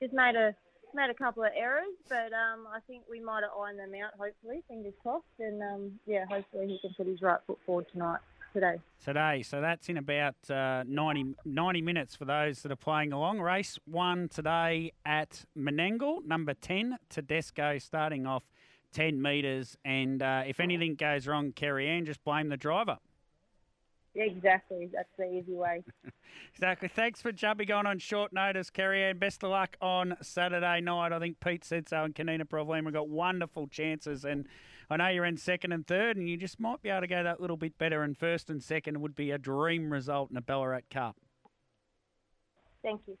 just 0.00 0.14
made 0.14 0.34
a 0.34 0.54
made 0.94 1.10
a 1.10 1.14
couple 1.14 1.42
of 1.42 1.50
errors, 1.56 1.94
but 2.08 2.32
um, 2.32 2.66
I 2.70 2.80
think 2.86 3.04
we 3.08 3.18
might 3.20 3.42
have 3.42 3.52
ironed 3.58 3.78
them 3.78 3.92
out. 4.02 4.12
Hopefully, 4.18 4.62
fingers 4.66 4.92
crossed, 5.02 5.24
and 5.38 5.62
um, 5.62 5.92
yeah, 6.06 6.24
hopefully 6.28 6.66
he 6.66 6.78
can 6.80 6.94
put 6.96 7.06
his 7.06 7.22
right 7.22 7.38
foot 7.46 7.58
forward 7.64 7.86
tonight 7.92 8.18
today. 8.52 8.78
Today, 9.04 9.42
so 9.42 9.60
that's 9.60 9.88
in 9.88 9.96
about 9.96 10.34
uh, 10.50 10.84
90, 10.86 11.34
90 11.44 11.82
minutes 11.82 12.14
for 12.14 12.24
those 12.24 12.62
that 12.62 12.70
are 12.70 12.76
playing 12.76 13.12
along. 13.12 13.40
Race 13.40 13.78
one 13.84 14.28
today 14.28 14.92
at 15.04 15.44
Menangle, 15.58 16.24
number 16.24 16.54
10, 16.54 16.98
Tedesco 17.08 17.78
starting 17.78 18.26
off 18.26 18.44
10 18.92 19.20
metres. 19.20 19.76
And 19.84 20.22
uh, 20.22 20.44
if 20.46 20.60
anything 20.60 20.94
goes 20.94 21.26
wrong, 21.26 21.52
Kerry 21.52 21.88
Ann, 21.88 22.04
just 22.04 22.22
blame 22.24 22.48
the 22.48 22.56
driver. 22.56 22.98
Exactly. 24.14 24.90
That's 24.92 25.08
the 25.16 25.32
easy 25.32 25.54
way. 25.54 25.82
exactly. 26.52 26.88
Thanks 26.88 27.22
for 27.22 27.32
jumping 27.32 27.72
on 27.72 27.86
on 27.86 27.98
short 27.98 28.32
notice, 28.32 28.68
Kerry 28.68 29.02
Ann. 29.02 29.18
Best 29.18 29.42
of 29.42 29.50
luck 29.50 29.76
on 29.80 30.16
Saturday 30.20 30.80
night. 30.80 31.12
I 31.12 31.18
think 31.18 31.40
Pete 31.40 31.64
said 31.64 31.88
so 31.88 32.04
and 32.04 32.14
Kanina 32.14 32.44
Provlima 32.44 32.92
got 32.92 33.08
wonderful 33.08 33.68
chances. 33.68 34.24
And 34.24 34.46
I 34.92 34.96
know 34.96 35.08
you're 35.08 35.24
in 35.24 35.38
second 35.38 35.72
and 35.72 35.86
third, 35.86 36.16
and 36.16 36.28
you 36.28 36.36
just 36.36 36.60
might 36.60 36.82
be 36.82 36.90
able 36.90 37.00
to 37.00 37.06
go 37.06 37.22
that 37.22 37.40
little 37.40 37.56
bit 37.56 37.78
better. 37.78 38.02
And 38.02 38.16
first 38.16 38.50
and 38.50 38.62
second 38.62 39.00
would 39.00 39.14
be 39.14 39.30
a 39.30 39.38
dream 39.38 39.90
result 39.92 40.30
in 40.30 40.36
a 40.36 40.42
Ballarat 40.42 40.82
Cup. 40.90 41.16
Thank 42.82 43.00
you. 43.06 43.16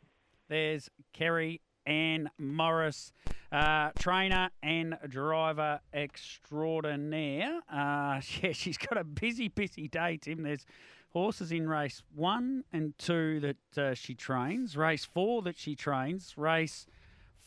There's 0.48 0.90
Kerry 1.14 1.62
Ann 1.86 2.30
Morris, 2.38 3.12
uh, 3.50 3.90
trainer 3.98 4.50
and 4.62 4.98
driver 5.08 5.80
extraordinaire. 5.94 7.60
Uh, 7.72 8.20
yeah, 8.42 8.52
she's 8.52 8.76
got 8.76 8.98
a 8.98 9.04
busy, 9.04 9.48
busy 9.48 9.88
day, 9.88 10.18
Tim. 10.20 10.42
There's 10.42 10.66
horses 11.12 11.52
in 11.52 11.68
race 11.68 12.02
one 12.14 12.64
and 12.72 12.96
two 12.98 13.40
that 13.40 13.82
uh, 13.82 13.94
she 13.94 14.14
trains, 14.14 14.76
race 14.76 15.04
four 15.04 15.42
that 15.42 15.58
she 15.58 15.74
trains, 15.74 16.34
race 16.36 16.86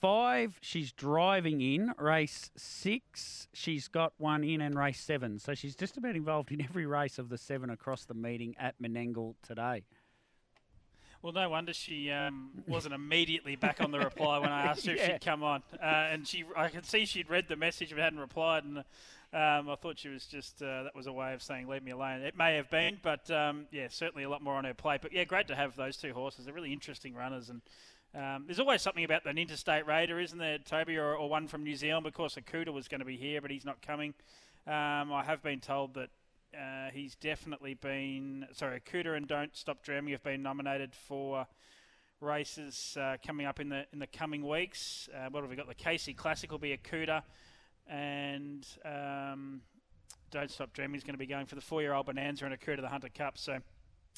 five, 0.02 0.58
she's 0.62 0.92
driving 0.92 1.62
in. 1.62 1.94
Race 1.98 2.52
six, 2.56 3.48
she's 3.54 3.88
got 3.88 4.14
one 4.18 4.44
in, 4.44 4.62
and 4.62 4.76
race 4.78 5.00
seven. 5.00 5.40
So 5.40 5.54
she's 5.54 5.76
just 5.76 5.98
about 5.98 6.16
involved 6.16 6.52
in 6.52 6.62
every 6.62 6.86
race 6.86 7.18
of 7.20 7.30
the 7.30 7.38
seven 7.38 7.70
across 7.70 8.06
the 8.06 8.14
meeting 8.14 8.56
at 8.60 8.82
Menangle 8.82 9.36
today. 9.42 9.84
Well, 11.26 11.34
no 11.34 11.50
wonder 11.50 11.74
she 11.74 12.12
um, 12.12 12.52
wasn't 12.68 12.94
immediately 12.94 13.56
back 13.56 13.82
on 13.82 13.90
the 13.90 13.98
reply 13.98 14.38
when 14.38 14.52
I 14.52 14.68
asked 14.68 14.86
her 14.86 14.94
yeah. 14.94 15.02
if 15.02 15.12
she'd 15.14 15.26
come 15.26 15.42
on. 15.42 15.64
Uh, 15.74 15.86
and 15.86 16.28
she, 16.28 16.44
I 16.56 16.68
could 16.68 16.86
see 16.86 17.06
she'd 17.06 17.32
read 17.32 17.48
the 17.48 17.56
message 17.56 17.90
but 17.90 17.98
hadn't 17.98 18.20
replied, 18.20 18.64
and 18.64 18.78
um, 18.78 19.70
I 19.70 19.76
thought 19.76 19.98
she 19.98 20.10
was 20.10 20.28
just 20.28 20.62
uh, 20.62 20.84
that 20.84 20.96
was 20.96 21.08
a 21.08 21.12
way 21.12 21.34
of 21.34 21.42
saying 21.42 21.68
leave 21.68 21.82
me 21.82 21.92
alone. 21.92 22.22
It 22.22 22.38
may 22.38 22.58
have 22.58 22.70
been, 22.70 23.00
but 23.02 23.32
um, 23.32 23.66
yeah, 23.72 23.88
certainly 23.90 24.24
a 24.24 24.30
lot 24.30 24.44
more 24.44 24.54
on 24.54 24.66
her 24.66 24.76
plate. 24.76 25.02
But 25.02 25.14
yeah, 25.14 25.24
great 25.24 25.48
to 25.48 25.56
have 25.56 25.76
those 25.76 25.98
two 25.98 26.14
horses. 26.14 26.46
They're 26.46 26.54
really 26.54 26.72
interesting 26.72 27.16
runners, 27.16 27.50
and 27.50 27.62
um, 28.16 28.44
there's 28.46 28.60
always 28.60 28.82
something 28.82 29.04
about 29.04 29.26
an 29.26 29.38
interstate 29.38 29.86
raider, 29.86 30.20
isn't 30.20 30.38
there, 30.38 30.58
Toby, 30.58 30.98
or, 30.98 31.16
or 31.16 31.30
one 31.30 31.48
from 31.48 31.64
New 31.64 31.76
Zealand? 31.76 32.08
Of 32.08 32.14
course, 32.14 32.36
Akuta 32.36 32.72
was 32.72 32.88
going 32.88 33.00
to 33.00 33.06
be 33.06 33.18
here, 33.18 33.42
but 33.42 33.52
he's 33.52 33.66
not 33.66 33.82
coming. 33.82 34.14
Um, 34.66 35.12
I 35.12 35.24
have 35.26 35.44
been 35.44 35.60
told 35.60 35.96
that 35.96 36.10
uh, 36.58 36.92
he's 36.94 37.16
definitely 37.16 37.74
been. 37.74 38.48
Sorry, 38.54 38.80
Akuta 38.80 39.18
and 39.18 39.28
Don't 39.28 39.56
Stop 39.56 39.84
Dreaming 39.84 40.14
have 40.14 40.24
been 40.24 40.42
nominated 40.42 40.96
for 40.96 41.46
races 42.22 42.98
uh, 43.00 43.18
coming 43.26 43.46
up 43.46 43.60
in 43.60 43.68
the 43.68 43.86
in 43.92 44.00
the 44.00 44.08
coming 44.08 44.48
weeks. 44.48 45.10
Uh, 45.14 45.28
what 45.30 45.42
have 45.44 45.50
we 45.50 45.58
got? 45.58 45.68
The 45.68 45.76
Casey 45.76 46.14
Classic 46.14 46.50
will 46.50 46.58
be 46.58 46.78
Akuta, 46.78 47.22
and 47.86 48.66
um, 48.86 49.62
Don't 50.32 50.50
Stop 50.50 50.72
Dreaming 50.72 50.96
is 50.96 51.04
going 51.04 51.16
to 51.16 51.20
be 51.20 51.28
going 51.28 51.48
for 51.48 51.56
the 51.56 51.62
four-year-old 51.62 52.06
Bonanza 52.06 52.46
and 52.46 52.58
Akuta 52.58 52.80
the 52.80 52.88
Hunter 52.88 53.10
Cup. 53.10 53.38
So 53.38 53.60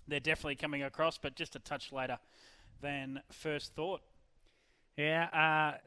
they're 0.07 0.19
definitely 0.19 0.55
coming 0.55 0.83
across, 0.83 1.17
but 1.17 1.35
just 1.35 1.55
a 1.55 1.59
touch 1.59 1.91
later 1.91 2.19
than 2.82 3.21
first 3.32 3.73
thought. 3.75 4.01
Yeah, 4.97 5.25
uh, 5.25 5.78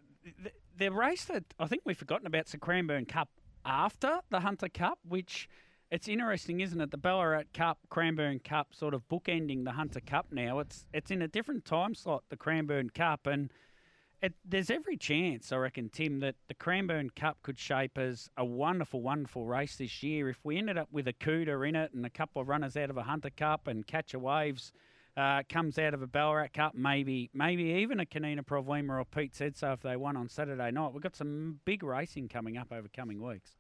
the, 0.43 0.53
the, 0.77 0.93
race 0.93 1.25
that 1.27 1.45
I 1.59 1.67
think 1.67 1.83
we've 1.85 1.97
forgotten 1.97 2.27
about 2.27 2.47
is 2.47 2.53
the 2.53 2.59
Cranbourne 2.59 3.07
Cup 3.07 3.29
after 3.65 4.21
the 4.31 4.41
Hunter 4.41 4.69
Cup, 4.69 4.99
which 5.07 5.49
it's 5.91 6.07
interesting, 6.07 6.61
isn't 6.61 6.81
it? 6.81 6.91
The 6.91 6.97
Ballarat 6.97 7.45
Cup, 7.53 7.79
Cranbourne 7.89 8.39
Cup, 8.39 8.69
sort 8.73 8.95
of 8.95 9.09
bookending 9.09 9.65
the 9.65 9.73
Hunter 9.73 10.01
Cup 10.01 10.27
now. 10.31 10.61
It's 10.61 10.87
it's 10.93 11.11
in 11.11 11.23
a 11.23 11.29
different 11.29 11.65
time 11.65 11.95
slot, 11.95 12.25
the 12.29 12.37
Cranbourne 12.37 12.91
Cup, 12.91 13.27
and 13.27 13.51
it, 14.23 14.35
there's 14.45 14.71
every 14.71 14.97
chance, 14.97 15.51
I 15.51 15.57
reckon, 15.57 15.89
Tim, 15.89 16.21
that 16.21 16.37
the 16.49 16.55
Cranbourne 16.55 17.11
Cup 17.11 17.39
could 17.43 17.59
shape 17.59 17.97
as 17.97 18.29
a 18.37 18.45
wonderful, 18.45 19.01
wonderful 19.01 19.47
race 19.47 19.77
this 19.77 20.03
year. 20.03 20.29
If 20.29 20.45
we 20.45 20.59
ended 20.59 20.77
up 20.77 20.89
with 20.93 21.07
Akuta 21.07 21.67
in 21.67 21.75
it 21.75 21.93
and 21.95 22.05
a 22.05 22.11
couple 22.11 22.43
of 22.43 22.49
runners 22.49 22.77
out 22.77 22.91
of 22.91 22.99
a 22.99 23.05
Hunter 23.05 23.31
Cup 23.31 23.67
and 23.67 23.87
Catcher 23.87 24.19
Waves 24.19 24.73
uh, 25.21 25.43
comes 25.49 25.79
out 25.79 25.93
of 25.93 26.01
a 26.01 26.07
Ballarat 26.07 26.49
Cup, 26.55 26.75
maybe 26.75 27.29
maybe 27.35 27.65
even 27.65 28.01
a 28.01 28.07
Kanina 28.07 28.41
Provlima 28.45 29.01
or 29.01 29.05
Pete 29.05 29.35
said 29.35 29.57
so 29.57 29.73
if 29.73 29.83
they 29.83 29.97
won 29.97 30.17
on 30.17 30.29
Saturday 30.29 30.71
night. 30.71 30.93
We've 30.93 31.03
got 31.03 31.15
some 31.15 31.61
big 31.67 31.83
racing 31.83 32.29
coming 32.29 32.57
up 32.57 32.73
over 32.73 32.89
coming 32.89 33.21
weeks. 33.21 33.51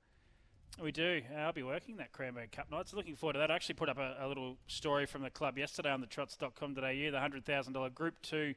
We 0.80 0.90
do. 0.92 1.20
Uh, 1.34 1.40
I'll 1.40 1.52
be 1.52 1.62
working 1.62 1.98
that 1.98 2.12
Cranbourne 2.12 2.48
Cup 2.50 2.70
night, 2.70 2.88
so 2.88 2.96
looking 2.96 3.16
forward 3.16 3.34
to 3.34 3.40
that. 3.40 3.50
I 3.50 3.54
actually 3.56 3.74
put 3.74 3.90
up 3.90 3.98
a, 3.98 4.16
a 4.20 4.26
little 4.28 4.56
story 4.68 5.04
from 5.04 5.22
the 5.22 5.28
club 5.28 5.58
yesterday 5.58 5.90
on 5.90 6.00
the 6.00 6.06
trots.com.au, 6.06 6.76
the 6.76 6.82
$100,000 6.82 7.94
Group 7.94 8.14
2 8.22 8.54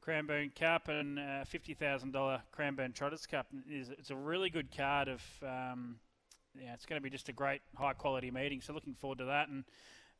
Cranbourne 0.00 0.50
Cup 0.58 0.88
and 0.88 1.18
uh, 1.18 1.44
$50,000 1.44 2.40
Cranbourne 2.50 2.92
Trotters 2.92 3.26
Cup. 3.26 3.46
It's 3.68 4.10
a 4.10 4.16
really 4.16 4.50
good 4.50 4.74
card 4.74 5.08
of, 5.08 5.22
um, 5.42 5.96
yeah, 6.60 6.74
it's 6.74 6.86
going 6.86 6.98
to 6.98 7.02
be 7.02 7.10
just 7.10 7.28
a 7.28 7.32
great 7.32 7.60
high 7.76 7.92
quality 7.92 8.32
meeting, 8.32 8.60
so 8.60 8.72
looking 8.72 8.94
forward 8.94 9.18
to 9.18 9.26
that. 9.26 9.48
And 9.48 9.64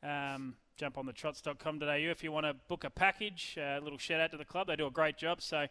um, 0.03 0.55
jump 0.77 0.97
on 0.97 1.05
the 1.05 1.13
trots.com.au 1.13 1.89
if 1.89 2.23
you 2.23 2.31
want 2.31 2.45
to 2.45 2.53
book 2.67 2.83
a 2.83 2.89
package. 2.89 3.55
A 3.57 3.77
uh, 3.77 3.79
little 3.81 3.97
shout 3.97 4.19
out 4.19 4.31
to 4.31 4.37
the 4.37 4.45
club, 4.45 4.67
they 4.67 4.75
do 4.75 4.87
a 4.87 4.91
great 4.91 5.17
job. 5.17 5.41
So 5.41 5.67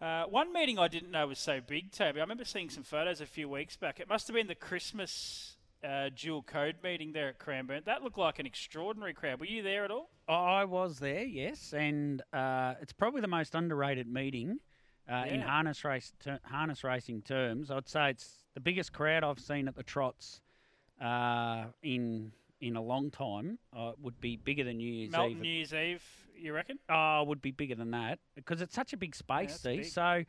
uh, 0.00 0.24
one 0.24 0.52
meeting 0.52 0.78
I 0.78 0.88
didn't 0.88 1.10
know 1.10 1.26
was 1.26 1.38
so 1.38 1.60
big, 1.60 1.92
Toby. 1.92 2.20
I 2.20 2.22
remember 2.22 2.44
seeing 2.44 2.70
some 2.70 2.82
photos 2.82 3.20
a 3.20 3.26
few 3.26 3.48
weeks 3.48 3.76
back. 3.76 4.00
It 4.00 4.08
must 4.08 4.26
have 4.28 4.34
been 4.34 4.46
the 4.46 4.54
Christmas 4.54 5.56
uh, 5.84 6.10
dual 6.14 6.42
code 6.42 6.76
meeting 6.82 7.12
there 7.12 7.28
at 7.28 7.38
Cranbourne. 7.38 7.82
That 7.84 8.02
looked 8.02 8.18
like 8.18 8.38
an 8.38 8.46
extraordinary 8.46 9.12
crowd. 9.12 9.40
Were 9.40 9.46
you 9.46 9.62
there 9.62 9.84
at 9.84 9.90
all? 9.90 10.10
I 10.28 10.64
was 10.64 10.98
there, 10.98 11.24
yes, 11.24 11.74
and 11.74 12.22
uh, 12.32 12.74
it's 12.80 12.92
probably 12.92 13.20
the 13.20 13.28
most 13.28 13.54
underrated 13.54 14.06
meeting 14.06 14.58
uh, 15.08 15.24
yeah. 15.26 15.34
in 15.34 15.40
harness 15.40 15.84
race 15.84 16.12
ter- 16.22 16.40
harness 16.44 16.84
racing 16.84 17.22
terms. 17.22 17.70
I'd 17.70 17.88
say 17.88 18.10
it's 18.10 18.44
the 18.54 18.60
biggest 18.60 18.92
crowd 18.92 19.24
I've 19.24 19.40
seen 19.40 19.68
at 19.68 19.74
the 19.74 19.82
trots 19.82 20.40
uh, 21.00 21.64
in 21.82 22.32
in 22.60 22.76
a 22.76 22.82
long 22.82 23.10
time. 23.10 23.58
Uh, 23.76 23.92
would 24.00 24.20
be 24.20 24.36
bigger 24.36 24.64
than 24.64 24.78
New 24.78 24.92
Year's 24.92 25.12
Melton 25.12 25.32
Eve. 25.32 25.40
New 25.40 25.48
Year's 25.48 25.74
Eve 25.74 26.02
you 26.40 26.52
reckon? 26.52 26.78
Oh, 26.88 27.24
would 27.24 27.42
be 27.42 27.50
bigger 27.50 27.74
than 27.74 27.90
that 27.92 28.18
because 28.34 28.60
it's 28.60 28.74
such 28.74 28.92
a 28.92 28.96
big 28.96 29.14
space, 29.14 29.50
yeah, 29.50 29.70
see. 29.70 29.76
Big. 29.78 29.86
So 29.86 30.24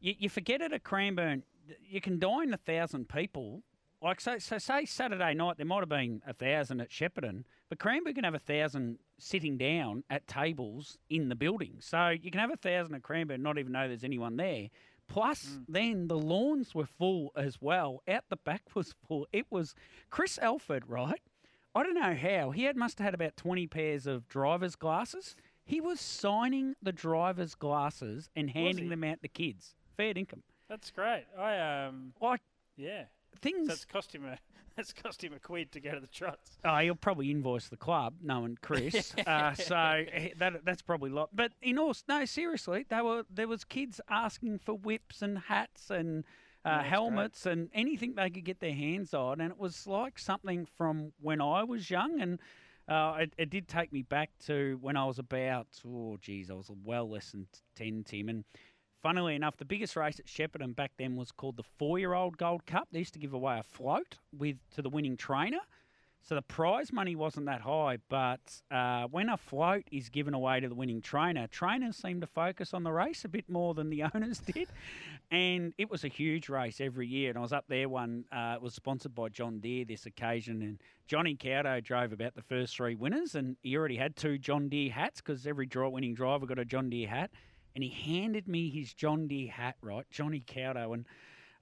you, 0.00 0.14
you 0.18 0.28
forget 0.28 0.60
it 0.60 0.72
at 0.72 0.84
Cranbourne, 0.84 1.42
you 1.88 2.00
can 2.00 2.18
dine 2.18 2.52
a 2.52 2.56
thousand 2.56 3.08
people. 3.08 3.62
Like 4.00 4.20
so, 4.20 4.38
so 4.38 4.58
say 4.58 4.84
Saturday 4.84 5.34
night 5.34 5.56
there 5.56 5.66
might 5.66 5.80
have 5.80 5.88
been 5.88 6.22
a 6.26 6.32
thousand 6.32 6.80
at 6.80 6.90
Shepparton, 6.90 7.44
but 7.68 7.80
Cranbourne 7.80 8.14
can 8.14 8.24
have 8.24 8.34
a 8.34 8.38
thousand 8.38 8.98
sitting 9.18 9.58
down 9.58 10.04
at 10.08 10.28
tables 10.28 10.96
in 11.10 11.28
the 11.28 11.34
building. 11.34 11.78
So 11.80 12.10
you 12.10 12.30
can 12.30 12.40
have 12.40 12.52
a 12.52 12.56
thousand 12.56 12.94
at 12.94 13.02
Cranbourne, 13.02 13.42
not 13.42 13.58
even 13.58 13.72
know 13.72 13.88
there's 13.88 14.04
anyone 14.04 14.36
there. 14.36 14.68
Plus, 15.08 15.46
mm. 15.46 15.64
then 15.68 16.06
the 16.06 16.18
lawns 16.18 16.74
were 16.74 16.86
full 16.86 17.32
as 17.34 17.60
well. 17.60 18.02
Out 18.06 18.24
the 18.28 18.36
back 18.36 18.62
was 18.74 18.94
full. 19.08 19.26
It 19.32 19.46
was 19.50 19.74
Chris 20.10 20.38
Alford, 20.38 20.84
right? 20.86 21.20
I 21.74 21.82
don't 21.82 21.94
know 21.94 22.14
how. 22.14 22.50
He 22.50 22.64
had 22.64 22.76
must 22.76 22.98
have 22.98 23.04
had 23.04 23.14
about 23.14 23.36
20 23.36 23.66
pairs 23.66 24.06
of 24.06 24.28
driver's 24.28 24.76
glasses. 24.76 25.36
He 25.64 25.80
was 25.80 26.00
signing 26.00 26.74
the 26.82 26.92
driver's 26.92 27.54
glasses 27.54 28.30
and 28.34 28.50
handing 28.50 28.88
them 28.88 29.04
out 29.04 29.22
to 29.22 29.28
kids. 29.28 29.74
Fair 29.96 30.12
income. 30.16 30.42
That's 30.68 30.90
great. 30.90 31.24
I 31.38 31.86
um 31.86 32.12
like 32.20 32.40
yeah. 32.76 33.04
Things 33.40 33.68
that's 33.68 33.84
cost 33.84 34.14
him 34.14 34.24
a 34.24 34.38
that's 34.76 34.92
cost 34.92 35.22
him 35.22 35.32
a 35.34 35.38
quid 35.38 35.72
to 35.72 35.80
go 35.80 35.92
to 35.92 36.00
the 36.00 36.06
trots. 36.06 36.58
Oh, 36.64 36.76
he'll 36.78 36.94
probably 36.94 37.30
invoice 37.30 37.68
the 37.68 37.76
club, 37.76 38.14
knowing 38.22 38.58
Chris. 38.62 39.14
uh, 39.26 39.54
so 39.54 40.04
that 40.38 40.64
that's 40.64 40.82
probably 40.82 41.10
lot. 41.10 41.30
But 41.34 41.52
in 41.60 41.78
all, 41.78 41.94
no, 42.08 42.24
seriously, 42.24 42.86
they 42.88 43.00
were 43.00 43.24
there 43.30 43.48
was 43.48 43.64
kids 43.64 44.00
asking 44.08 44.60
for 44.60 44.74
whips 44.74 45.22
and 45.22 45.38
hats 45.38 45.90
and 45.90 46.24
uh, 46.64 46.82
helmets 46.82 47.44
great. 47.44 47.52
and 47.52 47.68
anything 47.72 48.14
they 48.14 48.30
could 48.30 48.44
get 48.44 48.60
their 48.60 48.74
hands 48.74 49.14
on. 49.14 49.40
And 49.40 49.50
it 49.50 49.58
was 49.58 49.86
like 49.86 50.18
something 50.18 50.66
from 50.76 51.12
when 51.20 51.40
I 51.40 51.64
was 51.64 51.90
young. 51.90 52.20
And 52.20 52.38
uh, 52.88 53.16
it, 53.20 53.34
it, 53.38 53.50
did 53.50 53.68
take 53.68 53.92
me 53.92 54.02
back 54.02 54.30
to 54.46 54.78
when 54.80 54.96
I 54.96 55.04
was 55.04 55.18
about, 55.18 55.68
oh, 55.86 56.18
geez, 56.20 56.50
I 56.50 56.54
was 56.54 56.70
well 56.84 57.08
less 57.08 57.32
than 57.32 57.46
10, 57.76 58.04
Tim. 58.04 58.28
And 58.28 58.44
funnily 59.02 59.34
enough, 59.34 59.56
the 59.56 59.64
biggest 59.64 59.96
race 59.96 60.18
at 60.18 60.26
Shepparton 60.26 60.74
back 60.74 60.92
then 60.98 61.16
was 61.16 61.30
called 61.32 61.56
the 61.56 61.64
four 61.78 61.98
year 61.98 62.14
old 62.14 62.38
Gold 62.38 62.66
Cup. 62.66 62.88
They 62.90 63.00
used 63.00 63.14
to 63.14 63.20
give 63.20 63.32
away 63.32 63.58
a 63.58 63.62
float 63.62 64.16
with 64.36 64.56
to 64.74 64.82
the 64.82 64.90
winning 64.90 65.16
trainer. 65.16 65.60
So 66.28 66.34
the 66.34 66.42
prize 66.42 66.92
money 66.92 67.16
wasn't 67.16 67.46
that 67.46 67.62
high, 67.62 67.96
but 68.10 68.60
uh, 68.70 69.04
when 69.04 69.30
a 69.30 69.38
float 69.38 69.84
is 69.90 70.10
given 70.10 70.34
away 70.34 70.60
to 70.60 70.68
the 70.68 70.74
winning 70.74 71.00
trainer, 71.00 71.46
trainers 71.46 71.96
seem 71.96 72.20
to 72.20 72.26
focus 72.26 72.74
on 72.74 72.82
the 72.82 72.92
race 72.92 73.24
a 73.24 73.28
bit 73.28 73.48
more 73.48 73.72
than 73.72 73.88
the 73.88 74.02
owners 74.14 74.40
did. 74.40 74.68
And 75.30 75.72
it 75.78 75.90
was 75.90 76.04
a 76.04 76.08
huge 76.08 76.50
race 76.50 76.82
every 76.82 77.06
year. 77.06 77.30
And 77.30 77.38
I 77.38 77.40
was 77.40 77.54
up 77.54 77.64
there 77.68 77.88
one, 77.88 78.26
uh, 78.30 78.56
it 78.56 78.60
was 78.60 78.74
sponsored 78.74 79.14
by 79.14 79.30
John 79.30 79.60
Deere 79.60 79.86
this 79.86 80.04
occasion. 80.04 80.60
And 80.60 80.82
Johnny 81.06 81.34
Cowdo 81.34 81.82
drove 81.82 82.12
about 82.12 82.34
the 82.34 82.42
first 82.42 82.76
three 82.76 82.94
winners. 82.94 83.34
And 83.34 83.56
he 83.62 83.74
already 83.74 83.96
had 83.96 84.14
two 84.14 84.36
John 84.36 84.68
Deere 84.68 84.92
hats 84.92 85.22
because 85.22 85.46
every 85.46 85.64
draw 85.64 85.88
winning 85.88 86.12
driver 86.12 86.44
got 86.44 86.58
a 86.58 86.66
John 86.66 86.90
Deere 86.90 87.08
hat. 87.08 87.30
And 87.74 87.82
he 87.82 87.88
handed 87.88 88.46
me 88.48 88.68
his 88.68 88.92
John 88.92 89.28
Deere 89.28 89.50
hat, 89.50 89.76
right? 89.80 90.04
Johnny 90.10 90.44
Cowdo. 90.46 90.92
And 90.92 91.06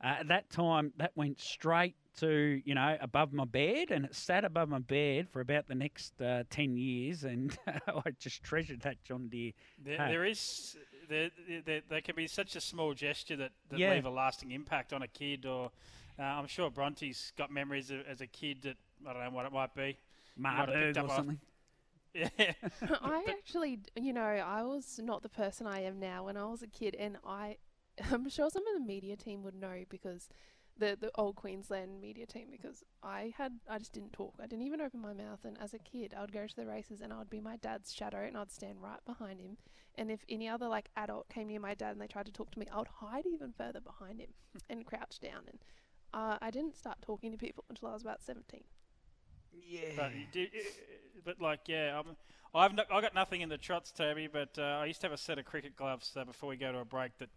uh, 0.03 0.07
at 0.21 0.29
that 0.29 0.51
time, 0.51 0.93
that 0.99 1.13
went 1.15 1.41
straight 1.41 1.95
to 2.19 2.63
you 2.65 2.75
know 2.75 2.97
above 3.01 3.33
my 3.33 3.45
bed, 3.45 3.91
and 3.91 4.05
it 4.05 4.15
sat 4.15 4.45
above 4.45 4.69
my 4.69 4.79
bed 4.79 5.29
for 5.31 5.41
about 5.41 5.69
the 5.69 5.75
next 5.75 6.21
uh, 6.21 6.45
ten 6.51 6.77
years, 6.77 7.25
and 7.25 7.57
I 7.67 8.11
just 8.19 8.43
treasured 8.43 8.81
that 8.83 9.03
John 9.05 9.29
Deere. 9.29 9.53
There, 9.83 9.99
there 9.99 10.25
is 10.25 10.77
there, 11.09 11.31
there, 11.65 11.83
there, 11.89 12.01
can 12.01 12.17
be 12.17 12.27
such 12.27 12.57
a 12.57 12.61
small 12.61 12.95
gesture 12.95 13.37
that, 13.37 13.53
that 13.71 13.79
yeah. 13.79 13.93
leave 13.93 14.07
a 14.07 14.11
lasting 14.11 14.51
impact 14.51 14.93
on 14.93 15.03
a 15.03 15.09
kid, 15.09 15.47
or 15.47 15.71
uh, 16.19 16.23
I'm 16.23 16.47
sure 16.47 16.71
Bronte's 16.71 17.33
got 17.37 17.51
memories 17.51 17.91
of, 17.91 18.01
as 18.09 18.21
a 18.21 18.27
kid 18.27 18.63
that 18.63 18.77
I 19.07 19.13
don't 19.13 19.23
know 19.23 19.31
what 19.31 19.47
it 19.47 19.53
might 19.53 19.75
be. 19.75 19.99
Marburg 20.37 20.99
or 20.99 21.09
something. 21.09 21.41
Yeah. 22.15 22.29
I 23.03 23.27
actually, 23.29 23.81
you 23.95 24.15
know, 24.15 24.23
I 24.23 24.63
was 24.63 24.99
not 25.03 25.23
the 25.23 25.29
person 25.29 25.67
I 25.67 25.83
am 25.83 26.01
now 26.01 26.25
when 26.25 26.39
I 26.39 26.47
was 26.47 26.63
a 26.63 26.67
kid, 26.67 26.97
and 26.99 27.19
I, 27.27 27.59
I'm 28.13 28.29
sure 28.29 28.51
some 28.51 28.67
of 28.67 28.75
the 28.75 28.87
media 28.87 29.17
team 29.17 29.43
would 29.43 29.55
know 29.55 29.85
because 29.89 30.29
the 30.79 30.97
the 31.01 31.11
old 31.15 31.37
Queensland 31.37 32.01
media 32.01 32.27
team 32.27 32.49
because 32.51 32.85
I 33.03 33.33
had 33.37 33.53
I 33.69 33.79
just 33.79 33.93
didn't 33.93 34.13
talk. 34.13 34.35
I 34.43 34.47
didn't 34.47 34.67
even 34.67 34.81
open 34.81 35.01
my 35.01 35.15
mouth. 35.15 35.45
And 35.45 35.57
as 35.61 35.75
a 35.75 35.79
kid, 35.79 36.15
I 36.17 36.21
would 36.21 36.33
go 36.33 36.47
to 36.47 36.57
the 36.57 36.67
races 36.67 37.01
and 37.01 37.13
I 37.13 37.19
would 37.19 37.31
be 37.31 37.41
my 37.41 37.57
dad's 37.57 37.93
shadow 37.93 38.23
and 38.27 38.37
I'd 38.37 38.51
stand 38.51 38.83
right 38.83 39.05
behind 39.07 39.41
him. 39.41 39.57
And 39.95 40.11
if 40.11 40.25
any 40.29 40.49
other 40.49 40.69
like 40.69 40.91
adult 40.97 41.29
came 41.29 41.49
near 41.49 41.61
my 41.61 41.75
dad 41.75 41.93
and 41.93 42.01
they 42.01 42.07
tried 42.07 42.27
to 42.27 42.33
talk 42.33 42.51
to 42.53 42.59
me, 42.59 42.67
I 42.71 42.79
would 42.79 42.89
hide 43.01 43.27
even 43.27 43.53
further 43.57 43.81
behind 43.81 44.21
him 44.21 44.31
and 44.71 44.85
crouch 44.85 45.19
down. 45.21 45.43
And 45.47 45.59
uh, 46.13 46.39
I 46.41 46.51
didn't 46.51 46.77
start 46.77 46.99
talking 47.03 47.33
to 47.33 47.39
people 47.39 47.65
until 47.69 47.89
I 47.89 47.93
was 47.93 48.03
about 48.03 48.23
seventeen. 48.23 48.65
Yeah, 49.67 49.89
but, 49.97 50.13
did, 50.33 50.51
but 51.25 51.41
like 51.41 51.61
yeah, 51.67 51.99
I'm, 51.99 52.17
I've 52.55 52.75
no, 52.75 52.85
I 52.91 53.01
got 53.01 53.15
nothing 53.15 53.41
in 53.41 53.49
the 53.49 53.59
trots, 53.59 53.91
Toby. 53.91 54.29
But 54.31 54.59
uh, 54.59 54.63
I 54.63 54.87
used 54.87 55.01
to 55.01 55.07
have 55.07 55.15
a 55.15 55.19
set 55.19 55.39
of 55.39 55.47
cricket 55.47 55.77
gloves 55.77 56.13
uh, 56.17 56.25
before 56.25 56.51
we 56.51 56.57
go 56.57 56.73
to 56.73 56.79
a 56.79 56.85
break 56.85 57.17
that 57.19 57.31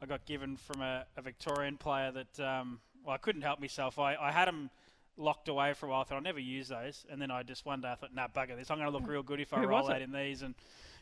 I 0.00 0.06
got 0.06 0.24
given 0.26 0.56
from 0.56 0.80
a, 0.80 1.04
a 1.16 1.22
Victorian 1.22 1.76
player 1.76 2.12
that 2.12 2.40
um, 2.40 2.80
well, 3.04 3.14
I 3.14 3.18
couldn't 3.18 3.42
help 3.42 3.60
myself. 3.60 3.98
I, 3.98 4.14
I 4.16 4.30
had 4.30 4.46
them 4.48 4.70
locked 5.16 5.48
away 5.48 5.74
for 5.74 5.86
a 5.86 5.88
while. 5.90 6.02
I 6.02 6.04
thought 6.04 6.16
I'll 6.16 6.20
never 6.20 6.38
use 6.38 6.68
those, 6.68 7.04
and 7.10 7.20
then 7.20 7.30
I 7.30 7.42
just 7.42 7.66
one 7.66 7.80
day 7.80 7.88
I 7.88 7.94
thought, 7.96 8.14
nah, 8.14 8.28
bugger 8.28 8.56
this. 8.56 8.70
I'm 8.70 8.78
going 8.78 8.90
to 8.90 8.96
look 8.96 9.08
real 9.08 9.22
good 9.22 9.40
if 9.40 9.52
I 9.52 9.60
Who 9.60 9.66
roll 9.66 9.90
out 9.90 10.02
in 10.02 10.12
these. 10.12 10.42
And 10.42 10.54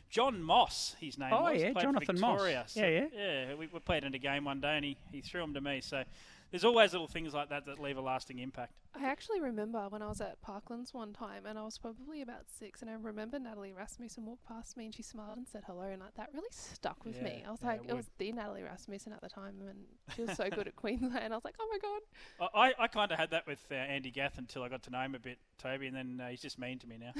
John 0.09 0.41
Moss, 0.41 0.95
his 0.99 1.17
name 1.17 1.29
oh, 1.31 1.43
was. 1.43 1.61
yeah, 1.61 1.73
Jonathan 1.73 2.19
Moss. 2.19 2.41
So, 2.41 2.81
yeah, 2.81 2.89
yeah. 2.89 3.05
Yeah, 3.13 3.53
we, 3.55 3.67
we 3.67 3.79
played 3.79 4.03
in 4.03 4.15
a 4.15 4.19
game 4.19 4.45
one 4.45 4.59
day, 4.59 4.75
and 4.75 4.85
he, 4.85 4.97
he 5.11 5.21
threw 5.21 5.41
them 5.41 5.53
to 5.53 5.61
me. 5.61 5.81
So 5.81 6.03
there's 6.51 6.63
always 6.63 6.93
little 6.93 7.07
things 7.07 7.33
like 7.33 7.49
that 7.49 7.65
that 7.65 7.79
leave 7.79 7.97
a 7.97 8.01
lasting 8.01 8.39
impact. 8.39 8.73
I 8.95 9.05
actually 9.05 9.41
remember 9.41 9.87
when 9.89 10.01
I 10.01 10.07
was 10.07 10.21
at 10.21 10.41
Parklands 10.41 10.93
one 10.93 11.13
time, 11.13 11.45
and 11.45 11.59
I 11.59 11.63
was 11.63 11.77
probably 11.77 12.21
about 12.21 12.45
six, 12.47 12.81
and 12.81 12.89
I 12.89 12.93
remember 12.93 13.37
Natalie 13.37 13.73
Rasmussen 13.73 14.25
walked 14.25 14.45
past 14.47 14.75
me, 14.75 14.85
and 14.85 14.95
she 14.95 15.03
smiled 15.03 15.37
and 15.37 15.47
said 15.47 15.63
hello, 15.67 15.83
and 15.83 16.01
like, 16.01 16.15
that 16.15 16.29
really 16.33 16.47
stuck 16.51 17.05
with 17.05 17.17
yeah, 17.17 17.23
me. 17.23 17.43
I 17.47 17.51
was 17.51 17.59
yeah, 17.61 17.67
like, 17.67 17.83
it, 17.83 17.89
it 17.89 17.95
was 17.95 18.09
the 18.17 18.31
Natalie 18.31 18.63
Rasmussen 18.63 19.13
at 19.13 19.21
the 19.21 19.29
time, 19.29 19.55
and 19.67 19.79
she 20.15 20.23
was 20.23 20.35
so 20.35 20.49
good 20.49 20.67
at 20.67 20.75
Queensland. 20.77 21.33
I 21.33 21.35
was 21.35 21.45
like, 21.45 21.55
oh 21.59 21.67
my 21.69 21.77
god. 21.77 22.49
I, 22.55 22.83
I 22.83 22.87
kind 22.87 23.11
of 23.11 23.19
had 23.19 23.31
that 23.31 23.45
with 23.45 23.63
uh, 23.71 23.75
Andy 23.75 24.09
Gath 24.09 24.37
until 24.37 24.63
I 24.63 24.69
got 24.69 24.83
to 24.83 24.89
know 24.89 25.01
him 25.01 25.15
a 25.15 25.19
bit, 25.19 25.37
Toby, 25.57 25.87
and 25.87 25.95
then 25.95 26.21
uh, 26.23 26.29
he's 26.29 26.41
just 26.41 26.57
mean 26.57 26.79
to 26.79 26.87
me 26.87 26.97
now. 26.97 27.13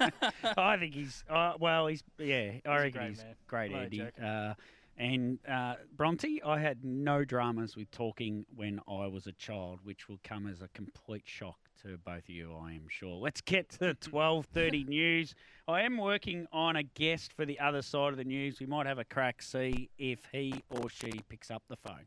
I 0.56 0.76
think 0.78 0.94
he's 0.94 1.22
uh, 1.28 1.52
well, 1.60 1.86
he's 1.86 2.02
yeah, 2.18 2.50
he's 2.50 2.62
I 2.66 2.76
reckon 2.76 2.92
great 2.92 3.08
he's 3.08 3.18
man. 3.18 3.34
great, 3.46 3.70
No 3.70 3.78
Andy. 3.78 4.02
Uh, 4.22 4.54
and 4.96 5.38
uh, 5.46 5.74
Bronte, 5.96 6.40
I 6.42 6.58
had 6.58 6.84
no 6.84 7.24
dramas 7.24 7.76
with 7.76 7.90
talking 7.90 8.46
when 8.54 8.80
I 8.88 9.06
was 9.06 9.26
a 9.26 9.32
child, 9.32 9.80
which 9.82 10.08
will 10.08 10.20
come 10.24 10.46
as 10.46 10.62
a 10.62 10.68
complete 10.68 11.24
shock 11.26 11.58
to 11.82 11.98
both 11.98 12.24
of 12.24 12.30
you, 12.30 12.54
I 12.54 12.72
am 12.72 12.86
sure. 12.88 13.16
Let's 13.16 13.40
get 13.40 13.68
to 13.70 13.78
the 13.78 13.94
twelve 14.00 14.46
thirty 14.46 14.84
news. 14.84 15.34
I 15.68 15.82
am 15.82 15.98
working 15.98 16.46
on 16.52 16.76
a 16.76 16.82
guest 16.82 17.32
for 17.34 17.44
the 17.44 17.60
other 17.60 17.82
side 17.82 18.12
of 18.12 18.16
the 18.16 18.24
news. 18.24 18.60
We 18.60 18.66
might 18.66 18.86
have 18.86 18.98
a 18.98 19.04
crack, 19.04 19.42
see 19.42 19.90
if 19.98 20.20
he 20.32 20.62
or 20.70 20.88
she 20.88 21.20
picks 21.28 21.50
up 21.50 21.62
the 21.68 21.76
phone. 21.76 22.06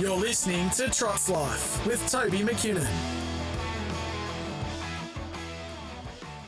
You're 0.00 0.16
listening 0.16 0.70
to 0.70 0.88
Trots 0.90 1.28
Life 1.28 1.86
with 1.86 2.06
Toby 2.10 2.38
McKinnon. 2.38 2.88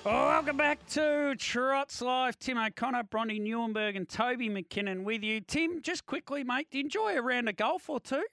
Welcome 0.04 0.56
back 0.56 0.84
to 0.90 1.36
Trots 1.38 2.02
Life. 2.02 2.36
Tim 2.36 2.58
O'Connor, 2.58 3.04
Bronte 3.04 3.38
Nieuwenburg, 3.38 3.96
and 3.96 4.08
Toby 4.08 4.50
McKinnon 4.50 5.04
with 5.04 5.22
you. 5.22 5.40
Tim, 5.40 5.80
just 5.80 6.06
quickly, 6.06 6.42
mate, 6.42 6.66
enjoy 6.72 7.16
a 7.16 7.22
round 7.22 7.48
of 7.48 7.54
golf 7.54 7.88
or 7.88 8.00
two? 8.00 8.24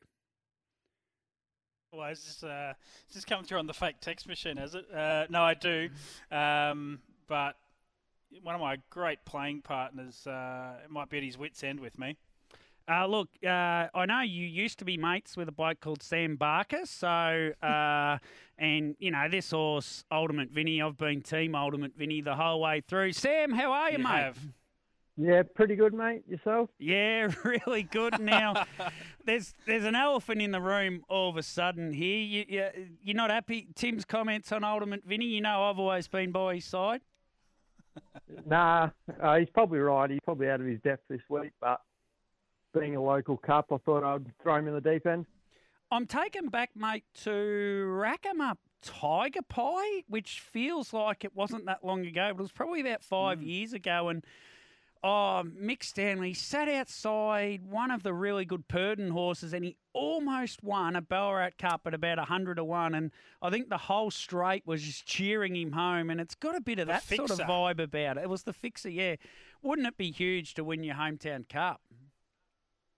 Well, 1.94 2.10
is 2.10 2.24
this, 2.24 2.44
uh, 2.44 2.74
is 3.08 3.14
this 3.14 3.26
coming 3.26 3.46
through 3.46 3.60
on 3.60 3.68
the 3.68 3.74
fake 3.76 3.98
text 4.02 4.28
machine, 4.28 4.58
is 4.58 4.74
it? 4.74 4.86
Uh, 4.92 5.28
no, 5.30 5.44
I 5.44 5.54
do. 5.54 5.90
Um, 6.32 7.02
but 7.28 7.56
one 8.42 8.56
of 8.56 8.62
my 8.62 8.78
great 8.90 9.24
playing 9.26 9.62
partners, 9.62 10.26
uh, 10.26 10.74
might 10.90 11.10
be 11.12 11.18
at 11.18 11.24
his 11.24 11.38
wits' 11.38 11.64
end 11.64 11.80
with 11.80 12.00
me. 12.00 12.18
Uh, 12.90 13.06
look, 13.06 13.30
uh, 13.46 13.88
I 13.94 14.06
know 14.08 14.22
you 14.22 14.48
used 14.48 14.80
to 14.80 14.86
be 14.86 14.98
mates 14.98 15.38
with 15.38 15.48
a 15.48 15.52
bloke 15.52 15.80
called 15.80 16.02
Sam 16.02 16.36
Barker. 16.38 16.86
So, 16.86 17.08
uh, 17.64 18.18
and, 18.58 18.96
you 19.00 19.12
know, 19.12 19.28
this 19.30 19.52
horse, 19.52 20.04
Ultimate 20.12 20.50
Vinny, 20.50 20.82
I've 20.82 20.98
been 20.98 21.22
team 21.22 21.54
Ultimate 21.54 21.96
Vinny 21.96 22.22
the 22.22 22.36
whole 22.36 22.62
way 22.62 22.82
through. 22.82 23.14
Sam, 23.14 23.52
how 23.52 23.72
are 23.72 23.92
you, 23.92 24.00
You 24.00 24.04
mate? 24.04 24.34
Yeah, 25.22 25.44
pretty 25.54 25.76
good, 25.76 25.94
mate. 25.94 26.24
Yourself? 26.28 26.70
Yeah, 26.80 27.28
really 27.44 27.84
good. 27.84 28.20
Now, 28.22 28.66
there's 29.26 29.54
there's 29.68 29.84
an 29.84 29.94
elephant 29.94 30.42
in 30.42 30.52
the 30.52 30.62
room 30.62 31.04
all 31.10 31.30
of 31.30 31.36
a 31.36 31.44
sudden 31.44 31.92
here. 31.92 32.20
You, 32.20 32.46
you, 32.48 32.68
you're 33.04 33.18
not 33.18 33.30
happy? 33.30 33.68
Tim's 33.76 34.06
comments 34.06 34.54
on 34.54 34.64
Ultimate 34.64 35.04
Vinny, 35.06 35.26
you 35.26 35.42
know 35.42 35.64
I've 35.64 35.78
always 35.78 36.08
been 36.08 36.32
by 36.32 36.56
his 36.56 36.66
side. 36.66 37.02
Nah, 38.46 38.92
uh, 39.22 39.36
he's 39.36 39.50
probably 39.50 39.80
right. 39.80 40.10
He's 40.10 40.22
probably 40.24 40.48
out 40.48 40.62
of 40.62 40.68
his 40.68 40.80
depth 40.80 41.04
this 41.10 41.20
week, 41.30 41.52
but 41.60 41.82
being 42.74 42.96
a 42.96 43.02
local 43.02 43.38
cup, 43.38 43.68
I 43.72 43.78
thought 43.78 44.04
I'd 44.04 44.26
throw 44.42 44.56
him 44.56 44.68
in 44.68 44.74
the 44.74 44.82
deep 44.82 45.06
end. 45.06 45.26
I'm 45.92 46.06
taken 46.06 46.50
back, 46.50 46.72
mate, 46.76 47.04
to 47.24 47.86
rack 47.88 48.26
'em 48.26 48.42
up 48.42 48.60
Tiger 48.82 49.42
Pie, 49.42 50.04
which 50.08 50.40
feels 50.40 50.94
like 50.94 51.24
it 51.24 51.36
wasn't 51.36 51.66
that 51.66 51.84
long 51.84 52.06
ago, 52.06 52.32
but 52.34 52.40
it 52.40 52.44
was 52.44 52.52
probably 52.52 52.82
about 52.82 53.04
five 53.04 53.40
hmm. 53.40 53.48
years 53.48 53.74
ago. 53.74 54.10
And 54.10 54.24
oh, 55.04 55.44
Mick 55.46 55.84
Stanley 55.84 56.34
sat 56.34 56.68
outside 56.70 57.66
one 57.66 57.92
of 57.92 58.04
the 58.04 58.14
really 58.14 58.46
good 58.46 58.68
Purdon 58.68 59.12
horses, 59.12 59.54
and 59.54 59.66
he 59.66 59.78
almost 59.94 60.64
won 60.64 60.96
a 60.96 61.02
Ballarat 61.02 61.52
Cup 61.58 61.82
at 61.86 61.94
about 61.94 62.20
hundred 62.20 62.56
to 62.56 62.64
one. 62.64 62.94
And 62.94 63.12
I 63.42 63.50
think 63.50 63.70
the 63.70 63.78
whole 63.78 64.12
straight 64.12 64.66
was 64.66 64.84
just 64.84 65.06
cheering 65.06 65.56
him 65.56 65.72
home, 65.72 66.10
and 66.10 66.22
it's 66.22 66.36
got 66.36 66.56
a 66.56 66.62
bit 66.62 66.80
of 66.80 66.88
The 66.88 66.94
that 66.94 67.04
sort 67.04 67.32
of 67.32 67.40
vibe 67.40 67.80
about 67.80 68.18
it. 68.18 68.24
It 68.24 68.30
was 68.30 68.44
the 68.44 68.54
fixer, 68.54 68.90
yeah. 68.90 69.16
Wouldn't 69.62 69.88
it 69.88 69.98
be 69.98 70.12
huge 70.12 70.54
to 70.54 70.64
win 70.64 70.84
your 70.84 70.96
hometown 70.96 71.48
cup? 71.50 71.82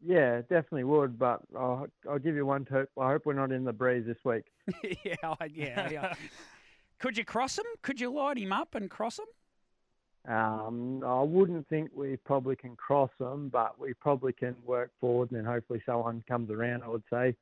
Yeah, 0.03 0.41
definitely 0.41 0.83
would, 0.85 1.19
but 1.19 1.41
I'll, 1.55 1.87
I'll 2.09 2.19
give 2.19 2.35
you 2.35 2.45
one 2.45 2.65
tip. 2.65 2.89
I 2.99 3.09
hope 3.11 3.25
we're 3.25 3.33
not 3.33 3.51
in 3.51 3.63
the 3.63 3.73
breeze 3.73 4.05
this 4.05 4.17
week. 4.25 4.45
yeah, 5.03 5.15
I- 5.39 5.49
yeah, 5.53 5.89
yeah. 5.89 6.13
Could 6.99 7.17
you 7.17 7.25
cross 7.25 7.57
him? 7.57 7.65
Could 7.81 7.99
you 7.99 8.11
light 8.11 8.37
him 8.37 8.51
up 8.53 8.75
and 8.75 8.89
cross 8.89 9.19
him? 9.19 9.25
Um, 10.31 11.03
I 11.03 11.21
wouldn't 11.21 11.67
think 11.67 11.89
we 11.95 12.15
probably 12.17 12.55
can 12.55 12.75
cross 12.75 13.09
them, 13.19 13.49
but 13.49 13.79
we 13.79 13.93
probably 13.95 14.33
can 14.33 14.55
work 14.65 14.91
forward 14.99 15.31
and 15.31 15.39
then 15.39 15.45
hopefully 15.45 15.81
someone 15.85 16.23
comes 16.27 16.51
around, 16.51 16.83
I 16.83 16.89
would 16.89 17.03
say. 17.11 17.35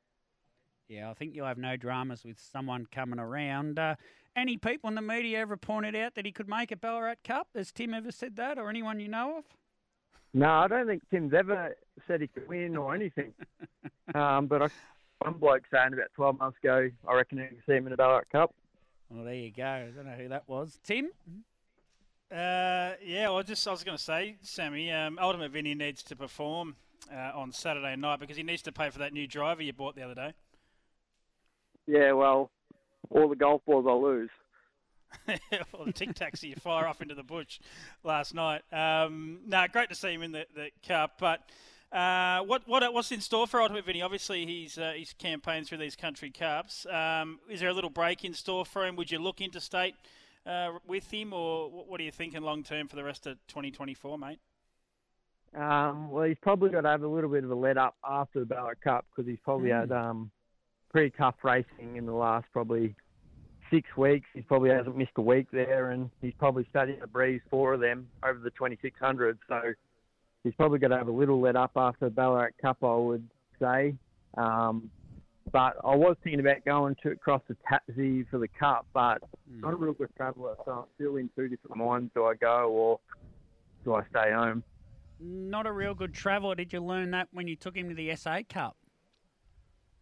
Yeah, 0.88 1.10
I 1.10 1.14
think 1.14 1.34
you'll 1.36 1.46
have 1.46 1.58
no 1.58 1.76
dramas 1.76 2.24
with 2.24 2.40
someone 2.40 2.86
coming 2.90 3.18
around. 3.20 3.78
Uh, 3.78 3.96
any 4.34 4.56
people 4.56 4.88
in 4.88 4.94
the 4.94 5.02
media 5.02 5.40
ever 5.40 5.56
pointed 5.56 5.94
out 5.94 6.14
that 6.14 6.24
he 6.24 6.32
could 6.32 6.48
make 6.48 6.72
a 6.72 6.76
Ballarat 6.76 7.16
Cup? 7.22 7.48
Has 7.54 7.70
Tim 7.70 7.92
ever 7.94 8.10
said 8.10 8.36
that, 8.36 8.58
or 8.58 8.70
anyone 8.70 8.98
you 8.98 9.08
know 9.08 9.38
of? 9.38 9.44
No, 10.32 10.48
I 10.48 10.68
don't 10.68 10.86
think 10.86 11.02
Tim's 11.10 11.34
ever 11.34 11.76
said 12.06 12.20
he 12.20 12.28
could 12.28 12.48
win 12.48 12.76
or 12.76 12.94
anything. 12.94 13.32
um, 14.14 14.46
but 14.46 14.62
I, 14.62 14.68
one 15.18 15.34
bloke 15.34 15.62
saying 15.72 15.92
about 15.92 16.12
12 16.14 16.38
months 16.38 16.58
ago, 16.62 16.88
I 17.06 17.14
reckon 17.14 17.38
he 17.38 17.46
can 17.46 17.56
see 17.66 17.74
him 17.74 17.86
in 17.86 17.90
the 17.90 17.96
Ballarat 17.96 18.24
Cup. 18.30 18.54
Well, 19.10 19.24
there 19.24 19.34
you 19.34 19.50
go. 19.50 19.64
I 19.64 19.90
don't 19.94 20.06
know 20.06 20.12
who 20.12 20.28
that 20.28 20.48
was. 20.48 20.78
Tim? 20.84 21.10
Uh, 22.30 22.92
yeah, 23.04 23.28
well, 23.28 23.42
just 23.42 23.66
I 23.66 23.72
was 23.72 23.82
going 23.82 23.96
to 23.96 24.02
say, 24.02 24.36
Sammy, 24.42 24.92
um, 24.92 25.18
Ultimate 25.20 25.50
Vinny 25.50 25.74
needs 25.74 26.04
to 26.04 26.16
perform 26.16 26.76
uh, 27.12 27.32
on 27.34 27.50
Saturday 27.50 27.96
night 27.96 28.20
because 28.20 28.36
he 28.36 28.44
needs 28.44 28.62
to 28.62 28.72
pay 28.72 28.88
for 28.90 29.00
that 29.00 29.12
new 29.12 29.26
driver 29.26 29.62
you 29.62 29.72
bought 29.72 29.96
the 29.96 30.02
other 30.02 30.14
day. 30.14 30.32
Yeah, 31.88 32.12
well, 32.12 32.50
all 33.10 33.28
the 33.28 33.34
golf 33.34 33.62
balls 33.66 33.86
I 33.88 33.92
lose. 33.92 34.30
or 35.72 35.86
the 35.86 35.92
tic 35.92 36.10
you 36.42 36.54
fire 36.56 36.86
off 36.86 37.02
into 37.02 37.14
the 37.14 37.22
bush 37.22 37.58
last 38.04 38.34
night. 38.34 38.62
Um, 38.72 39.40
no, 39.46 39.66
great 39.72 39.88
to 39.88 39.94
see 39.94 40.12
him 40.12 40.22
in 40.22 40.32
the, 40.32 40.46
the 40.54 40.70
cup. 40.86 41.12
But 41.18 41.40
uh, 41.92 42.40
what 42.40 42.62
what 42.66 42.92
what's 42.92 43.10
in 43.10 43.20
store 43.20 43.46
for 43.46 43.60
Ultimate 43.60 43.84
Vinny? 43.84 44.02
Obviously, 44.02 44.46
he's 44.46 44.78
uh, 44.78 44.92
he's 44.96 45.14
campaigned 45.18 45.66
through 45.66 45.78
these 45.78 45.96
country 45.96 46.30
cups. 46.30 46.86
Um, 46.86 47.40
is 47.48 47.60
there 47.60 47.68
a 47.68 47.74
little 47.74 47.90
break 47.90 48.24
in 48.24 48.34
store 48.34 48.64
for 48.64 48.86
him? 48.86 48.96
Would 48.96 49.10
you 49.10 49.18
look 49.18 49.40
into 49.40 49.60
state 49.60 49.94
uh, 50.46 50.72
with 50.86 51.10
him, 51.10 51.32
or 51.32 51.68
what, 51.68 52.00
are 52.00 52.04
you 52.04 52.12
thinking 52.12 52.42
long 52.42 52.62
term 52.62 52.88
for 52.88 52.96
the 52.96 53.04
rest 53.04 53.26
of 53.26 53.36
2024, 53.48 54.18
mate? 54.18 54.38
Um, 55.54 56.10
well, 56.10 56.24
he's 56.24 56.38
probably 56.40 56.70
got 56.70 56.82
to 56.82 56.88
have 56.88 57.02
a 57.02 57.08
little 57.08 57.28
bit 57.28 57.42
of 57.42 57.50
a 57.50 57.54
let 57.54 57.76
up 57.76 57.96
after 58.08 58.38
the 58.38 58.46
Ballarat 58.46 58.74
Cup 58.84 59.06
because 59.10 59.28
he's 59.28 59.40
probably 59.42 59.70
had 59.70 59.90
um, 59.90 60.30
pretty 60.92 61.10
tough 61.10 61.34
racing 61.42 61.96
in 61.96 62.06
the 62.06 62.12
last 62.12 62.46
probably 62.52 62.94
six 63.70 63.88
weeks. 63.96 64.28
He 64.34 64.42
probably 64.42 64.70
hasn't 64.70 64.96
missed 64.96 65.12
a 65.16 65.22
week 65.22 65.46
there, 65.52 65.90
and 65.90 66.10
he's 66.20 66.34
probably 66.38 66.66
studied 66.70 67.00
a 67.02 67.06
breeze 67.06 67.40
four 67.50 67.74
of 67.74 67.80
them 67.80 68.08
over 68.22 68.38
the 68.38 68.50
2600. 68.50 69.38
So 69.48 69.60
he's 70.44 70.54
probably 70.54 70.78
going 70.78 70.90
to 70.90 70.98
have 70.98 71.08
a 71.08 71.12
little 71.12 71.40
let 71.40 71.56
up 71.56 71.72
after 71.76 72.06
the 72.06 72.10
Ballarat 72.10 72.50
Cup, 72.60 72.78
I 72.82 72.94
would 72.94 73.28
say. 73.60 73.94
Um, 74.36 74.90
but 75.52 75.76
I 75.84 75.96
was 75.96 76.16
thinking 76.22 76.40
about 76.40 76.64
going 76.64 76.96
to 77.02 77.10
across 77.10 77.42
the 77.48 77.56
Tapsy 77.68 78.28
for 78.30 78.38
the 78.38 78.48
Cup, 78.48 78.86
but 78.92 79.22
not 79.50 79.72
a 79.72 79.76
real 79.76 79.92
good 79.92 80.10
traveller, 80.16 80.54
so 80.64 80.70
I'm 80.70 80.84
still 80.94 81.16
in 81.16 81.28
two 81.34 81.48
different 81.48 81.76
minds. 81.76 82.10
Do 82.14 82.26
I 82.26 82.34
go 82.34 82.68
or 82.70 83.00
do 83.84 83.94
I 83.94 84.02
stay 84.10 84.32
home? 84.32 84.62
Not 85.18 85.66
a 85.66 85.72
real 85.72 85.94
good 85.94 86.14
traveller. 86.14 86.54
Did 86.54 86.72
you 86.72 86.80
learn 86.80 87.10
that 87.10 87.28
when 87.32 87.48
you 87.48 87.56
took 87.56 87.76
him 87.76 87.88
to 87.88 87.94
the 87.94 88.14
SA 88.16 88.40
Cup? 88.48 88.76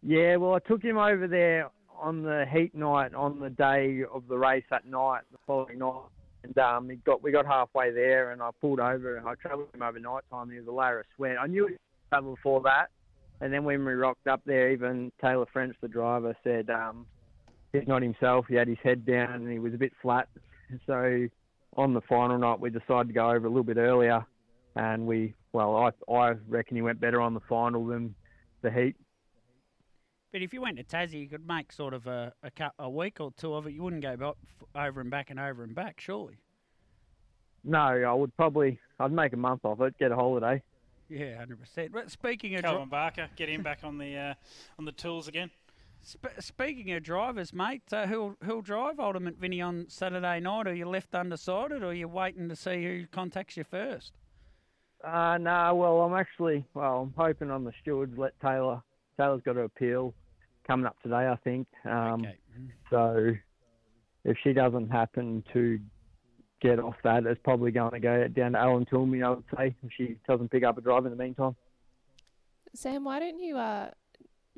Yeah, 0.01 0.37
well, 0.37 0.53
I 0.53 0.59
took 0.59 0.83
him 0.83 0.97
over 0.97 1.27
there 1.27 1.69
on 1.99 2.23
the 2.23 2.45
heat 2.51 2.73
night 2.73 3.13
on 3.13 3.39
the 3.39 3.49
day 3.49 4.03
of 4.11 4.27
the 4.27 4.37
race 4.37 4.63
that 4.69 4.85
night, 4.85 5.21
the 5.31 5.37
following 5.45 5.79
night, 5.79 6.09
and 6.43 6.57
um, 6.57 6.89
he 6.89 6.95
got 6.97 7.21
we 7.21 7.31
got 7.31 7.45
halfway 7.45 7.91
there, 7.91 8.31
and 8.31 8.41
I 8.41 8.49
pulled 8.61 8.79
over 8.79 9.17
and 9.17 9.27
I 9.27 9.35
travelled 9.35 9.67
him 9.73 9.81
over 9.81 9.99
night 9.99 10.23
time. 10.31 10.49
He 10.49 10.57
was 10.57 10.67
a 10.67 10.71
layer 10.71 10.99
of 10.99 11.05
sweat. 11.15 11.35
I 11.39 11.47
knew 11.47 11.67
he 11.67 11.75
travelled 12.09 12.35
before 12.35 12.61
that, 12.61 12.87
and 13.41 13.53
then 13.53 13.63
when 13.63 13.85
we 13.85 13.93
rocked 13.93 14.27
up 14.27 14.41
there, 14.45 14.71
even 14.71 15.11
Taylor 15.21 15.45
French, 15.51 15.75
the 15.81 15.87
driver, 15.87 16.35
said 16.43 16.69
um, 16.69 17.05
he's 17.73 17.87
not 17.87 18.01
himself. 18.01 18.45
He 18.47 18.55
had 18.55 18.67
his 18.67 18.77
head 18.83 19.05
down 19.05 19.33
and 19.33 19.51
he 19.51 19.59
was 19.59 19.73
a 19.73 19.77
bit 19.77 19.93
flat. 20.01 20.27
So 20.85 21.27
on 21.75 21.93
the 21.93 22.01
final 22.01 22.37
night, 22.37 22.59
we 22.59 22.69
decided 22.69 23.07
to 23.07 23.13
go 23.13 23.29
over 23.29 23.45
a 23.45 23.49
little 23.49 23.63
bit 23.63 23.77
earlier, 23.77 24.25
and 24.75 25.05
we 25.05 25.33
well, 25.51 25.75
I 25.75 26.13
I 26.13 26.35
reckon 26.47 26.75
he 26.75 26.81
went 26.81 26.99
better 26.99 27.21
on 27.21 27.33
the 27.33 27.41
final 27.49 27.85
than 27.85 28.15
the 28.61 28.71
heat. 28.71 28.95
But 30.31 30.41
if 30.41 30.53
you 30.53 30.61
went 30.61 30.77
to 30.77 30.83
Tassie, 30.83 31.21
you 31.21 31.27
could 31.27 31.47
make 31.47 31.71
sort 31.71 31.93
of 31.93 32.05
a, 32.07 32.33
a, 32.43 32.51
cou- 32.51 32.69
a 32.77 32.89
week 32.89 33.19
or 33.19 33.31
two 33.37 33.53
of 33.55 33.65
it. 33.65 33.73
You 33.73 33.81
wouldn't 33.81 34.03
go 34.03 34.15
back, 34.15 34.35
over 34.75 35.01
and 35.01 35.09
back 35.09 35.29
and 35.31 35.39
over 35.39 35.63
and 35.63 35.73
back, 35.73 35.99
surely. 35.99 36.37
No, 37.63 37.79
I 37.79 38.13
would 38.13 38.35
probably 38.37 38.79
I'd 38.99 39.11
make 39.11 39.33
a 39.33 39.37
month 39.37 39.65
off 39.65 39.81
it, 39.81 39.97
get 39.97 40.11
a 40.11 40.15
holiday. 40.15 40.61
Yeah, 41.09 41.37
hundred 41.37 41.59
percent. 41.59 41.91
But 41.91 42.11
speaking 42.11 42.55
of 42.55 42.61
Calvin 42.61 42.87
Barker, 42.89 43.27
get 43.35 43.49
him 43.49 43.63
back 43.63 43.79
on 43.83 43.97
the 43.97 44.15
uh, 44.15 44.33
on 44.77 44.85
the 44.85 44.91
tools 44.91 45.27
again. 45.27 45.49
Sp- 46.05 46.39
speaking 46.39 46.93
of 46.93 47.03
drivers, 47.03 47.51
mate, 47.51 47.81
uh, 47.91 48.05
who'll 48.05 48.35
who'll 48.43 48.61
drive 48.61 48.99
Ultimate 48.99 49.35
Vinny 49.35 49.59
on 49.59 49.87
Saturday 49.89 50.39
night? 50.39 50.67
Are 50.67 50.73
you 50.73 50.87
left 50.87 51.13
undecided, 51.15 51.83
or 51.83 51.87
are 51.87 51.93
you 51.93 52.07
waiting 52.07 52.47
to 52.47 52.55
see 52.55 52.83
who 52.83 53.07
contacts 53.07 53.57
you 53.57 53.63
first? 53.65 54.13
Uh 55.03 55.37
no, 55.39 55.73
well 55.75 56.01
I'm 56.01 56.13
actually 56.13 56.63
well 56.73 57.01
I'm 57.01 57.13
hoping 57.17 57.49
on 57.51 57.63
the 57.63 57.73
stewards 57.81 58.17
let 58.17 58.39
Taylor 58.39 58.81
Taylor's 59.19 59.41
got 59.43 59.53
to 59.53 59.61
appeal 59.61 60.13
coming 60.65 60.85
up 60.85 60.95
today 61.01 61.27
I 61.27 61.35
think. 61.43 61.67
Um 61.85 62.21
Okay. 62.21 62.37
so 62.89 63.31
if 64.23 64.37
she 64.43 64.53
doesn't 64.53 64.89
happen 64.89 65.43
to 65.53 65.79
get 66.61 66.79
off 66.79 66.95
that 67.03 67.25
it's 67.25 67.39
probably 67.43 67.71
going 67.71 67.91
to 67.91 67.99
go 67.99 68.27
down 68.27 68.51
to 68.53 68.59
Alan 68.59 68.85
Toomey 68.85 69.23
I 69.23 69.29
would 69.31 69.43
say 69.55 69.75
if 69.83 69.91
she 69.95 70.17
doesn't 70.27 70.49
pick 70.51 70.63
up 70.63 70.77
a 70.77 70.81
drive 70.81 71.05
in 71.05 71.11
the 71.11 71.17
meantime. 71.17 71.55
Sam, 72.75 73.03
why 73.03 73.19
don't 73.19 73.39
you 73.39 73.57
uh, 73.57 73.89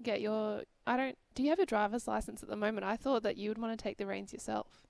get 0.03 0.19
your? 0.19 0.63
I 0.85 0.97
don't. 0.97 1.17
Do 1.35 1.43
you 1.43 1.49
have 1.51 1.59
a 1.59 1.65
driver's 1.65 2.07
license 2.09 2.43
at 2.43 2.49
the 2.49 2.57
moment? 2.57 2.83
I 2.85 2.97
thought 2.97 3.23
that 3.23 3.37
you 3.37 3.49
would 3.49 3.57
want 3.57 3.77
to 3.77 3.81
take 3.81 3.97
the 3.97 4.05
reins 4.05 4.33
yourself. 4.33 4.83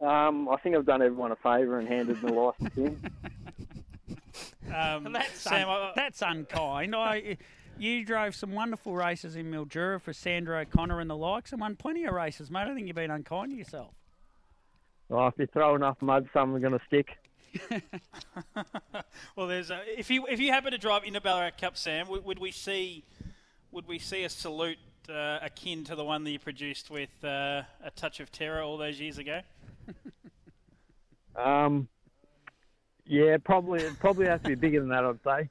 Um 0.00 0.48
I 0.48 0.56
think 0.58 0.76
I've 0.76 0.86
done 0.86 1.02
everyone 1.02 1.32
a 1.32 1.36
favour 1.36 1.78
and 1.80 1.88
handed 1.88 2.20
the 2.20 2.32
license 2.32 2.76
in. 2.76 3.00
Um, 4.74 5.12
That's 5.12 5.40
Sam, 5.40 5.68
un- 5.68 5.80
I- 5.82 5.92
that's 5.94 6.22
unkind. 6.22 6.94
I, 6.94 7.36
you 7.78 8.04
drove 8.04 8.34
some 8.34 8.52
wonderful 8.52 8.94
races 8.94 9.36
in 9.36 9.50
Mildura 9.50 10.00
for 10.00 10.12
Sandra 10.12 10.60
O'Connor 10.60 11.00
and 11.00 11.10
the 11.10 11.16
likes, 11.16 11.52
and 11.52 11.60
won 11.60 11.76
plenty 11.76 12.04
of 12.04 12.14
races, 12.14 12.50
mate. 12.50 12.68
I 12.68 12.74
think 12.74 12.86
you've 12.86 12.96
been 12.96 13.10
unkind 13.10 13.50
to 13.50 13.56
yourself. 13.56 13.94
Well, 15.08 15.28
if 15.28 15.34
you 15.38 15.46
throw 15.46 15.74
enough 15.76 16.00
mud 16.00 16.28
some 16.32 16.54
are 16.54 16.58
gonna 16.58 16.80
stick. 16.86 17.16
well, 19.36 19.46
there's 19.46 19.70
a, 19.70 19.80
if 19.98 20.10
you 20.10 20.26
if 20.26 20.40
you 20.40 20.52
happen 20.52 20.72
to 20.72 20.78
drive 20.78 21.04
into 21.04 21.20
Ballarat 21.20 21.52
Cup, 21.60 21.76
Sam, 21.76 22.08
would, 22.08 22.24
would 22.24 22.38
we 22.38 22.50
see 22.50 23.04
would 23.70 23.86
we 23.86 23.98
see 23.98 24.24
a 24.24 24.28
salute 24.28 24.78
uh, 25.08 25.38
akin 25.42 25.84
to 25.84 25.94
the 25.94 26.04
one 26.04 26.24
that 26.24 26.30
you 26.30 26.38
produced 26.38 26.90
with 26.90 27.10
uh, 27.24 27.62
a 27.84 27.90
touch 27.94 28.20
of 28.20 28.32
terror 28.32 28.62
all 28.62 28.76
those 28.76 29.00
years 29.00 29.18
ago? 29.18 29.40
Um 31.36 31.86
yeah, 33.04 33.36
probably 33.36 33.82
it 33.82 33.98
probably 33.98 34.26
has 34.26 34.40
to 34.40 34.48
be 34.48 34.54
bigger 34.54 34.80
than 34.80 34.88
that 34.88 35.04
I'd 35.04 35.22
say. 35.22 35.50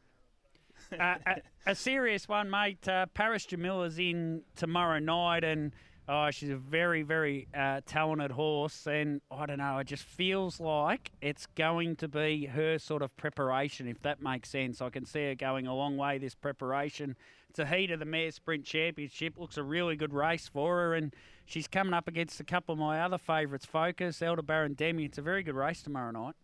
A, 0.91 1.41
a 1.65 1.75
serious 1.75 2.27
one, 2.27 2.49
mate. 2.49 2.87
Uh, 2.87 3.05
Paris 3.13 3.45
Jamila's 3.45 3.99
in 3.99 4.43
tomorrow 4.55 4.99
night, 4.99 5.43
and 5.43 5.71
Oh, 6.07 6.29
she's 6.29 6.51
a 6.51 6.55
very, 6.55 7.01
very 7.01 7.47
uh, 7.55 7.81
talented 7.87 8.29
horse, 8.29 8.85
and 8.85 9.21
I 9.31 9.47
don't 9.47 9.57
know. 9.57 9.79
It 9.79 9.87
just 9.87 10.03
feels 10.03 10.59
like 10.59 11.11
it's 11.19 11.47
going 11.55 11.95
to 11.95 12.07
be 12.07 12.45
her 12.45 12.77
sort 12.77 13.01
of 13.01 13.15
preparation, 13.17 13.87
if 13.87 13.99
that 14.03 14.21
makes 14.21 14.49
sense. 14.49 14.81
I 14.81 14.91
can 14.91 15.03
see 15.05 15.25
her 15.29 15.35
going 15.35 15.65
a 15.65 15.73
long 15.73 15.97
way 15.97 16.19
this 16.19 16.35
preparation. 16.35 17.15
It's 17.49 17.57
a 17.57 17.65
heat 17.65 17.89
of 17.89 17.97
the 17.97 18.05
Mare 18.05 18.29
Sprint 18.29 18.65
Championship. 18.65 19.39
Looks 19.39 19.57
a 19.57 19.63
really 19.63 19.95
good 19.95 20.13
race 20.13 20.47
for 20.47 20.75
her, 20.75 20.93
and 20.93 21.11
she's 21.45 21.67
coming 21.67 21.95
up 21.95 22.07
against 22.07 22.39
a 22.39 22.43
couple 22.43 22.73
of 22.73 22.79
my 22.79 23.01
other 23.01 23.17
favourites, 23.17 23.65
Focus, 23.65 24.21
Elder 24.21 24.43
Baron 24.43 24.73
Demi. 24.73 25.05
It's 25.05 25.17
a 25.17 25.23
very 25.23 25.41
good 25.41 25.55
race 25.55 25.81
tomorrow 25.81 26.11
night. 26.11 26.35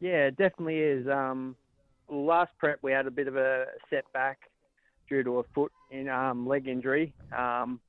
Yeah, 0.00 0.26
it 0.26 0.36
definitely 0.36 0.78
is. 0.78 1.06
Um, 1.06 1.54
last 2.10 2.50
prep 2.58 2.78
we 2.82 2.92
had 2.92 3.06
a 3.06 3.10
bit 3.10 3.28
of 3.28 3.36
a 3.36 3.66
setback 3.88 4.38
due 5.08 5.22
to 5.22 5.38
a 5.38 5.42
foot 5.54 5.72
in 5.90 6.08
um, 6.08 6.46
leg 6.46 6.68
injury. 6.68 7.12
Um, 7.36 7.80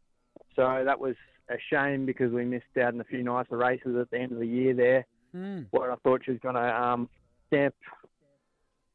so 0.55 0.83
that 0.85 0.99
was 0.99 1.15
a 1.49 1.55
shame 1.71 2.05
because 2.05 2.31
we 2.31 2.45
missed 2.45 2.65
out 2.79 2.93
on 2.93 3.01
a 3.01 3.05
few 3.05 3.23
nicer 3.23 3.57
races 3.57 3.95
at 3.99 4.09
the 4.11 4.19
end 4.19 4.31
of 4.31 4.39
the 4.39 4.47
year 4.47 4.73
there. 4.73 5.05
Mm. 5.35 5.67
What 5.71 5.89
I 5.89 5.95
thought 6.03 6.21
she 6.25 6.31
was 6.31 6.39
going 6.41 6.55
to 6.55 6.81
um, 6.81 7.09
stamp 7.47 7.75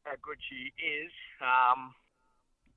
how 0.07 0.15
good 0.21 0.37
she 0.49 0.71
is. 0.83 1.11
Um, 1.41 1.93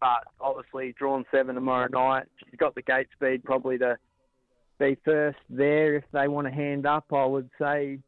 but 0.00 0.24
obviously, 0.40 0.94
drawn 0.98 1.24
seven 1.30 1.54
tomorrow 1.54 1.88
night. 1.90 2.26
She's 2.38 2.58
got 2.58 2.74
the 2.74 2.82
gate 2.82 3.08
speed 3.14 3.44
probably 3.44 3.78
to 3.78 3.96
be 4.78 4.96
first 5.04 5.38
there 5.48 5.96
if 5.96 6.04
they 6.12 6.26
want 6.26 6.46
to 6.46 6.52
hand 6.52 6.86
up, 6.86 7.04
I 7.12 7.24
would 7.24 7.50
say. 7.60 7.98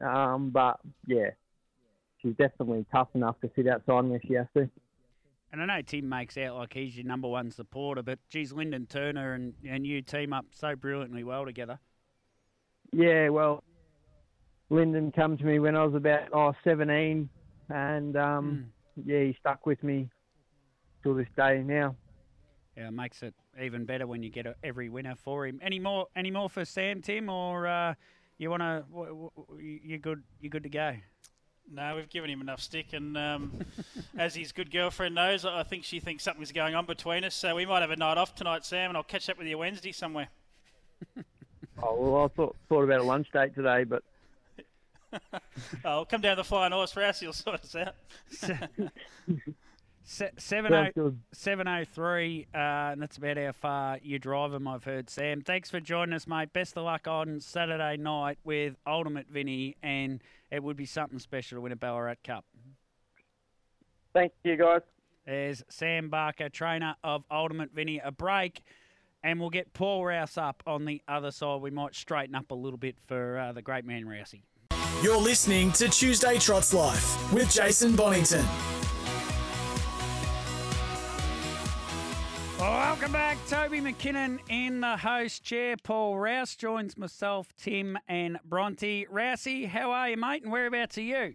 Um, 0.00 0.50
but 0.50 0.80
yeah, 1.06 1.30
she's 2.26 2.36
definitely 2.36 2.84
tough 2.92 3.08
enough 3.14 3.40
to 3.40 3.50
sit 3.54 3.68
outside 3.68 4.04
if 4.06 4.22
she 4.26 4.34
has 4.34 4.46
to. 4.56 4.68
And 5.52 5.62
I 5.62 5.66
know 5.66 5.82
Tim 5.82 6.08
makes 6.08 6.36
out 6.36 6.56
like 6.56 6.72
he's 6.74 6.96
your 6.96 7.06
number 7.06 7.28
one 7.28 7.50
supporter, 7.50 8.02
but 8.02 8.18
geez, 8.28 8.52
Lyndon 8.52 8.86
Turner 8.86 9.34
and, 9.34 9.54
and 9.68 9.86
you 9.86 10.02
team 10.02 10.32
up 10.32 10.46
so 10.50 10.74
brilliantly 10.74 11.24
well 11.24 11.44
together. 11.44 11.78
Yeah, 12.92 13.28
well, 13.28 13.62
Lyndon 14.70 15.12
come 15.12 15.36
to 15.38 15.44
me 15.44 15.58
when 15.58 15.76
I 15.76 15.84
was 15.84 15.94
about 15.94 16.28
oh, 16.32 16.52
17, 16.64 17.28
and 17.68 18.16
um, 18.16 18.70
Mm. 18.98 19.06
yeah, 19.06 19.20
he 19.24 19.36
stuck 19.38 19.66
with 19.66 19.82
me 19.82 20.08
till 21.02 21.14
this 21.14 21.28
day 21.36 21.62
now. 21.64 21.94
Yeah, 22.76 22.88
it 22.88 22.92
makes 22.92 23.22
it 23.22 23.34
even 23.60 23.84
better 23.86 24.06
when 24.06 24.22
you 24.22 24.30
get 24.30 24.46
a, 24.46 24.54
every 24.62 24.88
winner 24.88 25.14
for 25.14 25.46
him. 25.46 25.60
Any 25.62 25.78
more? 25.78 26.06
Any 26.14 26.30
more 26.30 26.48
for 26.50 26.64
Sam, 26.64 27.00
Tim, 27.02 27.30
or 27.30 27.66
uh, 27.66 27.94
you 28.38 28.50
want 28.50 28.62
to? 28.62 28.84
You're 29.58 29.98
good. 29.98 30.22
You're 30.40 30.50
good 30.50 30.64
to 30.64 30.68
go. 30.68 30.94
No, 31.72 31.96
we've 31.96 32.08
given 32.08 32.30
him 32.30 32.40
enough 32.40 32.60
stick, 32.60 32.92
and 32.92 33.16
um, 33.16 33.52
as 34.18 34.34
his 34.34 34.52
good 34.52 34.70
girlfriend 34.70 35.14
knows, 35.14 35.44
I 35.44 35.62
think 35.64 35.84
she 35.84 35.98
thinks 36.00 36.22
something's 36.22 36.52
going 36.52 36.74
on 36.74 36.86
between 36.86 37.24
us. 37.24 37.34
So 37.34 37.54
we 37.56 37.66
might 37.66 37.80
have 37.80 37.90
a 37.90 37.96
night 37.96 38.18
off 38.18 38.34
tonight, 38.34 38.64
Sam, 38.64 38.90
and 38.90 38.96
I'll 38.96 39.02
catch 39.02 39.28
up 39.28 39.38
with 39.38 39.46
you 39.46 39.58
Wednesday 39.58 39.92
somewhere. 39.92 40.28
Oh 41.82 41.94
well, 41.94 42.24
I 42.24 42.28
thought 42.28 42.56
thought 42.70 42.84
about 42.84 43.00
a 43.00 43.02
lunch 43.02 43.30
date 43.32 43.54
today, 43.54 43.84
but 43.84 44.02
I'll 45.84 46.04
come 46.06 46.22
down 46.22 46.38
the 46.38 46.42
flying 46.44 46.72
horse 46.72 46.90
for 46.90 47.02
us. 47.04 47.20
You'll 47.20 47.34
sort 47.34 47.62
us 47.62 47.76
out. 47.76 47.94
Se- 50.04 50.30
Seven 50.38 50.70
sounds 50.72 50.92
oh 50.96 51.02
good. 51.02 51.20
seven 51.32 51.68
oh 51.68 51.84
three, 51.84 52.46
uh, 52.54 52.58
and 52.92 53.02
that's 53.02 53.18
about 53.18 53.36
how 53.36 53.52
far 53.52 53.98
you 54.02 54.18
drive 54.18 54.52
them. 54.52 54.66
I've 54.68 54.84
heard 54.84 55.10
Sam. 55.10 55.42
Thanks 55.42 55.68
for 55.68 55.80
joining 55.80 56.14
us, 56.14 56.26
mate. 56.26 56.52
Best 56.52 56.78
of 56.78 56.84
luck 56.84 57.08
on 57.08 57.40
Saturday 57.40 57.96
night 57.96 58.38
with 58.44 58.76
Ultimate 58.86 59.26
Vinny, 59.28 59.76
and 59.82 60.22
it 60.50 60.62
would 60.62 60.76
be 60.76 60.86
something 60.86 61.18
special 61.18 61.56
to 61.56 61.62
win 61.62 61.72
a 61.72 61.76
Ballarat 61.76 62.16
Cup. 62.24 62.44
Thank 64.14 64.32
you 64.44 64.56
guys. 64.56 64.80
There's 65.26 65.62
Sam 65.68 66.08
Barker, 66.08 66.48
trainer 66.48 66.94
of 67.02 67.24
Ultimate 67.30 67.72
Vinny. 67.72 68.00
A 68.02 68.12
break, 68.12 68.62
and 69.22 69.40
we'll 69.40 69.50
get 69.50 69.72
Paul 69.74 70.06
Rouse 70.06 70.38
up 70.38 70.62
on 70.66 70.84
the 70.84 71.02
other 71.08 71.30
side. 71.30 71.60
We 71.60 71.70
might 71.70 71.94
straighten 71.94 72.34
up 72.34 72.50
a 72.50 72.54
little 72.54 72.78
bit 72.78 72.96
for 73.06 73.38
uh, 73.38 73.52
the 73.52 73.62
great 73.62 73.84
man 73.84 74.04
Rousey. 74.04 74.42
You're 75.02 75.20
listening 75.20 75.72
to 75.72 75.88
Tuesday 75.88 76.38
Trots 76.38 76.72
Life 76.72 77.32
with 77.32 77.50
Jason 77.50 77.96
Bonington. 77.96 78.44
Welcome 82.96 83.12
back. 83.12 83.36
Toby 83.46 83.82
McKinnon 83.82 84.38
in 84.48 84.80
the 84.80 84.96
host 84.96 85.42
chair. 85.44 85.76
Paul 85.76 86.18
Rouse 86.18 86.56
joins 86.56 86.96
myself, 86.96 87.46
Tim, 87.54 87.98
and 88.08 88.38
Bronte. 88.42 89.04
Rousey, 89.12 89.68
how 89.68 89.90
are 89.90 90.08
you, 90.08 90.16
mate? 90.16 90.44
And 90.44 90.50
whereabouts 90.50 90.96
are 90.96 91.02
you? 91.02 91.34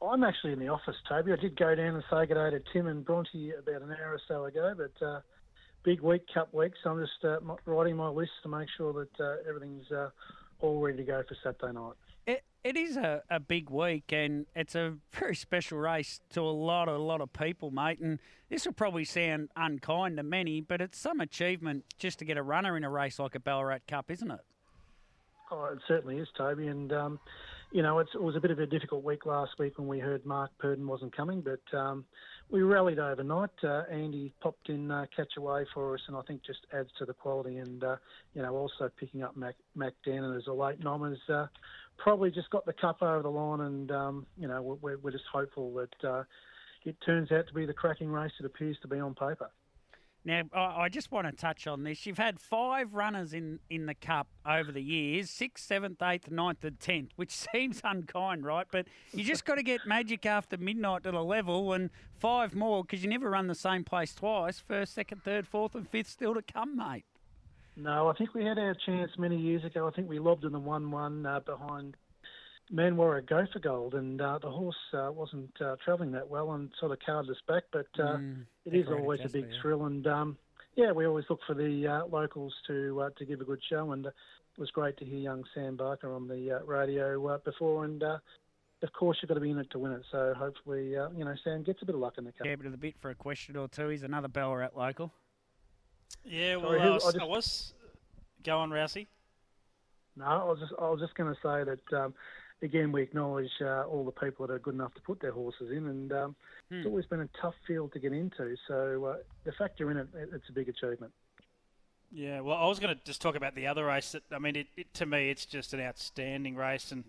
I'm 0.00 0.24
actually 0.24 0.54
in 0.54 0.58
the 0.58 0.68
office, 0.68 0.96
Toby. 1.06 1.34
I 1.34 1.36
did 1.36 1.58
go 1.58 1.74
down 1.74 1.96
and 1.96 2.04
say 2.10 2.24
good 2.24 2.32
day 2.32 2.50
to 2.56 2.62
Tim 2.72 2.86
and 2.86 3.04
Bronte 3.04 3.52
about 3.58 3.82
an 3.82 3.90
hour 3.90 4.14
or 4.14 4.20
so 4.26 4.46
ago, 4.46 4.72
but 4.74 5.06
uh, 5.06 5.20
big 5.84 6.00
week, 6.00 6.22
cup 6.32 6.54
week, 6.54 6.72
so 6.82 6.92
I'm 6.92 6.98
just 6.98 7.26
uh, 7.26 7.40
writing 7.66 7.96
my 7.96 8.08
list 8.08 8.30
to 8.44 8.48
make 8.48 8.68
sure 8.78 8.94
that 8.94 9.22
uh, 9.22 9.46
everything's 9.46 9.92
uh, 9.92 10.08
all 10.60 10.80
ready 10.80 10.96
to 10.96 11.04
go 11.04 11.22
for 11.28 11.36
Saturday 11.44 11.74
night. 11.74 11.92
It, 12.62 12.76
is 12.76 12.96
a, 12.96 13.22
a 13.30 13.40
big 13.40 13.70
week, 13.70 14.12
and 14.12 14.46
it's 14.54 14.74
a 14.74 14.94
very 15.12 15.34
special 15.34 15.78
race 15.78 16.20
to 16.30 16.42
a 16.42 16.50
lot, 16.50 16.88
a 16.88 16.98
lot 16.98 17.20
of 17.20 17.32
people, 17.32 17.70
mate. 17.70 18.00
And 18.00 18.18
this 18.48 18.66
will 18.66 18.72
probably 18.72 19.04
sound 19.04 19.48
unkind 19.56 20.18
to 20.18 20.22
many, 20.22 20.60
but 20.60 20.80
it's 20.80 20.98
some 20.98 21.20
achievement 21.20 21.84
just 21.98 22.18
to 22.18 22.24
get 22.24 22.36
a 22.36 22.42
runner 22.42 22.76
in 22.76 22.84
a 22.84 22.90
race 22.90 23.18
like 23.18 23.34
a 23.34 23.40
Ballarat 23.40 23.80
Cup, 23.88 24.10
isn't 24.10 24.30
it? 24.30 24.40
Oh, 25.50 25.64
it 25.64 25.78
certainly 25.88 26.18
is, 26.18 26.28
Toby. 26.36 26.68
And, 26.68 26.92
um, 26.92 27.18
you 27.72 27.82
know, 27.82 27.98
it 27.98 28.08
was 28.14 28.36
a 28.36 28.40
bit 28.40 28.50
of 28.50 28.58
a 28.58 28.66
difficult 28.66 29.02
week 29.02 29.26
last 29.26 29.52
week 29.58 29.78
when 29.78 29.88
we 29.88 29.98
heard 29.98 30.24
Mark 30.24 30.50
Purdon 30.58 30.86
wasn't 30.86 31.16
coming, 31.16 31.40
but 31.40 31.76
um, 31.76 32.04
we 32.50 32.62
rallied 32.62 32.98
overnight. 32.98 33.50
Uh, 33.62 33.82
Andy 33.90 34.32
popped 34.40 34.68
in 34.68 34.90
uh, 34.90 35.06
Catch 35.14 35.32
a 35.38 35.40
Wave 35.40 35.66
for 35.74 35.94
us, 35.94 36.00
and 36.06 36.16
I 36.16 36.22
think 36.22 36.42
just 36.44 36.66
adds 36.72 36.90
to 36.98 37.04
the 37.04 37.14
quality. 37.14 37.58
And, 37.58 37.82
uh, 37.82 37.96
you 38.34 38.42
know, 38.42 38.54
also 38.54 38.90
picking 38.98 39.22
up 39.22 39.36
Mac, 39.36 39.54
Mac 39.74 39.94
Dannon 40.06 40.36
as 40.36 40.46
a 40.46 40.52
late 40.52 40.82
nom 40.82 41.02
has 41.08 41.18
uh, 41.28 41.46
probably 42.02 42.30
just 42.30 42.50
got 42.50 42.66
the 42.66 42.72
cup 42.72 43.02
over 43.02 43.22
the 43.22 43.30
line. 43.30 43.60
And, 43.60 43.90
um, 43.92 44.26
you 44.36 44.48
know, 44.48 44.78
we're, 44.80 44.98
we're 44.98 45.10
just 45.10 45.24
hopeful 45.32 45.72
that 45.74 46.08
uh, 46.08 46.24
it 46.84 46.96
turns 47.04 47.30
out 47.30 47.46
to 47.46 47.54
be 47.54 47.66
the 47.66 47.74
cracking 47.74 48.08
race 48.08 48.32
it 48.40 48.46
appears 48.46 48.76
to 48.82 48.88
be 48.88 48.98
on 48.98 49.14
paper. 49.14 49.50
Now, 50.22 50.42
I 50.52 50.90
just 50.90 51.10
want 51.10 51.26
to 51.28 51.32
touch 51.32 51.66
on 51.66 51.82
this. 51.82 52.04
You've 52.04 52.18
had 52.18 52.38
five 52.38 52.92
runners 52.92 53.32
in, 53.32 53.58
in 53.70 53.86
the 53.86 53.94
Cup 53.94 54.28
over 54.44 54.70
the 54.70 54.82
years 54.82 55.30
sixth, 55.30 55.66
seventh, 55.66 56.02
eighth, 56.02 56.30
ninth, 56.30 56.62
and 56.62 56.78
tenth, 56.78 57.12
which 57.16 57.30
seems 57.54 57.80
unkind, 57.82 58.44
right? 58.44 58.66
But 58.70 58.86
you 59.12 59.24
just 59.24 59.46
got 59.46 59.54
to 59.54 59.62
get 59.62 59.86
magic 59.86 60.26
after 60.26 60.58
midnight 60.58 61.04
to 61.04 61.10
the 61.10 61.24
level 61.24 61.72
and 61.72 61.88
five 62.18 62.54
more 62.54 62.84
because 62.84 63.02
you 63.02 63.08
never 63.08 63.30
run 63.30 63.46
the 63.46 63.54
same 63.54 63.82
place 63.82 64.14
twice. 64.14 64.60
First, 64.60 64.92
second, 64.92 65.22
third, 65.24 65.48
fourth, 65.48 65.74
and 65.74 65.88
fifth 65.88 66.10
still 66.10 66.34
to 66.34 66.42
come, 66.42 66.76
mate. 66.76 67.04
No, 67.82 68.08
I 68.08 68.12
think 68.14 68.34
we 68.34 68.44
had 68.44 68.58
our 68.58 68.74
chance 68.86 69.10
many 69.18 69.36
years 69.36 69.64
ago. 69.64 69.88
I 69.88 69.90
think 69.90 70.08
we 70.08 70.18
lobbed 70.18 70.44
in 70.44 70.52
the 70.52 70.58
one-one 70.58 71.24
uh, 71.24 71.40
behind 71.40 71.96
Manwarra 72.72 73.26
Go 73.26 73.46
for 73.52 73.58
Gold, 73.58 73.94
and 73.94 74.20
uh, 74.20 74.38
the 74.38 74.50
horse 74.50 74.76
uh, 74.92 75.10
wasn't 75.12 75.50
uh, 75.60 75.76
travelling 75.84 76.12
that 76.12 76.28
well 76.28 76.52
and 76.52 76.70
sort 76.78 76.92
of 76.92 76.98
carved 77.04 77.30
us 77.30 77.40
back. 77.48 77.64
But 77.72 77.86
uh, 77.98 78.18
Mm, 78.18 78.44
it 78.64 78.74
is 78.74 78.88
always 78.88 79.20
a 79.24 79.28
big 79.28 79.46
thrill, 79.60 79.86
and 79.86 80.06
um, 80.06 80.36
yeah, 80.76 80.92
we 80.92 81.06
always 81.06 81.24
look 81.30 81.40
for 81.46 81.54
the 81.54 81.86
uh, 81.86 82.06
locals 82.06 82.54
to 82.66 83.00
uh, 83.02 83.10
to 83.18 83.24
give 83.24 83.40
a 83.40 83.44
good 83.44 83.62
show. 83.68 83.92
And 83.92 84.06
uh, 84.06 84.10
it 84.10 84.60
was 84.60 84.70
great 84.70 84.96
to 84.98 85.04
hear 85.04 85.18
young 85.18 85.44
Sam 85.54 85.76
Barker 85.76 86.12
on 86.12 86.28
the 86.28 86.58
uh, 86.58 86.64
radio 86.64 87.26
uh, 87.28 87.38
before, 87.38 87.84
and 87.84 88.02
uh, 88.02 88.18
of 88.82 88.92
course 88.92 89.18
you've 89.20 89.28
got 89.28 89.34
to 89.34 89.40
be 89.40 89.50
in 89.50 89.58
it 89.58 89.70
to 89.70 89.78
win 89.78 89.92
it. 89.92 90.02
So 90.12 90.34
hopefully, 90.36 90.96
uh, 90.96 91.08
you 91.16 91.24
know, 91.24 91.34
Sam 91.42 91.62
gets 91.62 91.82
a 91.82 91.86
bit 91.86 91.94
of 91.94 92.00
luck 92.00 92.18
in 92.18 92.24
the 92.24 92.32
cup. 92.32 92.46
Yeah, 92.46 92.56
but 92.56 92.66
of 92.66 92.72
the 92.72 92.78
bit 92.78 92.94
for 93.00 93.10
a 93.10 93.14
question 93.14 93.56
or 93.56 93.68
two. 93.68 93.88
He's 93.88 94.02
another 94.02 94.28
Ballarat 94.28 94.70
local. 94.76 95.12
Yeah, 96.24 96.56
well, 96.56 96.68
Sorry, 96.70 96.80
I, 96.80 96.90
was, 96.90 97.04
I 97.04 97.10
just- 97.12 97.22
I 97.22 97.24
was. 97.26 97.72
Go 98.44 98.58
on, 98.58 98.70
Rousey. 98.70 99.06
No, 100.16 100.24
I 100.24 100.44
was 100.44 100.58
just 100.60 100.72
I 100.78 100.88
was 100.90 101.00
just 101.00 101.14
going 101.14 101.32
to 101.32 101.40
say 101.40 101.64
that 101.64 101.96
um, 101.98 102.14
again 102.62 102.90
we 102.92 103.02
acknowledge 103.02 103.50
uh, 103.60 103.84
all 103.84 104.04
the 104.04 104.10
people 104.12 104.46
that 104.46 104.52
are 104.52 104.58
good 104.58 104.74
enough 104.74 104.92
to 104.94 105.00
put 105.02 105.20
their 105.20 105.32
horses 105.32 105.70
in, 105.70 105.86
and 105.86 106.12
um, 106.12 106.36
it's 106.70 106.86
always 106.86 107.06
been 107.06 107.20
a 107.20 107.28
tough 107.40 107.54
field 107.66 107.92
to 107.92 107.98
get 107.98 108.12
into. 108.12 108.56
So 108.66 109.04
uh, 109.04 109.16
the 109.44 109.52
fact 109.52 109.78
you're 109.78 109.90
in 109.90 109.98
it- 109.98 110.08
it's 110.14 110.48
a 110.48 110.52
big 110.52 110.68
achievement. 110.68 111.12
Yeah, 112.12 112.40
well, 112.40 112.56
I 112.56 112.66
was 112.66 112.80
going 112.80 112.92
to 112.96 113.00
just 113.04 113.22
talk 113.22 113.36
about 113.36 113.54
the 113.54 113.68
other 113.68 113.84
race. 113.84 114.12
That 114.12 114.24
I 114.32 114.40
mean, 114.40 114.56
it, 114.56 114.66
it, 114.76 114.92
to 114.94 115.06
me, 115.06 115.30
it's 115.30 115.46
just 115.46 115.72
an 115.74 115.80
outstanding 115.80 116.56
race, 116.56 116.90
and 116.90 117.04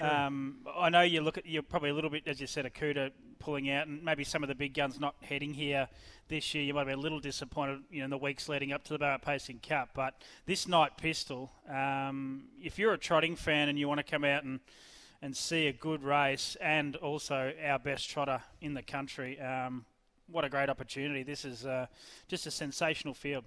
um, 0.00 0.60
I 0.74 0.88
know 0.88 1.02
you 1.02 1.20
look 1.20 1.36
at 1.36 1.44
you're 1.44 1.62
probably 1.62 1.90
a 1.90 1.94
little 1.94 2.08
bit, 2.08 2.22
as 2.26 2.40
you 2.40 2.46
said, 2.46 2.64
a 2.64 2.70
Akuta 2.70 3.10
pulling 3.40 3.68
out, 3.70 3.88
and 3.88 4.02
maybe 4.02 4.24
some 4.24 4.42
of 4.42 4.48
the 4.48 4.54
big 4.54 4.72
guns 4.72 4.98
not 4.98 5.16
heading 5.20 5.52
here 5.52 5.86
this 6.28 6.54
year. 6.54 6.64
You 6.64 6.72
might 6.72 6.84
be 6.84 6.92
a 6.92 6.96
little 6.96 7.20
disappointed, 7.20 7.80
you 7.90 7.98
know, 7.98 8.04
in 8.04 8.10
the 8.10 8.16
weeks 8.16 8.48
leading 8.48 8.72
up 8.72 8.84
to 8.84 8.94
the 8.94 8.98
Ballarat 8.98 9.18
Pacing 9.18 9.60
Cup. 9.66 9.90
But 9.94 10.14
this 10.46 10.66
night 10.66 10.96
pistol, 10.96 11.52
um, 11.70 12.44
if 12.62 12.78
you're 12.78 12.94
a 12.94 12.98
trotting 12.98 13.36
fan 13.36 13.68
and 13.68 13.78
you 13.78 13.86
want 13.86 13.98
to 13.98 14.10
come 14.10 14.24
out 14.24 14.44
and 14.44 14.60
and 15.20 15.36
see 15.36 15.66
a 15.66 15.72
good 15.74 16.02
race, 16.02 16.56
and 16.58 16.96
also 16.96 17.52
our 17.66 17.78
best 17.78 18.08
trotter 18.08 18.40
in 18.62 18.72
the 18.72 18.82
country, 18.82 19.38
um, 19.40 19.84
what 20.26 20.46
a 20.46 20.48
great 20.48 20.70
opportunity! 20.70 21.22
This 21.22 21.44
is 21.44 21.66
uh, 21.66 21.86
just 22.28 22.46
a 22.46 22.50
sensational 22.50 23.12
field. 23.12 23.44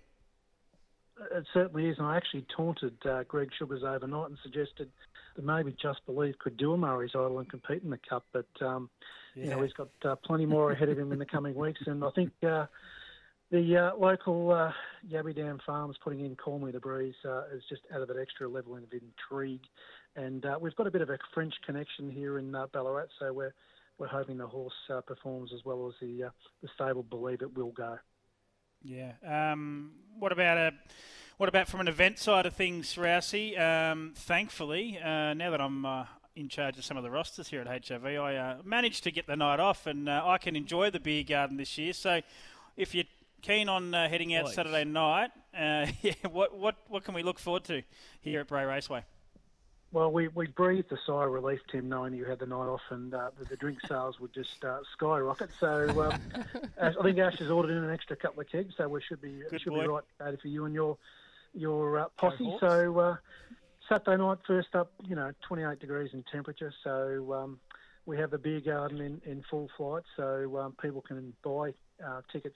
It 1.32 1.46
certainly 1.54 1.88
is, 1.88 1.98
and 1.98 2.08
I 2.08 2.18
actually 2.18 2.46
taunted 2.56 2.96
uh, 3.06 3.24
Greg 3.24 3.50
Sugars 3.58 3.84
overnight 3.84 4.30
and 4.30 4.38
suggested 4.42 4.90
that 5.36 5.46
maybe 5.46 5.76
Just 5.82 6.06
Believe 6.06 6.40
could 6.40 6.58
do 6.58 6.74
a 6.74 6.78
Maori's 6.78 7.12
Idol 7.14 7.40
and 7.40 7.50
compete 7.50 7.84
in 7.84 7.90
the 7.90 8.00
Cup, 8.10 8.26
but 8.34 8.48
um, 8.62 8.90
you 9.36 9.46
know 9.46 9.62
he's 9.62 9.74
got 9.74 9.90
uh, 10.04 10.16
plenty 10.16 10.46
more 10.46 10.72
ahead 10.72 10.90
of 10.90 10.98
him 10.98 11.12
in 11.12 11.20
the 11.20 11.26
coming 11.26 11.56
weeks, 11.56 11.82
and 11.86 12.04
I 12.04 12.10
think 12.12 12.32
uh, 12.44 12.66
the 13.52 13.78
uh, 13.78 13.96
local 13.98 14.52
uh, 14.52 14.72
Yabby 15.10 15.36
Dam 15.36 15.60
Farms 15.66 15.98
putting 16.04 16.26
in 16.26 16.36
Call 16.36 16.58
Me 16.60 16.72
the 16.72 16.80
Breeze 16.80 17.16
uh, 17.26 17.44
is 17.54 17.64
just 17.70 17.82
added 17.94 18.08
that 18.08 18.18
extra 18.18 18.48
level 18.48 18.76
of 18.76 18.84
intrigue. 18.92 19.64
And 20.16 20.46
uh, 20.46 20.58
we've 20.60 20.76
got 20.76 20.88
a 20.88 20.92
bit 20.92 21.02
of 21.02 21.10
a 21.10 21.18
French 21.34 21.54
connection 21.66 22.10
here 22.10 22.40
in 22.40 22.56
uh, 22.56 22.68
Ballarat, 22.74 23.08
so 23.20 23.32
we're 23.32 23.54
we're 23.98 24.08
hoping 24.08 24.38
the 24.38 24.48
horse 24.48 24.74
uh, 24.90 25.02
performs 25.02 25.52
as 25.54 25.64
well 25.64 25.88
as 25.88 25.94
the 26.02 26.26
uh, 26.26 26.30
the 26.62 26.70
stable 26.76 27.04
believe 27.04 27.42
it 27.42 27.56
will 27.56 27.72
go. 27.72 27.98
Yeah. 28.84 29.12
Um, 29.26 29.92
what 30.18 30.32
about 30.32 30.58
a 30.58 30.72
what 31.42 31.50
about 31.50 31.68
from 31.68 31.80
an 31.80 31.88
event 31.88 32.20
side 32.20 32.46
of 32.46 32.54
things, 32.54 32.94
Rousey? 32.94 33.60
Um, 33.60 34.14
thankfully, 34.16 35.00
uh, 35.00 35.34
now 35.34 35.50
that 35.50 35.60
I'm 35.60 35.84
uh, 35.84 36.06
in 36.36 36.50
charge 36.50 36.78
of 36.78 36.86
some 36.86 36.98
of 36.98 37.04
the 37.04 37.10
rosters 37.10 37.48
here 37.48 37.62
at 37.62 37.68
HRV, 37.68 38.22
I 38.22 38.36
uh, 38.36 38.58
managed 38.64 39.04
to 39.06 39.12
get 39.12 39.26
the 39.26 39.36
night 39.36 39.60
off, 39.60 39.88
and 39.88 40.08
uh, 40.08 40.22
I 40.24 40.38
can 40.38 40.56
enjoy 40.56 40.92
the 40.92 41.00
beer 41.00 41.24
garden 41.24 41.58
this 41.58 41.80
year. 41.80 41.94
So, 41.94 42.22
if 42.78 42.94
you're 42.94 43.06
keen 43.42 43.70
on 43.70 43.92
uh, 43.92 44.08
heading 44.08 44.36
out 44.36 44.46
Please. 44.46 44.54
Saturday 44.54 44.84
night, 44.84 45.32
uh, 45.58 45.88
yeah, 46.04 46.14
what 46.30 46.56
what 46.56 46.76
what 46.90 47.04
can 47.04 47.16
we 47.16 47.24
look 47.24 47.40
forward 47.40 47.64
to 47.64 47.82
here 48.22 48.42
at 48.42 48.48
Bray 48.48 48.64
Raceway? 48.64 49.04
Well, 49.94 50.12
we, 50.12 50.30
we 50.30 50.48
breathed 50.48 50.90
a 50.94 50.98
sigh 51.06 51.26
of 51.26 51.32
relief, 51.32 51.60
Tim, 51.70 51.90
knowing 51.90 52.14
you 52.14 52.24
had 52.24 52.40
the 52.40 52.46
night 52.46 52.68
off 52.68 52.80
and 52.92 53.14
uh, 53.14 53.32
the, 53.38 53.44
the 53.44 53.58
drink 53.58 53.80
sales 53.90 54.22
would 54.22 54.34
just 54.34 54.64
uh, 54.64 54.80
skyrocket. 54.94 55.50
So 55.60 55.90
um, 56.02 56.22
Ash- 56.80 56.96
I 57.00 57.04
think 57.04 57.18
Ash 57.18 57.38
has 57.40 57.50
ordered 57.52 57.76
in 57.76 57.84
an 57.84 57.92
extra 57.92 58.16
couple 58.16 58.40
of 58.40 58.48
kegs, 58.48 58.76
so 58.78 58.88
we 58.88 59.02
should 59.02 59.22
be 59.22 59.42
Good 59.50 59.60
should 59.60 59.74
boy. 59.74 59.82
be 59.82 59.88
right 59.88 60.04
Katie, 60.18 60.38
for 60.42 60.48
you 60.48 60.64
and 60.64 60.74
your 60.74 60.98
your 61.54 62.00
uh, 62.00 62.06
posse. 62.18 62.58
So 62.60 63.00
uh, 63.00 63.16
Saturday 63.90 64.22
night, 64.22 64.38
first 64.48 64.74
up, 64.74 64.92
you 65.08 65.16
know, 65.16 65.32
28 65.48 65.80
degrees 65.80 66.10
in 66.14 66.24
temperature. 66.32 66.74
So 66.84 67.34
um, 67.34 67.60
we 68.06 68.18
have 68.18 68.32
the 68.32 68.38
beer 68.38 68.62
garden 68.62 69.02
in, 69.02 69.22
in 69.30 69.44
full 69.50 69.70
flight, 69.78 70.04
so 70.16 70.58
um, 70.58 70.76
people 70.82 71.02
can 71.02 71.34
buy 71.44 71.74
uh, 72.06 72.22
tickets 72.32 72.56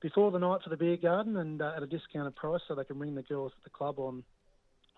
before 0.00 0.30
the 0.30 0.38
night 0.38 0.60
for 0.62 0.70
the 0.70 0.76
beer 0.76 0.96
garden 0.96 1.36
and 1.36 1.62
uh, 1.62 1.72
at 1.76 1.82
a 1.82 1.86
discounted 1.86 2.36
price, 2.36 2.60
so 2.68 2.74
they 2.74 2.84
can 2.84 2.98
ring 2.98 3.14
the 3.14 3.22
girls 3.22 3.52
at 3.56 3.64
the 3.64 3.70
club 3.70 3.98
on 3.98 4.22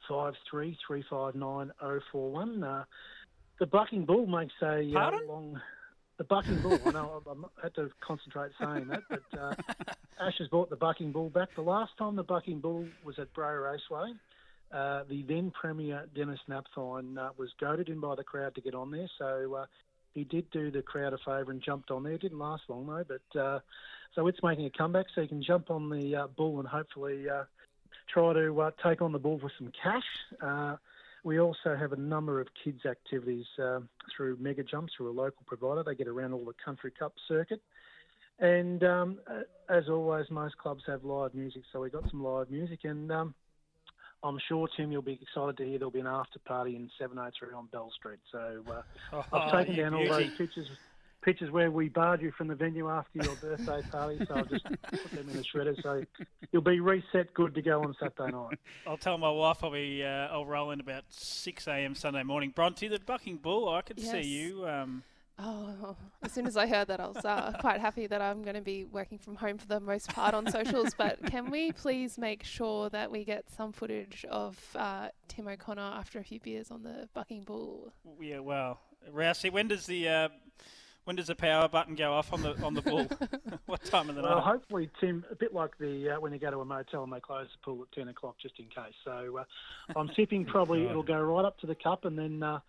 five 0.08 0.34
three 0.50 0.76
three 0.86 1.04
five 1.08 1.34
nine 1.34 1.70
oh 1.82 2.00
four 2.10 2.30
one. 2.30 2.62
Uh, 2.62 2.84
the 3.60 3.66
Bucking 3.66 4.04
Bull 4.04 4.26
makes 4.26 4.54
a 4.62 4.80
uh, 4.94 5.10
long. 5.26 5.60
The 6.18 6.24
Bucking 6.24 6.60
Bull. 6.60 6.78
I 6.84 6.90
know 6.90 7.22
I, 7.26 7.30
I 7.30 7.62
had 7.62 7.74
to 7.76 7.90
concentrate 8.00 8.50
saying 8.60 8.88
that, 8.88 9.02
but 9.08 9.38
uh, 9.38 9.54
Ash 10.20 10.34
has 10.38 10.48
brought 10.48 10.68
the 10.68 10.76
Bucking 10.76 11.12
Bull 11.12 11.30
back. 11.30 11.48
The 11.54 11.62
last 11.62 11.92
time 11.96 12.16
the 12.16 12.24
Bucking 12.24 12.58
Bull 12.58 12.86
was 13.04 13.18
at 13.20 13.32
Bray 13.32 13.54
Raceway, 13.54 14.12
uh, 14.72 15.04
the 15.08 15.22
then 15.22 15.50
Premier 15.52 16.06
Dennis 16.14 16.40
Napthine 16.48 17.16
uh, 17.18 17.30
was 17.36 17.50
goaded 17.60 17.88
in 17.88 18.00
by 18.00 18.16
the 18.16 18.24
crowd 18.24 18.54
to 18.56 18.60
get 18.60 18.74
on 18.74 18.90
there. 18.90 19.08
So 19.16 19.54
uh, 19.54 19.66
he 20.12 20.24
did 20.24 20.50
do 20.50 20.70
the 20.70 20.82
crowd 20.82 21.12
a 21.12 21.18
favour 21.18 21.50
and 21.50 21.62
jumped 21.62 21.90
on 21.90 22.02
there. 22.02 22.14
It 22.14 22.22
didn't 22.22 22.38
last 22.38 22.64
long 22.68 22.86
though, 22.86 23.04
but 23.04 23.40
uh, 23.40 23.60
so 24.14 24.26
it's 24.26 24.42
making 24.42 24.66
a 24.66 24.70
comeback. 24.70 25.06
So 25.14 25.20
you 25.20 25.28
can 25.28 25.42
jump 25.42 25.70
on 25.70 25.88
the 25.88 26.16
uh, 26.16 26.26
bull 26.26 26.58
and 26.58 26.68
hopefully 26.68 27.30
uh, 27.30 27.44
try 28.12 28.32
to 28.32 28.60
uh, 28.60 28.70
take 28.82 29.00
on 29.00 29.12
the 29.12 29.18
bull 29.18 29.38
for 29.38 29.50
some 29.56 29.72
cash. 29.82 30.82
We 31.24 31.40
also 31.40 31.76
have 31.76 31.92
a 31.92 31.96
number 31.96 32.40
of 32.40 32.48
kids' 32.64 32.86
activities 32.86 33.46
uh, 33.62 33.80
through 34.16 34.38
Mega 34.40 34.62
Jumps, 34.62 34.92
through 34.96 35.10
a 35.10 35.12
local 35.12 35.42
provider. 35.46 35.82
They 35.82 35.94
get 35.94 36.08
around 36.08 36.32
all 36.32 36.44
the 36.44 36.54
Country 36.64 36.92
Cup 36.96 37.12
circuit. 37.26 37.60
And 38.38 38.84
um, 38.84 39.18
as 39.68 39.88
always, 39.88 40.26
most 40.30 40.56
clubs 40.58 40.84
have 40.86 41.04
live 41.04 41.34
music, 41.34 41.62
so 41.72 41.80
we 41.80 41.90
got 41.90 42.08
some 42.08 42.22
live 42.22 42.50
music. 42.50 42.80
And 42.84 43.10
um, 43.10 43.34
I'm 44.22 44.38
sure, 44.48 44.68
Tim, 44.76 44.92
you'll 44.92 45.02
be 45.02 45.18
excited 45.20 45.56
to 45.56 45.64
hear 45.64 45.78
there'll 45.78 45.90
be 45.90 46.00
an 46.00 46.06
after 46.06 46.38
party 46.40 46.76
in 46.76 46.88
703 46.98 47.52
on 47.52 47.66
Bell 47.72 47.90
Street. 47.98 48.20
So 48.30 48.62
uh, 49.12 49.22
I've 49.32 49.66
taken 49.66 49.76
down 49.76 49.94
all 49.94 50.08
those 50.08 50.30
pictures 50.36 50.68
pictures 51.22 51.50
where 51.50 51.70
we 51.70 51.88
barred 51.88 52.22
you 52.22 52.32
from 52.36 52.48
the 52.48 52.54
venue 52.54 52.88
after 52.88 53.18
your 53.18 53.36
birthday 53.36 53.82
party, 53.90 54.24
so 54.28 54.34
I'll 54.36 54.44
just 54.44 54.64
put 54.90 55.12
them 55.12 55.28
in 55.28 55.36
the 55.36 55.44
shredder. 55.44 55.80
So 55.82 56.04
you'll 56.52 56.62
be 56.62 56.80
reset, 56.80 57.34
good 57.34 57.54
to 57.54 57.62
go 57.62 57.82
on 57.82 57.94
Saturday 58.00 58.32
night. 58.32 58.58
I'll 58.86 58.96
tell 58.96 59.18
my 59.18 59.30
wife 59.30 59.58
I'll 59.62 59.72
be 59.72 60.02
uh, 60.04 60.28
I'll 60.28 60.46
roll 60.46 60.70
in 60.70 60.80
about 60.80 61.04
six 61.10 61.66
a.m. 61.66 61.94
Sunday 61.94 62.22
morning. 62.22 62.52
Bronte, 62.54 62.88
the 62.88 62.98
Bucking 63.00 63.38
Bull, 63.38 63.68
I 63.68 63.82
could 63.82 63.98
Yes. 63.98 64.10
see 64.24 64.28
you. 64.28 64.66
Um, 64.66 65.02
Oh, 65.40 65.94
as 66.20 66.32
soon 66.32 66.48
as 66.48 66.56
I 66.56 66.66
heard 66.66 66.88
that, 66.88 66.98
I 66.98 67.06
was 67.06 67.24
uh, 67.24 67.52
quite 67.60 67.80
happy 67.80 68.08
that 68.08 68.20
I'm 68.20 68.42
going 68.42 68.56
to 68.56 68.60
be 68.60 68.84
working 68.84 69.18
from 69.18 69.36
home 69.36 69.56
for 69.56 69.68
the 69.68 69.78
most 69.78 70.08
part 70.12 70.34
on 70.34 70.50
socials. 70.50 70.94
But 70.98 71.24
can 71.26 71.48
we 71.52 71.70
please 71.70 72.18
make 72.18 72.42
sure 72.42 72.90
that 72.90 73.12
we 73.12 73.24
get 73.24 73.48
some 73.48 73.70
footage 73.70 74.26
of 74.28 74.58
uh, 74.74 75.10
Tim 75.28 75.46
O'Connor 75.46 75.80
after 75.80 76.18
a 76.18 76.24
few 76.24 76.40
beers 76.40 76.72
on 76.72 76.82
the 76.82 77.08
Bucking 77.14 77.42
Bull? 77.44 77.92
yeah, 78.20 78.40
well, 78.40 78.80
Rousey, 79.14 79.52
when 79.52 79.68
does 79.68 79.86
the 79.86 80.08
uh, 80.08 80.28
when 81.08 81.16
does 81.16 81.28
the 81.28 81.34
power 81.34 81.66
button 81.68 81.94
go 81.94 82.12
off 82.12 82.34
on 82.34 82.42
the 82.42 82.54
on 82.62 82.74
the 82.74 82.82
bull? 82.82 83.06
what 83.66 83.82
time 83.82 84.10
of 84.10 84.14
the 84.14 84.20
Well, 84.20 84.34
night? 84.34 84.44
hopefully, 84.44 84.90
Tim, 85.00 85.24
a 85.30 85.34
bit 85.34 85.54
like 85.54 85.70
the 85.78 86.10
uh, 86.10 86.20
when 86.20 86.34
you 86.34 86.38
go 86.38 86.50
to 86.50 86.60
a 86.60 86.66
motel 86.66 87.02
and 87.02 87.10
they 87.10 87.18
close 87.18 87.46
the 87.50 87.64
pool 87.64 87.82
at 87.82 87.90
10 87.92 88.08
o'clock 88.08 88.36
just 88.42 88.58
in 88.58 88.66
case. 88.66 88.92
So 89.06 89.38
uh, 89.38 89.44
I'm 89.98 90.10
tipping 90.14 90.44
probably 90.54 90.84
it'll 90.84 91.02
go 91.02 91.18
right 91.18 91.46
up 91.46 91.58
to 91.60 91.66
the 91.66 91.74
cup 91.74 92.04
and 92.04 92.18
then 92.18 92.42
uh, 92.42 92.60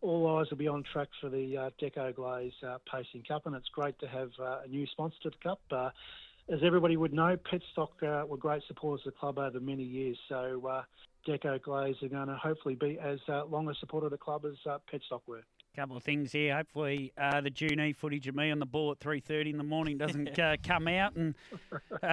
all 0.00 0.38
eyes 0.38 0.46
will 0.48 0.56
be 0.56 0.68
on 0.68 0.84
track 0.90 1.08
for 1.20 1.28
the 1.28 1.54
uh, 1.58 1.70
Deco 1.78 2.14
Glaze 2.14 2.54
uh, 2.66 2.78
Pacing 2.90 3.24
Cup. 3.28 3.44
And 3.44 3.54
it's 3.54 3.68
great 3.68 3.98
to 3.98 4.08
have 4.08 4.30
uh, 4.40 4.60
a 4.64 4.68
new 4.68 4.86
sponsor 4.86 5.16
to 5.24 5.30
the 5.30 5.36
Cup. 5.42 5.60
Uh, 5.70 5.90
as 6.50 6.60
everybody 6.64 6.96
would 6.96 7.12
know, 7.12 7.36
Petstock 7.36 7.90
uh, 8.02 8.24
were 8.26 8.38
great 8.38 8.62
supporters 8.68 9.06
of 9.06 9.12
the 9.12 9.18
club 9.18 9.38
over 9.38 9.60
many 9.60 9.84
years. 9.84 10.16
So 10.30 10.66
uh, 10.66 10.82
Deco 11.28 11.60
Glaze 11.60 11.96
are 12.02 12.08
going 12.08 12.28
to 12.28 12.36
hopefully 12.36 12.74
be 12.74 12.98
as 12.98 13.18
uh, 13.28 13.44
long 13.44 13.68
a 13.68 13.74
supporter 13.74 14.06
of 14.06 14.12
the 14.12 14.18
club 14.18 14.46
as 14.46 14.54
uh, 14.64 14.78
Petstock 14.90 15.20
were. 15.26 15.42
Couple 15.74 15.96
of 15.96 16.02
things 16.02 16.32
here. 16.32 16.54
Hopefully, 16.54 17.12
uh, 17.18 17.40
the 17.40 17.50
June 17.50 17.94
footage 17.94 18.28
of 18.28 18.34
me 18.34 18.50
on 18.50 18.58
the 18.58 18.66
ball 18.66 18.92
at 18.92 18.98
three 18.98 19.20
thirty 19.20 19.50
in 19.50 19.58
the 19.58 19.64
morning 19.64 19.98
doesn't 19.98 20.38
uh, 20.38 20.56
come 20.62 20.88
out. 20.88 21.16
And 21.16 21.34
uh, 22.02 22.06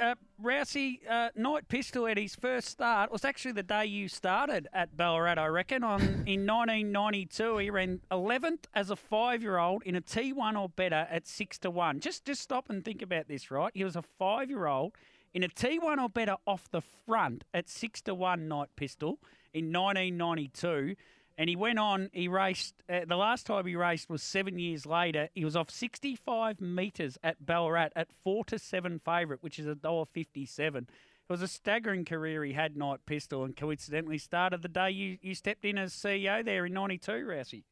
uh, 0.00 0.14
Rousey, 0.42 1.00
uh, 1.08 1.30
Night 1.34 1.68
Pistol 1.68 2.06
at 2.06 2.16
his 2.16 2.34
first 2.34 2.68
start 2.68 3.10
was 3.10 3.24
actually 3.24 3.52
the 3.52 3.62
day 3.62 3.86
you 3.86 4.08
started 4.08 4.68
at 4.72 4.96
Ballarat. 4.96 5.38
I 5.38 5.46
reckon 5.46 5.82
on 5.82 6.24
in 6.26 6.44
nineteen 6.44 6.92
ninety 6.92 7.26
two. 7.26 7.56
He 7.58 7.70
ran 7.70 8.00
eleventh 8.10 8.68
as 8.74 8.90
a 8.90 8.96
five 8.96 9.42
year 9.42 9.58
old 9.58 9.82
in 9.84 9.94
a 9.96 10.00
T 10.00 10.32
one 10.32 10.56
or 10.56 10.68
better 10.68 11.06
at 11.10 11.26
six 11.26 11.58
to 11.60 11.70
one. 11.70 12.00
Just 12.00 12.24
just 12.24 12.42
stop 12.42 12.70
and 12.70 12.84
think 12.84 13.02
about 13.02 13.28
this, 13.28 13.50
right? 13.50 13.72
He 13.74 13.84
was 13.84 13.96
a 13.96 14.02
five 14.02 14.50
year 14.50 14.66
old. 14.66 14.92
In 15.32 15.44
a 15.44 15.48
T1 15.48 16.02
or 16.02 16.08
better 16.08 16.34
off 16.44 16.68
the 16.72 16.80
front 16.80 17.44
at 17.54 17.68
6 17.68 18.02
to 18.02 18.16
1 18.16 18.48
Knight 18.48 18.70
Pistol 18.74 19.20
in 19.54 19.72
1992. 19.72 20.96
And 21.40 21.48
he 21.48 21.56
went 21.56 21.78
on, 21.78 22.10
he 22.12 22.28
raced, 22.28 22.74
uh, 22.86 23.06
the 23.08 23.16
last 23.16 23.46
time 23.46 23.64
he 23.64 23.74
raced 23.74 24.10
was 24.10 24.22
seven 24.22 24.58
years 24.58 24.84
later. 24.84 25.30
He 25.34 25.42
was 25.42 25.56
off 25.56 25.70
65 25.70 26.60
metres 26.60 27.16
at 27.24 27.46
Ballarat 27.46 27.92
at 27.96 28.08
4 28.22 28.44
to 28.44 28.58
7 28.58 28.98
favourite, 28.98 29.42
which 29.42 29.58
is 29.58 29.64
$1.57. 29.64 30.76
It 30.76 30.86
was 31.30 31.40
a 31.40 31.48
staggering 31.48 32.04
career 32.04 32.44
he 32.44 32.52
had, 32.52 32.76
Night 32.76 33.00
Pistol, 33.06 33.42
and 33.42 33.56
coincidentally 33.56 34.18
started 34.18 34.60
the 34.60 34.68
day 34.68 34.90
you, 34.90 35.16
you 35.22 35.34
stepped 35.34 35.64
in 35.64 35.78
as 35.78 35.94
CEO 35.94 36.44
there 36.44 36.66
in 36.66 36.74
92, 36.74 37.10
Rousey. 37.10 37.62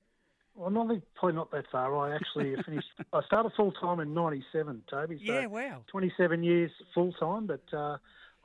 Well, 0.54 0.70
not 0.70 0.88
probably 1.14 1.36
not 1.36 1.50
that 1.50 1.66
far. 1.70 1.94
I 1.94 2.16
actually 2.16 2.56
finished. 2.64 2.88
I 3.12 3.20
started 3.26 3.52
full 3.54 3.72
time 3.72 4.00
in 4.00 4.14
'97, 4.14 4.82
Toby. 4.90 5.20
So 5.24 5.32
Yeah, 5.32 5.46
wow. 5.46 5.84
27 5.88 6.42
years 6.42 6.72
full 6.94 7.12
time, 7.12 7.46
but 7.46 7.62
uh, 7.72 7.98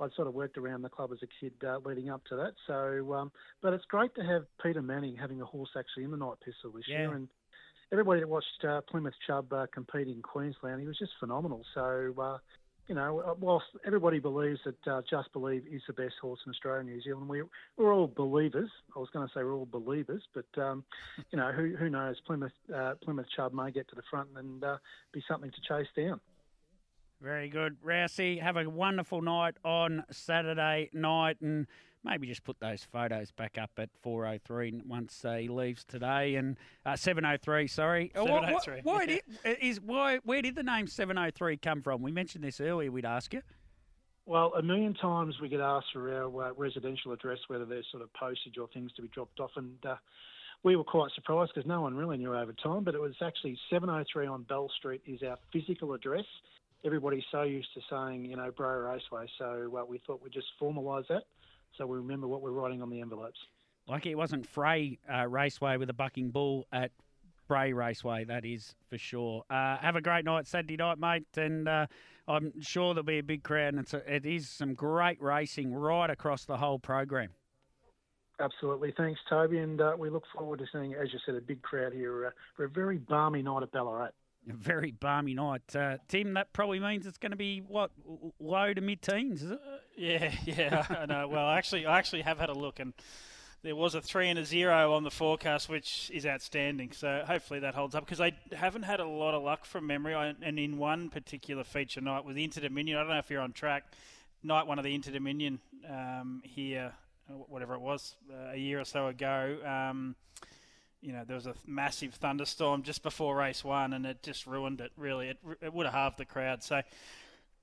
I'd 0.04 0.14
sort 0.16 0.28
of 0.28 0.34
worked 0.34 0.58
around 0.58 0.82
the 0.82 0.90
club 0.90 1.12
as 1.12 1.20
a 1.24 1.28
kid 1.40 1.54
uh, 1.66 1.80
leading 1.86 2.10
up 2.10 2.24
to 2.26 2.36
that. 2.36 2.54
So, 2.68 3.14
um, 3.14 3.32
but 3.62 3.74
it's 3.74 3.86
great 3.86 4.14
to 4.16 4.24
have 4.24 4.44
Peter 4.62 4.82
Manning 4.82 5.16
having 5.16 5.42
a 5.42 5.46
horse 5.46 5.70
actually 5.78 6.04
in 6.04 6.12
the 6.12 6.18
night 6.18 6.38
pistol 6.44 6.72
this 6.72 6.84
Yeah. 6.88 7.00
year, 7.00 7.14
and 7.14 7.28
everybody 7.92 8.20
that 8.22 8.28
watched 8.30 8.64
uh, 8.68 8.82
Plymouth 8.82 9.14
Chubb 9.26 9.52
uh, 9.54 9.66
compete 9.74 10.08
in 10.08 10.22
Queensland, 10.22 10.82
he 10.82 10.88
was 10.88 10.98
just 10.98 11.14
phenomenal. 11.20 11.64
So. 11.74 12.14
Uh, 12.18 12.38
you 12.90 12.96
know, 12.96 13.20
uh, 13.22 13.34
whilst 13.40 13.68
everybody 13.86 14.20
believes 14.20 14.60
that 14.66 14.88
uh, 14.92 15.02
Just 15.10 15.32
Believe 15.32 15.64
is 15.72 15.82
the 15.88 15.94
best 15.94 16.16
horse 16.22 16.40
in 16.46 16.50
Australia 16.50 16.82
and 16.82 16.90
New 16.90 17.02
Zealand, 17.02 17.30
we, 17.30 17.42
we're 17.78 17.94
all 17.94 18.08
believers. 18.08 18.70
I 18.94 19.00
was 19.00 19.10
going 19.14 19.26
to 19.26 19.34
say 19.34 19.38
we're 19.42 19.54
all 19.54 19.66
believers, 19.66 20.22
but 20.34 20.62
um, 20.62 20.84
you 21.32 21.38
know, 21.38 21.52
who 21.54 21.76
who 21.78 21.90
knows? 21.90 22.20
Plymouth 22.28 22.52
uh, 22.76 22.96
Plymouth 23.02 23.28
Chubb 23.36 23.54
may 23.54 23.72
get 23.72 23.88
to 23.90 23.96
the 23.96 24.02
front 24.10 24.30
and 24.36 24.64
uh, 24.64 24.78
be 25.14 25.24
something 25.30 25.50
to 25.52 25.62
chase 25.62 25.88
down. 25.96 26.20
Very 27.24 27.48
good. 27.48 27.78
Rousey, 27.82 28.42
have 28.42 28.58
a 28.58 28.70
wonderful 28.70 29.22
night 29.22 29.56
on 29.64 30.04
Saturday 30.12 30.90
night 30.92 31.38
and 31.40 31.68
maybe 32.04 32.28
just 32.28 32.44
put 32.44 32.60
those 32.60 32.84
photos 32.84 33.32
back 33.32 33.58
up 33.58 33.72
at 33.78 33.90
4.03 34.06 34.86
once 34.86 35.24
uh, 35.24 35.36
he 35.36 35.48
leaves 35.48 35.86
today 35.86 36.36
and 36.36 36.58
uh, 36.86 36.92
7.03, 36.92 37.70
sorry. 37.70 38.12
Uh, 38.14 38.26
wh- 38.26 38.44
wh- 38.44 38.68
7:03, 38.68 38.84
Why, 38.84 39.06
did, 39.06 39.22
uh, 39.46 39.54
is, 39.62 39.80
why, 39.80 40.18
where 40.26 40.42
did 40.42 40.56
the 40.56 40.64
name 40.64 40.86
7.03 40.86 41.62
come 41.62 41.82
from? 41.82 42.02
We 42.02 42.12
mentioned 42.12 42.44
this 42.44 42.60
earlier, 42.60 42.92
we'd 42.92 43.06
ask 43.06 43.34
you. 43.34 43.42
Well, 44.26 44.52
a 44.58 44.62
million 44.62 44.94
times 44.94 45.36
we 45.42 45.48
get 45.48 45.62
asked 45.62 45.88
for 45.94 46.14
our 46.14 46.50
uh, 46.50 46.54
residential 46.58 47.14
address, 47.14 47.40
whether 47.48 47.64
there's 47.64 47.88
sort 47.90 48.04
of 48.04 48.12
postage 48.14 48.58
or 48.58 48.68
things 48.74 48.92
to 48.98 49.02
be 49.02 49.08
dropped 49.08 49.40
off, 49.40 49.52
and 49.56 49.78
uh, 49.86 49.96
we 50.64 50.76
were 50.76 50.84
quite 50.84 51.12
surprised 51.16 51.54
because 51.56 51.68
no 51.68 51.80
one 51.80 51.96
really 51.96 52.18
knew 52.18 52.36
over 52.36 52.52
time. 52.52 52.84
But 52.84 52.96
it 52.96 53.02
was 53.02 53.16
actually 53.22 53.58
703 53.70 54.28
on 54.28 54.44
Bell 54.44 54.70
Street 54.78 55.02
is 55.06 55.24
our 55.24 55.38
physical 55.54 55.94
address. 55.94 56.26
Everybody's 56.86 57.24
so 57.32 57.44
used 57.44 57.70
to 57.76 57.82
saying, 57.90 58.26
you 58.26 58.36
know, 58.36 58.52
Bray 58.52 58.76
Raceway, 58.76 59.28
so 59.38 59.72
uh, 59.80 59.86
we 59.86 60.02
thought 60.06 60.22
we'd 60.22 60.34
just 60.34 60.48
formalise 60.62 61.08
that, 61.08 61.24
so 61.78 61.86
we 61.86 61.98
remember 61.98 62.28
what 62.28 62.42
we're 62.42 62.52
writing 62.52 62.82
on 62.82 62.90
the 62.90 63.00
envelopes. 63.00 63.40
Like 63.88 64.06
it 64.06 64.16
wasn't 64.16 64.52
Bray 64.54 65.00
uh, 65.12 65.28
Raceway 65.28 65.78
with 65.78 65.90
a 65.90 65.94
bucking 65.94 66.32
bull 66.32 66.68
at 66.72 66.92
Bray 67.48 67.74
Raceway, 67.74 68.26
that 68.26 68.46
is 68.46 68.76
for 68.90 68.98
sure. 68.98 69.44
Uh, 69.50 69.78
have 69.78 69.96
a 69.96 70.02
great 70.02 70.26
night 70.26 70.48
Saturday 70.48 70.78
night, 70.78 70.98
mate, 70.98 71.26
and 71.38 71.68
uh, 71.68 71.88
I'm 72.28 72.62
sure 72.62 72.94
there'll 72.94 73.04
be 73.06 73.20
a 73.20 73.24
big 73.24 73.44
crowd. 73.44 73.74
And 73.74 73.80
it's 73.80 73.94
a, 73.94 74.16
it 74.16 74.26
is 74.26 74.50
some 74.50 74.74
great 74.74 75.22
racing 75.22 75.74
right 75.74 76.10
across 76.10 76.46
the 76.46 76.58
whole 76.58 76.80
program. 76.80 77.30
Absolutely. 78.40 78.94
Thanks, 78.98 79.20
Toby. 79.30 79.60
And 79.60 79.80
uh, 79.80 79.94
we 79.98 80.10
look 80.10 80.24
forward 80.36 80.60
to 80.60 80.66
seeing, 80.72 80.94
as 80.96 81.14
you 81.14 81.20
said, 81.26 81.36
a 81.36 81.42
big 81.42 81.62
crowd 81.62 81.94
here 81.94 82.28
uh, 82.28 82.30
for 82.56 82.66
a 82.66 82.70
very 82.70 82.98
balmy 82.98 83.42
night 83.42 83.64
at 83.64 83.72
Ballarat. 83.72 84.10
Very 84.46 84.92
balmy 84.92 85.34
night. 85.34 85.76
Uh, 85.76 85.98
Tim, 86.08 86.34
that 86.34 86.52
probably 86.52 86.80
means 86.80 87.08
it's 87.08 87.18
going 87.18 87.32
to 87.32 87.38
be, 87.38 87.60
what, 87.60 87.92
low 88.40 88.74
to 88.74 88.82
mid 88.82 89.02
teens, 89.02 89.42
is 89.42 89.52
it? 89.52 89.60
Yeah, 89.96 90.34
yeah, 90.46 90.86
I 90.90 91.06
know. 91.06 91.28
Well, 91.28 91.50
actually, 91.50 91.86
I 91.86 91.98
actually 91.98 92.24
have 92.24 92.40
had 92.40 92.50
a 92.50 92.54
look, 92.54 92.80
and 92.80 92.94
there 93.64 93.76
was 93.76 93.96
a 93.96 94.02
three 94.02 94.28
and 94.28 94.38
a 94.38 94.44
zero 94.44 94.94
on 94.94 95.04
the 95.04 95.12
forecast, 95.12 95.70
which 95.70 96.12
is 96.14 96.26
outstanding. 96.26 96.92
So 96.92 97.24
hopefully 97.26 97.62
that 97.62 97.74
holds 97.74 97.96
up 97.96 98.06
because 98.06 98.20
I 98.20 98.34
haven't 98.52 98.84
had 98.84 99.00
a 99.00 99.06
lot 99.06 99.34
of 99.34 99.44
luck 99.44 99.64
from 99.64 99.88
memory. 99.88 100.14
I, 100.14 100.34
and 100.42 100.60
in 100.60 100.78
one 100.78 101.10
particular 101.10 101.64
feature 101.64 102.02
night 102.02 102.26
with 102.26 102.38
Inter 102.38 102.62
Dominion, 102.62 102.98
I 102.98 103.02
don't 103.02 103.12
know 103.12 103.20
if 103.20 103.30
you're 103.30 103.42
on 103.42 103.54
track. 103.54 103.86
Night 104.44 104.68
one 104.68 104.78
of 104.78 104.84
the 104.84 104.94
Inter 104.94 105.12
Dominion 105.12 105.60
um, 105.90 106.42
here, 106.44 106.92
whatever 107.48 107.76
it 107.76 107.82
was, 107.82 108.16
uh, 108.30 108.52
a 108.52 108.58
year 108.58 108.82
or 108.82 108.86
so 108.86 109.08
ago. 109.08 109.58
Um, 109.66 110.16
you 111.04 111.12
know, 111.12 111.24
there 111.26 111.36
was 111.36 111.48
a 111.48 111.54
massive 111.68 112.14
thunderstorm 112.14 112.82
just 112.82 113.04
before 113.04 113.36
race 113.36 113.64
one, 113.64 113.94
and 113.94 114.06
it 114.06 114.24
just 114.24 114.48
ruined 114.48 114.80
it. 114.80 114.92
Really, 114.98 115.30
it, 115.30 115.38
it 115.62 115.74
would 115.74 115.86
have 115.86 115.94
halved 115.94 116.18
the 116.18 116.26
crowd. 116.26 116.64
So, 116.64 116.82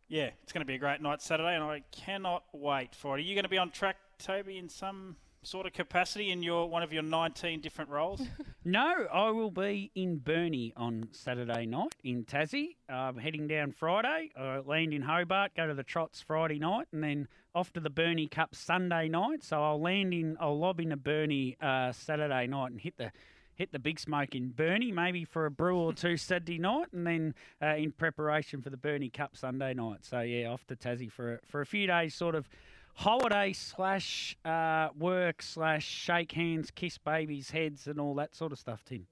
yeah, 0.09 0.31
it's 0.43 0.53
going 0.53 0.61
to 0.61 0.67
be 0.67 0.75
a 0.75 0.79
great 0.79 1.01
night 1.01 1.23
Saturday, 1.23 1.55
and 1.55 1.65
I 1.65 1.83
cannot 1.91 2.45
wait 2.53 2.95
for 2.95 3.17
it. 3.17 3.23
Are 3.23 3.25
you 3.25 3.35
going 3.35 3.45
to 3.45 3.49
be 3.49 3.59
on 3.59 3.71
track, 3.71 3.97
Toby, 4.19 4.59
in 4.59 4.69
some 4.69 5.17
sort 5.43 5.67
of 5.67 5.73
capacity 5.73 6.31
in 6.31 6.43
your 6.43 6.69
one 6.69 6.83
of 6.83 6.93
your 6.93 7.03
19 7.03 7.61
different 7.61 7.91
roles? 7.91 8.21
no, 8.65 9.07
I 9.13 9.31
will 9.31 9.51
be 9.51 9.91
in 9.95 10.19
Burnie 10.19 10.73
on 10.77 11.09
Saturday 11.13 11.67
night 11.67 11.95
in 12.05 12.25
Tassie. 12.25 12.77
I'm 12.89 13.17
heading 13.17 13.47
down 13.49 13.73
Friday. 13.73 14.31
I 14.37 14.59
land 14.59 14.93
in 14.93 15.03
Hobart, 15.03 15.53
go 15.57 15.67
to 15.67 15.75
the 15.75 15.83
Trots 15.83 16.21
Friday 16.21 16.59
night, 16.59 16.89
and 16.93 17.03
then 17.03 17.29
off 17.55 17.73
to 17.73 17.81
the 17.81 17.91
Burnie 17.91 18.29
Cup 18.29 18.55
Sunday 18.55 19.09
night. 19.09 19.43
So 19.43 19.63
I'll 19.63 19.81
land 19.81 20.13
in, 20.13 20.37
I'll 20.41 20.59
lob 20.59 20.79
in 20.79 20.91
into 20.91 20.97
Burnie 20.97 21.57
uh, 21.61 21.93
Saturday 21.93 22.47
night 22.47 22.73
and 22.73 22.81
hit 22.81 22.97
the 22.97 23.13
hit 23.55 23.73
the 23.73 23.79
big 23.79 24.01
smoke 24.01 24.35
in 24.35 24.49
Burnie, 24.49 24.91
maybe 24.91 25.23
for 25.27 25.45
a 25.45 25.51
brew 25.51 25.77
or 25.77 25.93
two 25.93 26.17
Saturday 26.17 26.59
night, 26.59 26.87
and 26.93 27.07
then 27.07 27.35
uh, 27.63 27.77
in 27.77 27.93
preparation 27.93 28.63
for 28.63 28.71
the 28.71 28.77
Burnie 28.77 29.11
Cup 29.11 29.37
Sunday 29.37 29.75
night. 29.75 29.99
So 30.03 30.21
yeah, 30.21 30.47
off 30.47 30.67
to 30.69 30.77
Tassie 30.77 31.13
for 31.13 31.35
a, 31.35 31.39
for 31.47 31.61
a 31.61 31.67
few 31.67 31.87
days, 31.87 32.15
sort 32.15 32.35
of 32.35 32.49
holiday 32.95 33.53
slash 33.53 34.37
uh, 34.45 34.89
work 34.99 35.43
slash 35.43 35.87
shake 35.87 36.33
hands, 36.33 36.71
kiss 36.71 36.99
babies' 36.99 37.51
heads, 37.51 37.87
and 37.87 38.01
all 38.01 38.15
that 38.15 38.35
sort 38.35 38.53
of 38.53 38.59
stuff, 38.59 38.85
Tim. 38.85 39.07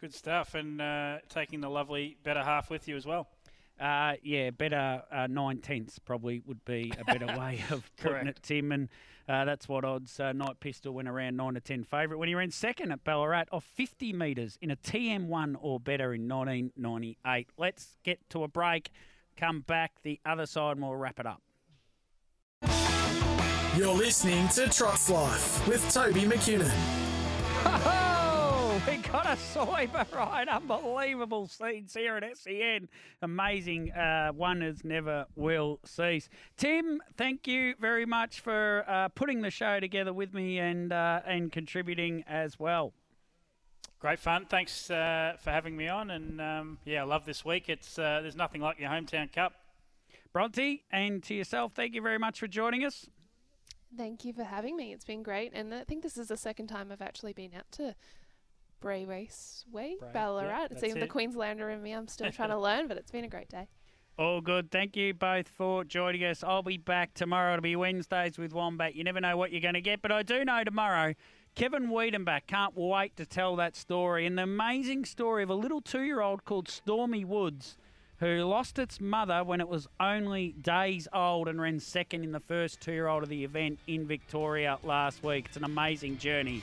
Good 0.00 0.14
stuff, 0.14 0.54
and 0.54 0.80
uh, 0.80 1.18
taking 1.28 1.60
the 1.60 1.70
lovely 1.70 2.16
better 2.22 2.42
half 2.42 2.70
with 2.70 2.88
you 2.88 2.96
as 2.96 3.06
well. 3.06 3.28
Uh, 3.80 4.14
yeah, 4.22 4.50
better 4.50 5.02
uh, 5.10 5.26
nine 5.26 5.58
tenths 5.58 5.98
probably 5.98 6.40
would 6.46 6.64
be 6.64 6.92
a 6.98 7.04
better 7.04 7.26
way 7.38 7.62
of 7.70 7.90
putting 7.96 8.28
it, 8.28 8.38
Tim. 8.42 8.70
And 8.70 8.88
uh, 9.28 9.44
that's 9.44 9.68
what 9.68 9.84
odds 9.84 10.20
uh, 10.20 10.32
Night 10.32 10.60
Pistol 10.60 10.94
went 10.94 11.08
around 11.08 11.36
nine 11.36 11.54
to 11.54 11.60
ten 11.60 11.82
favourite 11.82 12.18
when 12.18 12.28
he 12.28 12.34
ran 12.34 12.50
second 12.50 12.92
at 12.92 13.02
Ballarat 13.02 13.46
off 13.50 13.64
50 13.64 14.12
metres 14.12 14.58
in 14.60 14.70
a 14.70 14.76
TM1 14.76 15.56
or 15.60 15.80
better 15.80 16.14
in 16.14 16.28
1998. 16.28 17.48
Let's 17.58 17.96
get 18.04 18.20
to 18.30 18.44
a 18.44 18.48
break. 18.48 18.90
Come 19.36 19.62
back 19.62 19.94
the 20.02 20.20
other 20.24 20.46
side, 20.46 20.76
and 20.76 20.82
we'll 20.82 20.94
wrap 20.94 21.18
it 21.18 21.26
up. 21.26 21.42
You're 23.76 23.92
listening 23.92 24.46
to 24.50 24.68
Trots 24.68 25.10
Life 25.10 25.66
with 25.66 25.92
Toby 25.92 26.20
McKinnon. 26.20 26.70
Oh, 27.64 28.80
we 28.86 28.98
got 28.98 29.26
a 29.26 29.30
Cyber 29.30 30.14
ride. 30.14 30.46
Unbelievable 30.46 31.48
scenes 31.48 31.92
here 31.92 32.16
at 32.16 32.38
SEN. 32.38 32.88
Amazing. 33.20 33.90
Uh, 33.90 34.30
wonders 34.32 34.84
never 34.84 35.26
will 35.34 35.80
cease. 35.84 36.28
Tim, 36.56 37.02
thank 37.16 37.48
you 37.48 37.74
very 37.80 38.06
much 38.06 38.38
for 38.38 38.84
uh, 38.86 39.08
putting 39.08 39.42
the 39.42 39.50
show 39.50 39.80
together 39.80 40.12
with 40.12 40.32
me 40.32 40.60
and 40.60 40.92
uh, 40.92 41.22
and 41.26 41.50
contributing 41.50 42.22
as 42.28 42.60
well. 42.60 42.92
Great 43.98 44.20
fun. 44.20 44.46
Thanks 44.48 44.88
uh, 44.88 45.32
for 45.40 45.50
having 45.50 45.76
me 45.76 45.88
on. 45.88 46.12
And 46.12 46.40
um, 46.40 46.78
yeah, 46.84 47.00
I 47.00 47.04
love 47.06 47.24
this 47.26 47.44
week. 47.44 47.68
It's 47.68 47.98
uh, 47.98 48.20
there's 48.22 48.36
nothing 48.36 48.60
like 48.60 48.78
your 48.78 48.90
hometown 48.90 49.32
cup. 49.32 49.54
Bronte, 50.32 50.82
and 50.90 51.22
to 51.24 51.34
yourself, 51.34 51.72
thank 51.74 51.94
you 51.94 52.02
very 52.02 52.18
much 52.18 52.40
for 52.40 52.48
joining 52.48 52.84
us. 52.84 53.06
Thank 53.96 54.24
you 54.24 54.32
for 54.32 54.44
having 54.44 54.76
me. 54.76 54.92
It's 54.92 55.04
been 55.04 55.22
great. 55.22 55.52
And 55.54 55.74
I 55.74 55.84
think 55.84 56.02
this 56.02 56.16
is 56.16 56.28
the 56.28 56.36
second 56.36 56.68
time 56.68 56.90
I've 56.90 57.02
actually 57.02 57.32
been 57.32 57.52
out 57.54 57.70
to 57.72 57.94
Bray 58.80 59.04
Raceway, 59.04 59.96
Bray, 59.98 60.10
Ballarat. 60.12 60.48
yeah, 60.48 60.66
it's 60.70 60.82
even 60.82 61.00
the. 61.00 61.06
Queenslander 61.06 61.70
in 61.70 61.82
me. 61.82 61.92
I'm 61.92 62.08
still 62.08 62.30
trying 62.30 62.50
to 62.50 62.58
learn, 62.60 62.88
but 62.88 62.96
it's 62.96 63.10
been 63.10 63.24
a 63.24 63.28
great 63.28 63.48
day. 63.48 63.68
All 64.16 64.40
good. 64.40 64.70
Thank 64.70 64.96
you 64.96 65.12
both 65.12 65.48
for 65.48 65.82
joining 65.84 66.22
us. 66.22 66.44
I'll 66.44 66.62
be 66.62 66.76
back 66.76 67.14
tomorrow. 67.14 67.54
It'll 67.54 67.62
be 67.62 67.74
Wednesdays 67.74 68.38
with 68.38 68.52
Wombat. 68.52 68.94
You 68.94 69.02
never 69.02 69.20
know 69.20 69.36
what 69.36 69.50
you're 69.50 69.60
going 69.60 69.74
to 69.74 69.80
get, 69.80 70.02
but 70.02 70.12
I 70.12 70.22
do 70.22 70.44
know 70.44 70.62
tomorrow. 70.62 71.14
Kevin 71.56 71.88
Wiedenbach 71.88 72.46
can't 72.46 72.76
wait 72.76 73.16
to 73.16 73.26
tell 73.26 73.56
that 73.56 73.74
story. 73.74 74.26
And 74.26 74.38
the 74.38 74.42
amazing 74.42 75.04
story 75.04 75.42
of 75.42 75.50
a 75.50 75.54
little 75.54 75.80
two 75.80 76.02
year 76.02 76.20
old 76.20 76.44
called 76.44 76.68
Stormy 76.68 77.24
Woods 77.24 77.76
who 78.24 78.42
lost 78.44 78.78
its 78.78 79.02
mother 79.02 79.44
when 79.44 79.60
it 79.60 79.68
was 79.68 79.86
only 80.00 80.52
days 80.52 81.06
old 81.12 81.46
and 81.46 81.60
ran 81.60 81.78
second 81.78 82.24
in 82.24 82.32
the 82.32 82.40
first 82.40 82.80
two 82.80 82.92
year 82.92 83.06
old 83.06 83.22
of 83.22 83.28
the 83.28 83.44
event 83.44 83.78
in 83.86 84.06
Victoria 84.06 84.78
last 84.82 85.22
week. 85.22 85.44
It's 85.48 85.58
an 85.58 85.64
amazing 85.64 86.16
journey. 86.16 86.62